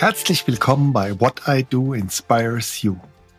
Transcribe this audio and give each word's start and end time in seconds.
Herzlich 0.00 0.46
willkommen 0.46 0.92
bei 0.92 1.18
What 1.18 1.42
I 1.48 1.66
Do 1.68 1.92
Inspires 1.92 2.82
You. 2.82 2.98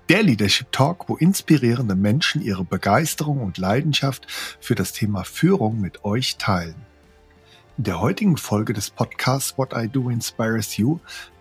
Der 0.10 0.24
Leadership 0.24 0.70
Talk, 0.74 1.08
wo 1.08 1.16
inspirierende 1.16 1.96
Menschen 1.96 2.42
ihre 2.42 2.66
Begeisterung 2.66 3.40
und 3.42 3.58
Leidenschaft 3.58 4.28
für 4.60 4.76
das 4.76 4.92
Thema 4.92 5.24
Führung 5.24 5.80
mit 5.80 6.04
euch 6.04 6.36
teilen. 6.36 6.76
In 7.78 7.86
der 7.86 8.02
heutigen 8.02 8.36
Folge 8.36 8.74
des 8.74 8.90
Podcasts 8.90 9.58
What 9.58 9.72
I 9.74 9.88
Do 9.88 10.10
Inspires 10.10 10.76
You 10.76 11.00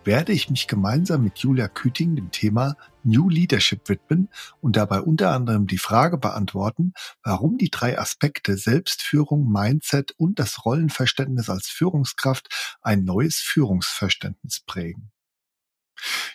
werde 0.08 0.32
ich 0.32 0.48
mich 0.48 0.66
gemeinsam 0.66 1.22
mit 1.22 1.40
Julia 1.40 1.68
Küting 1.68 2.16
dem 2.16 2.30
Thema 2.30 2.76
New 3.04 3.28
Leadership 3.28 3.90
widmen 3.90 4.30
und 4.62 4.76
dabei 4.76 5.02
unter 5.02 5.32
anderem 5.32 5.66
die 5.66 5.76
Frage 5.76 6.16
beantworten, 6.16 6.94
warum 7.22 7.58
die 7.58 7.68
drei 7.68 7.98
Aspekte 7.98 8.56
Selbstführung, 8.56 9.52
Mindset 9.52 10.12
und 10.12 10.38
das 10.38 10.64
Rollenverständnis 10.64 11.50
als 11.50 11.66
Führungskraft 11.66 12.78
ein 12.80 13.04
neues 13.04 13.36
Führungsverständnis 13.36 14.60
prägen. 14.60 15.12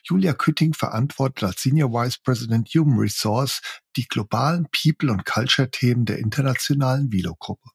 Julia 0.04 0.34
Kütting 0.34 0.76
verantwortet 0.76 1.44
als 1.44 1.64
Senior 1.64 1.92
Vice 1.92 2.20
President 2.20 2.70
Human 2.76 3.00
Resource 3.00 3.60
die 3.96 4.06
globalen 4.06 4.68
People- 4.72 5.12
und 5.12 5.26
Culture-Themen 5.26 6.06
der 6.06 6.20
internationalen 6.20 7.12
Vilo-Gruppe. 7.12 7.72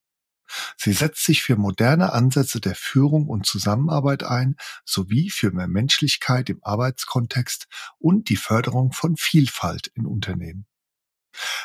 Sie 0.77 0.93
setzt 0.93 1.25
sich 1.25 1.43
für 1.43 1.57
moderne 1.57 2.13
Ansätze 2.13 2.61
der 2.61 2.75
Führung 2.75 3.29
und 3.29 3.47
Zusammenarbeit 3.47 4.25
ein, 4.25 4.57
sowie 4.85 5.31
für 5.31 5.51
mehr 5.51 5.69
Menschlichkeit 5.69 6.51
im 6.51 6.59
Arbeitskontext 6.63 7.67
und 7.99 8.29
die 8.29 8.37
Förderung 8.37 8.93
von 8.93 9.17
Vielfalt 9.17 9.89
in 9.95 10.07
Unternehmen. 10.07 10.67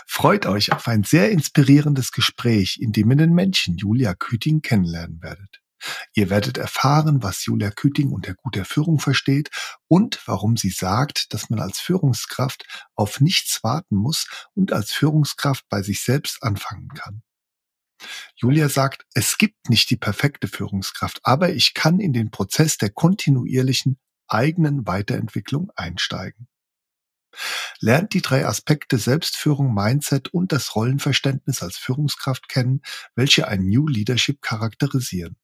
Freut 0.06 0.46
euch 0.46 0.72
auf 0.72 0.88
ein 0.88 1.04
sehr 1.04 1.32
inspirierendes 1.32 2.12
Gespräch, 2.12 2.78
in 2.80 2.92
dem 2.92 3.10
ihr 3.12 3.18
den 3.18 3.34
Menschen 3.34 3.78
Julia 3.78 4.14
Küting 4.14 4.62
kennenlernen 4.62 5.22
werdet. 5.22 5.62
Ihr 6.14 6.30
werdet 6.30 6.58
erfahren, 6.58 7.24
was 7.24 7.46
Julia 7.46 7.72
Küting 7.72 8.12
unter 8.12 8.36
guter 8.36 8.66
Führung 8.66 9.00
versteht 9.00 9.50
und 9.88 10.22
warum 10.26 10.56
sie 10.58 10.70
sagt, 10.70 11.34
dass 11.34 11.50
man 11.50 11.60
als 11.60 11.80
Führungskraft 11.80 12.66
auf 12.96 13.20
nichts 13.20 13.64
warten 13.64 13.96
muss 13.96 14.28
und 14.54 14.72
als 14.72 14.92
Führungskraft 14.92 15.66
bei 15.70 15.82
sich 15.82 16.02
selbst 16.02 16.42
anfangen 16.44 16.90
kann. 16.90 17.24
Julia 18.36 18.70
sagt, 18.70 19.06
es 19.14 19.38
gibt 19.38 19.70
nicht 19.70 19.90
die 19.90 19.98
perfekte 19.98 20.48
Führungskraft, 20.48 21.20
aber 21.24 21.54
ich 21.54 21.74
kann 21.74 22.00
in 22.00 22.14
den 22.14 22.32
Prozess 22.32 22.78
der 22.78 22.90
kontinuierlichen 22.90 24.00
eigenen 24.28 24.88
Weiterentwicklung 24.88 25.72
einsteigen. 25.76 26.48
Lernt 27.80 28.14
die 28.14 28.22
drei 28.22 28.46
Aspekte 28.46 28.98
Selbstführung, 28.98 29.74
Mindset 29.74 30.30
und 30.30 30.52
das 30.52 30.76
Rollenverständnis 30.76 31.64
als 31.64 31.78
Führungskraft 31.78 32.48
kennen, 32.48 32.82
welche 33.16 33.48
ein 33.48 33.66
New 33.66 33.88
Leadership 33.88 34.42
charakterisieren. 34.42 35.38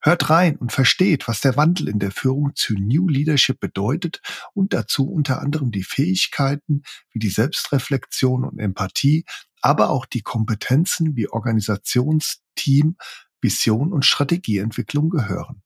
Hört 0.00 0.30
rein 0.30 0.56
und 0.56 0.72
versteht, 0.72 1.28
was 1.28 1.40
der 1.40 1.56
Wandel 1.56 1.88
in 1.88 2.00
der 2.00 2.10
Führung 2.10 2.56
zu 2.56 2.74
New 2.74 3.08
Leadership 3.08 3.60
bedeutet 3.60 4.20
und 4.52 4.72
dazu 4.72 5.08
unter 5.08 5.40
anderem 5.40 5.70
die 5.70 5.84
Fähigkeiten 5.84 6.82
wie 7.12 7.20
die 7.20 7.30
Selbstreflexion 7.30 8.44
und 8.44 8.58
Empathie 8.58 9.24
aber 9.60 9.90
auch 9.90 10.06
die 10.06 10.22
Kompetenzen 10.22 11.16
wie 11.16 11.28
Organisationsteam, 11.28 12.96
Vision 13.40 13.92
und 13.92 14.04
Strategieentwicklung 14.04 15.10
gehören. 15.10 15.62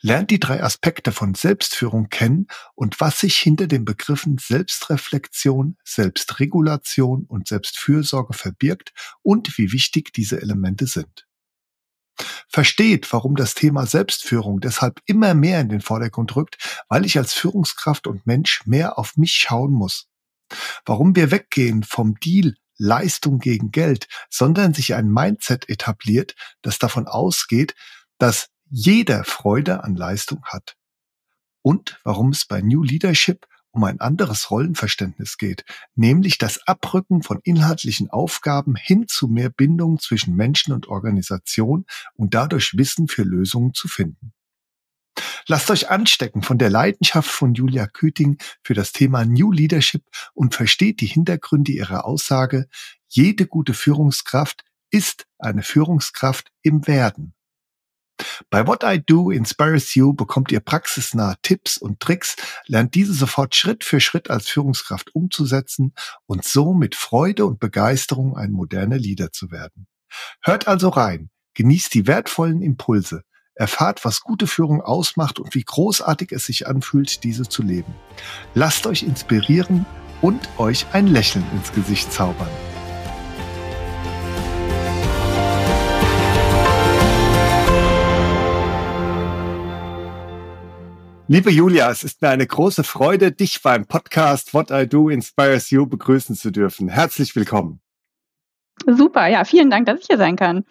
Lernt 0.00 0.30
die 0.30 0.40
drei 0.40 0.62
Aspekte 0.62 1.12
von 1.12 1.34
Selbstführung 1.34 2.10
kennen 2.10 2.48
und 2.74 3.00
was 3.00 3.20
sich 3.20 3.36
hinter 3.38 3.66
den 3.66 3.86
Begriffen 3.86 4.36
Selbstreflexion, 4.36 5.78
Selbstregulation 5.84 7.24
und 7.24 7.48
Selbstfürsorge 7.48 8.34
verbirgt 8.34 8.92
und 9.22 9.56
wie 9.56 9.72
wichtig 9.72 10.12
diese 10.12 10.40
Elemente 10.40 10.86
sind. 10.86 11.26
Versteht, 12.48 13.12
warum 13.12 13.34
das 13.34 13.54
Thema 13.54 13.86
Selbstführung 13.86 14.60
deshalb 14.60 15.00
immer 15.06 15.34
mehr 15.34 15.60
in 15.60 15.70
den 15.70 15.80
Vordergrund 15.80 16.36
rückt, 16.36 16.84
weil 16.88 17.06
ich 17.06 17.16
als 17.16 17.32
Führungskraft 17.32 18.06
und 18.06 18.26
Mensch 18.26 18.66
mehr 18.66 18.98
auf 18.98 19.16
mich 19.16 19.32
schauen 19.32 19.72
muss 19.72 20.08
Warum 20.84 21.16
wir 21.16 21.30
weggehen 21.30 21.82
vom 21.82 22.14
Deal 22.16 22.54
Leistung 22.76 23.38
gegen 23.38 23.70
Geld, 23.70 24.08
sondern 24.30 24.74
sich 24.74 24.94
ein 24.94 25.08
Mindset 25.08 25.68
etabliert, 25.68 26.34
das 26.62 26.78
davon 26.78 27.06
ausgeht, 27.06 27.74
dass 28.18 28.48
jeder 28.68 29.24
Freude 29.24 29.84
an 29.84 29.96
Leistung 29.96 30.44
hat. 30.44 30.76
Und 31.62 31.98
warum 32.04 32.30
es 32.30 32.44
bei 32.44 32.60
New 32.60 32.82
Leadership 32.82 33.46
um 33.70 33.84
ein 33.84 34.00
anderes 34.00 34.50
Rollenverständnis 34.50 35.38
geht, 35.38 35.64
nämlich 35.94 36.38
das 36.38 36.66
Abrücken 36.66 37.22
von 37.22 37.40
inhaltlichen 37.42 38.10
Aufgaben 38.10 38.76
hin 38.76 39.06
zu 39.08 39.26
mehr 39.26 39.50
Bindung 39.50 39.98
zwischen 39.98 40.36
Menschen 40.36 40.72
und 40.72 40.88
Organisation 40.88 41.86
und 42.14 42.34
dadurch 42.34 42.74
Wissen 42.76 43.08
für 43.08 43.22
Lösungen 43.22 43.72
zu 43.72 43.88
finden. 43.88 44.33
Lasst 45.46 45.70
euch 45.70 45.90
anstecken 45.90 46.42
von 46.42 46.58
der 46.58 46.70
Leidenschaft 46.70 47.30
von 47.30 47.54
Julia 47.54 47.86
Küting 47.86 48.38
für 48.62 48.74
das 48.74 48.92
Thema 48.92 49.24
New 49.24 49.52
Leadership 49.52 50.04
und 50.32 50.54
versteht 50.54 51.00
die 51.00 51.06
Hintergründe 51.06 51.72
ihrer 51.72 52.04
Aussage, 52.04 52.66
jede 53.08 53.46
gute 53.46 53.74
Führungskraft 53.74 54.64
ist 54.90 55.26
eine 55.38 55.62
Führungskraft 55.62 56.50
im 56.62 56.86
Werden. 56.86 57.34
Bei 58.48 58.66
What 58.66 58.84
I 58.84 59.02
Do 59.04 59.30
Inspires 59.30 59.94
You 59.94 60.12
bekommt 60.12 60.52
ihr 60.52 60.60
praxisnahe 60.60 61.36
Tipps 61.42 61.76
und 61.76 62.00
Tricks, 62.00 62.36
lernt 62.66 62.94
diese 62.94 63.12
sofort 63.12 63.54
Schritt 63.54 63.84
für 63.84 64.00
Schritt 64.00 64.30
als 64.30 64.48
Führungskraft 64.48 65.14
umzusetzen 65.14 65.94
und 66.26 66.44
so 66.44 66.74
mit 66.74 66.94
Freude 66.94 67.44
und 67.44 67.58
Begeisterung 67.58 68.36
ein 68.36 68.52
moderner 68.52 68.98
Leader 68.98 69.32
zu 69.32 69.50
werden. 69.50 69.86
Hört 70.42 70.68
also 70.68 70.90
rein, 70.90 71.30
genießt 71.54 71.92
die 71.94 72.06
wertvollen 72.06 72.62
Impulse, 72.62 73.24
Erfahrt, 73.56 74.04
was 74.04 74.20
gute 74.20 74.48
Führung 74.48 74.80
ausmacht 74.80 75.38
und 75.38 75.54
wie 75.54 75.62
großartig 75.62 76.32
es 76.32 76.46
sich 76.46 76.66
anfühlt, 76.66 77.22
diese 77.22 77.48
zu 77.48 77.62
leben. 77.62 77.94
Lasst 78.54 78.86
euch 78.86 79.04
inspirieren 79.04 79.86
und 80.20 80.48
euch 80.58 80.86
ein 80.92 81.06
Lächeln 81.06 81.44
ins 81.54 81.72
Gesicht 81.72 82.12
zaubern. 82.12 82.48
Liebe 91.28 91.50
Julia, 91.50 91.90
es 91.90 92.02
ist 92.02 92.20
mir 92.22 92.30
eine 92.30 92.46
große 92.46 92.82
Freude, 92.82 93.30
dich 93.30 93.62
beim 93.62 93.86
Podcast 93.86 94.52
What 94.52 94.72
I 94.72 94.88
Do 94.88 95.08
Inspires 95.08 95.70
You 95.70 95.86
begrüßen 95.86 96.34
zu 96.34 96.50
dürfen. 96.50 96.88
Herzlich 96.88 97.36
willkommen. 97.36 97.80
Super, 98.84 99.28
ja, 99.28 99.44
vielen 99.44 99.70
Dank, 99.70 99.86
dass 99.86 100.00
ich 100.00 100.06
hier 100.06 100.18
sein 100.18 100.34
kann. 100.34 100.64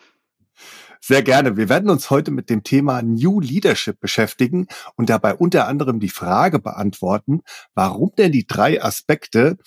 Sehr 1.06 1.22
gerne. 1.22 1.58
Wir 1.58 1.68
werden 1.68 1.90
uns 1.90 2.10
heute 2.10 2.32
mit 2.32 2.50
dem 2.50 2.64
Thema 2.64 3.02
New 3.02 3.42
Leadership 3.42 4.00
beschäftigen 4.00 4.68
und 4.96 5.10
dabei 5.10 5.36
unter 5.36 5.68
anderem 5.68 6.00
die 6.00 6.08
Frage 6.08 6.60
beantworten, 6.60 7.42
warum 7.74 8.14
denn 8.18 8.32
die 8.32 8.48
drei 8.48 8.82
Aspekte 8.82 9.58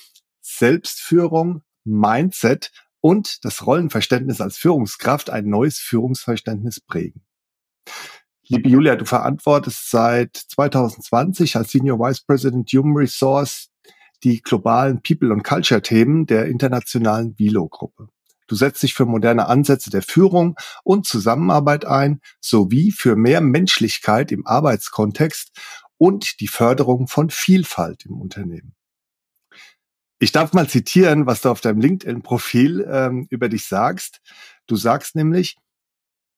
Selbstführung, 0.40 1.60
Mindset 1.84 2.72
und 3.02 3.44
das 3.44 3.66
Rollenverständnis 3.66 4.40
als 4.40 4.56
Führungskraft 4.56 5.28
ein 5.28 5.44
neues 5.50 5.78
Führungsverständnis 5.78 6.80
prägen. 6.80 7.26
Liebe 8.48 8.70
Julia, 8.70 8.96
du 8.96 9.04
verantwortest 9.04 9.90
seit 9.90 10.34
2020 10.34 11.54
als 11.56 11.70
Senior 11.70 11.98
Vice 11.98 12.22
President 12.22 12.70
Human 12.72 12.96
Resource 12.96 13.68
die 14.24 14.40
globalen 14.40 15.02
People 15.02 15.34
und 15.34 15.42
Culture 15.42 15.82
Themen 15.82 16.24
der 16.24 16.46
internationalen 16.46 17.38
Vilo-Gruppe. 17.38 18.08
Du 18.46 18.54
setzt 18.54 18.82
dich 18.82 18.94
für 18.94 19.06
moderne 19.06 19.46
Ansätze 19.46 19.90
der 19.90 20.02
Führung 20.02 20.56
und 20.84 21.06
Zusammenarbeit 21.06 21.84
ein, 21.84 22.20
sowie 22.40 22.92
für 22.92 23.16
mehr 23.16 23.40
Menschlichkeit 23.40 24.32
im 24.32 24.46
Arbeitskontext 24.46 25.50
und 25.98 26.40
die 26.40 26.48
Förderung 26.48 27.08
von 27.08 27.30
Vielfalt 27.30 28.04
im 28.06 28.20
Unternehmen. 28.20 28.74
Ich 30.18 30.32
darf 30.32 30.52
mal 30.52 30.68
zitieren, 30.68 31.26
was 31.26 31.42
du 31.42 31.50
auf 31.50 31.60
deinem 31.60 31.80
LinkedIn-Profil 31.80 32.86
ähm, 32.90 33.26
über 33.28 33.48
dich 33.48 33.66
sagst. 33.66 34.20
Du 34.66 34.76
sagst 34.76 35.14
nämlich, 35.14 35.56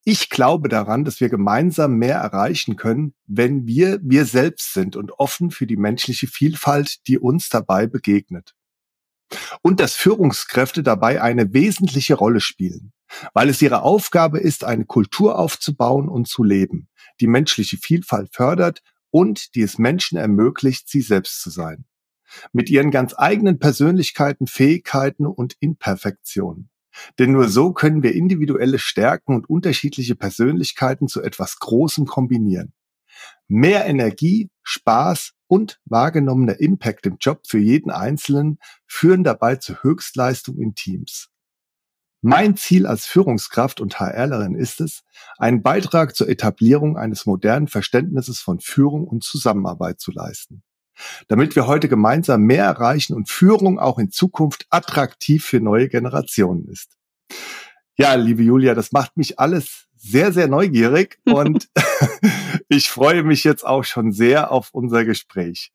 ich 0.04 0.30
glaube 0.30 0.68
daran, 0.68 1.04
dass 1.04 1.20
wir 1.20 1.28
gemeinsam 1.28 1.96
mehr 1.96 2.16
erreichen 2.16 2.76
können, 2.76 3.14
wenn 3.26 3.66
wir 3.66 4.00
wir 4.02 4.24
selbst 4.24 4.72
sind 4.72 4.96
und 4.96 5.12
offen 5.18 5.50
für 5.50 5.66
die 5.66 5.76
menschliche 5.76 6.26
Vielfalt, 6.26 7.06
die 7.06 7.18
uns 7.18 7.50
dabei 7.50 7.86
begegnet 7.86 8.57
und 9.62 9.80
dass 9.80 9.94
Führungskräfte 9.94 10.82
dabei 10.82 11.22
eine 11.22 11.52
wesentliche 11.52 12.14
Rolle 12.14 12.40
spielen, 12.40 12.92
weil 13.34 13.48
es 13.48 13.62
ihre 13.62 13.82
Aufgabe 13.82 14.38
ist, 14.38 14.64
eine 14.64 14.84
Kultur 14.84 15.38
aufzubauen 15.38 16.08
und 16.08 16.28
zu 16.28 16.44
leben, 16.44 16.88
die 17.20 17.26
menschliche 17.26 17.76
Vielfalt 17.76 18.34
fördert 18.34 18.82
und 19.10 19.54
die 19.54 19.62
es 19.62 19.78
Menschen 19.78 20.18
ermöglicht, 20.18 20.88
sie 20.88 21.00
selbst 21.00 21.40
zu 21.42 21.50
sein. 21.50 21.84
Mit 22.52 22.68
ihren 22.68 22.90
ganz 22.90 23.14
eigenen 23.16 23.58
Persönlichkeiten, 23.58 24.46
Fähigkeiten 24.46 25.26
und 25.26 25.56
Imperfektionen. 25.60 26.70
Denn 27.18 27.32
nur 27.32 27.48
so 27.48 27.72
können 27.72 28.02
wir 28.02 28.14
individuelle 28.14 28.78
Stärken 28.78 29.34
und 29.34 29.48
unterschiedliche 29.48 30.14
Persönlichkeiten 30.14 31.08
zu 31.08 31.22
etwas 31.22 31.58
Großem 31.58 32.06
kombinieren. 32.06 32.72
Mehr 33.48 33.86
Energie, 33.86 34.50
Spaß 34.62 35.32
und 35.46 35.80
wahrgenommener 35.86 36.60
Impact 36.60 37.06
im 37.06 37.16
Job 37.18 37.46
für 37.46 37.58
jeden 37.58 37.90
Einzelnen 37.90 38.58
führen 38.86 39.24
dabei 39.24 39.56
zu 39.56 39.82
Höchstleistung 39.82 40.58
in 40.58 40.74
Teams. 40.74 41.30
Mein 42.20 42.56
Ziel 42.56 42.86
als 42.86 43.06
Führungskraft 43.06 43.80
und 43.80 44.00
HRlerin 44.00 44.54
ist 44.54 44.82
es, 44.82 45.02
einen 45.38 45.62
Beitrag 45.62 46.14
zur 46.14 46.28
Etablierung 46.28 46.98
eines 46.98 47.24
modernen 47.24 47.68
Verständnisses 47.68 48.40
von 48.40 48.60
Führung 48.60 49.06
und 49.06 49.24
Zusammenarbeit 49.24 50.00
zu 50.00 50.10
leisten. 50.10 50.62
Damit 51.28 51.56
wir 51.56 51.66
heute 51.66 51.88
gemeinsam 51.88 52.42
mehr 52.42 52.64
erreichen 52.64 53.14
und 53.14 53.30
Führung 53.30 53.78
auch 53.78 53.98
in 53.98 54.10
Zukunft 54.10 54.66
attraktiv 54.68 55.44
für 55.44 55.60
neue 55.60 55.88
Generationen 55.88 56.68
ist. 56.68 56.98
Ja, 57.96 58.14
liebe 58.14 58.42
Julia, 58.42 58.74
das 58.74 58.92
macht 58.92 59.16
mich 59.16 59.38
alles 59.38 59.86
sehr, 59.96 60.32
sehr 60.32 60.48
neugierig 60.48 61.18
und 61.24 61.68
ich 62.68 62.90
freue 62.90 63.22
mich 63.22 63.44
jetzt 63.44 63.64
auch 63.66 63.84
schon 63.84 64.12
sehr 64.12 64.52
auf 64.52 64.70
unser 64.72 65.04
Gespräch. 65.04 65.72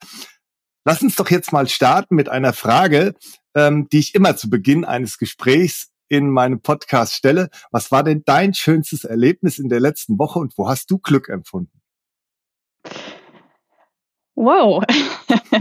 Lass 0.85 1.01
uns 1.01 1.15
doch 1.15 1.29
jetzt 1.29 1.51
mal 1.51 1.67
starten 1.67 2.15
mit 2.15 2.29
einer 2.29 2.53
Frage, 2.53 3.15
ähm, 3.55 3.87
die 3.91 3.99
ich 3.99 4.15
immer 4.15 4.35
zu 4.35 4.49
Beginn 4.49 4.85
eines 4.85 5.17
Gesprächs 5.17 5.91
in 6.09 6.29
meinem 6.29 6.61
Podcast 6.61 7.13
stelle. 7.13 7.49
Was 7.71 7.91
war 7.91 8.03
denn 8.03 8.23
dein 8.25 8.53
schönstes 8.53 9.03
Erlebnis 9.03 9.59
in 9.59 9.69
der 9.69 9.79
letzten 9.79 10.19
Woche 10.19 10.39
und 10.39 10.57
wo 10.57 10.67
hast 10.67 10.91
du 10.91 10.99
Glück 10.99 11.29
empfunden? 11.29 11.81
Wow, 14.35 14.83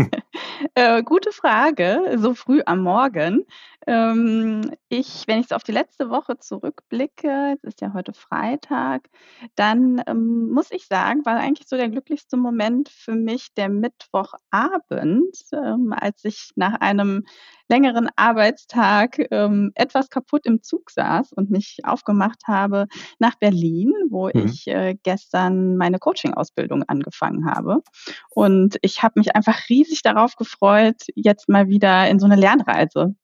äh, 0.74 1.02
gute 1.02 1.30
Frage, 1.30 2.16
so 2.16 2.34
früh 2.34 2.62
am 2.64 2.82
Morgen. 2.82 3.44
Ähm, 3.86 4.70
ich, 4.88 5.24
wenn 5.26 5.40
ich 5.40 5.48
so 5.48 5.56
auf 5.56 5.64
die 5.64 5.72
letzte 5.72 6.08
Woche 6.08 6.38
zurückblicke, 6.38 7.56
es 7.56 7.64
ist 7.64 7.80
ja 7.80 7.92
heute 7.94 8.12
Freitag, 8.12 9.08
dann 9.56 10.02
ähm, 10.06 10.50
muss 10.50 10.70
ich 10.70 10.86
sagen, 10.86 11.24
war 11.24 11.36
eigentlich 11.36 11.68
so 11.68 11.76
der 11.76 11.88
glücklichste 11.88 12.36
Moment 12.36 12.88
für 12.88 13.14
mich 13.14 13.54
der 13.54 13.68
Mittwochabend, 13.68 15.36
ähm, 15.52 15.92
als 15.96 16.24
ich 16.24 16.50
nach 16.54 16.80
einem 16.80 17.24
längeren 17.68 18.08
Arbeitstag 18.16 19.18
ähm, 19.30 19.72
etwas 19.74 20.10
kaputt 20.10 20.46
im 20.46 20.62
Zug 20.62 20.90
saß 20.90 21.32
und 21.32 21.50
mich 21.50 21.78
aufgemacht 21.84 22.42
habe 22.46 22.86
nach 23.18 23.36
Berlin, 23.36 23.92
wo 24.10 24.26
mhm. 24.26 24.46
ich 24.46 24.66
äh, 24.68 24.94
gestern 25.02 25.76
meine 25.76 25.98
Coaching-Ausbildung 25.98 26.84
angefangen 26.84 27.46
habe. 27.46 27.82
Und 28.30 28.76
ich 28.82 29.02
habe 29.02 29.14
mich 29.18 29.34
einfach 29.34 29.68
riesig 29.68 30.02
darauf 30.02 30.36
gefreut, 30.36 31.02
jetzt 31.14 31.48
mal 31.48 31.68
wieder 31.68 32.08
in 32.08 32.20
so 32.20 32.26
eine 32.26 32.36
Lernreise 32.36 33.14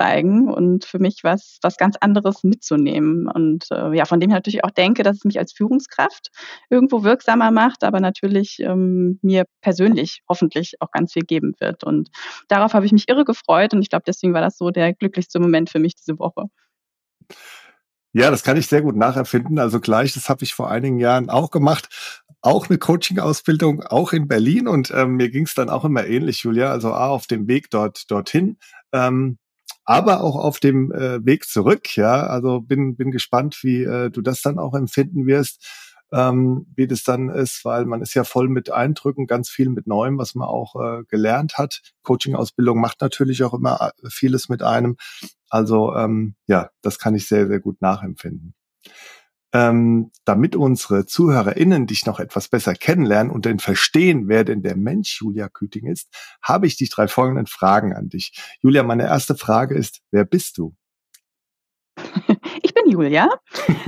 einzusteigen 0.00 0.48
und 0.48 0.84
für 0.84 0.98
mich 0.98 1.20
was, 1.22 1.58
was 1.62 1.76
ganz 1.76 1.96
anderes 2.00 2.42
mitzunehmen. 2.44 3.28
Und 3.28 3.66
äh, 3.70 3.94
ja, 3.96 4.04
von 4.04 4.20
dem 4.20 4.30
ich 4.30 4.34
natürlich 4.34 4.64
auch 4.64 4.70
denke, 4.70 5.02
dass 5.02 5.18
es 5.18 5.24
mich 5.24 5.38
als 5.38 5.52
Führungskraft 5.52 6.30
irgendwo 6.68 7.02
wirksamer 7.02 7.50
macht, 7.50 7.84
aber 7.84 8.00
natürlich 8.00 8.58
ähm, 8.60 9.18
mir 9.22 9.44
persönlich 9.60 10.22
hoffentlich 10.28 10.74
auch 10.80 10.90
ganz 10.90 11.12
viel 11.12 11.22
geben 11.22 11.54
wird. 11.60 11.84
Und 11.84 12.10
darauf 12.48 12.74
habe 12.74 12.86
ich 12.86 12.92
mich 12.92 13.08
irre 13.08 13.24
gefreut 13.24 13.74
und 13.74 13.82
ich 13.82 13.90
glaube, 13.90 14.04
deswegen 14.06 14.34
war 14.34 14.42
das 14.42 14.58
so 14.58 14.70
der 14.70 14.94
glücklichste 14.94 15.40
Moment 15.40 15.70
für 15.70 15.78
mich 15.78 15.94
diese 15.94 16.18
Woche. 16.18 16.44
Ja, 18.12 18.30
das 18.30 18.42
kann 18.42 18.56
ich 18.56 18.66
sehr 18.66 18.82
gut 18.82 18.96
nachempfinden. 18.96 19.60
Also 19.60 19.78
gleich, 19.78 20.14
das 20.14 20.28
habe 20.28 20.42
ich 20.42 20.54
vor 20.54 20.68
einigen 20.68 20.98
Jahren 20.98 21.30
auch 21.30 21.50
gemacht. 21.50 21.88
Auch 22.42 22.68
eine 22.68 22.78
Coaching-Ausbildung, 22.78 23.82
auch 23.82 24.12
in 24.12 24.26
Berlin. 24.26 24.66
Und 24.66 24.90
ähm, 24.90 25.14
mir 25.14 25.30
ging 25.30 25.44
es 25.44 25.54
dann 25.54 25.68
auch 25.68 25.84
immer 25.84 26.04
ähnlich, 26.06 26.42
Julia. 26.42 26.72
Also 26.72 26.92
A, 26.92 27.08
auf 27.08 27.28
dem 27.28 27.46
Weg 27.46 27.70
dort 27.70 28.10
dorthin 28.10 28.56
ähm, 28.92 29.38
aber 29.90 30.22
auch 30.22 30.36
auf 30.36 30.60
dem 30.60 30.92
äh, 30.92 31.24
Weg 31.26 31.46
zurück. 31.46 31.96
Ja, 31.96 32.24
also 32.26 32.60
bin 32.60 32.94
bin 32.94 33.10
gespannt, 33.10 33.58
wie 33.62 33.82
äh, 33.82 34.08
du 34.10 34.22
das 34.22 34.40
dann 34.40 34.60
auch 34.60 34.74
empfinden 34.74 35.26
wirst, 35.26 35.66
ähm, 36.12 36.66
wie 36.76 36.86
das 36.86 37.02
dann 37.02 37.28
ist, 37.28 37.64
weil 37.64 37.86
man 37.86 38.00
ist 38.00 38.14
ja 38.14 38.22
voll 38.22 38.48
mit 38.48 38.70
Eindrücken, 38.70 39.26
ganz 39.26 39.50
viel 39.50 39.68
mit 39.68 39.88
Neuem, 39.88 40.16
was 40.16 40.36
man 40.36 40.46
auch 40.46 40.76
äh, 40.76 41.02
gelernt 41.08 41.58
hat. 41.58 41.82
Coaching-Ausbildung 42.04 42.80
macht 42.80 43.00
natürlich 43.00 43.42
auch 43.42 43.52
immer 43.52 43.80
äh, 43.80 44.10
vieles 44.10 44.48
mit 44.48 44.62
einem. 44.62 44.96
Also 45.48 45.92
ähm, 45.96 46.36
ja, 46.46 46.70
das 46.82 47.00
kann 47.00 47.16
ich 47.16 47.26
sehr 47.26 47.48
sehr 47.48 47.58
gut 47.58 47.82
nachempfinden. 47.82 48.54
Ähm, 49.52 50.12
damit 50.24 50.54
unsere 50.54 51.06
ZuhörerInnen 51.06 51.86
dich 51.86 52.06
noch 52.06 52.20
etwas 52.20 52.48
besser 52.48 52.74
kennenlernen 52.74 53.32
und 53.32 53.46
dann 53.46 53.58
verstehen, 53.58 54.28
wer 54.28 54.44
denn 54.44 54.62
der 54.62 54.76
Mensch 54.76 55.20
Julia 55.20 55.48
Küting 55.48 55.86
ist, 55.86 56.08
habe 56.40 56.66
ich 56.66 56.76
die 56.76 56.88
drei 56.88 57.08
folgenden 57.08 57.46
Fragen 57.46 57.92
an 57.92 58.08
dich. 58.08 58.32
Julia, 58.60 58.82
meine 58.84 59.04
erste 59.04 59.34
Frage 59.34 59.74
ist, 59.74 60.02
wer 60.12 60.24
bist 60.24 60.58
du? 60.58 60.74
Ich 62.62 62.74
bin 62.74 62.90
Julia, 62.90 63.28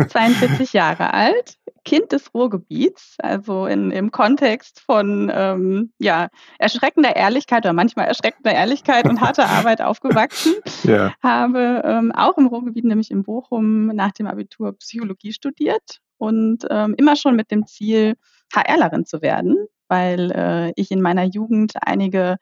42 0.08 0.72
Jahre 0.72 1.12
alt, 1.12 1.56
Kind 1.84 2.12
des 2.12 2.32
Ruhrgebiets, 2.32 3.16
also 3.18 3.66
in, 3.66 3.90
im 3.90 4.10
Kontext 4.10 4.80
von 4.80 5.30
ähm, 5.34 5.92
ja, 5.98 6.28
erschreckender 6.58 7.16
Ehrlichkeit 7.16 7.64
oder 7.64 7.72
manchmal 7.72 8.06
erschreckender 8.06 8.52
Ehrlichkeit 8.52 9.08
und 9.08 9.20
harter 9.20 9.46
Arbeit 9.48 9.82
aufgewachsen. 9.82 10.54
Ja. 10.84 11.12
Habe 11.22 11.82
ähm, 11.84 12.12
auch 12.12 12.38
im 12.38 12.46
Ruhrgebiet, 12.46 12.84
nämlich 12.84 13.10
in 13.10 13.24
Bochum, 13.24 13.86
nach 13.86 14.12
dem 14.12 14.26
Abitur 14.26 14.76
Psychologie 14.78 15.32
studiert 15.32 15.98
und 16.18 16.64
ähm, 16.70 16.94
immer 16.96 17.16
schon 17.16 17.36
mit 17.36 17.50
dem 17.50 17.66
Ziel, 17.66 18.14
HRlerin 18.54 19.06
zu 19.06 19.22
werden, 19.22 19.56
weil 19.88 20.30
äh, 20.32 20.72
ich 20.76 20.90
in 20.90 21.00
meiner 21.00 21.24
Jugend 21.24 21.72
einige 21.80 22.36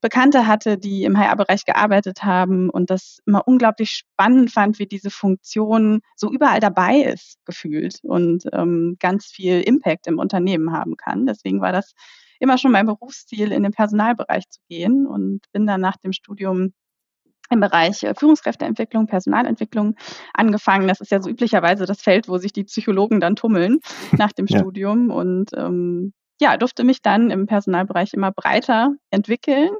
Bekannte 0.00 0.46
hatte, 0.46 0.78
die 0.78 1.04
im 1.04 1.18
HR-Bereich 1.18 1.64
gearbeitet 1.64 2.24
haben 2.24 2.70
und 2.70 2.90
das 2.90 3.18
immer 3.26 3.46
unglaublich 3.46 3.90
spannend 3.90 4.50
fand, 4.50 4.78
wie 4.78 4.86
diese 4.86 5.10
Funktion 5.10 6.00
so 6.16 6.30
überall 6.30 6.60
dabei 6.60 7.00
ist, 7.00 7.38
gefühlt 7.44 7.98
und 8.02 8.44
ähm, 8.52 8.96
ganz 9.00 9.26
viel 9.26 9.60
Impact 9.60 10.06
im 10.06 10.18
Unternehmen 10.18 10.72
haben 10.72 10.96
kann. 10.96 11.26
Deswegen 11.26 11.60
war 11.60 11.72
das 11.72 11.92
immer 12.40 12.58
schon 12.58 12.72
mein 12.72 12.86
Berufsziel, 12.86 13.52
in 13.52 13.62
den 13.62 13.72
Personalbereich 13.72 14.48
zu 14.48 14.60
gehen 14.68 15.06
und 15.06 15.40
bin 15.52 15.66
dann 15.66 15.80
nach 15.80 15.96
dem 15.96 16.12
Studium 16.12 16.72
im 17.50 17.60
Bereich 17.60 18.02
äh, 18.02 18.14
Führungskräfteentwicklung, 18.14 19.06
Personalentwicklung 19.06 19.96
angefangen. 20.32 20.88
Das 20.88 21.00
ist 21.00 21.10
ja 21.10 21.20
so 21.20 21.30
üblicherweise 21.30 21.86
das 21.86 22.00
Feld, 22.00 22.28
wo 22.28 22.38
sich 22.38 22.52
die 22.52 22.64
Psychologen 22.64 23.20
dann 23.20 23.36
tummeln 23.36 23.80
nach 24.12 24.32
dem 24.32 24.46
ja. 24.46 24.58
Studium. 24.58 25.10
Und 25.10 25.50
ähm, 25.56 26.12
ja, 26.40 26.56
durfte 26.56 26.84
mich 26.84 27.02
dann 27.02 27.30
im 27.30 27.46
Personalbereich 27.46 28.12
immer 28.14 28.32
breiter 28.32 28.94
entwickeln. 29.10 29.70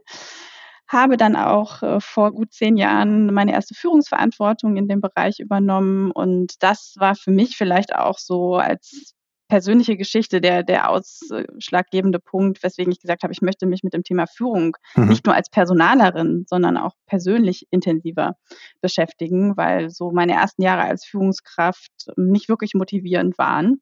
Habe 0.86 1.16
dann 1.16 1.34
auch 1.34 1.82
äh, 1.82 2.00
vor 2.00 2.32
gut 2.32 2.52
zehn 2.52 2.76
Jahren 2.76 3.32
meine 3.32 3.52
erste 3.52 3.74
Führungsverantwortung 3.74 4.76
in 4.76 4.86
dem 4.86 5.00
Bereich 5.00 5.40
übernommen. 5.40 6.10
Und 6.10 6.62
das 6.62 6.94
war 6.98 7.14
für 7.14 7.30
mich 7.30 7.56
vielleicht 7.56 7.94
auch 7.94 8.18
so 8.18 8.56
als 8.56 9.14
persönliche 9.48 9.96
Geschichte 9.96 10.40
der, 10.40 10.62
der 10.62 10.90
ausschlaggebende 10.90 12.18
Punkt, 12.18 12.62
weswegen 12.62 12.92
ich 12.92 13.00
gesagt 13.00 13.22
habe, 13.22 13.32
ich 13.32 13.42
möchte 13.42 13.66
mich 13.66 13.82
mit 13.82 13.92
dem 13.92 14.02
Thema 14.02 14.26
Führung 14.26 14.76
mhm. 14.94 15.08
nicht 15.08 15.26
nur 15.26 15.34
als 15.34 15.50
Personalerin, 15.50 16.44
sondern 16.48 16.76
auch 16.76 16.94
persönlich 17.06 17.66
intensiver 17.70 18.36
beschäftigen, 18.80 19.56
weil 19.56 19.90
so 19.90 20.10
meine 20.12 20.32
ersten 20.32 20.62
Jahre 20.62 20.82
als 20.82 21.04
Führungskraft 21.04 21.92
nicht 22.16 22.48
wirklich 22.48 22.74
motivierend 22.74 23.38
waren. 23.38 23.80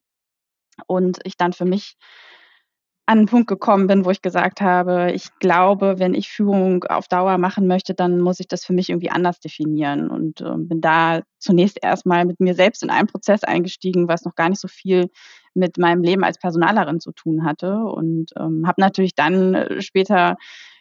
Und 0.87 1.19
ich 1.23 1.37
dann 1.37 1.53
für 1.53 1.65
mich 1.65 1.95
an 3.05 3.17
einen 3.17 3.27
Punkt 3.27 3.47
gekommen 3.47 3.87
bin, 3.87 4.05
wo 4.05 4.11
ich 4.11 4.21
gesagt 4.21 4.61
habe, 4.61 5.11
ich 5.13 5.27
glaube, 5.39 5.99
wenn 5.99 6.13
ich 6.13 6.29
Führung 6.29 6.85
auf 6.85 7.09
Dauer 7.09 7.37
machen 7.37 7.67
möchte, 7.67 7.93
dann 7.93 8.21
muss 8.21 8.39
ich 8.39 8.47
das 8.47 8.63
für 8.63 8.71
mich 8.71 8.89
irgendwie 8.89 9.09
anders 9.09 9.39
definieren 9.41 10.09
und 10.09 10.39
äh, 10.39 10.55
bin 10.55 10.79
da 10.79 11.21
zunächst 11.37 11.79
erstmal 11.83 12.23
mit 12.23 12.39
mir 12.39 12.55
selbst 12.55 12.81
in 12.81 12.89
einen 12.89 13.07
Prozess 13.07 13.43
eingestiegen, 13.43 14.07
was 14.07 14.23
noch 14.23 14.35
gar 14.35 14.47
nicht 14.47 14.61
so 14.61 14.69
viel 14.69 15.09
mit 15.53 15.77
meinem 15.77 16.01
Leben 16.01 16.23
als 16.23 16.37
Personalerin 16.37 17.01
zu 17.01 17.11
tun 17.11 17.43
hatte 17.43 17.75
und 17.75 18.31
ähm, 18.39 18.65
habe 18.65 18.79
natürlich 18.79 19.15
dann 19.15 19.53
äh, 19.53 19.81
später 19.81 20.37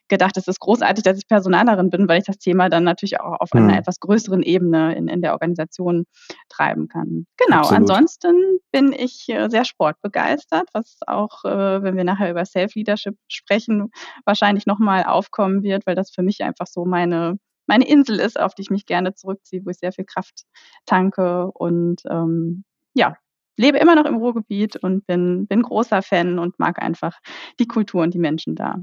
gedacht, 0.09 0.37
es 0.37 0.49
ist 0.49 0.61
großartig, 0.61 1.05
dass 1.05 1.19
ich 1.19 1.27
Personalerin 1.27 1.91
bin, 1.91 2.09
weil 2.09 2.19
ich 2.19 2.27
das 2.27 2.39
Thema 2.39 2.69
dann 2.69 2.85
natürlich 2.85 3.21
auch 3.21 3.41
auf 3.41 3.53
einer 3.53 3.73
mhm. 3.73 3.79
etwas 3.79 4.01
größeren 4.01 4.43
Ebene 4.43 4.95
in, 4.95 5.09
in 5.09 5.23
der 5.23 5.33
Organisation 5.33 6.05
treiben 6.49 6.89
kann. 6.89 7.27
Genau, 7.37 7.61
Absolut. 7.61 7.81
ansonsten 7.81 8.59
bin 8.71 8.93
ich 8.93 9.29
äh, 9.29 9.49
sehr 9.49 9.65
sportbegeistert, 9.65 10.69
was 10.73 10.99
auch, 11.07 11.45
äh, 11.45 11.83
wenn 11.83 11.97
wir 11.97 12.05
nachher 12.05 12.31
über 12.31 12.45
Self-Leadership 12.45 13.17
sprechen, 13.29 13.91
wahrscheinlich 14.25 14.67
nochmal 14.67 15.05
aufkommen 15.05 15.63
wird, 15.63 15.87
weil 15.87 15.95
das 15.95 16.11
für 16.11 16.23
mich 16.23 16.43
einfach 16.43 16.67
so 16.67 16.85
meine 16.85 17.39
meine 17.67 17.87
Insel 17.87 18.19
ist, 18.19 18.39
auf 18.39 18.55
die 18.55 18.63
ich 18.63 18.71
mich 18.71 18.87
gerne 18.87 19.15
zurückziehe, 19.15 19.63
wo 19.65 19.71
ich 19.71 19.79
sehr 19.79 19.93
viel 19.93 20.05
Kraft 20.05 20.43
tanke 20.85 21.51
und 21.53 22.03
ähm, 22.11 22.65
ja, 22.93 23.17
lebe 23.57 23.79
immer 23.79 23.95
noch 23.95 24.05
im 24.05 24.17
Ruhrgebiet 24.17 24.77
und 24.77 25.07
bin, 25.07 25.47
bin 25.47 25.63
großer 25.63 26.03
Fan 26.03 26.39
und 26.39 26.59
mag 26.59 26.83
einfach 26.83 27.19
die 27.59 27.67
Kultur 27.67 28.03
und 28.03 28.15
die 28.15 28.19
Menschen 28.19 28.55
da. 28.55 28.77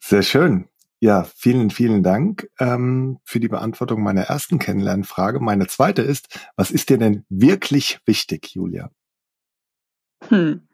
Sehr 0.00 0.22
schön. 0.22 0.68
Ja, 0.98 1.24
vielen, 1.24 1.70
vielen 1.70 2.02
Dank 2.02 2.50
ähm, 2.58 3.20
für 3.24 3.40
die 3.40 3.48
Beantwortung 3.48 4.02
meiner 4.02 4.22
ersten 4.22 4.58
Kennenlernfrage. 4.58 5.40
Meine 5.40 5.66
zweite 5.66 6.02
ist, 6.02 6.40
was 6.56 6.70
ist 6.70 6.90
dir 6.90 6.98
denn 6.98 7.24
wirklich 7.30 8.00
wichtig, 8.04 8.54
Julia? 8.54 8.90
Hm. 10.28 10.68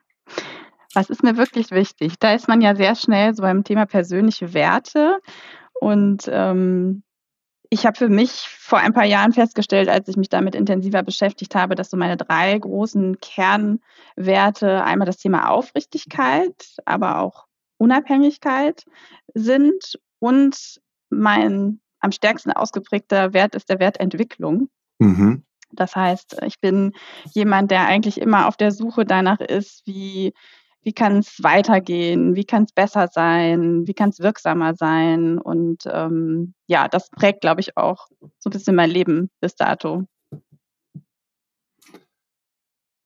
Was 0.95 1.11
ist 1.11 1.23
mir 1.23 1.37
wirklich 1.37 1.71
wichtig? 1.71 2.14
Da 2.18 2.35
ist 2.35 2.49
man 2.49 2.61
ja 2.61 2.75
sehr 2.75 2.97
schnell 2.97 3.35
so 3.35 3.42
beim 3.42 3.62
Thema 3.62 3.87
persönliche 3.87 4.54
Werte. 4.54 5.21
Und 5.80 6.28
ähm, 6.33 7.02
ich 7.71 7.87
habe 7.87 7.97
für 7.97 8.09
mich 8.09 8.30
vor 8.30 8.78
ein 8.78 8.92
paar 8.92 9.04
Jahren 9.04 9.33
festgestellt, 9.33 9.88
als 9.88 10.09
ich 10.09 10.16
mich 10.16 10.28
damit 10.28 10.54
intensiver 10.54 11.02
beschäftigt 11.02 11.54
habe, 11.54 11.75
dass 11.75 11.90
so 11.90 11.97
meine 11.97 12.16
drei 12.16 12.59
großen 12.59 13.18
Kernwerte 13.21 14.85
einmal 14.85 15.06
das 15.06 15.18
Thema 15.18 15.50
Aufrichtigkeit, 15.50 16.76
aber 16.85 17.21
auch 17.21 17.45
Unabhängigkeit 17.78 18.85
sind 19.35 19.99
und 20.18 20.80
mein 21.11 21.80
am 22.00 22.12
stärksten 22.12 22.52
ausgeprägter 22.52 23.33
Wert 23.33 23.54
ist 23.54 23.68
der 23.68 23.80
Wert 23.80 23.99
Entwicklung. 24.00 24.68
Mhm. 24.99 25.45
Das 25.73 25.97
heißt, 25.97 26.38
ich 26.47 26.61
bin 26.61 26.92
jemand, 27.33 27.71
der 27.71 27.87
eigentlich 27.87 28.21
immer 28.21 28.47
auf 28.47 28.56
der 28.56 28.71
Suche 28.71 29.04
danach 29.04 29.40
ist, 29.40 29.87
wie, 29.87 30.33
wie 30.83 30.92
kann 30.92 31.18
es 31.18 31.42
weitergehen, 31.42 32.37
wie 32.37 32.45
kann 32.45 32.64
es 32.64 32.73
besser 32.73 33.09
sein, 33.09 33.87
wie 33.87 33.95
kann 33.95 34.11
es 34.11 34.21
wirksamer 34.21 34.75
sein. 34.75 35.38
Und 35.38 35.83
ähm, 35.90 36.54
ja, 36.66 36.87
das 36.88 37.11
prägt, 37.11 37.40
glaube 37.40 37.61
ich, 37.61 37.76
auch 37.76 38.06
so 38.38 38.49
ein 38.49 38.52
bisschen 38.52 38.76
mein 38.76 38.90
Leben 38.90 39.30
bis 39.40 39.56
dato. 39.56 40.04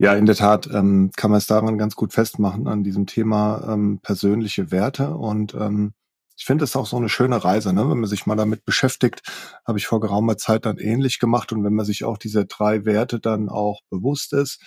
Ja, 0.03 0.15
in 0.15 0.25
der 0.25 0.35
Tat 0.35 0.67
ähm, 0.73 1.11
kann 1.15 1.31
man 1.31 1.37
es 1.37 1.47
daran 1.47 1.77
ganz 1.77 1.95
gut 1.95 2.15
festmachen 2.15 2.67
an 2.69 2.83
diesem 2.83 3.05
Thema 3.05 3.69
ähm, 3.69 3.99
persönliche 4.01 4.71
Werte. 4.71 5.15
Und 5.15 5.53
ähm, 5.53 5.93
ich 6.39 6.47
finde 6.47 6.65
es 6.65 6.75
auch 6.75 6.87
so 6.87 6.97
eine 6.97 7.11
schöne 7.11 7.45
Reise, 7.45 7.75
ne? 7.75 7.83
wenn 7.83 8.01
man 8.01 8.09
sich 8.09 8.25
mal 8.25 8.35
damit 8.35 8.65
beschäftigt, 8.65 9.21
habe 9.67 9.77
ich 9.77 9.87
vor 9.87 10.01
geraumer 10.01 10.39
Zeit 10.39 10.65
dann 10.65 10.79
ähnlich 10.79 11.19
gemacht. 11.19 11.53
Und 11.53 11.65
wenn 11.65 11.75
man 11.75 11.85
sich 11.85 12.05
auch 12.05 12.17
diese 12.17 12.47
drei 12.47 12.87
Werte 12.87 13.21
dann 13.21 13.51
auch 13.51 13.83
bewusst 13.91 14.33
ist 14.33 14.63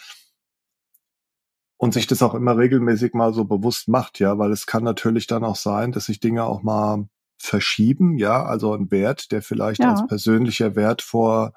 und 1.78 1.96
sich 1.96 2.06
das 2.06 2.22
auch 2.22 2.36
immer 2.36 2.56
regelmäßig 2.56 3.16
mal 3.16 3.34
so 3.34 3.46
bewusst 3.46 3.88
macht, 3.88 4.20
ja, 4.20 4.38
weil 4.38 4.52
es 4.52 4.68
kann 4.68 4.84
natürlich 4.84 5.26
dann 5.26 5.44
auch 5.44 5.56
sein, 5.56 5.92
dass 5.92 6.06
sich 6.06 6.20
Dinge 6.20 6.44
auch 6.44 6.62
mal 6.62 7.08
verschieben, 7.40 8.20
ja, 8.20 8.46
also 8.46 8.76
ein 8.76 8.92
Wert, 8.92 9.32
der 9.32 9.42
vielleicht 9.42 9.82
ja. 9.82 9.94
als 9.94 10.06
persönlicher 10.06 10.76
Wert 10.76 11.02
vor, 11.02 11.54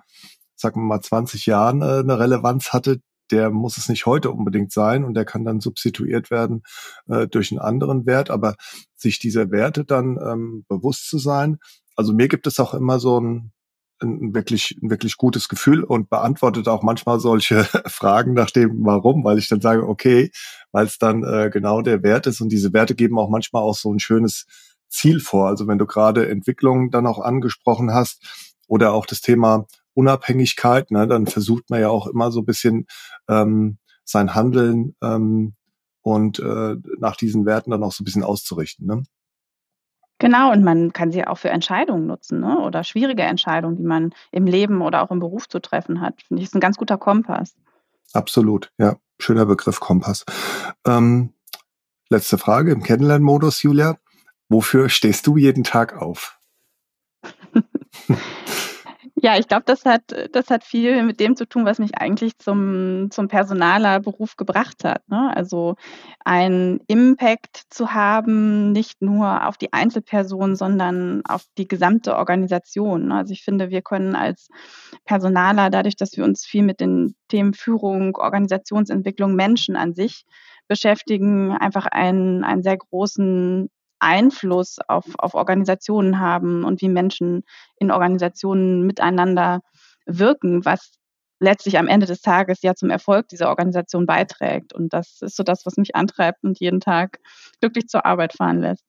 sagen 0.54 0.80
wir 0.80 0.86
mal, 0.86 1.02
20 1.02 1.44
Jahren 1.44 1.82
äh, 1.82 1.98
eine 1.98 2.18
Relevanz 2.18 2.72
hatte, 2.72 3.02
der 3.30 3.50
muss 3.50 3.78
es 3.78 3.88
nicht 3.88 4.06
heute 4.06 4.30
unbedingt 4.30 4.72
sein 4.72 5.04
und 5.04 5.14
der 5.14 5.24
kann 5.24 5.44
dann 5.44 5.60
substituiert 5.60 6.30
werden 6.30 6.62
äh, 7.08 7.26
durch 7.26 7.50
einen 7.50 7.60
anderen 7.60 8.06
Wert, 8.06 8.30
aber 8.30 8.56
sich 8.94 9.18
dieser 9.18 9.50
Werte 9.50 9.84
dann 9.84 10.18
ähm, 10.22 10.64
bewusst 10.68 11.08
zu 11.08 11.18
sein. 11.18 11.58
Also 11.96 12.12
mir 12.12 12.28
gibt 12.28 12.46
es 12.46 12.60
auch 12.60 12.74
immer 12.74 12.98
so 13.00 13.20
ein, 13.20 13.52
ein 14.00 14.34
wirklich, 14.34 14.78
ein 14.82 14.90
wirklich 14.90 15.16
gutes 15.16 15.48
Gefühl 15.48 15.82
und 15.82 16.10
beantwortet 16.10 16.68
auch 16.68 16.82
manchmal 16.82 17.20
solche 17.20 17.64
Fragen 17.86 18.34
nach 18.34 18.50
dem 18.50 18.84
Warum, 18.84 19.24
weil 19.24 19.38
ich 19.38 19.48
dann 19.48 19.60
sage, 19.60 19.88
okay, 19.88 20.30
weil 20.72 20.86
es 20.86 20.98
dann 20.98 21.24
äh, 21.24 21.50
genau 21.52 21.82
der 21.82 22.02
Wert 22.02 22.26
ist 22.26 22.40
und 22.40 22.50
diese 22.50 22.72
Werte 22.72 22.94
geben 22.94 23.18
auch 23.18 23.30
manchmal 23.30 23.62
auch 23.62 23.74
so 23.74 23.92
ein 23.92 23.98
schönes 23.98 24.46
Ziel 24.88 25.20
vor. 25.20 25.48
Also 25.48 25.66
wenn 25.66 25.78
du 25.78 25.86
gerade 25.86 26.28
Entwicklung 26.28 26.90
dann 26.90 27.06
auch 27.06 27.18
angesprochen 27.18 27.92
hast 27.92 28.54
oder 28.68 28.92
auch 28.92 29.06
das 29.06 29.20
Thema 29.20 29.66
Unabhängigkeit, 29.96 30.90
ne, 30.90 31.06
dann 31.08 31.26
versucht 31.26 31.70
man 31.70 31.80
ja 31.80 31.88
auch 31.88 32.06
immer 32.06 32.30
so 32.30 32.40
ein 32.40 32.44
bisschen 32.46 32.86
ähm, 33.28 33.78
sein 34.04 34.34
Handeln 34.34 34.94
ähm, 35.02 35.54
und 36.02 36.38
äh, 36.38 36.76
nach 36.98 37.16
diesen 37.16 37.46
Werten 37.46 37.70
dann 37.70 37.82
auch 37.82 37.92
so 37.92 38.02
ein 38.02 38.04
bisschen 38.04 38.22
auszurichten. 38.22 38.86
Ne? 38.86 39.02
Genau, 40.18 40.52
und 40.52 40.62
man 40.62 40.92
kann 40.92 41.12
sie 41.12 41.26
auch 41.26 41.38
für 41.38 41.50
Entscheidungen 41.50 42.06
nutzen 42.06 42.40
ne? 42.40 42.58
oder 42.60 42.84
schwierige 42.84 43.22
Entscheidungen, 43.22 43.76
die 43.76 43.84
man 43.84 44.14
im 44.32 44.46
Leben 44.46 44.82
oder 44.82 45.02
auch 45.02 45.10
im 45.10 45.18
Beruf 45.18 45.48
zu 45.48 45.60
treffen 45.60 46.00
hat. 46.00 46.22
Finde 46.22 46.42
ich, 46.42 46.48
ist 46.48 46.54
ein 46.54 46.60
ganz 46.60 46.76
guter 46.76 46.98
Kompass. 46.98 47.54
Absolut, 48.12 48.70
ja. 48.78 48.96
Schöner 49.18 49.46
Begriff 49.46 49.80
Kompass. 49.80 50.26
Ähm, 50.86 51.32
letzte 52.10 52.36
Frage 52.36 52.72
im 52.72 52.82
Kennenlernmodus, 52.82 53.62
Julia. 53.62 53.96
Wofür 54.50 54.90
stehst 54.90 55.26
du 55.26 55.38
jeden 55.38 55.64
Tag 55.64 55.96
auf? 55.96 56.38
Ja, 59.18 59.38
ich 59.38 59.48
glaube, 59.48 59.62
das 59.64 59.86
hat, 59.86 60.02
das 60.32 60.50
hat 60.50 60.62
viel 60.62 61.02
mit 61.02 61.20
dem 61.20 61.36
zu 61.36 61.46
tun, 61.46 61.64
was 61.64 61.78
mich 61.78 61.96
eigentlich 61.96 62.36
zum, 62.38 63.08
zum 63.10 63.28
Personalerberuf 63.28 64.36
gebracht 64.36 64.84
hat. 64.84 65.08
Ne? 65.08 65.34
Also 65.34 65.76
ein 66.22 66.80
Impact 66.86 67.62
zu 67.70 67.94
haben, 67.94 68.72
nicht 68.72 69.00
nur 69.00 69.46
auf 69.48 69.56
die 69.56 69.72
Einzelperson, 69.72 70.54
sondern 70.54 71.22
auf 71.24 71.44
die 71.56 71.66
gesamte 71.66 72.14
Organisation. 72.16 73.08
Ne? 73.08 73.14
Also 73.14 73.32
ich 73.32 73.42
finde, 73.42 73.70
wir 73.70 73.80
können 73.80 74.14
als 74.14 74.48
Personaler, 75.06 75.70
dadurch, 75.70 75.96
dass 75.96 76.14
wir 76.18 76.24
uns 76.24 76.44
viel 76.44 76.62
mit 76.62 76.80
den 76.80 77.14
Themen 77.28 77.54
Führung, 77.54 78.16
Organisationsentwicklung, 78.16 79.34
Menschen 79.34 79.76
an 79.76 79.94
sich 79.94 80.26
beschäftigen, 80.68 81.52
einfach 81.52 81.86
einen, 81.86 82.44
einen 82.44 82.62
sehr 82.62 82.76
großen 82.76 83.70
Einfluss 83.98 84.76
auf, 84.88 85.04
auf 85.18 85.34
Organisationen 85.34 86.20
haben 86.20 86.64
und 86.64 86.80
wie 86.80 86.88
Menschen 86.88 87.44
in 87.78 87.90
Organisationen 87.90 88.86
miteinander 88.86 89.60
wirken, 90.06 90.64
was 90.64 90.92
letztlich 91.38 91.78
am 91.78 91.88
Ende 91.88 92.06
des 92.06 92.20
Tages 92.20 92.62
ja 92.62 92.74
zum 92.74 92.90
Erfolg 92.90 93.28
dieser 93.28 93.48
Organisation 93.48 94.06
beiträgt. 94.06 94.72
Und 94.72 94.92
das 94.92 95.18
ist 95.20 95.36
so 95.36 95.42
das, 95.42 95.66
was 95.66 95.76
mich 95.76 95.94
antreibt 95.94 96.44
und 96.44 96.58
jeden 96.60 96.80
Tag 96.80 97.18
glücklich 97.60 97.88
zur 97.88 98.06
Arbeit 98.06 98.32
fahren 98.32 98.60
lässt. 98.60 98.84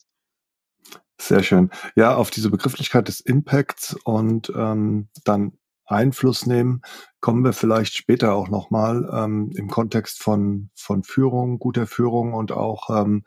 Sehr 1.19 1.43
schön. 1.43 1.71
Ja, 1.95 2.15
auf 2.15 2.29
diese 2.29 2.49
Begrifflichkeit 2.49 3.07
des 3.07 3.19
Impacts 3.19 3.97
und 4.03 4.51
ähm, 4.55 5.09
dann 5.23 5.57
Einfluss 5.87 6.45
nehmen, 6.45 6.81
kommen 7.21 7.43
wir 7.43 7.53
vielleicht 7.53 7.95
später 7.95 8.33
auch 8.33 8.49
nochmal 8.49 9.09
ähm, 9.11 9.51
im 9.55 9.69
Kontext 9.69 10.21
von, 10.21 10.69
von 10.75 11.03
Führung, 11.03 11.59
guter 11.59 11.87
Führung 11.87 12.33
und 12.33 12.51
auch 12.51 12.89
ähm, 12.89 13.23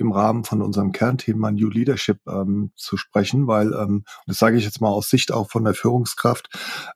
im 0.00 0.12
Rahmen 0.12 0.44
von 0.44 0.62
unserem 0.62 0.92
Kernthema 0.92 1.50
New 1.50 1.68
Leadership 1.68 2.18
ähm, 2.26 2.72
zu 2.76 2.96
sprechen, 2.96 3.46
weil, 3.46 3.72
ähm, 3.74 4.04
das 4.26 4.38
sage 4.38 4.56
ich 4.56 4.64
jetzt 4.64 4.80
mal 4.80 4.88
aus 4.88 5.10
Sicht 5.10 5.32
auch 5.32 5.50
von 5.50 5.64
der 5.64 5.74
Führungskraft, 5.74 6.48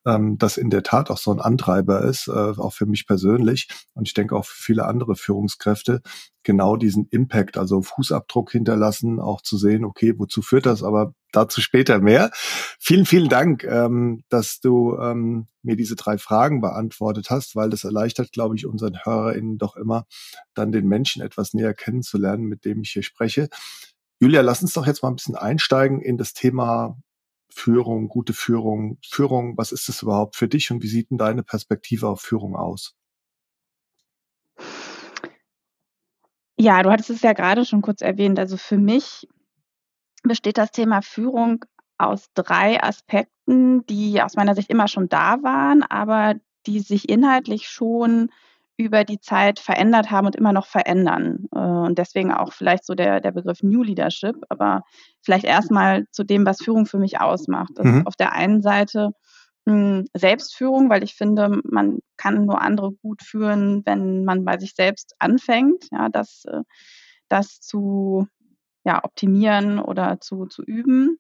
ähm, 0.07 0.39
das 0.39 0.57
in 0.57 0.71
der 0.71 0.83
Tat 0.83 1.11
auch 1.11 1.19
so 1.19 1.31
ein 1.31 1.41
Antreiber 1.41 2.03
ist, 2.03 2.29
äh, 2.29 2.33
auch 2.33 2.73
für 2.73 2.87
mich 2.87 3.07
persönlich 3.07 3.69
und 3.95 4.09
ich 4.09 4.15
denke 4.15 4.37
auch 4.37 4.45
für 4.45 4.63
viele 4.63 4.87
andere 4.87 5.17
Führungskräfte, 5.17 6.03
genau 6.43 6.77
diesen 6.77 7.07
Impact, 7.11 7.57
also 7.57 7.83
Fußabdruck 7.83 8.53
hinterlassen, 8.53 9.21
auch 9.21 9.41
zu 9.43 9.57
sehen, 9.57 9.85
okay, 9.85 10.15
wozu 10.19 10.43
führt 10.43 10.67
das, 10.67 10.83
aber 10.83 11.15
dazu 11.37 11.61
später 11.61 11.99
mehr. 11.99 12.31
Vielen, 12.79 13.07
vielen 13.07 13.29
Dank, 13.29 13.65
ähm, 13.65 14.25
dass 14.29 14.61
du 14.61 14.97
ähm, 14.99 15.49
mir 15.63 15.77
diese 15.77 15.97
drei 15.97 16.19
Fragen 16.19 16.61
beantwortet 16.61 17.31
hast, 17.31 17.57
weil 17.57 17.71
das 17.71 17.85
erleichtert, 17.85 18.33
glaube 18.33 18.57
ich, 18.57 18.67
unseren 18.67 18.99
HörerInnen 19.05 19.59
doch 19.59 19.77
immer, 19.77 20.07
dann 20.55 20.73
den 20.73 20.87
Menschen 20.87 21.23
etwas 21.23 21.55
näher 21.55 21.75
kennenzulernen, 21.75 22.45
mit 22.45 22.65
dem 22.65 22.83
ich 22.83 22.91
hier 22.91 23.03
spreche. 23.03 23.49
Julia, 24.21 24.43
lass 24.43 24.63
uns 24.63 24.73
doch 24.73 24.87
jetzt 24.87 25.03
mal 25.03 25.11
ein 25.11 25.17
bisschen 25.17 25.37
einsteigen 25.37 26.01
in 26.01 26.17
das 26.17 26.35
Thema 26.35 26.97
Führung, 27.49 28.09
gute 28.09 28.33
Führung. 28.33 28.99
Führung, 29.05 29.57
was 29.57 29.73
ist 29.73 29.89
das 29.89 30.03
überhaupt 30.03 30.37
für 30.37 30.49
dich 30.49 30.71
und 30.71 30.83
wie 30.83 30.89
sieht 30.89 31.11
denn 31.11 31.19
deine 31.19 31.43
Perspektive 31.43 32.09
auf 32.09 32.21
Führung 32.21 32.57
aus? 32.57 32.95
Ja, 36.57 36.83
du 36.83 36.91
hattest 36.91 37.11
es 37.11 37.23
ja 37.23 37.33
gerade 37.33 37.65
schon 37.65 37.83
kurz 37.83 38.01
erwähnt. 38.01 38.39
Also 38.39 38.57
für 38.57 38.79
mich 38.79 39.29
besteht 40.25 40.59
das 40.59 40.73
Thema 40.73 41.03
Führung 41.03 41.65
aus 41.99 42.27
drei 42.35 42.83
Aspekten, 42.83 43.87
die 43.87 44.21
aus 44.21 44.35
meiner 44.35 44.55
Sicht 44.55 44.71
immer 44.71 44.89
schon 44.89 45.09
da 45.09 45.43
waren, 45.43 45.83
aber 45.83 46.35
die 46.67 46.81
sich 46.81 47.09
inhaltlich 47.09 47.69
schon 47.69 48.31
über 48.77 49.05
die 49.05 49.21
Zeit 49.21 49.61
verändert 49.61 50.11
haben 50.11 50.27
und 50.27 50.35
immer 50.35 50.53
noch 50.53 50.67
verändern. 50.67 51.47
Äh, 51.55 51.59
und 51.59 51.97
deswegen 51.99 52.33
auch 52.33 52.53
vielleicht 52.53 52.85
so 52.85 52.95
der, 52.95 53.21
der 53.21 53.31
Begriff 53.31 53.63
New 53.63 53.83
Leadership, 53.83 54.37
aber 54.49 54.83
vielleicht 55.23 55.45
erstmal 55.45 56.07
zu 56.11 56.25
dem, 56.25 56.45
was 56.45 56.59
Führung 56.63 56.87
für 56.87 56.99
mich 56.99 57.21
ausmacht. 57.21 57.71
Das 57.77 57.87
mhm. 57.87 57.99
ist 57.99 58.07
auf 58.07 58.17
der 58.17 58.33
einen 58.33 58.63
Seite 58.63 59.11
hm, 59.67 60.07
Selbstführung, 60.15 60.91
weil 60.91 61.05
ich 61.05 61.15
finde, 61.15 61.61
man 61.65 62.01
kann 62.17 62.47
nur 62.47 62.61
andere 62.61 62.93
gut 62.93 63.23
führen, 63.23 63.83
wenn 63.87 64.25
man 64.25 64.45
bei 64.45 64.59
sich 64.59 64.75
selbst 64.75 65.15
anfängt, 65.21 65.87
ja, 65.93 66.09
das, 66.09 66.45
äh, 66.47 66.63
das 67.29 67.61
zu 67.61 68.27
ja, 68.85 69.03
optimieren 69.03 69.79
oder 69.79 70.21
zu, 70.21 70.47
zu 70.47 70.63
üben. 70.63 71.19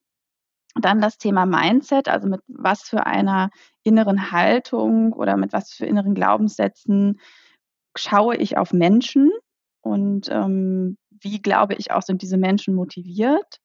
Dann 0.75 1.01
das 1.01 1.19
Thema 1.19 1.47
Mindset, 1.47 2.09
also 2.09 2.29
mit 2.29 2.41
was 2.49 2.83
für 2.83 3.07
einer 3.07 3.51
inneren 3.85 4.33
Haltung 4.33 5.13
oder 5.13 5.37
mit 5.37 5.53
was 5.53 5.73
für 5.73 5.87
inneren 5.87 6.15
Glaubenssätzen 6.15 7.21
schaue 7.97 8.37
ich 8.37 8.57
auf 8.57 8.73
Menschen 8.73 9.31
und 9.83 10.29
ähm, 10.31 10.99
wie 11.11 11.41
glaube 11.41 11.75
ich 11.75 11.93
auch 11.93 12.03
sind 12.03 12.23
diese 12.23 12.37
Menschen 12.37 12.75
motiviert. 12.75 13.61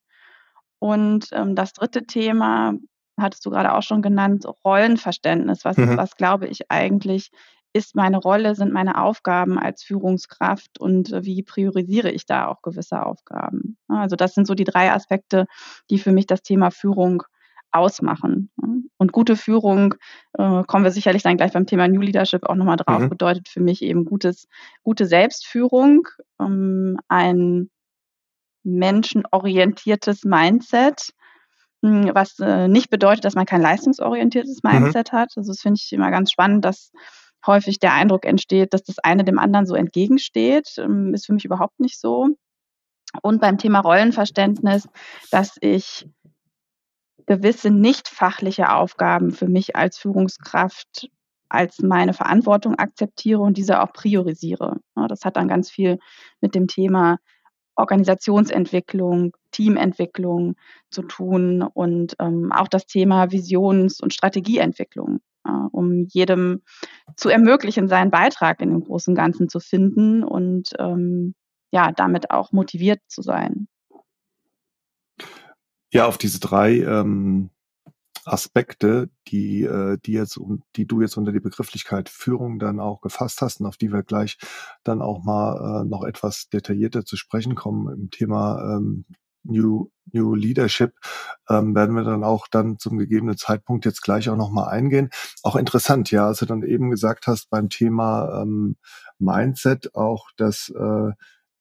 Und 0.77 1.29
ähm, 1.31 1.55
das 1.55 1.73
dritte 1.73 2.05
Thema 2.05 2.73
hattest 3.19 3.45
du 3.45 3.49
gerade 3.49 3.73
auch 3.73 3.83
schon 3.83 4.01
genannt, 4.01 4.45
Rollenverständnis. 4.63 5.65
Was, 5.65 5.77
mhm. 5.77 5.97
was 5.97 6.15
glaube 6.15 6.47
ich 6.47 6.71
eigentlich 6.71 7.31
ist 7.73 7.95
meine 7.95 8.17
Rolle, 8.17 8.55
sind 8.55 8.73
meine 8.73 9.01
Aufgaben 9.01 9.59
als 9.59 9.83
Führungskraft 9.83 10.79
und 10.79 11.11
wie 11.11 11.43
priorisiere 11.43 12.09
ich 12.09 12.25
da 12.25 12.47
auch 12.47 12.61
gewisse 12.61 13.05
Aufgaben. 13.05 13.77
Also 13.87 14.15
das 14.15 14.33
sind 14.33 14.47
so 14.47 14.55
die 14.55 14.63
drei 14.63 14.91
Aspekte, 14.91 15.45
die 15.89 15.99
für 15.99 16.11
mich 16.11 16.25
das 16.25 16.41
Thema 16.41 16.71
Führung 16.71 17.23
ausmachen. 17.71 18.49
Und 18.97 19.11
gute 19.11 19.35
Führung, 19.35 19.95
äh, 20.33 20.63
kommen 20.63 20.83
wir 20.83 20.91
sicherlich 20.91 21.23
dann 21.23 21.37
gleich 21.37 21.53
beim 21.53 21.67
Thema 21.67 21.87
New 21.87 22.01
Leadership 22.01 22.45
auch 22.45 22.55
nochmal 22.55 22.77
drauf, 22.77 23.01
mhm. 23.01 23.09
bedeutet 23.09 23.47
für 23.47 23.61
mich 23.61 23.81
eben 23.81 24.05
gutes, 24.05 24.47
gute 24.83 25.05
Selbstführung, 25.05 26.07
ähm, 26.39 26.97
ein 27.07 27.69
menschenorientiertes 28.63 30.23
Mindset, 30.25 31.13
hm, 31.81 32.11
was 32.13 32.39
äh, 32.39 32.67
nicht 32.67 32.89
bedeutet, 32.89 33.25
dass 33.25 33.35
man 33.35 33.45
kein 33.45 33.61
leistungsorientiertes 33.61 34.61
mhm. 34.63 34.71
Mindset 34.71 35.13
mhm. 35.13 35.17
hat. 35.17 35.33
Also 35.35 35.51
das 35.51 35.61
finde 35.61 35.79
ich 35.83 35.93
immer 35.93 36.11
ganz 36.11 36.31
spannend, 36.31 36.65
dass 36.65 36.91
häufig 37.45 37.79
der 37.79 37.93
Eindruck 37.93 38.25
entsteht, 38.25 38.73
dass 38.73 38.83
das 38.83 38.99
eine 38.99 39.23
dem 39.23 39.39
anderen 39.39 39.65
so 39.65 39.75
entgegensteht. 39.75 40.75
Ähm, 40.77 41.13
ist 41.13 41.25
für 41.25 41.33
mich 41.33 41.45
überhaupt 41.45 41.79
nicht 41.79 41.99
so. 41.99 42.29
Und 43.21 43.41
beim 43.41 43.57
Thema 43.57 43.79
Rollenverständnis, 43.79 44.87
dass 45.31 45.57
ich 45.61 46.07
gewisse 47.25 47.69
nicht 47.69 48.07
fachliche 48.07 48.73
Aufgaben 48.73 49.31
für 49.31 49.47
mich 49.47 49.75
als 49.75 49.97
Führungskraft 49.97 51.09
als 51.49 51.79
meine 51.79 52.13
Verantwortung 52.13 52.75
akzeptiere 52.75 53.41
und 53.41 53.57
diese 53.57 53.81
auch 53.81 53.91
priorisiere. 53.91 54.77
Das 55.07 55.25
hat 55.25 55.35
dann 55.35 55.47
ganz 55.47 55.71
viel 55.71 55.97
mit 56.41 56.53
dem 56.53 56.67
Thema 56.67 57.17
Organisationsentwicklung, 57.75 59.35
Teamentwicklung 59.51 60.55
zu 60.91 61.01
tun 61.03 61.63
und 61.63 62.15
ähm, 62.19 62.51
auch 62.51 62.67
das 62.67 62.85
Thema 62.85 63.31
Visions- 63.31 63.99
und 64.01 64.13
Strategieentwicklung, 64.13 65.21
um 65.71 66.05
jedem 66.09 66.61
zu 67.15 67.29
ermöglichen, 67.29 67.87
seinen 67.87 68.11
Beitrag 68.11 68.61
in 68.61 68.69
dem 68.69 68.83
großen 68.83 69.15
Ganzen 69.15 69.49
zu 69.49 69.59
finden 69.59 70.23
und 70.23 70.69
ähm, 70.79 71.35
ja, 71.71 71.91
damit 71.91 72.31
auch 72.31 72.51
motiviert 72.51 72.99
zu 73.07 73.21
sein. 73.21 73.67
Ja, 75.91 76.05
auf 76.05 76.17
diese 76.17 76.39
drei 76.39 76.79
ähm, 76.79 77.49
Aspekte, 78.25 79.09
die, 79.27 79.63
äh, 79.63 79.97
die 80.05 80.13
jetzt 80.13 80.39
die 80.75 80.85
du 80.85 81.01
jetzt 81.01 81.17
unter 81.17 81.31
die 81.31 81.39
Begrifflichkeit 81.39 82.09
Führung 82.09 82.59
dann 82.59 82.79
auch 82.79 83.01
gefasst 83.01 83.41
hast 83.41 83.59
und 83.59 83.65
auf 83.65 83.77
die 83.77 83.91
wir 83.91 84.03
gleich 84.03 84.37
dann 84.83 85.01
auch 85.01 85.23
mal 85.23 85.81
äh, 85.81 85.89
noch 85.89 86.03
etwas 86.03 86.49
detaillierter 86.49 87.05
zu 87.05 87.17
sprechen 87.17 87.55
kommen 87.55 87.91
im 87.93 88.09
Thema 88.11 88.75
ähm, 88.75 89.05
New, 89.43 89.89
New 90.11 90.35
Leadership, 90.35 90.93
ähm, 91.49 91.75
werden 91.75 91.95
wir 91.95 92.03
dann 92.03 92.23
auch 92.23 92.47
dann 92.47 92.77
zum 92.77 92.97
gegebenen 92.97 93.37
Zeitpunkt 93.37 93.85
jetzt 93.85 94.01
gleich 94.01 94.29
auch 94.29 94.37
nochmal 94.37 94.69
eingehen. 94.69 95.09
Auch 95.43 95.55
interessant, 95.55 96.11
ja, 96.11 96.27
als 96.27 96.39
du 96.39 96.45
dann 96.45 96.63
eben 96.63 96.89
gesagt 96.89 97.27
hast 97.27 97.49
beim 97.49 97.69
Thema 97.69 98.41
ähm, 98.41 98.77
Mindset 99.17 99.95
auch, 99.95 100.29
dass 100.37 100.69
äh, 100.69 101.11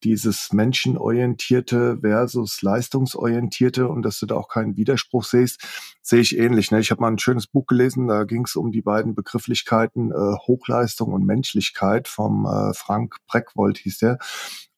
dieses 0.05 0.53
menschenorientierte 0.53 1.99
versus 2.01 2.63
leistungsorientierte 2.63 3.89
und 3.89 4.03
dass 4.03 4.21
du 4.21 4.27
da 4.27 4.37
auch 4.37 4.49
keinen 4.49 4.77
Widerspruch 4.77 5.25
siehst, 5.25 5.63
sehe 6.03 6.21
ich 6.21 6.39
ähnlich. 6.39 6.71
Ne? 6.71 6.81
Ich 6.81 6.91
habe 6.91 7.01
mal 7.01 7.09
ein 7.09 7.19
schönes 7.19 7.47
Buch 7.47 7.67
gelesen, 7.67 8.09
da 8.09 8.25
ging 8.25 8.45
es 8.45 8.57
um 8.57 8.73
die 8.73 8.83
beiden 8.83 9.15
Begrifflichkeiten 9.15 10.11
äh, 10.11 10.37
Hochleistung 10.47 11.13
und 11.13 11.27
Menschlichkeit 11.27 12.09
vom 12.09 12.47
äh, 12.47 12.75
Frank 12.75 13.17
Breckwold 13.27 13.79
hieß 13.79 13.99
der. 13.99 14.19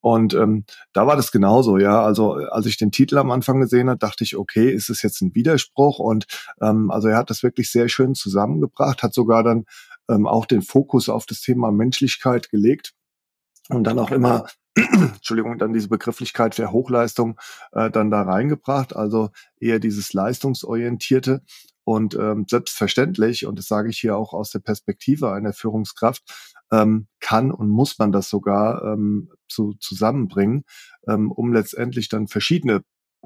Und 0.01 0.33
ähm, 0.33 0.65
da 0.95 1.07
war 1.07 1.17
das 1.17 1.31
genauso, 1.31 1.77
ja. 1.77 2.03
Also 2.03 2.33
als 2.33 2.65
ich 2.65 2.79
den 2.79 2.91
Titel 2.91 3.19
am 3.19 3.31
Anfang 3.31 3.61
gesehen 3.61 3.91
habe, 3.91 3.99
dachte 3.99 4.25
ich, 4.25 4.37
okay, 4.37 4.71
ist 4.71 4.89
es 4.89 5.03
jetzt 5.03 5.21
ein 5.21 5.35
Widerspruch? 5.35 5.99
Und 5.99 6.27
ähm, 6.63 6.91
also 6.91 7.09
er 7.09 7.19
hat 7.19 7.29
das 7.29 7.43
wirklich 7.43 7.71
sehr 7.71 7.89
schön 7.89 8.15
zusammengebracht, 8.15 9.03
hat 9.03 9.13
sogar 9.13 9.43
dann 9.43 9.67
ähm, 10.09 10.27
auch 10.27 10.47
den 10.47 10.63
Fokus 10.63 11.11
auf 11.11 11.27
das 11.27 11.43
Thema 11.43 11.71
Menschlichkeit 11.71 12.51
gelegt 12.51 12.95
und 13.71 13.85
dann 13.85 13.99
auch 13.99 14.11
immer 14.11 14.47
Entschuldigung, 14.77 15.59
dann 15.59 15.73
diese 15.73 15.89
Begrifflichkeit 15.89 16.55
für 16.55 16.71
Hochleistung 16.71 17.39
äh, 17.73 17.91
dann 17.91 18.11
da 18.11 18.23
reingebracht, 18.23 18.95
also 18.95 19.31
eher 19.59 19.81
dieses 19.81 20.13
leistungsorientierte 20.13 21.43
und 21.85 22.15
ähm, 22.15 22.47
selbstverständlich, 22.49 23.47
und 23.47 23.59
das 23.59 23.67
sage 23.67 23.91
ich 23.91 23.99
hier 23.99 24.17
auch 24.17 24.33
aus 24.33 24.51
der 24.51 24.61
Perspektive 24.61 25.33
einer 25.33 25.53
Führungskraft, 25.53 26.23
ähm, 26.71 27.09
kann 27.19 27.51
und 27.51 27.69
muss 27.69 27.99
man 27.99 28.13
das 28.13 28.29
sogar 28.29 28.85
ähm, 28.85 29.31
zu, 29.49 29.75
zusammenbringen, 29.81 30.65
ähm, 31.09 31.33
um 31.33 31.53
letztendlich 31.53 32.09
dann 32.09 32.29
verschiedene 32.29 32.85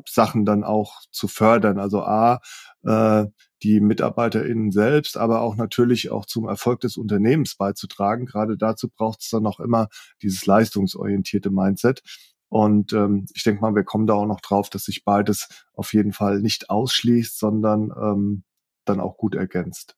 Sachen 0.08 0.44
dann 0.44 0.64
auch 0.64 1.02
zu 1.10 1.28
fördern. 1.28 1.78
Also 1.78 2.02
A, 2.02 2.40
äh, 2.84 3.26
die 3.64 3.80
MitarbeiterInnen 3.80 4.71
selbst, 4.71 5.16
aber 5.16 5.40
auch 5.40 5.56
natürlich 5.56 6.11
auch 6.11 6.26
zum 6.26 6.47
Erfolg 6.47 6.80
des 6.80 6.99
Unternehmens 6.99 7.56
beizutragen. 7.56 8.26
Gerade 8.26 8.59
dazu 8.59 8.88
braucht 8.88 9.23
es 9.23 9.30
dann 9.30 9.47
auch 9.47 9.59
immer 9.59 9.88
dieses 10.23 10.44
leistungsorientierte 10.44 11.50
Mindset. 11.50 12.02
Und 12.50 12.92
ähm, 12.92 13.25
ich 13.35 13.42
denke 13.42 13.62
mal, 13.62 13.75
wir 13.75 13.85
kommen 13.85 14.06
da 14.06 14.14
auch 14.14 14.26
noch 14.26 14.42
drauf, 14.42 14.68
dass 14.68 14.85
sich 14.85 15.02
beides 15.02 15.49
auf 15.73 15.94
jeden 15.94 16.12
Fall 16.12 16.40
nicht 16.40 16.71
ausschließt, 16.71 17.38
sondern 17.38 17.90
ähm, 18.00 18.44
dann 18.85 19.00
auch 19.00 19.16
gut 19.16 19.35
ergänzt. 19.35 19.97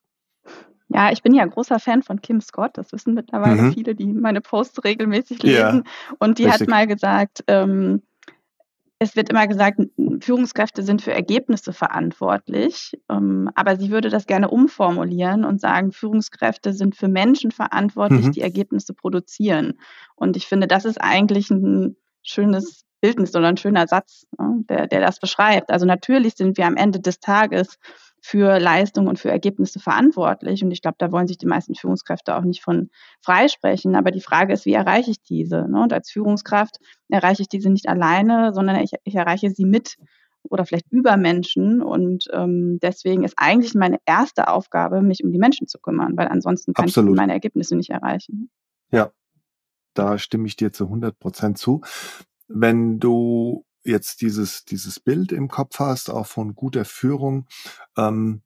Ja, 0.89 1.11
ich 1.11 1.23
bin 1.23 1.35
ja 1.35 1.45
großer 1.45 1.81
Fan 1.81 2.05
von 2.05 2.23
Kim 2.23 2.41
Scott. 2.41 2.79
Das 2.79 2.93
wissen 2.93 3.15
mittlerweile 3.15 3.61
mhm. 3.61 3.73
viele, 3.73 3.97
die 3.97 4.07
meine 4.07 4.41
Posts 4.41 4.85
regelmäßig 4.85 5.43
lesen. 5.43 5.83
Ja, 5.85 6.15
und 6.21 6.39
die 6.39 6.45
richtig. 6.45 6.63
hat 6.63 6.69
mal 6.69 6.87
gesagt, 6.87 7.43
ähm, 7.49 8.03
es 8.99 9.15
wird 9.15 9.29
immer 9.29 9.47
gesagt, 9.47 9.79
Führungskräfte 10.21 10.83
sind 10.83 11.03
für 11.03 11.13
Ergebnisse 11.13 11.73
verantwortlich, 11.73 12.99
ähm, 13.11 13.51
aber 13.55 13.77
sie 13.77 13.91
würde 13.91 14.09
das 14.09 14.27
gerne 14.27 14.49
umformulieren 14.49 15.45
und 15.45 15.61
sagen, 15.61 15.93
Führungskräfte 15.93 16.73
sind 16.73 16.97
für 16.97 17.09
Menschen 17.09 17.51
verantwortlich, 17.51 18.27
mhm. 18.27 18.33
die 18.33 18.41
Ergebnisse 18.41 18.95
produzieren. 18.95 19.75
Und 20.15 20.37
ich 20.37 20.47
finde, 20.47 20.67
das 20.67 20.87
ist 20.87 21.01
eigentlich 21.01 21.51
ein 21.51 21.97
schönes 22.23 22.85
Bildnis 23.03 23.37
oder 23.37 23.49
ein 23.49 23.59
schöner 23.59 23.87
Satz, 23.87 24.27
ne, 24.39 24.65
der, 24.69 24.87
der 24.87 25.01
das 25.01 25.21
beschreibt. 25.21 25.71
Also 25.71 25.85
natürlich 25.85 26.35
sind 26.35 26.57
wir 26.57 26.67
am 26.67 26.77
Ende 26.77 27.01
des 27.01 27.21
Tages 27.21 27.79
für 28.21 28.59
Leistung 28.59 29.07
und 29.07 29.19
für 29.19 29.31
Ergebnisse 29.31 29.79
verantwortlich. 29.79 30.65
Und 30.65 30.71
ich 30.71 30.83
glaube, 30.83 30.97
da 30.99 31.13
wollen 31.13 31.29
sich 31.29 31.39
die 31.39 31.47
meisten 31.47 31.75
Führungskräfte 31.75 32.35
auch 32.37 32.43
nicht 32.43 32.63
von 32.63 32.91
freisprechen. 33.21 33.95
Aber 33.95 34.11
die 34.11 34.21
Frage 34.21 34.53
ist, 34.53 34.67
wie 34.67 34.73
erreiche 34.73 35.11
ich 35.11 35.23
diese? 35.23 35.69
Ne? 35.69 35.83
Und 35.83 35.93
als 35.93 36.11
Führungskraft 36.11 36.79
erreiche 37.09 37.43
ich 37.43 37.49
diese 37.49 37.71
nicht 37.71 37.89
alleine, 37.89 38.53
sondern 38.53 38.77
ich, 38.77 38.93
ich 39.05 39.15
erreiche 39.15 39.51
sie 39.51 39.65
mit 39.65 39.97
oder 40.43 40.65
vielleicht 40.65 40.91
über 40.91 41.17
Menschen. 41.17 41.83
Und 41.83 42.29
ähm, 42.33 42.79
deswegen 42.83 43.25
ist 43.25 43.35
eigentlich 43.37 43.75
meine 43.75 43.99
erste 44.07 44.49
Aufgabe, 44.49 45.03
mich 45.03 45.23
um 45.23 45.31
die 45.31 45.39
Menschen 45.39 45.67
zu 45.67 45.79
kümmern, 45.79 46.17
weil 46.17 46.29
ansonsten 46.29 46.73
kann 46.73 46.87
Absolut. 46.87 47.11
ich 47.11 47.17
meine 47.17 47.33
Ergebnisse 47.33 47.77
nicht 47.77 47.91
erreichen. 47.91 48.51
Ja, 48.91 49.11
da 49.95 50.19
stimme 50.19 50.47
ich 50.47 50.57
dir 50.57 50.73
zu 50.73 50.85
100 50.85 51.19
Prozent 51.19 51.59
zu. 51.59 51.81
Wenn 52.49 53.01
du 53.01 53.66
jetzt 53.87 54.21
dieses, 54.21 54.65
dieses 54.65 55.01
Bild 55.01 55.33
im 55.33 55.49
Kopf 55.49 55.79
hast, 55.79 56.11
auch 56.11 56.27
von 56.27 56.55
guter 56.55 56.85
Führung, 56.85 57.47
ähm, 57.97 58.43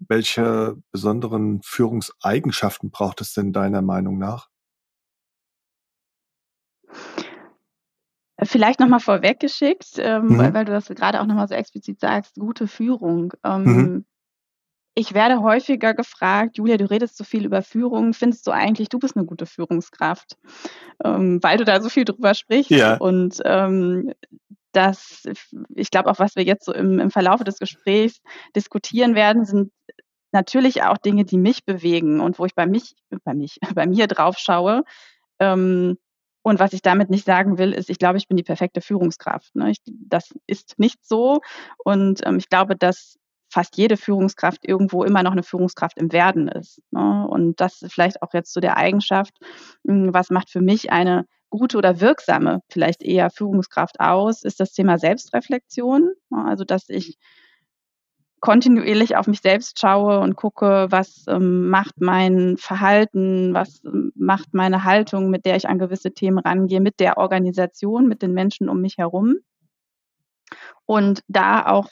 welche 0.00 0.76
besonderen 0.92 1.60
Führungseigenschaften 1.62 2.90
braucht 2.90 3.20
es 3.20 3.32
denn 3.32 3.52
deiner 3.52 3.82
Meinung 3.82 4.18
nach? 4.18 4.48
Vielleicht 8.40 8.78
nochmal 8.78 9.00
vorweggeschickt, 9.00 9.98
ähm, 9.98 10.26
mhm. 10.26 10.38
weil, 10.38 10.54
weil, 10.54 10.64
du 10.64 10.72
das 10.72 10.86
gerade 10.86 11.20
auch 11.20 11.26
nochmal 11.26 11.48
so 11.48 11.54
explizit 11.54 11.98
sagst, 11.98 12.36
gute 12.36 12.68
Führung. 12.68 13.32
Ähm, 13.44 13.62
mhm. 13.64 14.06
Ich 14.98 15.14
werde 15.14 15.42
häufiger 15.42 15.94
gefragt, 15.94 16.58
Julia, 16.58 16.76
du 16.76 16.90
redest 16.90 17.16
so 17.16 17.22
viel 17.22 17.44
über 17.44 17.62
Führung, 17.62 18.14
findest 18.14 18.44
du 18.48 18.50
eigentlich, 18.50 18.88
du 18.88 18.98
bist 18.98 19.16
eine 19.16 19.26
gute 19.26 19.46
Führungskraft, 19.46 20.36
ähm, 21.04 21.38
weil 21.40 21.56
du 21.56 21.64
da 21.64 21.80
so 21.80 21.88
viel 21.88 22.04
drüber 22.04 22.34
sprichst. 22.34 22.72
Ja. 22.72 22.96
Und 22.96 23.40
ähm, 23.44 24.12
dass 24.72 25.22
ich 25.76 25.92
glaube 25.92 26.10
auch, 26.10 26.18
was 26.18 26.34
wir 26.34 26.42
jetzt 26.42 26.64
so 26.64 26.74
im, 26.74 26.98
im 26.98 27.12
Verlauf 27.12 27.44
des 27.44 27.60
Gesprächs 27.60 28.20
diskutieren 28.56 29.14
werden, 29.14 29.44
sind 29.44 29.70
natürlich 30.32 30.82
auch 30.82 30.98
Dinge, 30.98 31.24
die 31.24 31.38
mich 31.38 31.64
bewegen 31.64 32.18
und 32.18 32.40
wo 32.40 32.44
ich 32.44 32.56
bei 32.56 32.66
mich, 32.66 32.96
bei 33.22 33.34
mich, 33.34 33.60
bei 33.76 33.86
mir 33.86 34.08
drauf 34.08 34.36
schaue. 34.36 34.82
Ähm, 35.38 35.96
und 36.42 36.58
was 36.58 36.72
ich 36.72 36.82
damit 36.82 37.08
nicht 37.08 37.24
sagen 37.24 37.56
will, 37.56 37.72
ist, 37.72 37.88
ich 37.88 38.00
glaube, 38.00 38.18
ich 38.18 38.26
bin 38.26 38.36
die 38.36 38.42
perfekte 38.42 38.80
Führungskraft. 38.80 39.54
Ne? 39.54 39.70
Ich, 39.70 39.78
das 39.86 40.34
ist 40.48 40.76
nicht 40.80 41.06
so. 41.06 41.40
Und 41.84 42.26
ähm, 42.26 42.38
ich 42.38 42.48
glaube, 42.48 42.74
dass 42.74 43.16
fast 43.58 43.76
jede 43.76 43.96
Führungskraft 43.96 44.68
irgendwo 44.68 45.02
immer 45.02 45.24
noch 45.24 45.32
eine 45.32 45.42
Führungskraft 45.42 45.98
im 45.98 46.12
Werden 46.12 46.46
ist. 46.46 46.80
Ne? 46.92 47.26
Und 47.28 47.60
das 47.60 47.84
vielleicht 47.88 48.22
auch 48.22 48.32
jetzt 48.32 48.52
so 48.52 48.60
der 48.60 48.76
Eigenschaft, 48.76 49.34
hm, 49.84 50.14
was 50.14 50.30
macht 50.30 50.48
für 50.48 50.60
mich 50.60 50.92
eine 50.92 51.24
gute 51.50 51.76
oder 51.76 52.00
wirksame, 52.00 52.60
vielleicht 52.68 53.02
eher 53.02 53.30
Führungskraft 53.30 53.98
aus, 53.98 54.44
ist 54.44 54.60
das 54.60 54.74
Thema 54.74 54.96
Selbstreflexion. 54.96 56.12
Also, 56.30 56.62
dass 56.62 56.88
ich 56.88 57.18
kontinuierlich 58.38 59.16
auf 59.16 59.26
mich 59.26 59.40
selbst 59.40 59.80
schaue 59.80 60.20
und 60.20 60.36
gucke, 60.36 60.86
was 60.90 61.24
ähm, 61.26 61.68
macht 61.68 62.00
mein 62.00 62.58
Verhalten, 62.58 63.54
was 63.54 63.82
ähm, 63.84 64.12
macht 64.14 64.54
meine 64.54 64.84
Haltung, 64.84 65.30
mit 65.30 65.46
der 65.46 65.56
ich 65.56 65.68
an 65.68 65.80
gewisse 65.80 66.12
Themen 66.12 66.38
rangehe, 66.38 66.80
mit 66.80 67.00
der 67.00 67.18
Organisation, 67.18 68.06
mit 68.06 68.22
den 68.22 68.34
Menschen 68.34 68.68
um 68.68 68.80
mich 68.80 68.98
herum. 68.98 69.38
Und 70.86 71.24
da 71.26 71.66
auch 71.66 71.88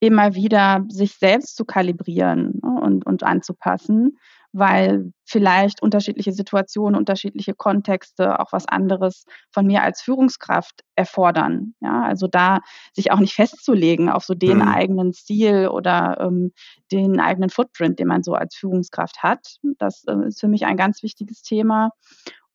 immer 0.00 0.34
wieder 0.34 0.84
sich 0.88 1.14
selbst 1.16 1.56
zu 1.56 1.64
kalibrieren 1.64 2.60
ne, 2.62 2.80
und, 2.80 3.06
und 3.06 3.22
anzupassen 3.22 4.16
weil 4.52 5.12
vielleicht 5.24 5.82
unterschiedliche 5.82 6.32
Situationen, 6.32 6.98
unterschiedliche 6.98 7.54
Kontexte 7.54 8.40
auch 8.40 8.52
was 8.52 8.66
anderes 8.66 9.24
von 9.52 9.66
mir 9.66 9.82
als 9.82 10.02
Führungskraft 10.02 10.82
erfordern. 10.96 11.74
Ja, 11.80 12.02
also 12.02 12.26
da 12.26 12.60
sich 12.92 13.12
auch 13.12 13.20
nicht 13.20 13.34
festzulegen 13.34 14.08
auf 14.08 14.24
so 14.24 14.34
den 14.34 14.58
mhm. 14.58 14.68
eigenen 14.68 15.12
Stil 15.12 15.68
oder 15.68 16.18
ähm, 16.20 16.52
den 16.90 17.20
eigenen 17.20 17.50
Footprint, 17.50 17.98
den 17.98 18.08
man 18.08 18.22
so 18.22 18.34
als 18.34 18.56
Führungskraft 18.56 19.22
hat. 19.22 19.58
Das 19.78 20.04
äh, 20.06 20.26
ist 20.26 20.40
für 20.40 20.48
mich 20.48 20.66
ein 20.66 20.76
ganz 20.76 21.02
wichtiges 21.02 21.42
Thema. 21.42 21.90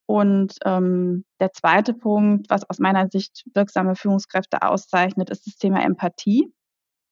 Und 0.06 0.56
ähm, 0.66 1.26
der 1.40 1.52
zweite 1.54 1.94
Punkt, 1.94 2.50
was 2.50 2.70
aus 2.70 2.78
meiner 2.78 3.08
Sicht 3.10 3.44
wirksame 3.54 3.96
Führungskräfte 3.96 4.62
auszeichnet, 4.62 5.30
ist 5.30 5.48
das 5.48 5.56
Thema 5.56 5.82
Empathie. 5.84 6.54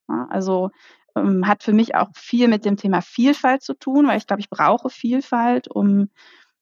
Also 0.08 0.72
ähm, 1.16 1.48
hat 1.48 1.64
für 1.64 1.74
mich 1.74 1.96
auch 1.96 2.10
viel 2.16 2.48
mit 2.48 2.66
dem 2.66 2.78
Thema 2.78 3.02
Vielfalt 3.02 3.62
zu 3.62 3.74
tun, 3.74 4.08
weil 4.08 4.18
ich 4.18 4.28
glaube, 4.28 4.42
ich 4.42 4.50
brauche 4.50 4.90
Vielfalt, 4.90 5.68
um 5.68 6.10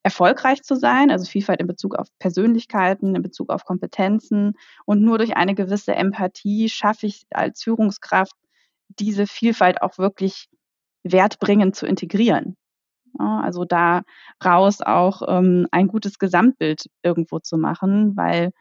erfolgreich 0.04 0.64
zu 0.64 0.76
sein, 0.76 1.12
also 1.12 1.26
Vielfalt 1.26 1.60
in 1.60 1.68
Bezug 1.68 1.96
auf 1.96 2.08
Persönlichkeiten, 2.20 3.16
in 3.16 3.22
Bezug 3.22 3.50
auf 3.52 3.66
Kompetenzen. 3.66 4.54
Und 4.86 5.02
nur 5.02 5.18
durch 5.18 5.36
eine 5.38 5.56
gewisse 5.56 5.94
Empathie 5.96 6.70
schaffe 6.70 7.06
ich 7.06 7.26
als 7.32 7.64
Führungskraft 7.64 8.34
diese 8.88 9.28
Vielfalt 9.28 9.82
auch 9.82 9.98
wirklich 9.98 10.50
wertbringend 11.04 11.76
zu 11.76 11.86
integrieren. 11.86 12.58
Also 13.18 13.66
da 13.66 14.04
raus 14.44 14.82
auch 14.82 15.22
ähm, 15.28 15.68
ein 15.72 15.88
gutes 15.88 16.18
Gesamtbild 16.18 16.90
irgendwo 17.04 17.40
zu 17.40 17.58
machen, 17.58 18.16
weil 18.16 18.52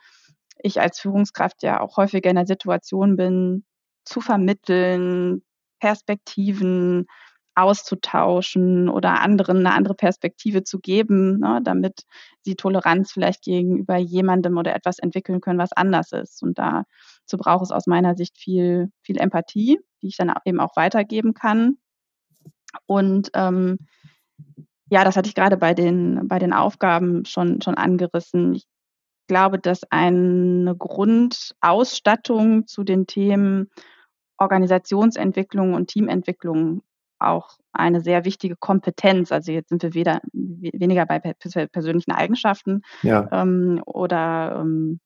ich 0.58 0.80
als 0.80 1.00
Führungskraft 1.00 1.62
ja 1.62 1.80
auch 1.80 1.96
häufiger 1.96 2.30
in 2.30 2.36
der 2.36 2.46
Situation 2.46 3.16
bin, 3.16 3.64
zu 4.10 4.20
vermitteln, 4.20 5.42
Perspektiven 5.80 7.06
auszutauschen 7.54 8.88
oder 8.88 9.20
anderen 9.20 9.58
eine 9.58 9.74
andere 9.74 9.94
Perspektive 9.94 10.62
zu 10.62 10.78
geben, 10.78 11.40
ne, 11.40 11.60
damit 11.62 12.04
sie 12.42 12.54
Toleranz 12.54 13.12
vielleicht 13.12 13.42
gegenüber 13.42 13.96
jemandem 13.96 14.56
oder 14.56 14.74
etwas 14.74 14.98
entwickeln 14.98 15.40
können, 15.40 15.58
was 15.58 15.72
anders 15.72 16.12
ist. 16.12 16.42
Und 16.42 16.58
dazu 16.58 17.36
braucht 17.36 17.64
es 17.64 17.72
aus 17.72 17.86
meiner 17.86 18.14
Sicht 18.14 18.38
viel, 18.38 18.90
viel 19.02 19.18
Empathie, 19.18 19.78
die 20.02 20.08
ich 20.08 20.16
dann 20.16 20.32
eben 20.44 20.60
auch 20.60 20.76
weitergeben 20.76 21.34
kann. 21.34 21.76
Und 22.86 23.30
ähm, 23.34 23.78
ja, 24.88 25.04
das 25.04 25.16
hatte 25.16 25.28
ich 25.28 25.34
gerade 25.34 25.56
bei 25.56 25.74
den, 25.74 26.28
bei 26.28 26.38
den 26.38 26.52
Aufgaben 26.52 27.24
schon, 27.24 27.60
schon 27.60 27.74
angerissen. 27.74 28.54
Ich 28.54 28.66
glaube, 29.28 29.58
dass 29.58 29.82
eine 29.90 30.74
Grundausstattung 30.76 32.66
zu 32.66 32.84
den 32.84 33.06
Themen 33.06 33.70
Organisationsentwicklung 34.40 35.74
und 35.74 35.88
Teamentwicklung 35.88 36.82
auch 37.20 37.50
eine 37.72 38.00
sehr 38.00 38.24
wichtige 38.24 38.56
Kompetenz. 38.56 39.30
Also 39.30 39.52
jetzt 39.52 39.68
sind 39.68 39.82
wir 39.82 39.94
weder, 39.94 40.20
weniger 40.32 41.06
bei 41.06 41.18
persönlichen 41.20 42.12
Eigenschaften 42.12 42.82
ja. 43.02 43.28
ähm, 43.30 43.82
oder 43.84 44.56
ähm, 44.60 44.98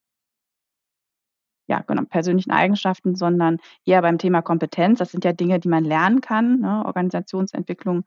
ja, 1.66 1.80
genau, 1.80 2.02
persönlichen 2.04 2.52
Eigenschaften, 2.52 3.16
sondern 3.16 3.58
eher 3.84 4.02
beim 4.02 4.18
Thema 4.18 4.42
Kompetenz. 4.42 4.98
Das 4.98 5.10
sind 5.10 5.24
ja 5.24 5.32
Dinge, 5.32 5.58
die 5.58 5.68
man 5.68 5.84
lernen 5.84 6.20
kann, 6.20 6.60
ne? 6.60 6.84
Organisationsentwicklung, 6.84 8.04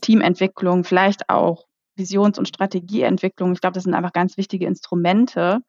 Teamentwicklung, 0.00 0.84
vielleicht 0.84 1.28
auch 1.30 1.66
Visions- 1.96 2.38
und 2.38 2.48
Strategieentwicklung. 2.48 3.52
Ich 3.52 3.60
glaube, 3.60 3.74
das 3.74 3.84
sind 3.84 3.94
einfach 3.94 4.12
ganz 4.12 4.36
wichtige 4.36 4.66
Instrumente 4.66 5.60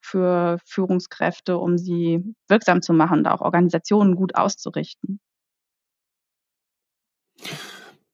für 0.00 0.58
Führungskräfte, 0.64 1.58
um 1.58 1.78
sie 1.78 2.24
wirksam 2.48 2.82
zu 2.82 2.92
machen 2.92 3.20
und 3.20 3.26
auch 3.26 3.40
Organisationen 3.40 4.16
gut 4.16 4.34
auszurichten. 4.34 5.20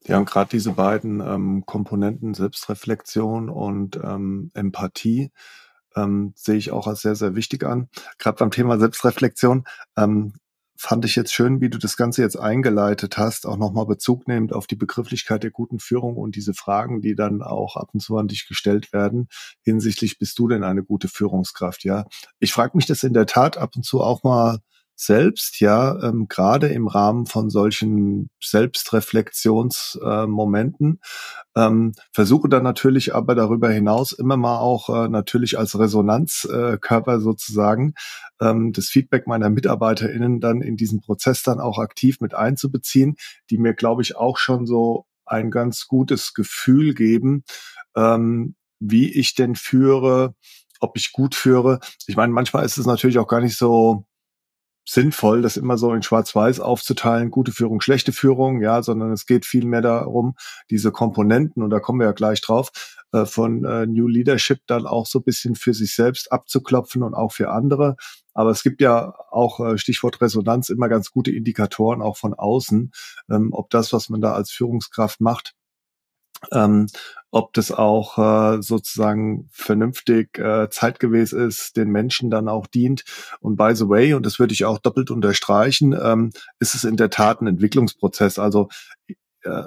Ja, 0.05 0.19
und 0.19 0.27
gerade 0.27 0.51
diese 0.51 0.73
beiden 0.73 1.21
ähm, 1.21 1.65
Komponenten 1.67 2.35
Selbstreflexion 2.35 3.49
und 3.51 3.97
ähm, 3.97 4.53
Empathie 4.55 5.33
ähm, 5.97 6.33
sehe 6.37 6.57
ich 6.57 6.71
auch 6.71 6.87
als 6.87 7.01
sehr, 7.01 7.17
sehr 7.17 7.35
wichtig 7.35 7.65
an. 7.65 7.89
Gerade 8.19 8.37
beim 8.37 8.51
Thema 8.53 8.79
Selbstreflexion 8.79 9.65
ähm, 9.97 10.35
fand 10.77 11.05
ich 11.05 11.17
jetzt 11.17 11.33
schön, 11.33 11.61
wie 11.61 11.71
du 11.71 11.79
das 11.79 11.97
Ganze 11.97 12.23
jetzt 12.23 12.37
eingeleitet 12.37 13.19
hast, 13.19 13.47
auch 13.47 13.57
nochmal 13.57 13.87
Bezug 13.87 14.29
nehmend 14.29 14.53
auf 14.53 14.67
die 14.67 14.77
Begrifflichkeit 14.77 15.43
der 15.43 15.51
guten 15.51 15.79
Führung 15.79 16.17
und 16.17 16.37
diese 16.37 16.55
Fragen, 16.55 17.01
die 17.01 17.15
dann 17.15 17.43
auch 17.43 17.77
ab 17.77 17.91
und 17.93 18.01
zu 18.01 18.17
an 18.17 18.29
dich 18.29 18.47
gestellt 18.47 18.93
werden, 18.93 19.29
hinsichtlich, 19.63 20.19
bist 20.19 20.39
du 20.39 20.49
denn 20.49 20.65
eine 20.65 20.83
gute 20.83 21.09
Führungskraft? 21.09 21.85
Ja, 21.85 22.07
ich 22.39 22.53
frage 22.53 22.77
mich 22.77 22.87
das 22.87 23.03
in 23.03 23.15
der 23.15 23.27
Tat 23.27 23.57
ab 23.57 23.77
und 23.77 23.85
zu 23.85 24.01
auch 24.01 24.23
mal 24.23 24.59
selbst, 24.97 25.61
ja, 25.61 26.03
ähm, 26.03 26.27
gerade 26.29 26.67
im 26.69 26.89
Rahmen 26.89 27.27
von 27.27 27.51
solchen 27.51 28.31
Selbstreflexionsmomenten, 28.43 31.01
äh, 31.55 31.67
ähm, 31.67 31.93
versuche 32.13 32.49
dann 32.49 32.63
natürlich 32.63 33.15
aber 33.15 33.35
darüber 33.35 33.69
hinaus 33.71 34.13
immer 34.13 34.39
mal 34.39 34.59
auch 34.59 34.89
äh, 34.89 35.09
natürlich 35.09 35.59
als 35.59 35.79
Resonanzkörper 35.79 37.17
äh, 37.17 37.21
sozusagen 37.21 37.93
ähm, 38.41 38.73
das 38.73 38.87
Feedback 38.87 39.27
meiner 39.27 39.51
MitarbeiterInnen 39.51 40.41
dann 40.41 40.63
in 40.63 40.77
diesen 40.77 41.03
Prozess 41.03 41.43
dann 41.43 41.61
auch 41.61 41.79
aktiv 41.79 42.21
mit 42.21 42.35
einzubeziehen, 42.35 43.17
die 43.51 43.59
mir, 43.59 43.75
glaube 43.75 44.01
ich, 44.01 44.17
auch 44.17 44.39
schon 44.39 44.67
so 44.67 45.05
ein 45.27 45.51
ganz 45.51 45.89
gutes 45.89 46.33
Gefühl 46.33 46.95
geben, 46.95 47.45
ähm, 47.97 48.55
wie 48.79 49.13
ich 49.13 49.35
denn 49.35 49.57
führe, 49.57 50.35
ob 50.81 50.97
ich 50.97 51.13
gut 51.13 51.35
führe. 51.35 51.81
Ich 52.07 52.17
meine, 52.17 52.33
manchmal 52.33 52.65
ist 52.65 52.79
es 52.79 52.87
natürlich 52.87 53.19
auch 53.19 53.29
gar 53.29 53.41
nicht 53.41 53.57
so 53.57 54.07
sinnvoll, 54.89 55.43
das 55.43 55.57
immer 55.57 55.77
so 55.77 55.93
in 55.93 56.03
Schwarz-Weiß 56.03 56.61
aufzuteilen, 56.61 57.31
gute 57.31 57.53
Führung, 57.53 57.81
schlechte 57.81 58.13
Führung, 58.13 58.63
ja, 58.63 58.83
sondern 58.83 59.13
es 59.13 59.27
geht 59.27 59.45
vielmehr 59.45 59.83
darum, 59.83 60.37
diese 60.71 60.93
Komponenten, 60.93 61.63
und 61.63 61.71
da 61.71 61.81
kommen 61.81 61.99
wir 61.99 62.07
ja 62.07 62.13
gleich 62.13 62.41
drauf, 62.41 62.71
äh, 63.13 63.27
von 63.27 63.65
äh, 63.65 63.87
New 63.87 64.07
Leadership 64.07 64.61
dann 64.67 64.87
auch 64.87 65.07
so 65.07 65.19
ein 65.19 65.25
bisschen 65.25 65.57
für 65.57 65.75
sich 65.75 65.95
selbst 65.95 66.31
abzuklopfen 66.31 67.03
und 67.03 67.15
auch 67.15 67.33
für 67.33 67.51
andere. 67.51 67.97
Aber 68.33 68.51
es 68.51 68.63
gibt 68.63 68.81
ja 68.81 69.15
auch, 69.31 69.61
äh, 69.61 69.79
Stichwort 69.79 70.21
Resonanz, 70.21 70.69
immer 70.69 70.89
ganz 70.89 71.11
gute 71.11 71.33
Indikatoren 71.33 72.01
auch 72.01 72.17
von 72.17 72.35
außen, 72.35 72.93
ähm, 73.31 73.49
ob 73.53 73.71
das, 73.71 73.93
was 73.93 74.09
man 74.09 74.21
da 74.21 74.35
als 74.35 74.51
Führungskraft 74.51 75.21
macht, 75.21 75.55
ähm, 76.53 76.87
ob 77.31 77.53
das 77.53 77.71
auch 77.71 78.19
äh, 78.19 78.63
sozusagen 78.63 79.49
vernünftig 79.51 80.39
äh, 80.39 80.69
zeitgemäß 80.71 81.33
ist, 81.33 81.77
den 81.77 81.91
Menschen 81.91 82.31
dann 82.31 82.49
auch 82.49 82.67
dient. 82.67 83.05
Und 83.41 83.57
by 83.57 83.75
the 83.75 83.89
way, 83.89 84.15
und 84.15 84.25
das 84.25 84.39
würde 84.39 84.55
ich 84.55 84.65
auch 84.65 84.79
doppelt 84.79 85.11
unterstreichen, 85.11 85.93
ähm, 86.01 86.33
ist 86.61 86.75
es 86.75 86.85
in 86.85 86.97
der 86.97 87.11
Tat 87.11 87.41
ein 87.41 87.47
Entwicklungsprozess. 87.47 88.39
Also 88.39 88.69
äh, 89.43 89.65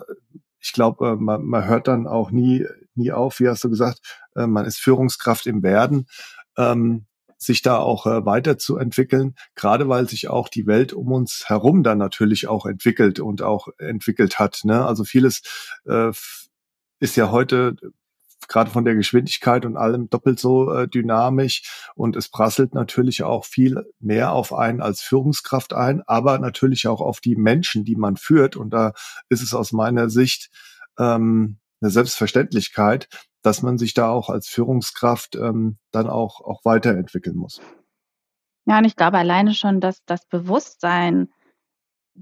ich 0.60 0.74
glaube, 0.74 1.10
äh, 1.10 1.16
man, 1.16 1.46
man 1.46 1.66
hört 1.66 1.88
dann 1.88 2.08
auch 2.08 2.32
nie, 2.32 2.66
nie 2.96 3.12
auf, 3.12 3.40
wie 3.40 3.48
hast 3.48 3.64
du 3.64 3.70
gesagt, 3.70 4.00
äh, 4.36 4.48
man 4.48 4.66
ist 4.66 4.80
Führungskraft 4.80 5.46
im 5.46 5.64
Werden. 5.64 6.08
Ähm, 6.58 7.06
sich 7.42 7.62
da 7.62 7.78
auch 7.78 8.06
äh, 8.06 8.26
weiterzuentwickeln, 8.26 9.36
gerade 9.56 9.88
weil 9.88 10.10
sich 10.10 10.28
auch 10.28 10.50
die 10.50 10.68
Welt 10.68 10.92
um 10.92 11.14
uns 11.14 11.46
herum 11.48 11.84
dann 11.84 11.98
natürlich 11.98 12.48
auch 12.48 12.66
entwickelt 12.66 13.22
und 13.22 13.42
auch 13.42 13.70
entwickelt 13.78 14.40
hat. 14.40 14.60
Ne? 14.64 14.86
Also 14.86 15.06
vieles 15.06 15.42
äh, 15.86 16.12
ist 17.00 17.16
ja 17.16 17.32
heute 17.32 17.76
gerade 18.48 18.70
von 18.70 18.86
der 18.86 18.96
Geschwindigkeit 18.96 19.66
und 19.66 19.78
allem 19.78 20.10
doppelt 20.10 20.40
so 20.40 20.74
äh, 20.74 20.88
dynamisch 20.88 21.90
und 21.96 22.16
es 22.16 22.30
prasselt 22.30 22.74
natürlich 22.74 23.24
auch 23.24 23.46
viel 23.46 23.86
mehr 24.00 24.32
auf 24.32 24.54
einen 24.54 24.82
als 24.82 25.02
Führungskraft 25.02 25.74
ein, 25.74 26.02
aber 26.08 26.40
natürlich 26.40 26.88
auch 26.88 27.02
auf 27.02 27.20
die 27.20 27.36
Menschen, 27.36 27.86
die 27.86 27.96
man 27.96 28.18
führt. 28.18 28.56
Und 28.56 28.72
da 28.72 28.94
ist 29.30 29.42
es 29.42 29.54
aus 29.54 29.72
meiner 29.72 30.10
Sicht 30.10 30.50
ähm, 30.98 31.60
eine 31.82 31.92
Selbstverständlichkeit, 31.92 33.08
dass 33.42 33.62
man 33.62 33.78
sich 33.78 33.94
da 33.94 34.10
auch 34.10 34.30
als 34.30 34.48
Führungskraft 34.48 35.36
ähm, 35.36 35.78
dann 35.92 36.10
auch, 36.10 36.42
auch 36.42 36.66
weiterentwickeln 36.66 37.38
muss. 37.38 37.62
Ja, 38.66 38.80
und 38.80 38.86
ich 38.86 38.96
glaube 38.96 39.18
alleine 39.18 39.54
schon, 39.54 39.80
dass 39.80 40.04
das 40.06 40.26
Bewusstsein 40.28 41.30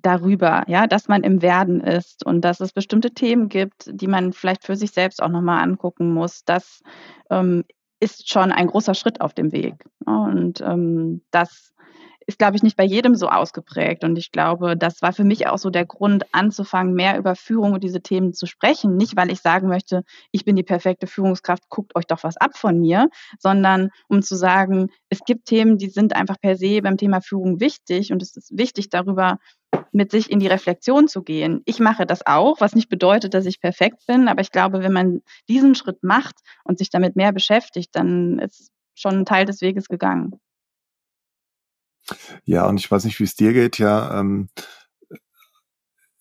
darüber, 0.02 0.64
ja, 0.68 0.88
dass 0.88 1.08
man 1.08 1.24
im 1.24 1.42
Werden 1.42 1.82
ist 1.82 2.26
und 2.26 2.42
dass 2.42 2.60
es 2.60 2.74
bestimmte 2.74 3.12
Themen 3.12 3.50
gibt, 3.50 3.90
die 3.92 4.08
man 4.08 4.34
vielleicht 4.34 4.66
für 4.66 4.76
sich 4.76 4.92
selbst 4.92 5.22
auch 5.22 5.30
nochmal 5.30 5.64
angucken 5.64 6.14
muss. 6.14 6.44
Das 6.46 6.82
ähm, 7.30 7.64
ist 8.00 8.30
schon 8.30 8.52
ein 8.52 8.68
großer 8.68 8.94
Schritt 8.94 9.22
auf 9.22 9.34
dem 9.34 9.52
Weg. 9.52 9.86
Und 10.06 10.62
ähm, 10.62 11.22
das 11.32 11.74
ist, 12.28 12.40
glaube 12.40 12.58
ich, 12.58 12.64
nicht 12.64 12.76
bei 12.76 12.84
jedem 12.84 13.16
so 13.16 13.30
ausgeprägt. 13.30 14.04
Und 14.04 14.18
ich 14.18 14.32
glaube, 14.32 14.76
das 14.76 15.02
war 15.02 15.14
für 15.14 15.24
mich 15.24 15.48
auch 15.48 15.58
so 15.58 15.70
der 15.70 15.86
Grund, 15.86 16.26
anzufangen, 16.34 16.94
mehr 16.94 17.18
über 17.18 17.36
Führung 17.36 17.72
und 17.72 17.84
diese 17.86 18.02
Themen 18.02 18.34
zu 18.34 18.46
sprechen. 18.46 18.98
Nicht, 18.98 19.16
weil 19.16 19.32
ich 19.32 19.40
sagen 19.40 19.70
möchte, 19.70 20.04
ich 20.32 20.44
bin 20.44 20.58
die 20.58 20.64
perfekte 20.64 21.08
Führungskraft, 21.08 21.70
guckt 21.70 21.96
euch 21.96 22.06
doch 22.06 22.24
was 22.24 22.36
ab 22.36 22.58
von 22.58 22.80
mir, 22.80 23.10
sondern 23.40 23.92
um 24.10 24.22
zu 24.22 24.36
sagen, 24.36 24.90
es 25.10 25.22
gibt 25.26 25.46
Themen, 25.46 25.78
die 25.78 25.90
sind 25.90 26.16
einfach 26.16 26.40
per 26.40 26.58
se 26.58 26.82
beim 26.82 26.98
Thema 26.98 27.22
Führung 27.22 27.62
wichtig. 27.62 28.12
Und 28.12 28.22
es 28.22 28.36
ist 28.36 28.58
wichtig, 28.58 28.90
darüber 28.90 29.40
mit 29.94 30.12
sich 30.12 30.30
in 30.30 30.40
die 30.40 30.48
Reflexion 30.48 31.08
zu 31.08 31.24
gehen. 31.24 31.62
Ich 31.64 31.80
mache 31.80 32.06
das 32.06 32.26
auch, 32.26 32.60
was 32.60 32.76
nicht 32.76 32.90
bedeutet, 32.90 33.34
dass 33.34 33.46
ich 33.46 33.62
perfekt 33.62 34.06
bin, 34.06 34.28
aber 34.28 34.42
ich 34.42 34.52
glaube, 34.52 34.84
wenn 34.84 34.94
man 34.94 35.22
diesen 35.48 35.76
Schritt 35.76 36.04
macht 36.04 36.36
und 36.66 36.78
sich 36.78 36.90
damit 36.90 37.16
mehr 37.16 37.32
beschäftigt, 37.32 37.96
dann 37.96 38.40
ist 38.40 38.70
schon 38.96 39.20
ein 39.20 39.26
Teil 39.26 39.46
des 39.46 39.62
Weges 39.62 39.88
gegangen. 39.88 40.40
Ja, 42.46 42.66
und 42.68 42.80
ich 42.80 42.90
weiß 42.90 43.04
nicht, 43.06 43.20
wie 43.20 43.24
es 43.26 43.36
dir 43.36 43.54
geht, 43.54 43.78
ja. 43.80 44.20
Ähm, 44.20 44.50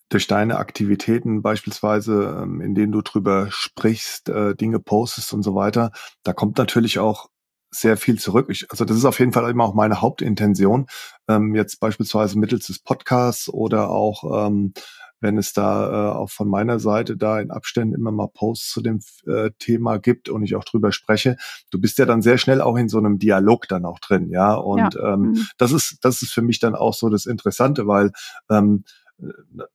durch 0.09 0.27
deine 0.27 0.57
Aktivitäten 0.57 1.41
beispielsweise, 1.41 2.39
ähm, 2.43 2.61
in 2.61 2.75
denen 2.75 2.91
du 2.93 3.01
drüber 3.01 3.47
sprichst, 3.51 4.29
äh, 4.29 4.55
Dinge 4.55 4.79
postest 4.79 5.33
und 5.33 5.43
so 5.43 5.53
weiter, 5.55 5.91
da 6.23 6.31
kommt 6.33 6.57
natürlich 6.57 6.99
auch 6.99 7.27
sehr 7.71 7.97
viel 7.97 8.17
zurück. 8.17 8.47
Ich, 8.49 8.65
also 8.71 8.85
das 8.85 8.95
ist 8.95 9.03
auf 9.05 9.19
jeden 9.19 9.33
Fall 9.33 9.49
immer 9.49 9.65
auch 9.65 9.73
meine 9.73 10.01
Hauptintention, 10.01 10.87
ähm, 11.27 11.53
jetzt 11.55 11.79
beispielsweise 11.81 12.39
mittels 12.39 12.67
des 12.67 12.79
Podcasts 12.79 13.49
oder 13.49 13.89
auch 13.89 14.47
ähm, 14.47 14.73
wenn 15.19 15.37
es 15.37 15.53
da 15.53 16.11
äh, 16.11 16.15
auch 16.15 16.29
von 16.29 16.47
meiner 16.47 16.79
Seite 16.79 17.17
da 17.17 17.39
in 17.39 17.51
Abständen 17.51 17.95
immer 17.95 18.11
mal 18.11 18.27
Posts 18.27 18.71
zu 18.71 18.81
dem 18.81 18.99
äh, 19.25 19.51
Thema 19.59 19.97
gibt 19.97 20.29
und 20.29 20.43
ich 20.43 20.55
auch 20.55 20.63
drüber 20.63 20.91
spreche, 20.91 21.37
du 21.71 21.79
bist 21.79 21.97
ja 21.97 22.05
dann 22.05 22.21
sehr 22.21 22.37
schnell 22.37 22.61
auch 22.61 22.77
in 22.77 22.89
so 22.89 22.97
einem 22.97 23.19
Dialog 23.19 23.67
dann 23.67 23.85
auch 23.85 23.99
drin, 23.99 24.29
ja. 24.29 24.53
Und 24.53 24.95
ja. 24.95 25.13
Ähm, 25.13 25.21
mhm. 25.21 25.47
das 25.57 25.71
ist 25.71 25.97
das 26.01 26.21
ist 26.21 26.33
für 26.33 26.41
mich 26.41 26.59
dann 26.59 26.75
auch 26.75 26.93
so 26.93 27.09
das 27.09 27.25
Interessante, 27.25 27.87
weil 27.87 28.11
ähm, 28.49 28.83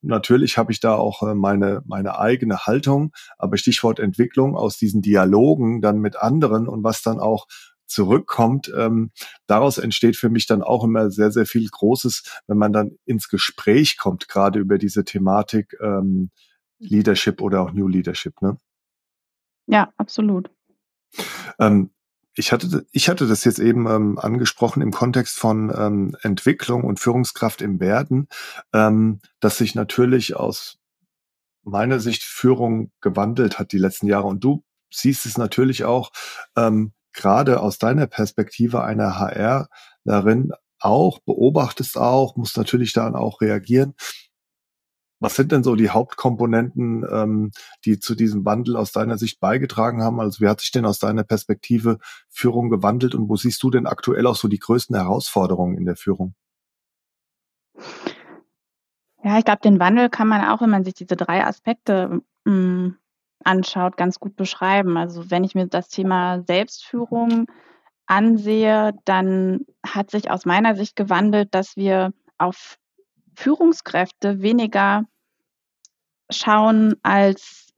Natürlich 0.02 0.56
habe 0.56 0.70
ich 0.70 0.78
da 0.78 0.94
auch 0.94 1.22
äh, 1.24 1.34
meine, 1.34 1.82
meine 1.84 2.18
eigene 2.18 2.58
Haltung, 2.58 3.12
aber 3.38 3.56
Stichwort 3.56 3.98
Entwicklung 3.98 4.56
aus 4.56 4.78
diesen 4.78 5.02
Dialogen 5.02 5.80
dann 5.80 5.98
mit 5.98 6.16
anderen 6.16 6.68
und 6.68 6.84
was 6.84 7.02
dann 7.02 7.18
auch 7.18 7.48
zurückkommt. 7.92 8.72
Ähm, 8.76 9.10
daraus 9.46 9.78
entsteht 9.78 10.16
für 10.16 10.30
mich 10.30 10.46
dann 10.46 10.62
auch 10.62 10.84
immer 10.84 11.10
sehr, 11.10 11.30
sehr 11.30 11.46
viel 11.46 11.68
Großes, 11.68 12.40
wenn 12.46 12.58
man 12.58 12.72
dann 12.72 12.98
ins 13.04 13.28
Gespräch 13.28 13.98
kommt, 13.98 14.28
gerade 14.28 14.58
über 14.58 14.78
diese 14.78 15.04
Thematik 15.04 15.76
ähm, 15.80 16.30
Leadership 16.78 17.40
oder 17.40 17.62
auch 17.62 17.72
New 17.72 17.88
Leadership. 17.88 18.40
Ne? 18.42 18.56
Ja, 19.66 19.92
absolut. 19.96 20.50
Ähm, 21.58 21.90
ich 22.34 22.50
hatte, 22.50 22.86
ich 22.92 23.08
hatte 23.08 23.26
das 23.28 23.44
jetzt 23.44 23.58
eben 23.58 23.86
ähm, 23.86 24.18
angesprochen 24.18 24.82
im 24.82 24.90
Kontext 24.90 25.38
von 25.38 25.72
ähm, 25.76 26.16
Entwicklung 26.22 26.84
und 26.84 26.98
Führungskraft 26.98 27.60
im 27.60 27.78
Werden, 27.78 28.28
ähm, 28.72 29.20
dass 29.40 29.58
sich 29.58 29.74
natürlich 29.74 30.34
aus 30.34 30.78
meiner 31.62 32.00
Sicht 32.00 32.22
Führung 32.22 32.90
gewandelt 33.00 33.58
hat 33.58 33.72
die 33.72 33.78
letzten 33.78 34.06
Jahre. 34.06 34.26
Und 34.26 34.42
du 34.42 34.64
siehst 34.90 35.26
es 35.26 35.36
natürlich 35.36 35.84
auch 35.84 36.10
ähm, 36.56 36.92
gerade 37.12 37.60
aus 37.60 37.78
deiner 37.78 38.06
Perspektive 38.06 38.82
einer 38.82 39.18
HRlerin 39.18 40.52
auch, 40.78 41.20
beobachtest 41.20 41.96
auch, 41.96 42.36
musst 42.36 42.56
natürlich 42.56 42.92
dann 42.92 43.14
auch 43.14 43.40
reagieren. 43.40 43.94
Was 45.20 45.36
sind 45.36 45.52
denn 45.52 45.62
so 45.62 45.76
die 45.76 45.90
Hauptkomponenten, 45.90 47.06
ähm, 47.08 47.52
die 47.84 48.00
zu 48.00 48.16
diesem 48.16 48.44
Wandel 48.44 48.76
aus 48.76 48.90
deiner 48.90 49.18
Sicht 49.18 49.38
beigetragen 49.38 50.02
haben? 50.02 50.18
Also 50.18 50.40
wie 50.40 50.48
hat 50.48 50.60
sich 50.60 50.72
denn 50.72 50.84
aus 50.84 50.98
deiner 50.98 51.22
Perspektive 51.22 51.98
Führung 52.28 52.70
gewandelt 52.70 53.14
und 53.14 53.28
wo 53.28 53.36
siehst 53.36 53.62
du 53.62 53.70
denn 53.70 53.86
aktuell 53.86 54.26
auch 54.26 54.34
so 54.34 54.48
die 54.48 54.58
größten 54.58 54.96
Herausforderungen 54.96 55.78
in 55.78 55.84
der 55.84 55.94
Führung? 55.94 56.34
Ja, 59.22 59.38
ich 59.38 59.44
glaube, 59.44 59.60
den 59.62 59.78
Wandel 59.78 60.10
kann 60.10 60.26
man 60.26 60.44
auch, 60.44 60.60
wenn 60.60 60.70
man 60.70 60.84
sich 60.84 60.94
diese 60.94 61.14
drei 61.14 61.46
Aspekte 61.46 62.22
mh, 62.44 62.52
mm, 62.52 62.98
anschaut, 63.44 63.96
ganz 63.96 64.18
gut 64.20 64.36
beschreiben. 64.36 64.96
Also 64.96 65.30
wenn 65.30 65.44
ich 65.44 65.54
mir 65.54 65.66
das 65.66 65.88
Thema 65.88 66.42
Selbstführung 66.42 67.46
ansehe, 68.06 68.92
dann 69.04 69.60
hat 69.86 70.10
sich 70.10 70.30
aus 70.30 70.44
meiner 70.44 70.74
Sicht 70.74 70.96
gewandelt, 70.96 71.54
dass 71.54 71.76
wir 71.76 72.12
auf 72.38 72.78
Führungskräfte 73.34 74.42
weniger 74.42 75.04
schauen 76.30 76.96
als, 77.02 77.72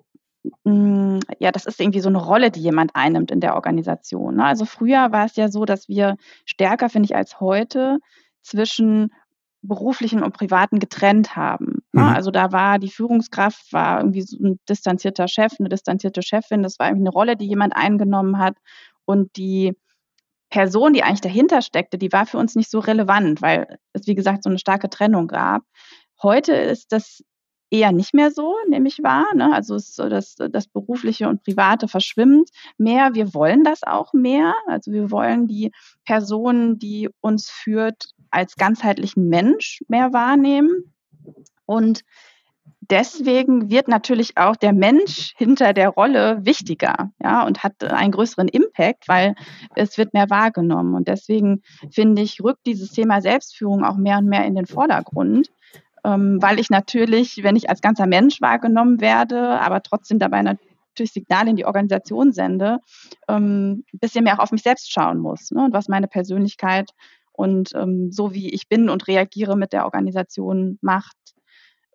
mh, 0.64 0.72
mm, 0.72 1.20
ja, 1.38 1.52
das 1.52 1.66
ist 1.66 1.80
irgendwie 1.80 2.00
so 2.00 2.08
eine 2.08 2.18
Rolle, 2.18 2.50
die 2.50 2.60
jemand 2.60 2.94
einnimmt 2.94 3.30
in 3.30 3.40
der 3.40 3.54
Organisation. 3.54 4.36
Ne? 4.36 4.44
Also 4.44 4.64
früher 4.64 5.12
war 5.12 5.26
es 5.26 5.36
ja 5.36 5.48
so, 5.48 5.64
dass 5.64 5.88
wir 5.88 6.16
stärker, 6.44 6.88
finde 6.88 7.06
ich, 7.06 7.16
als 7.16 7.40
heute 7.40 7.98
zwischen 8.42 9.12
beruflichen 9.62 10.22
und 10.22 10.32
privaten 10.32 10.78
getrennt 10.78 11.36
haben. 11.36 11.83
Ne? 11.94 12.02
Mhm. 12.02 12.08
Also 12.08 12.30
da 12.30 12.52
war 12.52 12.78
die 12.78 12.90
Führungskraft, 12.90 13.72
war 13.72 14.00
irgendwie 14.00 14.22
so 14.22 14.36
ein 14.42 14.58
distanzierter 14.68 15.28
Chef, 15.28 15.52
eine 15.58 15.68
distanzierte 15.68 16.22
Chefin, 16.22 16.62
das 16.62 16.78
war 16.78 16.88
irgendwie 16.88 17.04
eine 17.04 17.14
Rolle, 17.14 17.36
die 17.36 17.46
jemand 17.46 17.76
eingenommen 17.76 18.38
hat 18.38 18.56
und 19.04 19.36
die 19.36 19.76
Person, 20.50 20.92
die 20.92 21.02
eigentlich 21.02 21.20
dahinter 21.20 21.62
steckte, 21.62 21.98
die 21.98 22.12
war 22.12 22.26
für 22.26 22.38
uns 22.38 22.54
nicht 22.54 22.70
so 22.70 22.78
relevant, 22.80 23.42
weil 23.42 23.78
es, 23.92 24.06
wie 24.06 24.14
gesagt, 24.14 24.42
so 24.42 24.50
eine 24.50 24.58
starke 24.58 24.90
Trennung 24.90 25.28
gab. 25.28 25.62
Heute 26.22 26.52
ist 26.52 26.92
das 26.92 27.22
eher 27.70 27.92
nicht 27.92 28.14
mehr 28.14 28.30
so, 28.30 28.54
nehme 28.68 28.88
ich 28.88 29.02
wahr. 29.02 29.26
Ne? 29.34 29.52
Also 29.52 29.74
es, 29.74 29.94
das, 29.94 30.36
das 30.36 30.68
Berufliche 30.68 31.28
und 31.28 31.42
Private 31.42 31.88
verschwimmt 31.88 32.50
mehr. 32.78 33.14
Wir 33.14 33.34
wollen 33.34 33.64
das 33.64 33.82
auch 33.82 34.12
mehr. 34.12 34.54
Also 34.66 34.92
wir 34.92 35.10
wollen 35.10 35.48
die 35.48 35.72
Person, 36.04 36.78
die 36.78 37.08
uns 37.20 37.50
führt, 37.50 38.10
als 38.30 38.56
ganzheitlichen 38.56 39.28
Mensch 39.28 39.80
mehr 39.88 40.12
wahrnehmen. 40.12 40.94
Und 41.66 42.02
deswegen 42.90 43.70
wird 43.70 43.88
natürlich 43.88 44.36
auch 44.36 44.56
der 44.56 44.72
Mensch 44.72 45.34
hinter 45.36 45.72
der 45.72 45.90
Rolle 45.90 46.44
wichtiger, 46.44 47.10
ja, 47.22 47.46
und 47.46 47.62
hat 47.62 47.82
einen 47.82 48.12
größeren 48.12 48.48
Impact, 48.48 49.08
weil 49.08 49.34
es 49.74 49.98
wird 49.98 50.14
mehr 50.14 50.30
wahrgenommen. 50.30 50.94
Und 50.94 51.08
deswegen 51.08 51.62
finde 51.90 52.22
ich, 52.22 52.42
rückt 52.42 52.66
dieses 52.66 52.92
Thema 52.92 53.20
Selbstführung 53.20 53.84
auch 53.84 53.96
mehr 53.96 54.18
und 54.18 54.26
mehr 54.26 54.44
in 54.44 54.54
den 54.54 54.66
Vordergrund, 54.66 55.48
ähm, 56.04 56.38
weil 56.40 56.58
ich 56.58 56.70
natürlich, 56.70 57.42
wenn 57.42 57.56
ich 57.56 57.68
als 57.68 57.80
ganzer 57.80 58.06
Mensch 58.06 58.40
wahrgenommen 58.40 59.00
werde, 59.00 59.60
aber 59.60 59.82
trotzdem 59.82 60.18
dabei 60.18 60.42
natürlich 60.42 61.12
Signale 61.12 61.50
in 61.50 61.56
die 61.56 61.66
Organisation 61.66 62.32
sende, 62.32 62.78
ähm, 63.28 63.84
ein 63.92 63.98
bisschen 63.98 64.24
mehr 64.24 64.34
auch 64.34 64.42
auf 64.42 64.52
mich 64.52 64.62
selbst 64.62 64.92
schauen 64.92 65.18
muss 65.18 65.50
ne, 65.50 65.64
und 65.64 65.72
was 65.72 65.88
meine 65.88 66.06
Persönlichkeit 66.06 66.90
und 67.32 67.72
ähm, 67.74 68.12
so 68.12 68.32
wie 68.32 68.50
ich 68.50 68.68
bin 68.68 68.88
und 68.88 69.08
reagiere 69.08 69.56
mit 69.56 69.72
der 69.72 69.86
Organisation 69.86 70.78
macht. 70.82 71.16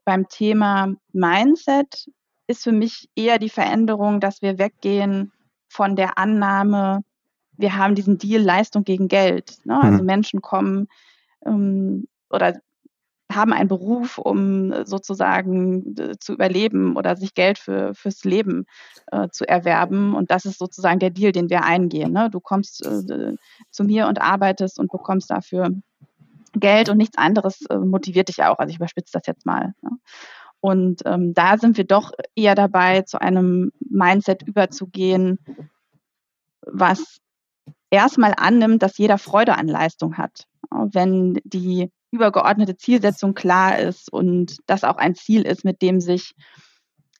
Beim 0.09 0.27
Thema 0.27 0.95
Mindset 1.13 2.09
ist 2.47 2.63
für 2.63 2.71
mich 2.71 3.09
eher 3.15 3.37
die 3.37 3.47
Veränderung, 3.47 4.19
dass 4.19 4.41
wir 4.41 4.57
weggehen 4.57 5.31
von 5.67 5.95
der 5.95 6.17
Annahme, 6.17 7.03
wir 7.57 7.75
haben 7.75 7.93
diesen 7.93 8.17
Deal 8.17 8.41
Leistung 8.41 8.83
gegen 8.83 9.07
Geld. 9.07 9.59
Ne? 9.65 9.79
Also 9.79 9.99
mhm. 9.99 10.05
Menschen 10.07 10.41
kommen 10.41 10.87
ähm, 11.45 12.07
oder 12.31 12.59
haben 13.31 13.53
einen 13.53 13.67
Beruf, 13.67 14.17
um 14.17 14.83
sozusagen 14.83 15.95
äh, 15.99 16.17
zu 16.17 16.33
überleben 16.33 16.95
oder 16.95 17.15
sich 17.15 17.35
Geld 17.35 17.59
für, 17.59 17.93
fürs 17.93 18.23
Leben 18.23 18.65
äh, 19.11 19.29
zu 19.29 19.47
erwerben. 19.47 20.15
Und 20.15 20.31
das 20.31 20.45
ist 20.45 20.57
sozusagen 20.57 20.97
der 20.97 21.11
Deal, 21.11 21.33
den 21.33 21.51
wir 21.51 21.65
eingehen. 21.65 22.13
Ne? 22.13 22.31
Du 22.31 22.39
kommst 22.39 22.83
äh, 22.83 23.35
zu 23.69 23.83
mir 23.83 24.07
und 24.07 24.19
arbeitest 24.19 24.79
und 24.79 24.91
bekommst 24.91 25.29
dafür 25.29 25.69
Geld 26.53 26.89
und 26.89 26.97
nichts 26.97 27.17
anderes 27.17 27.65
äh, 27.69 27.77
motiviert 27.77 28.29
dich 28.29 28.43
auch. 28.43 28.59
Also 28.59 28.71
ich 28.71 28.77
überspitze 28.77 29.11
das 29.13 29.27
jetzt 29.27 29.45
mal. 29.45 29.73
Ne? 29.81 29.91
Und 30.61 31.01
ähm, 31.05 31.33
da 31.33 31.57
sind 31.57 31.77
wir 31.77 31.85
doch 31.85 32.11
eher 32.35 32.55
dabei, 32.55 33.01
zu 33.03 33.21
einem 33.21 33.71
Mindset 33.79 34.43
überzugehen, 34.43 35.39
was 36.61 37.19
erstmal 37.89 38.33
annimmt, 38.37 38.83
dass 38.83 38.97
jeder 38.97 39.17
Freude 39.17 39.57
an 39.57 39.67
Leistung 39.67 40.17
hat. 40.17 40.45
Wenn 40.69 41.39
die 41.43 41.91
übergeordnete 42.11 42.75
Zielsetzung 42.75 43.33
klar 43.33 43.79
ist 43.79 44.11
und 44.11 44.57
das 44.65 44.83
auch 44.83 44.97
ein 44.97 45.15
Ziel 45.15 45.43
ist, 45.43 45.63
mit 45.63 45.81
dem 45.81 46.01
sich 46.01 46.35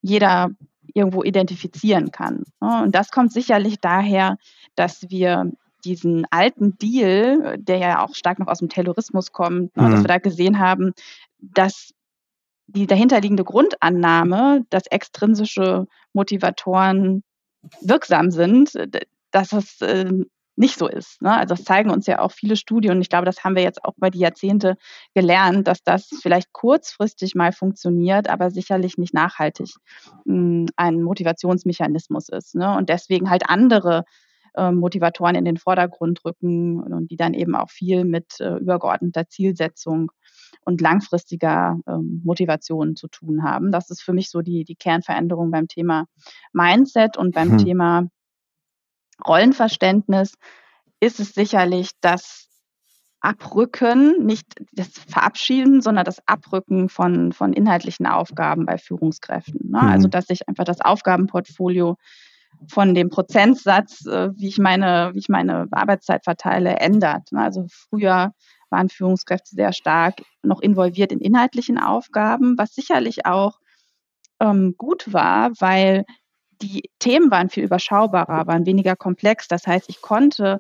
jeder 0.02 0.50
irgendwo 0.94 1.24
identifizieren 1.24 2.12
kann. 2.12 2.44
Und 2.60 2.94
das 2.94 3.12
kommt 3.12 3.32
sicherlich 3.32 3.80
daher, 3.80 4.38
dass 4.76 5.10
wir 5.10 5.52
diesen 5.86 6.26
alten 6.32 6.78
Deal, 6.78 7.58
der 7.58 7.78
ja 7.78 8.04
auch 8.04 8.16
stark 8.16 8.40
noch 8.40 8.48
aus 8.48 8.60
dem 8.60 8.70
Terrorismus 8.70 9.32
kommt, 9.32 9.76
mhm. 9.76 9.92
dass 9.92 10.02
wir 10.02 10.08
da 10.08 10.18
gesehen 10.18 10.60
haben, 10.60 10.94
dass 11.40 11.94
die 12.68 12.88
dahinterliegende 12.88 13.44
Grundannahme, 13.44 14.66
dass 14.70 14.86
extrinsische 14.88 15.88
Motivatoren 16.14 17.24
wirksam 17.82 18.32
sind, 18.32 18.74
dass 19.32 19.54
es 19.54 19.82
äh, 19.82 20.12
nicht 20.60 20.78
so 20.78 20.88
ist. 20.88 21.22
Ne? 21.22 21.34
Also 21.34 21.56
das 21.56 21.64
zeigen 21.64 21.90
uns 21.90 22.06
ja 22.06 22.20
auch 22.20 22.32
viele 22.32 22.58
Studien 22.58 22.92
und 22.92 23.02
ich 23.02 23.10
glaube, 23.10 23.26
das 23.26 23.44
haben 23.44 23.56
wir 23.56 23.64
jetzt 23.64 23.84
auch 23.86 23.96
über 23.96 24.10
die 24.10 24.20
Jahrzehnte 24.20 24.76
gelernt, 25.16 25.68
dass 25.68 25.84
das 25.84 26.10
vielleicht 26.22 26.52
kurzfristig 26.52 27.34
mal 27.34 27.54
funktioniert, 27.54 28.30
aber 28.30 28.52
sicherlich 28.52 28.98
nicht 28.98 29.14
nachhaltig 29.14 29.70
mh, 30.26 30.36
hm, 30.36 30.66
ein 30.76 31.02
Motivationsmechanismus 31.02 32.28
ist. 32.28 32.56
Ne? 32.56 32.76
Und 32.76 32.90
deswegen 32.90 33.30
halt 33.30 33.50
andere 33.50 34.04
äh, 34.56 34.72
Motivatoren 34.72 35.36
in 35.36 35.46
den 35.46 35.58
Vordergrund 35.58 36.24
rücken 36.26 36.82
und 36.82 37.12
die 37.12 37.18
dann 37.18 37.34
eben 37.34 37.56
auch 37.56 37.70
viel 37.70 38.06
mit 38.06 38.40
äh, 38.40 38.58
übergeordneter 38.58 39.28
Zielsetzung 39.28 40.12
und 40.66 40.82
langfristiger 40.82 41.80
ähm, 41.88 42.22
Motivation 42.24 42.96
zu 42.96 43.08
tun 43.08 43.44
haben. 43.44 43.72
Das 43.72 43.90
ist 43.90 44.02
für 44.02 44.14
mich 44.14 44.30
so 44.30 44.42
die, 44.42 44.64
die 44.64 44.76
Kernveränderung 44.76 45.52
beim 45.52 45.68
Thema 45.68 46.06
Mindset 46.54 47.18
und 47.18 47.34
beim 47.34 47.52
hm. 47.52 47.58
Thema 47.58 48.08
Rollenverständnis 49.26 50.34
ist 51.00 51.20
es 51.20 51.34
sicherlich 51.34 51.92
das 52.02 52.50
Abrücken, 53.22 54.26
nicht 54.26 54.46
das 54.72 54.88
Verabschieden, 54.88 55.82
sondern 55.82 56.06
das 56.06 56.26
Abrücken 56.26 56.88
von, 56.88 57.34
von 57.34 57.52
inhaltlichen 57.52 58.06
Aufgaben 58.06 58.66
bei 58.66 58.78
Führungskräften. 58.78 59.72
Ne? 59.72 59.80
Also, 59.80 59.88
mhm. 59.88 59.94
Also, 59.94 60.08
dass 60.08 60.26
sich 60.28 60.48
einfach 60.48 60.64
das 60.64 60.80
Aufgabenportfolio 60.80 61.98
von 62.68 62.94
dem 62.94 63.10
Prozentsatz, 63.10 64.06
äh, 64.06 64.30
wie 64.36 64.48
ich 64.48 64.58
meine, 64.58 65.12
wie 65.14 65.20
ich 65.20 65.30
meine 65.30 65.68
Arbeitszeit 65.72 66.24
verteile, 66.24 66.78
ändert. 66.78 67.32
Ne? 67.32 67.42
Also 67.42 67.66
früher 67.70 68.34
waren 68.70 68.90
Führungskräfte 68.90 69.56
sehr 69.56 69.74
stark 69.74 70.22
noch 70.44 70.62
involviert 70.62 71.12
in 71.12 71.20
inhaltlichen 71.20 71.80
Aufgaben, 71.80 72.58
was 72.58 72.74
sicherlich 72.74 73.26
auch 73.26 73.60
ähm, 74.40 74.76
gut 74.78 75.12
war, 75.12 75.52
weil 75.60 76.06
die 76.62 76.90
Themen 77.00 77.32
waren 77.32 77.50
viel 77.50 77.64
überschaubarer, 77.64 78.48
waren 78.48 78.66
weniger 78.66 78.96
komplex. 78.96 79.48
Das 79.48 79.66
heißt, 79.66 79.90
ich 79.90 80.02
konnte 80.02 80.60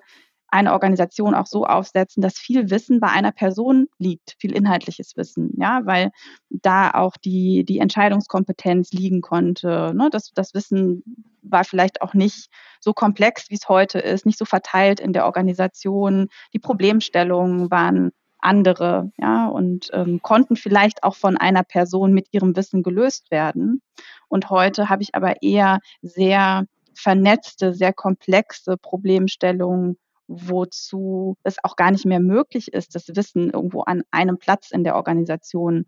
eine 0.52 0.74
Organisation 0.74 1.36
auch 1.36 1.46
so 1.46 1.66
aufsetzen, 1.66 2.22
dass 2.22 2.38
viel 2.38 2.70
Wissen 2.70 3.00
bei 3.00 3.08
einer 3.08 3.32
Person 3.32 3.88
liegt, 3.98 4.36
viel 4.40 4.56
inhaltliches 4.56 5.16
Wissen, 5.16 5.54
ja, 5.58 5.82
weil 5.86 6.12
da 6.50 6.92
auch 6.92 7.18
die, 7.18 7.64
die 7.66 7.80
Entscheidungskompetenz 7.80 8.92
liegen 8.92 9.22
konnte. 9.22 9.94
Ne? 9.96 10.10
Das, 10.12 10.32
das 10.34 10.54
Wissen 10.54 11.04
war 11.42 11.64
vielleicht 11.64 12.02
auch 12.02 12.14
nicht 12.14 12.50
so 12.80 12.94
komplex, 12.94 13.50
wie 13.50 13.56
es 13.56 13.70
heute 13.70 14.00
ist, 14.00 14.26
nicht 14.26 14.38
so 14.38 14.46
verteilt 14.46 15.00
in 15.00 15.14
der 15.14 15.26
Organisation. 15.26 16.30
Die 16.54 16.60
Problemstellungen 16.60 17.72
waren 17.72 18.12
andere, 18.40 19.12
ja, 19.18 19.48
und 19.48 19.90
ähm, 19.94 20.22
konnten 20.22 20.56
vielleicht 20.56 21.04
auch 21.04 21.16
von 21.16 21.38
einer 21.38 21.64
Person 21.64 22.14
mit 22.14 22.28
ihrem 22.32 22.56
Wissen 22.56 22.84
gelöst 22.84 23.32
werden. 23.32 23.82
Und 24.30 24.50
heute 24.50 24.90
habe 24.90 25.04
ich 25.04 25.14
aber 25.14 25.42
eher 25.42 25.80
sehr 26.02 26.66
vernetzte, 26.94 27.74
sehr 27.74 27.94
komplexe 27.94 28.78
Problemstellungen 28.78 29.98
wozu 30.30 31.38
es 31.44 31.58
auch 31.64 31.76
gar 31.76 31.92
nicht 31.92 32.06
mehr 32.06 32.20
möglich 32.20 32.72
ist, 32.72 32.96
das 32.96 33.08
Wissen 33.16 33.50
irgendwo 33.50 33.82
an 33.82 34.04
einem 34.12 34.38
Platz 34.38 34.70
in 34.72 34.84
der 34.84 34.96
Organisation 34.96 35.88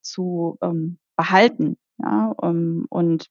zu 0.00 0.58
ähm, 0.62 0.98
behalten. 1.14 1.76
Ja, 1.98 2.32
um, 2.36 2.86
und 2.88 3.26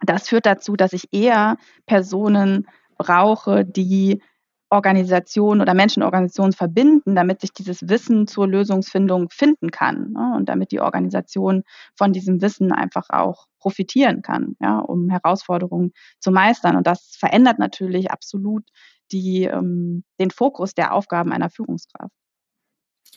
das 0.00 0.28
führt 0.28 0.46
dazu, 0.46 0.76
dass 0.76 0.92
ich 0.92 1.12
eher 1.12 1.56
Personen 1.86 2.68
brauche, 2.96 3.64
die 3.64 4.22
Organisationen 4.70 5.60
oder 5.60 5.74
Menschenorganisationen 5.74 6.52
verbinden, 6.52 7.14
damit 7.14 7.40
sich 7.40 7.52
dieses 7.52 7.88
Wissen 7.88 8.26
zur 8.26 8.48
Lösungsfindung 8.48 9.28
finden 9.30 9.70
kann 9.70 10.12
ne? 10.12 10.34
und 10.36 10.48
damit 10.48 10.72
die 10.72 10.80
Organisation 10.80 11.62
von 11.96 12.12
diesem 12.12 12.40
Wissen 12.42 12.72
einfach 12.72 13.08
auch 13.10 13.46
profitieren 13.58 14.22
kann, 14.22 14.56
ja, 14.60 14.78
um 14.78 15.10
Herausforderungen 15.10 15.92
zu 16.18 16.32
meistern. 16.32 16.76
Und 16.76 16.86
das 16.86 17.14
verändert 17.16 17.58
natürlich 17.58 18.10
absolut 18.10 18.64
die, 19.12 19.44
ähm, 19.44 20.04
den 20.18 20.30
Fokus 20.30 20.74
der 20.74 20.92
Aufgaben 20.92 21.32
einer 21.32 21.50
Führungskraft. 21.50 22.12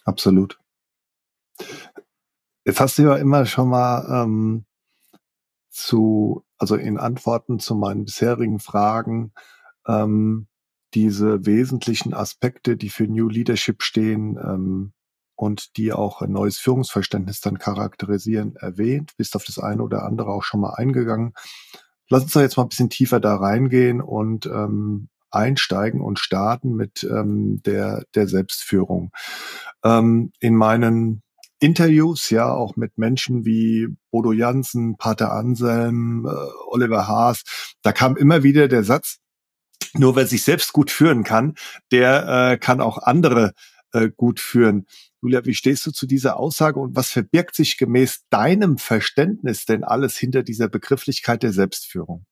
Absolut. 0.04 0.60
Jetzt 2.65 2.80
hast 2.80 2.97
du 2.97 3.04
ja 3.04 3.15
immer 3.15 3.45
schon 3.45 3.69
mal 3.69 4.23
ähm, 4.23 4.65
zu, 5.69 6.43
also 6.58 6.76
in 6.76 6.97
Antworten 6.97 7.60
zu 7.60 7.76
meinen 7.76 8.06
bisherigen 8.06 8.60
Fragen, 8.60 9.32
ähm, 9.88 10.47
diese 10.93 11.45
wesentlichen 11.45 12.13
Aspekte, 12.13 12.78
die 12.78 12.89
für 12.89 13.08
New 13.08 13.30
Leadership 13.30 13.84
stehen 13.84 14.38
ähm, 14.38 14.93
und 15.36 15.78
die 15.78 15.93
auch 15.93 16.21
ein 16.21 16.32
neues 16.32 16.58
Führungsverständnis 16.58 17.41
dann 17.41 17.60
charakterisieren, 17.60 18.56
erwähnt. 18.56 19.15
Bist 19.17 19.36
auf 19.36 19.45
das 19.45 19.60
eine 19.60 19.84
oder 19.84 20.04
andere 20.04 20.32
auch 20.32 20.43
schon 20.43 20.62
mal 20.62 20.73
eingegangen. 20.73 21.34
Lass 22.10 22.23
uns 22.23 22.34
doch 22.34 22.41
jetzt 22.41 22.58
mal 22.58 22.63
ein 22.63 22.69
bisschen 22.69 22.89
tiefer 22.89 23.19
da 23.19 23.36
reingehen 23.36 24.02
und 24.02 24.45
ähm, 24.45 25.10
einsteigen 25.32 26.02
und 26.02 26.20
starten 26.20 26.76
mit 26.76 27.04
ähm, 27.04 27.62
der, 27.66 28.04
der 28.16 28.28
Selbstführung. 28.28 29.12
Ähm, 29.84 30.32
in 30.40 30.56
meinen 30.56 31.22
Interviews, 31.60 32.30
ja, 32.30 32.52
auch 32.52 32.76
mit 32.76 32.98
Menschen 32.98 33.46
wie 33.46 33.88
Bodo 34.12 34.32
Jansen, 34.32 34.98
Pater 34.98 35.32
Anselm, 35.32 36.26
äh, 36.26 36.32
Oliver 36.68 37.08
Haas, 37.08 37.44
da 37.82 37.92
kam 37.92 38.16
immer 38.16 38.44
wieder 38.44 38.68
der 38.68 38.84
Satz, 38.84 39.18
nur 39.94 40.16
wer 40.16 40.28
sich 40.28 40.44
selbst 40.44 40.74
gut 40.74 40.92
führen 40.92 41.24
kann, 41.24 41.56
der 41.92 42.52
äh, 42.52 42.58
kann 42.58 42.82
auch 42.82 43.00
andere 43.00 43.54
äh, 43.94 44.10
gut 44.16 44.40
führen. 44.40 44.86
Julia, 45.22 45.46
wie 45.46 45.56
stehst 45.56 45.86
du 45.86 45.92
zu 45.92 46.06
dieser 46.06 46.38
Aussage 46.38 46.80
und 46.80 46.96
was 46.96 47.10
verbirgt 47.10 47.56
sich 47.56 47.78
gemäß 47.78 48.26
deinem 48.30 48.78
Verständnis 48.78 49.66
denn 49.66 49.84
alles 49.84 50.18
hinter 50.18 50.44
dieser 50.44 50.68
Begrifflichkeit 50.68 51.42
der 51.42 51.54
Selbstführung? 51.54 52.26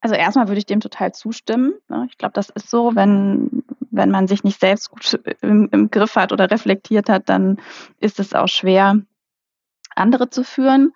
Also 0.00 0.14
erstmal 0.14 0.48
würde 0.48 0.58
ich 0.58 0.66
dem 0.66 0.80
total 0.80 1.12
zustimmen. 1.12 1.74
Ne? 1.88 2.06
Ich 2.10 2.18
glaube, 2.18 2.32
das 2.32 2.48
ist 2.50 2.70
so, 2.70 2.94
wenn, 2.94 3.62
wenn 3.90 4.10
man 4.10 4.26
sich 4.26 4.44
nicht 4.44 4.60
selbst 4.60 4.90
gut 4.90 5.20
im, 5.42 5.68
im 5.72 5.90
Griff 5.90 6.16
hat 6.16 6.32
oder 6.32 6.50
reflektiert 6.50 7.08
hat, 7.08 7.28
dann 7.28 7.58
ist 7.98 8.18
es 8.18 8.34
auch 8.34 8.48
schwer, 8.48 8.96
andere 9.94 10.30
zu 10.30 10.44
führen. 10.44 10.92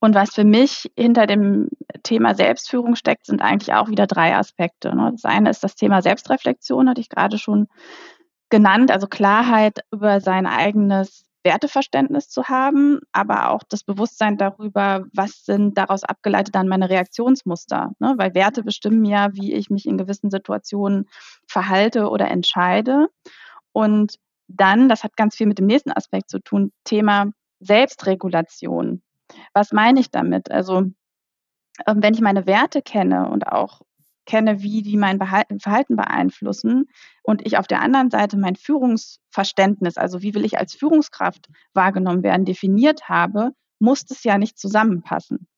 Und 0.00 0.14
was 0.14 0.34
für 0.34 0.44
mich 0.44 0.90
hinter 0.96 1.26
dem 1.26 1.68
Thema 2.02 2.34
Selbstführung 2.34 2.96
steckt, 2.96 3.26
sind 3.26 3.42
eigentlich 3.42 3.74
auch 3.74 3.88
wieder 3.88 4.06
drei 4.06 4.34
Aspekte. 4.34 4.96
Ne? 4.96 5.10
Das 5.12 5.24
eine 5.24 5.50
ist 5.50 5.62
das 5.62 5.74
Thema 5.74 6.00
Selbstreflexion, 6.00 6.88
hatte 6.88 7.02
ich 7.02 7.10
gerade 7.10 7.38
schon 7.38 7.68
genannt, 8.48 8.90
also 8.90 9.06
Klarheit 9.06 9.80
über 9.92 10.20
sein 10.20 10.46
eigenes 10.46 11.29
Werteverständnis 11.42 12.28
zu 12.28 12.44
haben, 12.44 13.00
aber 13.12 13.50
auch 13.50 13.62
das 13.68 13.82
Bewusstsein 13.82 14.36
darüber, 14.36 15.04
was 15.12 15.44
sind 15.44 15.78
daraus 15.78 16.04
abgeleitet 16.04 16.54
dann 16.54 16.68
meine 16.68 16.90
Reaktionsmuster. 16.90 17.92
Ne? 17.98 18.14
Weil 18.16 18.34
Werte 18.34 18.62
bestimmen 18.62 19.04
ja, 19.04 19.34
wie 19.34 19.54
ich 19.54 19.70
mich 19.70 19.86
in 19.86 19.96
gewissen 19.96 20.30
Situationen 20.30 21.08
verhalte 21.46 22.10
oder 22.10 22.28
entscheide. 22.28 23.08
Und 23.72 24.16
dann, 24.48 24.88
das 24.88 25.04
hat 25.04 25.16
ganz 25.16 25.36
viel 25.36 25.46
mit 25.46 25.58
dem 25.58 25.66
nächsten 25.66 25.92
Aspekt 25.92 26.28
zu 26.30 26.40
tun, 26.40 26.72
Thema 26.84 27.30
Selbstregulation. 27.60 29.02
Was 29.54 29.72
meine 29.72 30.00
ich 30.00 30.10
damit? 30.10 30.50
Also, 30.50 30.78
ähm, 31.86 32.02
wenn 32.02 32.14
ich 32.14 32.20
meine 32.20 32.46
Werte 32.46 32.82
kenne 32.82 33.28
und 33.30 33.46
auch 33.46 33.80
kenne, 34.30 34.62
wie 34.62 34.82
die 34.82 34.96
mein 34.96 35.18
Verhalten 35.18 35.96
beeinflussen 35.96 36.88
und 37.22 37.44
ich 37.44 37.58
auf 37.58 37.66
der 37.66 37.82
anderen 37.82 38.10
Seite 38.10 38.38
mein 38.38 38.56
Führungsverständnis, 38.56 39.96
also 39.96 40.22
wie 40.22 40.34
will 40.34 40.44
ich 40.44 40.58
als 40.58 40.74
Führungskraft 40.74 41.48
wahrgenommen 41.74 42.22
werden, 42.22 42.44
definiert 42.44 43.08
habe, 43.08 43.50
muss 43.80 44.04
es 44.08 44.22
ja 44.22 44.38
nicht 44.38 44.58
zusammenpassen. 44.58 45.48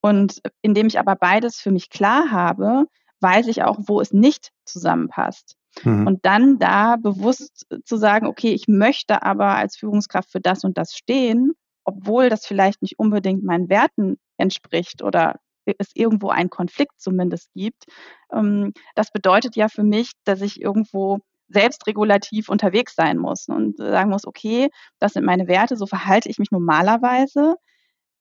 Und 0.00 0.40
indem 0.62 0.86
ich 0.86 0.98
aber 0.98 1.16
beides 1.16 1.56
für 1.56 1.72
mich 1.72 1.90
klar 1.90 2.30
habe, 2.30 2.84
weiß 3.20 3.48
ich 3.48 3.64
auch, 3.64 3.78
wo 3.86 4.00
es 4.00 4.12
nicht 4.12 4.52
zusammenpasst. 4.64 5.56
Mhm. 5.82 6.06
Und 6.06 6.24
dann 6.24 6.58
da 6.58 6.96
bewusst 6.96 7.66
zu 7.84 7.96
sagen, 7.96 8.26
okay, 8.26 8.52
ich 8.52 8.68
möchte 8.68 9.22
aber 9.22 9.56
als 9.56 9.76
Führungskraft 9.76 10.30
für 10.30 10.40
das 10.40 10.62
und 10.62 10.78
das 10.78 10.94
stehen 10.94 11.54
obwohl 11.86 12.28
das 12.28 12.44
vielleicht 12.44 12.82
nicht 12.82 12.98
unbedingt 12.98 13.44
meinen 13.44 13.68
Werten 13.68 14.18
entspricht 14.36 15.02
oder 15.02 15.36
es 15.78 15.90
irgendwo 15.94 16.28
einen 16.30 16.50
Konflikt 16.50 17.00
zumindest 17.00 17.52
gibt. 17.54 17.84
Ähm, 18.32 18.72
das 18.94 19.10
bedeutet 19.10 19.56
ja 19.56 19.68
für 19.68 19.82
mich, 19.82 20.12
dass 20.24 20.40
ich 20.40 20.60
irgendwo 20.60 21.20
selbstregulativ 21.48 22.48
unterwegs 22.48 22.94
sein 22.94 23.18
muss 23.18 23.48
und 23.48 23.76
sagen 23.76 24.10
muss, 24.10 24.26
okay, 24.26 24.68
das 24.98 25.12
sind 25.12 25.24
meine 25.24 25.46
Werte, 25.46 25.76
so 25.76 25.86
verhalte 25.86 26.28
ich 26.28 26.38
mich 26.38 26.50
normalerweise. 26.50 27.56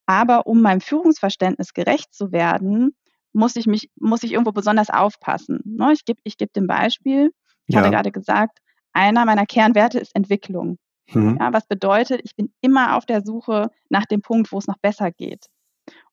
Aber 0.05 0.45
um 0.45 0.61
meinem 0.61 0.81
Führungsverständnis 0.81 1.73
gerecht 1.73 2.13
zu 2.13 2.31
werden, 2.31 2.95
muss 3.33 3.55
ich 3.55 3.65
mich, 3.65 3.89
muss 3.95 4.23
ich 4.23 4.33
irgendwo 4.33 4.51
besonders 4.51 4.89
aufpassen. 4.89 5.61
Ne, 5.65 5.91
ich 5.93 6.05
gebe 6.05 6.19
ich 6.23 6.37
geb 6.37 6.53
dem 6.53 6.67
Beispiel. 6.67 7.31
Ich 7.67 7.75
ja. 7.75 7.81
hatte 7.81 7.91
gerade 7.91 8.11
gesagt, 8.11 8.59
einer 8.93 9.25
meiner 9.25 9.45
Kernwerte 9.45 9.99
ist 9.99 10.15
Entwicklung. 10.15 10.77
Mhm. 11.13 11.37
Ja, 11.39 11.51
was 11.51 11.67
bedeutet, 11.67 12.21
ich 12.23 12.35
bin 12.35 12.53
immer 12.61 12.95
auf 12.95 13.05
der 13.05 13.21
Suche 13.21 13.69
nach 13.89 14.05
dem 14.05 14.21
Punkt, 14.21 14.51
wo 14.51 14.57
es 14.57 14.67
noch 14.67 14.77
besser 14.77 15.11
geht. 15.11 15.47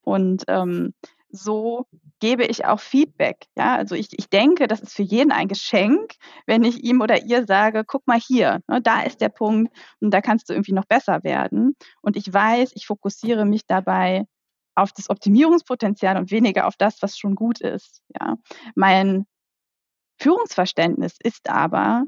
Und 0.03 0.45
ähm, 0.49 0.95
so 1.33 1.87
gebe 2.21 2.45
ich 2.45 2.64
auch 2.64 2.79
Feedback. 2.79 3.47
Ja, 3.57 3.75
also 3.75 3.95
ich, 3.95 4.09
ich 4.16 4.29
denke, 4.29 4.68
das 4.68 4.81
ist 4.81 4.95
für 4.95 5.03
jeden 5.03 5.33
ein 5.33 5.49
Geschenk, 5.49 6.14
wenn 6.47 6.62
ich 6.62 6.85
ihm 6.85 7.01
oder 7.01 7.25
ihr 7.25 7.47
sage, 7.47 7.85
guck 7.85 8.07
mal 8.07 8.21
hier, 8.21 8.61
ne, 8.68 8.81
da 8.81 9.03
ist 9.03 9.21
der 9.21 9.31
Punkt 9.31 9.75
und 10.01 10.12
da 10.12 10.21
kannst 10.21 10.49
du 10.49 10.53
irgendwie 10.53 10.73
noch 10.73 10.85
besser 10.85 11.25
werden. 11.25 11.75
Und 12.03 12.16
ich 12.16 12.33
weiß, 12.33 12.73
ich 12.75 12.87
fokussiere 12.87 13.45
mich 13.45 13.66
dabei 13.66 14.27
auf 14.75 14.92
das 14.92 15.11
Optimierungspotenzial 15.11 16.16
und 16.16 16.31
weniger 16.31 16.66
auf 16.66 16.77
das, 16.77 17.03
was 17.03 17.18
schon 17.18 17.35
gut 17.35 17.61
ist. 17.61 18.03
Ja, 18.21 18.37
mein 18.75 19.27
Führungsverständnis 20.18 21.16
ist 21.23 21.51
aber, 21.51 22.05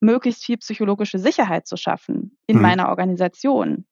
möglichst 0.00 0.44
viel 0.44 0.58
psychologische 0.58 1.18
Sicherheit 1.18 1.66
zu 1.66 1.76
schaffen 1.76 2.38
in 2.46 2.56
mhm. 2.56 2.62
meiner 2.62 2.88
Organisation. 2.88 3.84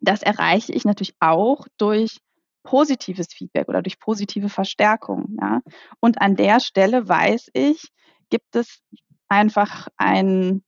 Das 0.00 0.22
erreiche 0.22 0.72
ich 0.72 0.84
natürlich 0.84 1.14
auch 1.20 1.66
durch 1.78 2.18
positives 2.62 3.28
Feedback 3.32 3.68
oder 3.68 3.82
durch 3.82 3.98
positive 3.98 4.48
Verstärkung. 4.48 5.36
Ja. 5.40 5.60
Und 6.00 6.20
an 6.20 6.36
der 6.36 6.60
Stelle 6.60 7.08
weiß 7.08 7.50
ich, 7.52 7.88
gibt 8.30 8.56
es 8.56 8.80
einfach 9.28 9.88
ein, 9.96 10.62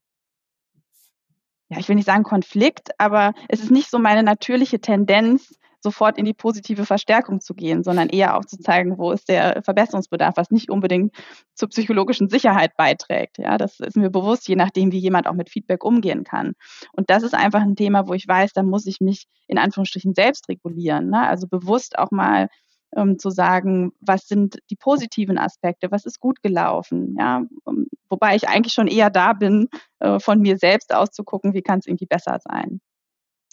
ja, 1.69 1.79
ich 1.79 1.89
will 1.89 1.97
nicht 1.97 2.07
sagen 2.07 2.23
Konflikt, 2.23 2.91
aber 2.99 3.35
es 3.49 3.61
ist 3.61 3.71
nicht 3.71 3.91
so 3.91 3.99
meine 3.99 4.23
natürliche 4.23 4.81
Tendenz, 4.81 5.55
sofort 5.83 6.19
in 6.19 6.25
die 6.25 6.35
positive 6.35 6.87
Verstärkung 6.87 7.41
zu 7.41 7.55
gehen, 7.55 7.83
sondern 7.83 8.09
eher 8.09 8.37
auch 8.37 8.45
zu 8.45 8.59
zeigen, 8.59 8.99
wo 8.99 9.11
ist 9.13 9.29
der 9.29 9.63
Verbesserungsbedarf, 9.63 10.37
was 10.37 10.51
nicht 10.51 10.71
unbedingt 10.71 11.15
zur 11.55 11.69
psychologischen 11.69 12.29
Sicherheit 12.29 12.77
beiträgt. 12.77 13.39
Ja, 13.39 13.59
das 13.59 13.81
ist 13.81 13.97
mir 13.97 14.11
bewusst, 14.11 14.49
je 14.49 14.57
nachdem, 14.57 14.93
wie 14.93 14.99
jemand 14.99 15.27
auch 15.27 15.35
mit 15.35 15.51
Feedback 15.51 15.85
umgehen 15.85 16.25
kann. 16.25 16.55
Und 16.93 17.11
das 17.11 17.23
ist 17.23 17.35
einfach 17.35 17.63
ein 17.63 17.77
Thema, 17.77 18.07
wo 18.07 18.15
ich 18.15 18.27
weiß, 18.27 18.53
da 18.53 18.63
muss 18.63 18.87
ich 18.87 19.01
mich 19.01 19.27
in 19.49 19.59
Anführungsstrichen 19.59 20.15
selbst 20.15 20.49
regulieren. 20.49 21.11
Ne? 21.11 21.27
Also 21.27 21.47
bewusst 21.49 21.99
auch 21.99 22.11
mal 22.11 22.49
ähm, 22.97 23.19
zu 23.19 23.31
sagen, 23.31 23.93
was 24.01 24.29
sind 24.29 24.59
die 24.71 24.77
positiven 24.77 25.39
Aspekte, 25.39 25.91
was 25.91 26.07
ist 26.07 26.21
gut 26.21 26.43
gelaufen, 26.43 27.17
ja, 27.19 27.43
um, 27.65 27.87
wobei 28.09 28.37
ich 28.37 28.49
eigentlich 28.49 28.75
schon 28.75 28.87
eher 28.87 29.11
da 29.11 29.33
bin, 29.33 29.69
äh, 30.01 30.21
von 30.21 30.41
mir 30.41 30.59
selbst 30.59 30.95
auszugucken, 30.95 31.55
wie 31.55 31.63
kann 31.63 31.79
es 31.79 31.87
irgendwie 31.87 32.07
besser 32.07 32.39
sein. 32.45 32.81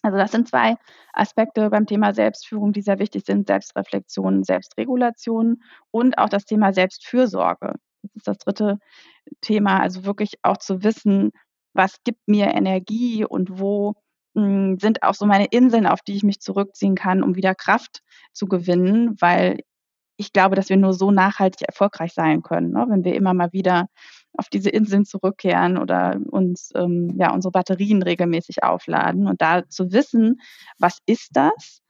Also 0.01 0.17
das 0.17 0.31
sind 0.31 0.47
zwei 0.47 0.77
Aspekte 1.13 1.69
beim 1.69 1.85
Thema 1.85 2.13
Selbstführung, 2.13 2.73
die 2.73 2.81
sehr 2.81 2.99
wichtig 2.99 3.25
sind. 3.25 3.47
Selbstreflexion, 3.47 4.43
Selbstregulation 4.43 5.61
und 5.91 6.17
auch 6.17 6.29
das 6.29 6.45
Thema 6.45 6.73
Selbstfürsorge. 6.73 7.73
Das 8.01 8.15
ist 8.15 8.27
das 8.27 8.37
dritte 8.37 8.79
Thema. 9.41 9.81
Also 9.81 10.05
wirklich 10.05 10.35
auch 10.43 10.57
zu 10.57 10.83
wissen, 10.83 11.31
was 11.73 12.03
gibt 12.03 12.27
mir 12.27 12.47
Energie 12.47 13.25
und 13.25 13.59
wo 13.59 13.95
hm, 14.35 14.77
sind 14.79 15.03
auch 15.03 15.15
so 15.15 15.25
meine 15.25 15.45
Inseln, 15.45 15.87
auf 15.87 16.01
die 16.01 16.15
ich 16.15 16.23
mich 16.23 16.39
zurückziehen 16.39 16.95
kann, 16.95 17.23
um 17.23 17.35
wieder 17.35 17.55
Kraft 17.55 18.01
zu 18.33 18.47
gewinnen, 18.47 19.15
weil 19.19 19.59
ich 20.17 20.33
glaube, 20.33 20.55
dass 20.55 20.69
wir 20.69 20.77
nur 20.77 20.93
so 20.93 21.11
nachhaltig 21.11 21.67
erfolgreich 21.67 22.13
sein 22.13 22.41
können, 22.41 22.71
ne? 22.71 22.85
wenn 22.89 23.05
wir 23.05 23.15
immer 23.15 23.33
mal 23.33 23.53
wieder 23.53 23.87
auf 24.39 24.49
diese 24.49 24.69
Inseln 24.69 25.05
zurückkehren 25.05 25.77
oder 25.77 26.19
uns 26.31 26.71
ähm, 26.75 27.15
ja 27.19 27.33
unsere 27.33 27.51
Batterien 27.51 28.01
regelmäßig 28.01 28.63
aufladen 28.63 29.27
und 29.27 29.41
da 29.41 29.67
zu 29.67 29.91
wissen, 29.91 30.41
was 30.79 30.99
ist 31.05 31.29
das 31.33 31.81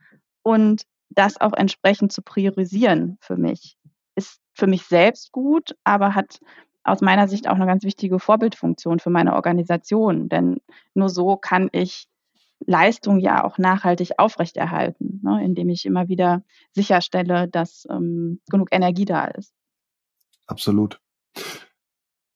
und 0.43 0.83
das 1.09 1.39
auch 1.39 1.53
entsprechend 1.53 2.11
zu 2.11 2.21
priorisieren 2.21 3.17
für 3.21 3.37
mich. 3.37 3.77
ist 4.15 4.41
für 4.53 4.67
mich 4.67 4.83
selbst 4.83 5.31
gut, 5.31 5.75
aber 5.83 6.15
hat 6.15 6.39
aus 6.83 7.01
meiner 7.01 7.27
Sicht 7.27 7.47
auch 7.47 7.55
eine 7.55 7.65
ganz 7.65 7.83
wichtige 7.83 8.19
Vorbildfunktion 8.19 8.99
für 8.99 9.09
meine 9.09 9.35
Organisation. 9.35 10.27
Denn 10.27 10.57
nur 10.93 11.09
so 11.09 11.37
kann 11.37 11.69
ich 11.71 12.07
Leistung 12.65 13.19
ja 13.19 13.43
auch 13.43 13.57
nachhaltig 13.57 14.11
aufrechterhalten, 14.17 15.21
ne, 15.23 15.43
indem 15.43 15.69
ich 15.69 15.85
immer 15.85 16.07
wieder 16.09 16.43
sicherstelle, 16.71 17.47
dass 17.47 17.87
ähm, 17.89 18.41
genug 18.49 18.69
Energie 18.71 19.05
da 19.05 19.25
ist. 19.25 19.53
Absolut. 20.45 20.99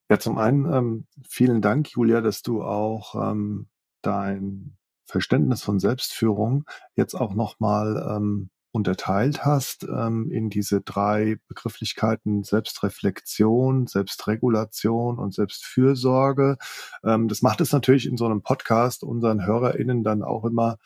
Ja, 0.10 0.20
zum 0.20 0.38
einen 0.38 0.72
ähm, 0.72 1.08
vielen 1.28 1.62
Dank, 1.62 1.89
Julia, 1.89 2.22
dass 2.22 2.41
du 2.41 2.62
auch 2.62 3.16
ähm, 3.16 3.68
dein 4.01 4.78
Verständnis 5.06 5.64
von 5.64 5.80
Selbstführung 5.80 6.66
jetzt 6.95 7.14
auch 7.14 7.34
nochmal 7.34 8.06
ähm, 8.10 8.49
unterteilt 8.74 9.45
hast 9.45 9.84
ähm, 9.84 10.32
in 10.32 10.49
diese 10.49 10.82
drei 10.82 11.38
Begrifflichkeiten 11.47 12.43
Selbstreflexion, 12.43 13.86
Selbstregulation 13.86 15.20
und 15.20 15.34
Selbstfürsorge. 15.34 16.58
Ähm, 17.04 17.28
das 17.28 17.43
macht 17.43 17.62
es 17.62 17.72
natürlich 17.72 18.08
in 18.08 18.18
so 18.18 18.26
einem 18.26 18.41
Podcast 18.41 19.04
unseren 19.04 19.45
HörerInnen 19.45 20.04
dann 20.04 20.24
auch 20.24 20.43
immer 20.43 20.78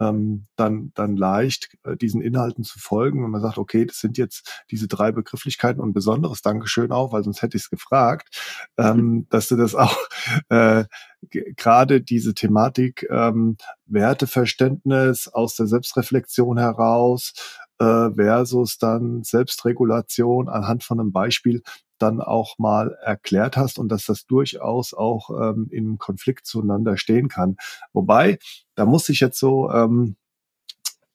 ähm, 0.00 0.46
dann, 0.56 0.92
dann 0.94 1.16
leicht, 1.16 1.76
äh, 1.84 1.96
diesen 1.96 2.22
Inhalten 2.22 2.64
zu 2.64 2.78
folgen, 2.78 3.22
wenn 3.22 3.30
man 3.30 3.42
sagt, 3.42 3.58
okay, 3.58 3.84
das 3.84 4.00
sind 4.00 4.18
jetzt 4.18 4.64
diese 4.70 4.88
drei 4.88 5.12
Begrifflichkeiten 5.12 5.80
und 5.80 5.90
ein 5.90 5.94
besonderes 5.94 6.42
Dankeschön 6.42 6.90
auch, 6.90 7.12
weil 7.12 7.22
sonst 7.22 7.42
hätte 7.42 7.56
ich 7.56 7.64
es 7.64 7.70
gefragt, 7.70 8.68
ähm, 8.78 9.26
dass 9.30 9.48
du 9.48 9.56
das 9.56 9.74
auch 9.74 9.96
äh, 10.48 10.84
gerade 11.30 12.00
diese 12.00 12.34
Thematik 12.34 13.06
ähm, 13.10 13.56
Werteverständnis 13.86 15.28
aus 15.28 15.54
der 15.54 15.66
Selbstreflexion 15.66 16.58
heraus 16.58 17.34
äh, 17.78 18.10
versus 18.14 18.78
dann 18.78 19.22
Selbstregulation 19.22 20.48
anhand 20.48 20.82
von 20.82 20.98
einem 20.98 21.12
Beispiel 21.12 21.62
dann 22.02 22.20
auch 22.20 22.58
mal 22.58 22.96
erklärt 23.02 23.56
hast 23.56 23.78
und 23.78 23.88
dass 23.90 24.06
das 24.06 24.26
durchaus 24.26 24.94
auch 24.94 25.30
ähm, 25.30 25.68
im 25.70 25.98
Konflikt 25.98 26.46
zueinander 26.46 26.96
stehen 26.96 27.28
kann. 27.28 27.56
Wobei, 27.92 28.38
da 28.74 28.86
muss 28.86 29.08
ich 29.08 29.20
jetzt 29.20 29.38
so 29.38 29.70
ähm, 29.70 30.16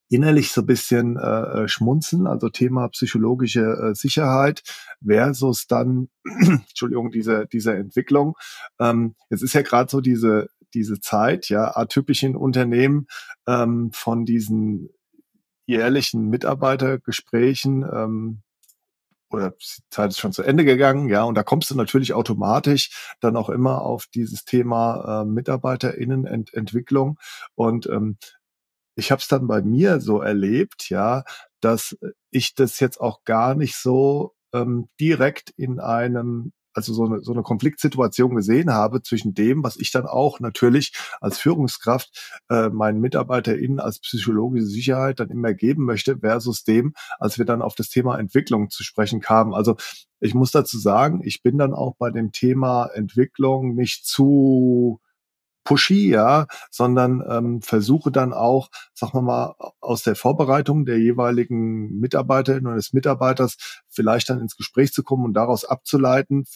innerlich 0.08 0.52
so 0.52 0.62
bisschen 0.62 1.16
äh, 1.16 1.64
äh 1.64 1.68
schmunzeln, 1.68 2.26
also 2.26 2.48
Thema 2.48 2.88
psychologische 2.88 3.62
äh, 3.62 3.94
Sicherheit 3.94 4.62
versus 5.04 5.66
dann, 5.66 6.08
Entschuldigung, 6.24 7.10
diese, 7.10 7.46
diese 7.46 7.74
Entwicklung. 7.74 8.36
Ähm, 8.78 9.16
jetzt 9.30 9.42
ist 9.42 9.54
ja 9.54 9.62
gerade 9.62 9.90
so 9.90 10.00
diese, 10.00 10.48
diese 10.74 11.00
Zeit, 11.00 11.48
ja, 11.48 11.76
atypisch 11.76 12.22
in 12.22 12.36
Unternehmen 12.36 13.06
ähm, 13.46 13.90
von 13.92 14.24
diesen 14.24 14.90
jährlichen 15.66 16.28
Mitarbeitergesprächen, 16.28 17.82
ähm, 17.82 18.42
oder 19.30 19.50
die 19.50 19.82
Zeit 19.90 20.10
ist 20.10 20.18
schon 20.18 20.32
zu 20.32 20.42
Ende 20.42 20.64
gegangen, 20.64 21.08
ja, 21.08 21.24
und 21.24 21.34
da 21.34 21.42
kommst 21.42 21.70
du 21.70 21.74
natürlich 21.74 22.14
automatisch 22.14 23.14
dann 23.20 23.36
auch 23.36 23.48
immer 23.48 23.82
auf 23.82 24.06
dieses 24.14 24.44
Thema 24.44 25.22
äh, 25.22 25.24
MitarbeiterInnenentwicklung. 25.24 27.18
Und 27.54 27.86
ähm, 27.86 28.18
ich 28.94 29.10
habe 29.10 29.20
es 29.20 29.28
dann 29.28 29.46
bei 29.46 29.62
mir 29.62 30.00
so 30.00 30.20
erlebt, 30.20 30.88
ja, 30.88 31.24
dass 31.60 31.96
ich 32.30 32.54
das 32.54 32.80
jetzt 32.80 33.00
auch 33.00 33.24
gar 33.24 33.54
nicht 33.54 33.76
so 33.76 34.34
ähm, 34.52 34.88
direkt 35.00 35.50
in 35.50 35.80
einem 35.80 36.52
also 36.76 36.92
so 36.92 37.04
eine, 37.04 37.22
so 37.22 37.32
eine 37.32 37.42
Konfliktsituation 37.42 38.34
gesehen 38.34 38.72
habe 38.72 39.02
zwischen 39.02 39.34
dem, 39.34 39.64
was 39.64 39.76
ich 39.76 39.90
dann 39.90 40.06
auch 40.06 40.40
natürlich 40.40 40.92
als 41.20 41.38
Führungskraft 41.38 42.38
äh, 42.50 42.68
meinen 42.68 43.00
MitarbeiterInnen 43.00 43.80
als 43.80 43.98
psychologische 44.00 44.66
Sicherheit 44.66 45.20
dann 45.20 45.30
immer 45.30 45.54
geben 45.54 45.84
möchte, 45.84 46.18
versus 46.18 46.64
dem, 46.64 46.94
als 47.18 47.38
wir 47.38 47.44
dann 47.44 47.62
auf 47.62 47.74
das 47.74 47.88
Thema 47.88 48.18
Entwicklung 48.18 48.70
zu 48.70 48.84
sprechen 48.84 49.20
kamen. 49.20 49.54
Also 49.54 49.76
ich 50.20 50.34
muss 50.34 50.50
dazu 50.50 50.78
sagen, 50.78 51.20
ich 51.24 51.42
bin 51.42 51.58
dann 51.58 51.72
auch 51.72 51.94
bei 51.98 52.10
dem 52.10 52.32
Thema 52.32 52.86
Entwicklung 52.94 53.74
nicht 53.74 54.06
zu 54.06 55.00
pushy, 55.66 56.08
ja, 56.08 56.46
sondern 56.70 57.22
ähm, 57.28 57.60
versuche 57.60 58.10
dann 58.10 58.32
auch, 58.32 58.70
sagen 58.94 59.12
wir 59.14 59.22
mal, 59.22 59.54
aus 59.80 60.02
der 60.02 60.16
Vorbereitung 60.16 60.86
der 60.86 60.98
jeweiligen 60.98 61.98
Mitarbeiterin 61.98 62.66
oder 62.66 62.76
des 62.76 62.94
Mitarbeiters 62.94 63.56
vielleicht 63.90 64.30
dann 64.30 64.40
ins 64.40 64.56
Gespräch 64.56 64.92
zu 64.92 65.02
kommen 65.02 65.26
und 65.26 65.34
daraus 65.34 65.66
abzuleiten, 65.66 66.46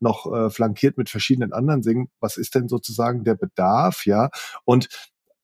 noch 0.00 0.32
äh, 0.32 0.50
flankiert 0.50 0.98
mit 0.98 1.08
verschiedenen 1.08 1.52
anderen 1.52 1.82
Dingen, 1.82 2.08
was 2.20 2.36
ist 2.36 2.54
denn 2.54 2.68
sozusagen 2.68 3.24
der 3.24 3.34
Bedarf, 3.34 4.06
ja? 4.06 4.30
Und 4.64 4.88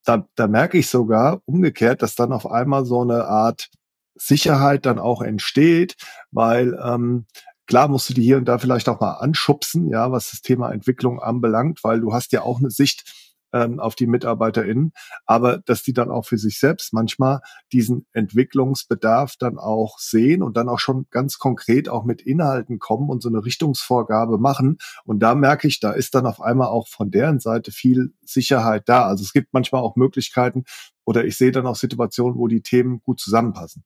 da, 0.04 0.26
da 0.34 0.48
merke 0.48 0.78
ich 0.78 0.88
sogar 0.88 1.40
umgekehrt, 1.44 2.02
dass 2.02 2.16
dann 2.16 2.32
auf 2.32 2.50
einmal 2.50 2.84
so 2.84 3.02
eine 3.02 3.26
Art 3.26 3.70
Sicherheit 4.14 4.86
dann 4.86 4.98
auch 4.98 5.22
entsteht, 5.22 5.96
weil 6.30 6.78
ähm, 6.82 7.26
Klar 7.72 7.88
musst 7.88 8.10
du 8.10 8.12
die 8.12 8.22
hier 8.22 8.36
und 8.36 8.44
da 8.44 8.58
vielleicht 8.58 8.86
auch 8.90 9.00
mal 9.00 9.12
anschubsen, 9.12 9.88
ja, 9.88 10.12
was 10.12 10.30
das 10.30 10.42
Thema 10.42 10.70
Entwicklung 10.72 11.20
anbelangt, 11.20 11.82
weil 11.82 12.02
du 12.02 12.12
hast 12.12 12.32
ja 12.32 12.42
auch 12.42 12.58
eine 12.58 12.70
Sicht 12.70 13.10
ähm, 13.54 13.80
auf 13.80 13.94
die 13.94 14.06
MitarbeiterInnen, 14.06 14.92
aber 15.24 15.56
dass 15.56 15.82
die 15.82 15.94
dann 15.94 16.10
auch 16.10 16.26
für 16.26 16.36
sich 16.36 16.60
selbst 16.60 16.92
manchmal 16.92 17.40
diesen 17.72 18.04
Entwicklungsbedarf 18.12 19.36
dann 19.38 19.56
auch 19.56 19.98
sehen 19.98 20.42
und 20.42 20.58
dann 20.58 20.68
auch 20.68 20.80
schon 20.80 21.06
ganz 21.10 21.38
konkret 21.38 21.88
auch 21.88 22.04
mit 22.04 22.20
Inhalten 22.20 22.78
kommen 22.78 23.08
und 23.08 23.22
so 23.22 23.30
eine 23.30 23.42
Richtungsvorgabe 23.42 24.36
machen. 24.36 24.76
Und 25.06 25.20
da 25.20 25.34
merke 25.34 25.66
ich, 25.66 25.80
da 25.80 25.92
ist 25.92 26.14
dann 26.14 26.26
auf 26.26 26.42
einmal 26.42 26.68
auch 26.68 26.88
von 26.88 27.10
deren 27.10 27.40
Seite 27.40 27.72
viel 27.72 28.12
Sicherheit 28.20 28.86
da. 28.86 29.06
Also 29.06 29.24
es 29.24 29.32
gibt 29.32 29.54
manchmal 29.54 29.80
auch 29.80 29.96
Möglichkeiten 29.96 30.64
oder 31.06 31.24
ich 31.24 31.38
sehe 31.38 31.52
dann 31.52 31.66
auch 31.66 31.76
Situationen, 31.76 32.36
wo 32.36 32.48
die 32.48 32.60
Themen 32.60 33.00
gut 33.02 33.18
zusammenpassen. 33.18 33.82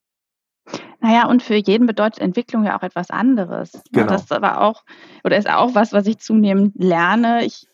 Naja, 1.07 1.28
und 1.28 1.40
für 1.40 1.54
jeden 1.54 1.86
bedeutet 1.86 2.20
Entwicklung 2.20 2.64
ja 2.64 2.76
auch 2.76 2.82
etwas 2.82 3.11
anderes. 3.11 3.74
Ne? 3.74 3.82
Genau. 3.92 4.07
Das 4.09 4.32
aber 4.32 4.61
auch, 4.61 4.82
oder 5.22 5.36
ist 5.36 5.48
auch 5.48 5.76
was, 5.76 5.92
was 5.92 6.04
ich 6.09 6.18
zunehmend 6.18 6.72
lerne. 6.74 7.44
Ich 7.44 7.68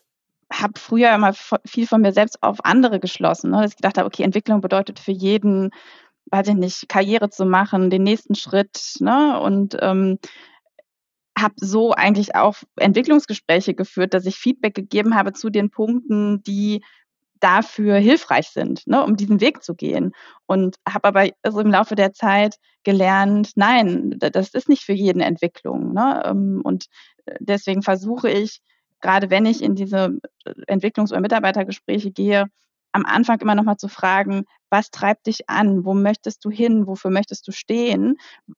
habe 0.51 0.73
früher 0.77 1.11
immer 1.15 1.33
viel 1.65 1.87
von 1.87 2.01
mir 2.01 2.13
selbst 2.13 2.43
auf 2.43 2.63
andere 2.63 2.99
geschlossen, 2.99 3.49
ne? 3.49 3.63
dass 3.63 3.71
ich 3.71 3.77
gedacht 3.77 3.97
habe, 3.97 4.05
okay, 4.05 4.21
Entwicklung 4.21 4.61
bedeutet 4.61 4.99
für 4.99 5.13
jeden, 5.13 5.71
weiß 6.29 6.49
ich 6.49 6.53
nicht, 6.53 6.87
Karriere 6.87 7.31
zu 7.31 7.45
machen, 7.45 7.89
den 7.89 8.03
nächsten 8.03 8.35
Schritt, 8.35 8.97
ne? 8.99 9.39
Und 9.39 9.77
ähm, 9.81 10.19
habe 11.35 11.55
so 11.57 11.93
eigentlich 11.93 12.35
auch 12.35 12.57
Entwicklungsgespräche 12.75 13.73
geführt, 13.73 14.13
dass 14.13 14.27
ich 14.27 14.35
Feedback 14.35 14.75
gegeben 14.75 15.15
habe 15.15 15.33
zu 15.33 15.49
den 15.49 15.71
Punkten, 15.71 16.43
die 16.43 16.83
dafür 17.43 17.97
hilfreich 17.97 18.49
sind, 18.49 18.87
ne, 18.87 19.03
um 19.03 19.17
diesen 19.17 19.41
Weg 19.41 19.63
zu 19.63 19.75
gehen. 19.75 20.13
Und 20.45 20.77
habe 20.87 21.09
aber 21.09 21.29
also 21.41 21.59
im 21.59 21.71
Laufe 21.71 21.95
der 21.95 22.13
Zeit 22.13 22.55
gelernt, 22.83 23.51
nein, 23.55 24.15
das 24.17 24.53
ist 24.53 24.69
nicht 24.69 24.83
für 24.83 24.93
jeden 24.93 25.21
Entwicklung. 25.21 25.93
Ne? 25.93 26.23
Ähm, 26.25 26.61
und 26.63 26.85
äh, 27.25 27.35
deswegen 27.39 27.81
versuche 27.81 28.29
ich, 28.29 28.61
gerade 29.01 29.29
wenn 29.29 29.45
ich 29.45 29.61
in 29.61 29.75
diese 29.75 30.17
äh, 30.45 30.51
Entwicklungs- 30.73 31.11
oder 31.11 31.19
Mitarbeitergespräche 31.21 32.11
gehe, 32.11 32.45
am 32.93 33.05
Anfang 33.05 33.41
immer 33.41 33.55
nochmal 33.55 33.77
zu 33.77 33.89
fragen, 33.89 34.45
was 34.69 34.89
treibt 34.91 35.27
dich 35.27 35.49
an? 35.49 35.83
Wo 35.83 35.93
möchtest 35.93 36.45
du 36.45 36.49
hin? 36.49 36.87
Wofür 36.87 37.11
möchtest 37.11 37.47
du 37.47 37.51
stehen? 37.51 38.17